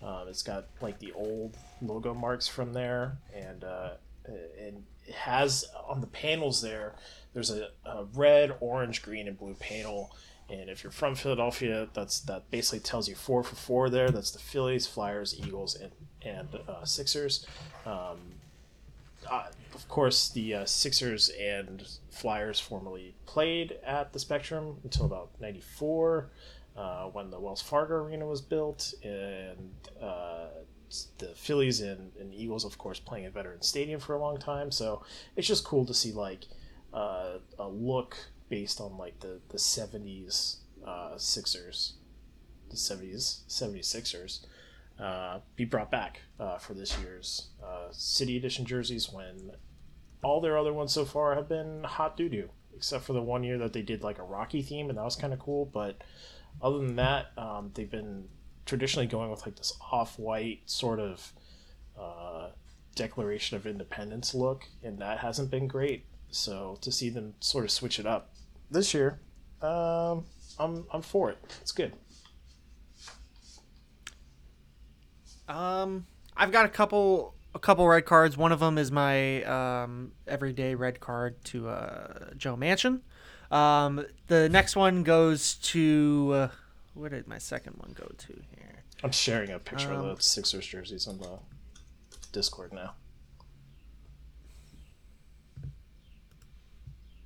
Um, 0.02 0.28
it's 0.28 0.42
got 0.42 0.66
like 0.80 0.98
the 0.98 1.12
old 1.12 1.56
logo 1.80 2.12
marks 2.12 2.48
from 2.48 2.72
there, 2.72 3.18
and 3.34 3.62
uh, 3.64 3.90
and 4.26 4.84
it 5.06 5.14
has 5.14 5.64
on 5.88 6.00
the 6.00 6.06
panels 6.06 6.60
there. 6.60 6.94
There's 7.34 7.50
a, 7.50 7.68
a 7.84 8.04
red, 8.14 8.54
orange, 8.60 9.02
green, 9.02 9.28
and 9.28 9.38
blue 9.38 9.54
panel. 9.54 10.14
And 10.50 10.68
if 10.68 10.84
you're 10.84 10.90
from 10.92 11.14
Philadelphia, 11.14 11.88
that's 11.94 12.20
that 12.20 12.50
basically 12.50 12.80
tells 12.80 13.08
you 13.08 13.14
four 13.14 13.42
for 13.42 13.56
four 13.56 13.88
there. 13.88 14.10
That's 14.10 14.32
the 14.32 14.38
Phillies, 14.38 14.86
Flyers, 14.86 15.38
Eagles, 15.38 15.74
and 15.76 15.92
and 16.22 16.48
uh, 16.68 16.84
Sixers. 16.84 17.46
Um, 17.86 18.18
uh, 19.30 19.46
of 19.74 19.88
course, 19.88 20.28
the 20.28 20.54
uh, 20.54 20.64
Sixers 20.66 21.30
and 21.40 21.86
Flyers 22.10 22.60
formerly 22.60 23.14
played 23.24 23.78
at 23.84 24.12
the 24.12 24.18
Spectrum 24.18 24.76
until 24.84 25.06
about 25.06 25.30
'94, 25.40 26.28
uh, 26.76 27.04
when 27.04 27.30
the 27.30 27.38
Wells 27.38 27.62
Fargo 27.62 27.94
Arena 27.94 28.26
was 28.26 28.40
built, 28.40 28.94
and 29.02 29.74
uh, 30.00 30.48
the 31.18 31.28
Phillies 31.34 31.80
and, 31.80 32.12
and 32.18 32.34
Eagles, 32.34 32.64
of 32.64 32.78
course, 32.78 32.98
playing 32.98 33.26
at 33.26 33.34
Veterans 33.34 33.66
Stadium 33.66 34.00
for 34.00 34.14
a 34.14 34.18
long 34.18 34.38
time. 34.38 34.70
So 34.70 35.02
it's 35.36 35.46
just 35.46 35.64
cool 35.64 35.84
to 35.86 35.94
see 35.94 36.12
like 36.12 36.44
uh, 36.92 37.38
a 37.58 37.68
look 37.68 38.16
based 38.48 38.80
on 38.80 38.96
like 38.96 39.20
the 39.20 39.40
the 39.48 39.58
'70s 39.58 40.56
uh, 40.86 41.16
Sixers, 41.16 41.94
the 42.70 42.76
'70s 42.76 43.40
'76ers 43.48 44.46
uh, 44.98 45.40
be 45.56 45.64
brought 45.64 45.90
back 45.90 46.22
uh, 46.38 46.58
for 46.58 46.74
this 46.74 46.96
year's 46.98 47.48
City 47.90 48.36
Edition 48.36 48.64
jerseys 48.64 49.12
when 49.12 49.52
all 50.22 50.40
their 50.40 50.56
other 50.56 50.72
ones 50.72 50.92
so 50.92 51.04
far 51.04 51.34
have 51.34 51.48
been 51.48 51.84
hot 51.84 52.16
doo 52.16 52.28
doo, 52.28 52.48
except 52.76 53.04
for 53.04 53.12
the 53.12 53.22
one 53.22 53.44
year 53.44 53.58
that 53.58 53.72
they 53.72 53.82
did 53.82 54.02
like 54.02 54.18
a 54.18 54.22
Rocky 54.22 54.62
theme, 54.62 54.88
and 54.88 54.98
that 54.98 55.04
was 55.04 55.16
kind 55.16 55.32
of 55.32 55.38
cool. 55.38 55.66
But 55.66 56.02
other 56.60 56.78
than 56.78 56.96
that, 56.96 57.32
um, 57.36 57.70
they've 57.74 57.90
been 57.90 58.28
traditionally 58.66 59.06
going 59.06 59.30
with 59.30 59.44
like 59.44 59.56
this 59.56 59.72
off 59.90 60.18
white 60.18 60.60
sort 60.66 61.00
of 61.00 61.32
uh, 61.98 62.48
Declaration 62.94 63.56
of 63.56 63.66
Independence 63.66 64.34
look, 64.34 64.64
and 64.82 64.98
that 64.98 65.18
hasn't 65.18 65.50
been 65.50 65.66
great. 65.66 66.04
So 66.30 66.78
to 66.80 66.92
see 66.92 67.10
them 67.10 67.34
sort 67.40 67.64
of 67.64 67.70
switch 67.70 67.98
it 67.98 68.06
up 68.06 68.32
this 68.70 68.94
year, 68.94 69.20
um, 69.60 70.24
I'm 70.58 70.86
I'm 70.92 71.02
for 71.02 71.30
it. 71.30 71.38
It's 71.60 71.72
good. 71.72 71.92
Um, 75.48 76.06
I've 76.36 76.52
got 76.52 76.64
a 76.64 76.68
couple 76.68 77.34
a 77.54 77.58
couple 77.58 77.86
red 77.86 78.04
cards. 78.04 78.36
One 78.36 78.52
of 78.52 78.60
them 78.60 78.78
is 78.78 78.90
my 78.90 79.42
um, 79.44 80.12
everyday 80.26 80.74
red 80.74 81.00
card 81.00 81.42
to 81.46 81.68
uh, 81.68 82.30
Joe 82.36 82.56
Manchin. 82.56 83.00
Um, 83.52 84.06
the 84.28 84.48
next 84.48 84.76
one 84.76 85.02
goes 85.02 85.54
to 85.56 86.30
uh, 86.34 86.48
where 86.94 87.10
did 87.10 87.28
my 87.28 87.38
second 87.38 87.74
one 87.76 87.92
go 87.94 88.10
to 88.16 88.32
here? 88.56 88.82
I'm 89.04 89.12
sharing 89.12 89.50
a 89.50 89.58
picture 89.58 89.92
Um, 89.92 90.06
of 90.06 90.16
the 90.18 90.22
Sixers 90.22 90.66
jerseys 90.66 91.06
on 91.06 91.18
the 91.18 91.38
Discord 92.32 92.72
now. 92.72 92.94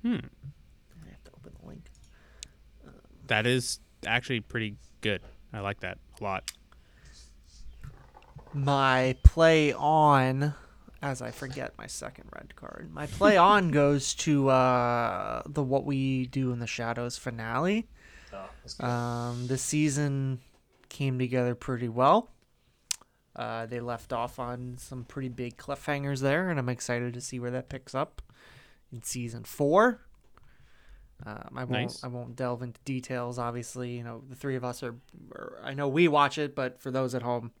Hmm. 0.01 0.15
I 0.15 1.09
have 1.09 1.23
to 1.25 1.31
open 1.35 1.53
the 1.61 1.67
link. 1.67 1.85
That 3.27 3.45
is 3.45 3.79
actually 4.05 4.41
pretty 4.41 4.75
good. 5.01 5.21
I 5.53 5.59
like 5.59 5.79
that 5.81 5.97
a 6.19 6.23
lot. 6.23 6.51
My 8.53 9.15
play 9.23 9.73
on, 9.73 10.53
as 11.07 11.21
I 11.21 11.31
forget 11.31 11.73
my 11.77 11.87
second 11.87 12.29
red 12.33 12.55
card. 12.55 12.89
My 12.93 13.07
play 13.07 13.37
on 13.37 13.71
goes 13.71 14.13
to 14.15 14.49
uh, 14.49 15.41
the 15.45 15.63
What 15.63 15.85
We 15.85 16.27
Do 16.27 16.51
in 16.51 16.59
the 16.59 16.67
Shadows 16.67 17.17
finale. 17.17 17.87
Oh. 18.33 18.85
Um, 18.85 19.47
the 19.47 19.57
season 19.57 20.39
came 20.89 21.17
together 21.17 21.55
pretty 21.55 21.89
well. 21.89 22.31
Uh, 23.35 23.65
they 23.67 23.79
left 23.79 24.11
off 24.11 24.39
on 24.39 24.75
some 24.79 25.03
pretty 25.03 25.29
big 25.29 25.57
cliffhangers 25.57 26.21
there, 26.21 26.49
and 26.49 26.59
I'm 26.59 26.69
excited 26.69 27.13
to 27.13 27.21
see 27.21 27.39
where 27.39 27.51
that 27.51 27.69
picks 27.69 27.93
up 27.93 28.21
in 28.91 29.03
season 29.03 29.43
four. 29.43 30.01
Um, 31.25 31.49
I 31.55 31.63
won't. 31.63 31.71
Nice. 31.71 32.03
I 32.03 32.07
won't 32.07 32.35
delve 32.35 32.61
into 32.61 32.79
details. 32.85 33.39
Obviously, 33.39 33.91
you 33.91 34.03
know 34.03 34.23
the 34.29 34.35
three 34.35 34.55
of 34.55 34.63
us 34.63 34.83
are. 34.83 34.95
are 35.33 35.59
I 35.63 35.73
know 35.73 35.87
we 35.87 36.07
watch 36.07 36.37
it, 36.37 36.55
but 36.55 36.81
for 36.81 36.91
those 36.91 37.15
at 37.15 37.21
home, 37.21 37.51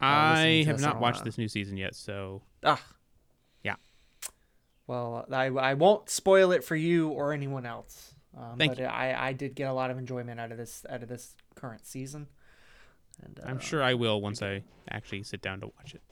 I 0.00 0.64
have 0.66 0.80
not 0.80 1.00
watched 1.00 1.24
this 1.24 1.38
new 1.38 1.48
season 1.48 1.76
yet, 1.76 1.94
so 1.94 2.42
ah, 2.64 2.82
yeah. 3.62 3.76
well, 4.86 5.26
I, 5.30 5.46
I 5.46 5.74
won't 5.74 6.08
spoil 6.08 6.52
it 6.52 6.64
for 6.64 6.76
you 6.76 7.08
or 7.08 7.32
anyone 7.32 7.66
else. 7.66 8.14
Um, 8.36 8.56
Thank 8.58 8.72
but 8.72 8.78
you. 8.78 8.84
I, 8.86 9.28
I 9.28 9.32
did 9.32 9.54
get 9.54 9.68
a 9.68 9.72
lot 9.72 9.90
of 9.90 9.98
enjoyment 9.98 10.40
out 10.40 10.52
of 10.52 10.58
this 10.58 10.86
out 10.88 11.02
of 11.02 11.08
this 11.08 11.34
current 11.54 11.86
season. 11.86 12.28
And, 13.22 13.40
uh, 13.42 13.48
I'm 13.48 13.58
sure 13.58 13.82
I 13.82 13.94
will 13.94 14.20
once 14.20 14.40
I 14.40 14.62
actually 14.90 15.22
sit 15.24 15.42
down 15.42 15.60
to 15.60 15.66
watch 15.66 15.94
it. 15.94 16.02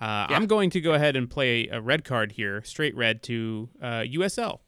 Uh, 0.00 0.26
I'm 0.28 0.46
going 0.46 0.70
to 0.70 0.80
go 0.80 0.94
ahead 0.94 1.16
and 1.16 1.30
play 1.30 1.68
a 1.68 1.80
red 1.80 2.04
card 2.04 2.32
here, 2.32 2.62
straight 2.64 2.96
red 2.96 3.22
to 3.24 3.68
uh, 3.80 4.02
USL. 4.02 4.60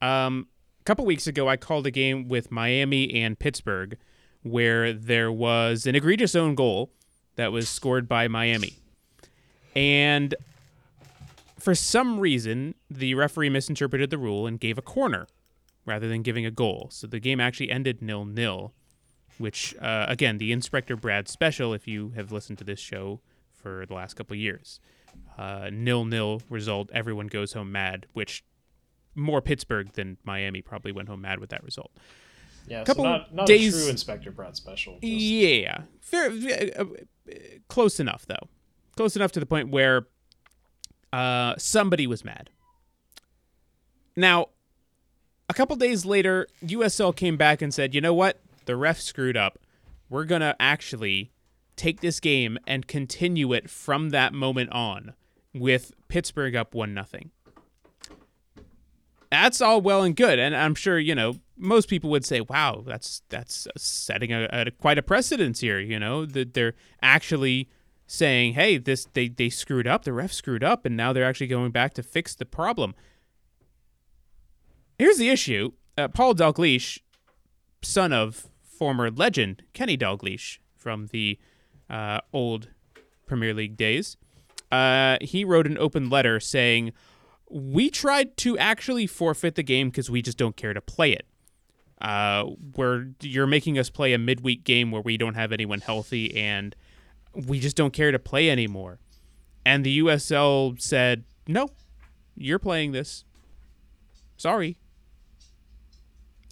Um, 0.00 0.48
a 0.80 0.84
couple 0.84 1.04
weeks 1.04 1.26
ago, 1.26 1.48
I 1.48 1.56
called 1.56 1.86
a 1.86 1.90
game 1.90 2.28
with 2.28 2.50
Miami 2.50 3.12
and 3.14 3.38
Pittsburgh 3.38 3.98
where 4.50 4.92
there 4.92 5.30
was 5.30 5.86
an 5.86 5.94
egregious 5.94 6.34
own 6.34 6.54
goal 6.54 6.90
that 7.36 7.52
was 7.52 7.68
scored 7.68 8.08
by 8.08 8.28
Miami. 8.28 8.74
And 9.74 10.34
for 11.58 11.74
some 11.74 12.20
reason, 12.20 12.74
the 12.90 13.14
referee 13.14 13.50
misinterpreted 13.50 14.10
the 14.10 14.18
rule 14.18 14.46
and 14.46 14.58
gave 14.58 14.78
a 14.78 14.82
corner 14.82 15.26
rather 15.84 16.08
than 16.08 16.22
giving 16.22 16.46
a 16.46 16.50
goal. 16.50 16.88
So 16.90 17.06
the 17.06 17.20
game 17.20 17.40
actually 17.40 17.70
ended 17.70 18.02
nil 18.02 18.24
nil 18.24 18.72
which 19.38 19.74
uh, 19.80 20.06
again 20.08 20.38
the 20.38 20.52
inspector 20.52 20.96
brad 20.96 21.28
special 21.28 21.74
if 21.74 21.86
you 21.86 22.10
have 22.10 22.32
listened 22.32 22.58
to 22.58 22.64
this 22.64 22.80
show 22.80 23.20
for 23.52 23.84
the 23.86 23.94
last 23.94 24.14
couple 24.14 24.36
years 24.36 24.80
uh, 25.38 25.68
nil 25.72 26.04
nil 26.04 26.42
result 26.48 26.90
everyone 26.92 27.26
goes 27.26 27.52
home 27.52 27.72
mad 27.72 28.06
which 28.12 28.44
more 29.14 29.40
pittsburgh 29.40 29.92
than 29.92 30.16
miami 30.24 30.60
probably 30.60 30.92
went 30.92 31.08
home 31.08 31.20
mad 31.20 31.38
with 31.38 31.50
that 31.50 31.62
result 31.62 31.90
yeah, 32.66 32.84
couple 32.84 33.04
so 33.04 33.10
not, 33.10 33.34
not 33.34 33.46
days- 33.46 33.74
a 33.74 33.80
true 33.80 33.90
Inspector 33.90 34.30
Brad 34.32 34.56
special. 34.56 34.94
Just, 34.94 35.04
yeah 35.04 35.82
fair 36.00 36.30
uh, 36.30 36.82
uh, 36.82 36.84
close 37.68 37.98
enough 38.00 38.26
though 38.26 38.48
close 38.96 39.16
enough 39.16 39.32
to 39.32 39.40
the 39.40 39.46
point 39.46 39.70
where 39.70 40.06
uh, 41.12 41.54
somebody 41.58 42.06
was 42.06 42.24
mad 42.24 42.50
now 44.16 44.48
a 45.48 45.54
couple 45.54 45.76
days 45.76 46.04
later, 46.04 46.48
USL 46.64 47.14
came 47.14 47.36
back 47.36 47.62
and 47.62 47.72
said, 47.72 47.94
you 47.94 48.00
know 48.00 48.14
what? 48.14 48.40
The 48.64 48.76
ref 48.76 49.00
screwed 49.00 49.36
up. 49.36 49.58
We're 50.08 50.24
going 50.24 50.40
to 50.40 50.56
actually 50.58 51.30
take 51.76 52.00
this 52.00 52.20
game 52.20 52.58
and 52.66 52.86
continue 52.86 53.52
it 53.52 53.70
from 53.70 54.10
that 54.10 54.32
moment 54.32 54.70
on 54.72 55.14
with 55.54 55.92
Pittsburgh 56.08 56.56
up 56.56 56.74
1 56.74 56.92
nothing. 56.92 57.30
That's 59.42 59.60
all 59.60 59.82
well 59.82 60.02
and 60.02 60.16
good. 60.16 60.38
And 60.38 60.56
I'm 60.56 60.74
sure, 60.74 60.98
you 60.98 61.14
know, 61.14 61.36
most 61.58 61.88
people 61.88 62.08
would 62.10 62.24
say, 62.24 62.40
wow, 62.40 62.82
that's 62.86 63.22
that's 63.28 63.68
setting 63.76 64.32
a, 64.32 64.48
a 64.50 64.70
quite 64.70 64.98
a 64.98 65.02
precedence 65.02 65.60
here, 65.60 65.78
you 65.78 65.98
know, 65.98 66.24
that 66.24 66.54
they're 66.54 66.74
actually 67.02 67.68
saying, 68.06 68.54
hey, 68.54 68.78
this 68.78 69.06
they, 69.12 69.28
they 69.28 69.50
screwed 69.50 69.86
up, 69.86 70.04
the 70.04 70.12
ref 70.12 70.32
screwed 70.32 70.64
up, 70.64 70.86
and 70.86 70.96
now 70.96 71.12
they're 71.12 71.24
actually 71.24 71.48
going 71.48 71.70
back 71.70 71.92
to 71.94 72.02
fix 72.02 72.34
the 72.34 72.46
problem. 72.46 72.94
Here's 74.98 75.18
the 75.18 75.28
issue: 75.28 75.72
uh, 75.98 76.08
Paul 76.08 76.34
Dalglish, 76.34 77.00
son 77.82 78.12
of 78.14 78.46
former 78.62 79.10
legend 79.10 79.62
Kenny 79.74 79.98
Dalglish 79.98 80.58
from 80.76 81.08
the 81.08 81.38
uh, 81.90 82.20
old 82.32 82.68
Premier 83.26 83.52
League 83.52 83.76
days, 83.76 84.16
uh, 84.72 85.18
he 85.20 85.44
wrote 85.44 85.66
an 85.66 85.76
open 85.78 86.08
letter 86.08 86.40
saying, 86.40 86.92
"We 87.50 87.90
tried 87.90 88.36
to 88.38 88.58
actually 88.58 89.06
forfeit 89.06 89.54
the 89.54 89.62
game 89.62 89.90
because 89.90 90.10
we 90.10 90.22
just 90.22 90.38
don't 90.38 90.56
care 90.56 90.74
to 90.74 90.80
play 90.80 91.12
it. 91.12 91.26
Uh, 92.00 92.44
where 92.74 93.08
you're 93.20 93.46
making 93.46 93.78
us 93.78 93.88
play 93.88 94.12
a 94.12 94.18
midweek 94.18 94.64
game 94.64 94.90
where 94.90 95.00
we 95.00 95.16
don't 95.16 95.34
have 95.34 95.50
anyone 95.50 95.80
healthy 95.80 96.36
and 96.36 96.76
we 97.32 97.58
just 97.58 97.76
don't 97.76 97.92
care 97.92 98.12
to 98.12 98.18
play 98.18 98.50
anymore." 98.50 98.98
And 99.64 99.84
the 99.84 99.98
USL 99.98 100.76
said, 100.78 101.24
"No, 101.46 101.70
you're 102.36 102.58
playing 102.58 102.92
this. 102.92 103.24
Sorry." 104.36 104.76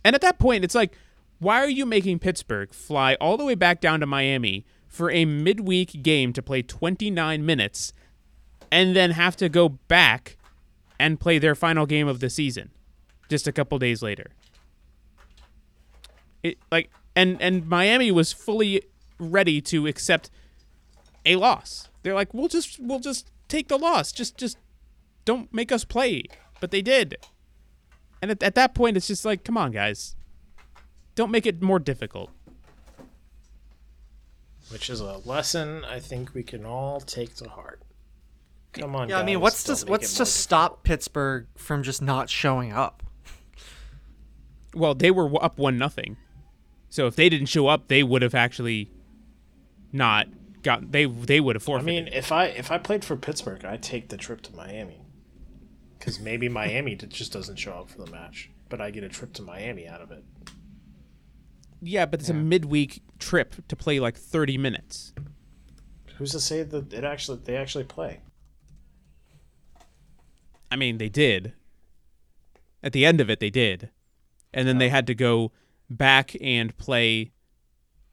And 0.05 0.15
at 0.15 0.21
that 0.21 0.39
point, 0.39 0.65
it's 0.65 0.75
like, 0.75 0.97
why 1.39 1.59
are 1.59 1.69
you 1.69 1.87
making 1.87 2.21
Pittsburgh 2.21 2.73
fly 2.73 3.15
all 3.21 3.37
the 3.37 3.45
way 3.45 3.55
back 3.55 3.81
down 3.81 4.01
to 4.01 4.07
Miami 4.07 4.65
for 4.87 5.11
a 5.11 5.25
midweek 5.25 6.03
game 6.03 6.33
to 6.33 6.43
play 6.43 6.63
29 6.63 7.45
minutes 7.45 7.93
and 8.71 8.95
then 8.95 9.13
have 9.13 9.37
to 9.37 9.49
go 9.49 9.69
back 9.69 10.37
and 10.99 11.21
play 11.21 11.39
their 11.39 11.55
final 11.55 11.87
game 11.87 12.09
of 12.09 12.21
the 12.21 12.31
season 12.31 12.71
just 13.29 13.47
a 13.47 13.53
couple 13.53 13.79
days 13.79 14.03
later? 14.03 14.31
It 16.43 16.59
like 16.71 16.91
and 17.17 17.41
and 17.41 17.67
Miami 17.67 18.11
was 18.11 18.33
fully 18.33 18.83
ready 19.19 19.61
to 19.63 19.87
accept 19.87 20.31
a 21.25 21.37
loss. 21.37 21.89
They're 22.03 22.15
like, 22.15 22.35
"We'll 22.35 22.49
just 22.49 22.79
we'll 22.79 23.01
just 23.01 23.31
take 23.49 23.69
the 23.69 23.79
loss. 23.79 24.13
Just 24.13 24.37
just 24.37 24.59
don't 25.25 25.53
make 25.53 25.73
us 25.73 25.85
play." 25.85 26.25
But 26.61 26.71
they 26.71 26.83
did. 26.83 27.17
And 28.23 28.31
at, 28.31 28.43
at 28.43 28.55
that 28.55 28.75
point, 28.75 28.97
it's 28.97 29.07
just 29.07 29.25
like, 29.25 29.45
come 29.45 29.59
on, 29.59 29.71
guys. 29.73 30.17
Don't 31.15 31.31
make 31.31 31.45
it 31.47 31.61
more 31.61 31.79
difficult. 31.79 32.31
which 34.71 34.89
is 34.89 35.01
a 35.01 35.19
lesson 35.19 35.85
I 35.85 36.01
think 36.01 36.35
we 36.35 36.43
can 36.43 36.65
all 36.65 37.01
take 37.01 37.37
to 37.37 37.49
heart. 37.49 37.83
Come 38.75 38.97
on, 38.97 39.09
Yeah, 39.09 39.19
I 39.19 39.23
mean, 39.25 39.41
what's 39.41 39.65
don't 39.65 39.77
to 39.77 39.87
what's 39.87 40.13
it 40.13 40.17
to 40.17 40.23
more 40.23 40.27
stop 40.27 40.83
Pittsburgh 40.83 41.47
from 41.57 41.83
just 41.83 42.03
not 42.03 42.29
showing 42.29 42.73
up? 42.73 43.03
Well, 44.75 44.95
they 44.95 45.11
were 45.11 45.43
up 45.43 45.59
one 45.59 45.79
nothing, 45.79 46.17
so 46.89 47.07
if 47.07 47.15
they 47.17 47.29
didn't 47.29 47.47
show 47.47 47.69
up, 47.69 47.89
they 47.89 48.03
would 48.03 48.23
have 48.23 48.35
actually 48.35 48.91
not 49.93 50.27
got. 50.63 50.91
They 50.91 51.05
they 51.07 51.41
would 51.41 51.55
have 51.57 51.63
forfeited. 51.63 51.89
I 51.89 52.05
mean, 52.05 52.13
if 52.13 52.33
I 52.33 52.47
if 52.47 52.71
I 52.73 52.79
played 52.79 53.05
for 53.05 53.17
Pittsburgh, 53.17 53.65
I'd 53.65 53.83
take 53.83 54.09
the 54.09 54.17
trip 54.17 54.43
to 54.43 54.55
Miami. 54.57 55.01
Because 55.99 56.21
maybe 56.21 56.49
Miami 56.51 56.97
just 56.97 57.33
doesn't 57.33 57.57
show 57.57 57.73
up 57.73 57.89
for 57.89 58.05
the 58.05 58.11
match, 58.11 58.51
but 58.69 58.81
I 58.81 58.91
get 58.91 59.05
a 59.05 59.09
trip 59.09 59.33
to 59.35 59.43
Miami 59.43 59.89
out 59.89 60.03
of 60.03 60.11
it. 60.11 60.23
yeah, 61.81 62.05
but 62.05 62.21
it's 62.21 62.29
a 62.29 62.35
midweek 62.35 63.01
trip 63.19 63.55
to 63.69 63.77
play 63.77 64.01
like 64.01 64.19
thirty 64.19 64.59
minutes. 64.59 65.15
Who's 66.19 66.33
to 66.33 66.41
say 66.41 66.63
that 66.63 66.93
it 66.93 67.05
actually 67.05 67.41
they 67.45 67.57
actually 67.57 67.85
play? 67.85 68.21
I 70.71 70.77
mean, 70.77 70.99
they 70.99 71.09
did. 71.09 71.55
At 72.83 72.93
the 72.93 73.07
end 73.07 73.21
of 73.21 73.31
it, 73.31 73.41
they 73.41 73.51
did, 73.51 73.91
and 74.53 74.69
then 74.69 74.79
they 74.79 74.91
had 74.91 75.07
to 75.07 75.15
go 75.15 75.53
back 75.89 76.37
and 76.41 76.77
play 76.77 77.33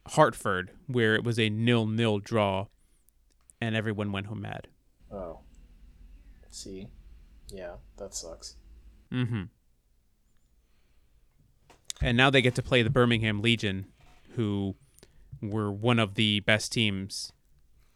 Hartford, 0.07 0.71
where 0.87 1.15
it 1.15 1.23
was 1.23 1.37
a 1.37 1.49
nil-nil 1.49 2.19
draw, 2.19 2.67
and 3.59 3.75
everyone 3.75 4.11
went 4.11 4.27
home 4.27 4.41
mad. 4.41 4.67
Oh, 5.11 5.39
See, 6.51 6.89
yeah, 7.47 7.75
that 7.97 8.13
sucks. 8.13 8.57
Mm-hmm. 9.11 9.43
And 12.01 12.17
now 12.17 12.29
they 12.29 12.41
get 12.41 12.55
to 12.55 12.61
play 12.61 12.83
the 12.83 12.89
Birmingham 12.89 13.41
Legion, 13.41 13.87
who 14.35 14.75
were 15.41 15.71
one 15.71 15.97
of 15.97 16.15
the 16.15 16.41
best 16.41 16.73
teams 16.73 17.31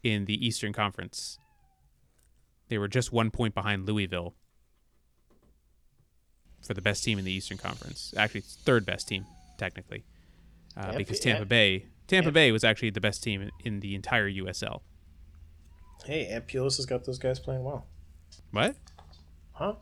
in 0.02 0.24
the 0.24 0.44
Eastern 0.44 0.72
Conference. 0.72 1.38
They 2.68 2.78
were 2.78 2.88
just 2.88 3.12
one 3.12 3.30
point 3.30 3.54
behind 3.54 3.86
Louisville 3.86 4.34
for 6.62 6.74
the 6.74 6.82
best 6.82 7.04
team 7.04 7.18
in 7.18 7.24
the 7.24 7.32
Eastern 7.32 7.58
Conference. 7.58 8.12
Actually, 8.16 8.42
third 8.42 8.84
best 8.86 9.08
team 9.08 9.26
technically, 9.58 10.04
uh, 10.76 10.82
Tampa- 10.82 10.98
because 10.98 11.20
Tampa 11.20 11.42
Am- 11.42 11.48
Bay 11.48 11.86
Tampa 12.06 12.28
Am- 12.28 12.34
Bay 12.34 12.52
was 12.52 12.62
actually 12.64 12.90
the 12.90 13.00
best 13.00 13.22
team 13.22 13.50
in, 13.64 13.80
the 13.80 13.94
entire 13.94 14.28
USL. 14.28 14.82
Hey, 16.04 16.26
Ant 16.26 16.46
Pulis 16.46 16.76
has 16.76 16.86
got 16.86 17.04
those 17.04 17.18
guys 17.18 17.38
playing 17.40 17.64
well. 17.64 17.86
What? 18.52 18.76
Huh? 19.52 19.74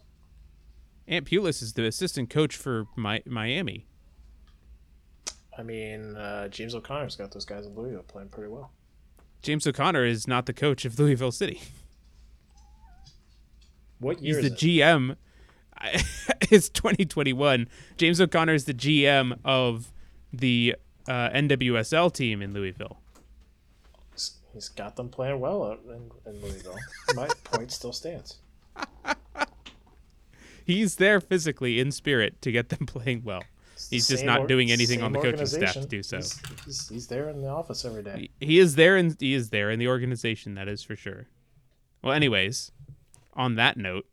Ant 1.07 1.27
Pulis 1.27 1.61
is 1.63 1.75
the 1.75 1.85
assistant 1.87 2.31
coach 2.31 2.57
for 2.57 2.87
Mi- 2.97 3.23
Miami. 3.27 3.87
I 5.59 5.63
mean, 5.63 6.17
uh, 6.17 6.49
James 6.49 6.75
O'Connor's 6.75 7.15
got 7.17 7.31
those 7.33 7.45
guys 7.45 7.67
in 7.67 7.75
Louisville 7.75 8.03
playing 8.05 8.29
pretty 8.31 8.49
well. 8.49 8.73
James 9.43 9.67
O'Connor 9.67 10.05
is 10.07 10.27
not 10.27 10.47
the 10.47 10.53
coach 10.55 10.85
of 10.85 10.99
Louisville 10.99 11.31
City. 11.33 11.61
What 13.99 14.23
year 14.23 14.37
He's 14.41 14.45
is 14.47 14.51
the 14.51 14.57
it? 14.81 14.81
GM. 14.81 15.17
It's 16.51 16.69
2021. 16.69 17.69
James 17.97 18.21
O'Connor 18.21 18.55
is 18.55 18.65
the 18.67 18.75
GM 18.75 19.39
of 19.45 19.91
the 20.33 20.77
uh, 21.09 21.31
NWSL 21.31 22.13
team 22.13 22.43
in 22.43 22.53
Louisville. 22.53 22.99
He's- 24.53 24.69
got 24.77 24.95
them 24.97 25.09
playing 25.09 25.41
well 25.41 25.77
in, 25.89 26.11
in 26.27 26.41
Louisville. 26.43 26.77
My 27.17 27.29
point 27.45 27.73
still 27.73 27.93
stands. 27.93 28.37
He's 30.65 30.97
there 30.97 31.21
physically 31.21 31.79
in 31.81 31.91
spirit 31.93 32.41
to 32.43 32.51
get 32.53 32.69
them 32.71 32.87
playing 32.87 33.23
well. 33.25 33.43
He's 33.91 34.09
just 34.09 34.25
not 34.25 34.41
or- 34.41 34.47
doing 34.47 34.71
anything 34.71 35.03
on 35.03 35.13
the 35.13 35.21
coaching 35.21 35.47
staff 35.47 35.75
to 35.75 35.87
do 35.87 36.03
so. 36.03 36.17
He's, 36.19 36.41
he's, 36.65 36.89
he's 36.89 37.07
there 37.09 37.29
in 37.29 37.43
the 37.43 37.49
office 37.49 37.85
every 37.85 38.03
day. 38.03 38.31
He- 38.39 38.47
He 38.47 38.59
is 38.59 38.77
there 38.77 38.97
and 38.97 39.17
he 39.21 39.35
is 39.35 39.51
there 39.51 39.71
in 39.71 39.79
the 39.79 39.89
organization, 39.89 40.55
that 40.55 40.69
is 40.69 40.83
for 40.83 40.97
sure. 40.97 41.27
Well, 42.03 42.13
anyways, 42.13 42.71
on 43.35 43.57
that 43.57 43.77
note, 43.77 44.07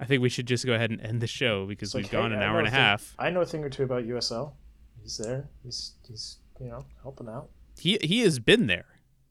I 0.00 0.06
think 0.06 0.22
we 0.22 0.30
should 0.30 0.46
just 0.46 0.64
go 0.64 0.72
ahead 0.72 0.90
and 0.90 1.00
end 1.02 1.20
the 1.20 1.26
show 1.26 1.66
because 1.66 1.94
like, 1.94 2.04
we've 2.04 2.10
gone 2.10 2.30
hey, 2.30 2.38
an 2.38 2.42
hour 2.42 2.58
and 2.58 2.66
a 2.66 2.70
thing- 2.70 2.80
half. 2.80 3.14
I 3.18 3.28
know 3.28 3.42
a 3.42 3.46
thing 3.46 3.62
or 3.62 3.68
two 3.68 3.82
about 3.82 4.04
USL. 4.04 4.54
He's 5.02 5.18
there. 5.18 5.48
He's 5.62 5.94
he's 6.08 6.38
you 6.58 6.68
know 6.68 6.84
helping 7.02 7.28
out. 7.28 7.50
He 7.78 7.98
he 8.02 8.20
has 8.20 8.38
been 8.38 8.66
there. 8.66 8.86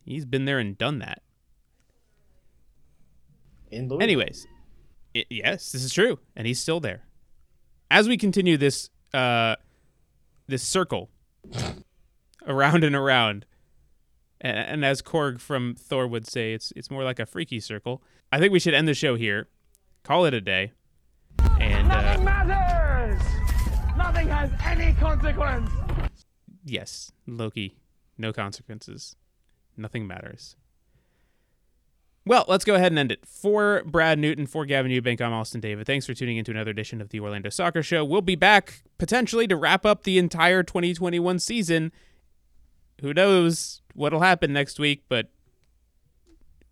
He's 0.05 0.25
been 0.25 0.45
there 0.45 0.59
and 0.59 0.77
done 0.77 0.99
that. 0.99 1.23
In 3.71 3.87
Louisville. 3.87 4.03
Anyways, 4.03 4.47
i 5.15 5.25
yes, 5.29 5.71
this 5.71 5.83
is 5.83 5.93
true, 5.93 6.19
and 6.35 6.47
he's 6.47 6.59
still 6.59 6.79
there. 6.79 7.03
As 7.91 8.07
we 8.07 8.17
continue 8.17 8.57
this 8.57 8.89
uh, 9.13 9.55
this 10.47 10.63
circle 10.63 11.09
around 12.47 12.83
and 12.83 12.95
around, 12.95 13.45
and, 14.41 14.57
and 14.57 14.85
as 14.85 15.01
Korg 15.01 15.39
from 15.39 15.75
Thor 15.75 16.07
would 16.07 16.27
say, 16.27 16.53
it's 16.53 16.71
it's 16.75 16.91
more 16.91 17.03
like 17.03 17.19
a 17.19 17.25
freaky 17.25 17.59
circle. 17.59 18.03
I 18.31 18.39
think 18.39 18.53
we 18.53 18.59
should 18.59 18.73
end 18.75 18.87
the 18.87 18.93
show 18.93 19.15
here, 19.15 19.47
call 20.03 20.25
it 20.25 20.33
a 20.33 20.41
day, 20.41 20.71
and 21.59 21.91
uh, 21.91 22.19
matters! 22.21 23.21
Nothing 23.97 24.27
has 24.27 24.51
any 24.65 24.93
consequence! 24.93 25.69
yes, 26.63 27.11
Loki, 27.27 27.77
no 28.17 28.31
consequences, 28.33 29.15
nothing 29.77 30.07
matters. 30.07 30.55
Well, 32.25 32.45
let's 32.47 32.65
go 32.65 32.75
ahead 32.75 32.91
and 32.91 32.99
end 32.99 33.11
it. 33.11 33.25
For 33.25 33.81
Brad 33.85 34.19
Newton, 34.19 34.45
for 34.45 34.65
Gavin 34.65 34.91
Ewbank, 34.91 35.19
I'm 35.19 35.33
Austin 35.33 35.61
David. 35.61 35.87
Thanks 35.87 36.05
for 36.05 36.13
tuning 36.13 36.37
into 36.37 36.51
another 36.51 36.69
edition 36.69 37.01
of 37.01 37.09
the 37.09 37.19
Orlando 37.19 37.49
Soccer 37.49 37.81
Show. 37.81 38.05
We'll 38.05 38.21
be 38.21 38.35
back 38.35 38.83
potentially 38.99 39.47
to 39.47 39.55
wrap 39.55 39.85
up 39.85 40.03
the 40.03 40.19
entire 40.19 40.61
2021 40.61 41.39
season. 41.39 41.91
Who 43.01 43.13
knows 43.15 43.81
what'll 43.95 44.19
happen 44.19 44.53
next 44.53 44.79
week, 44.79 45.05
but 45.09 45.31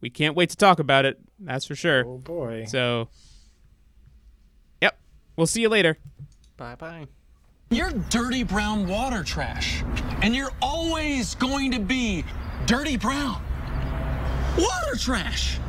we 0.01 0.09
can't 0.09 0.35
wait 0.35 0.49
to 0.51 0.57
talk 0.57 0.79
about 0.79 1.05
it. 1.05 1.19
That's 1.39 1.65
for 1.65 1.75
sure. 1.75 2.03
Oh 2.05 2.17
boy. 2.17 2.65
So, 2.67 3.09
yep. 4.81 4.99
We'll 5.35 5.47
see 5.47 5.61
you 5.61 5.69
later. 5.69 5.97
Bye 6.57 6.75
bye. 6.75 7.07
You're 7.69 7.91
dirty 8.09 8.43
brown 8.43 8.87
water 8.87 9.23
trash. 9.23 9.83
And 10.21 10.35
you're 10.35 10.53
always 10.61 11.35
going 11.35 11.71
to 11.71 11.79
be 11.79 12.23
dirty 12.65 12.97
brown. 12.97 13.41
Water 14.57 14.97
trash! 14.97 15.59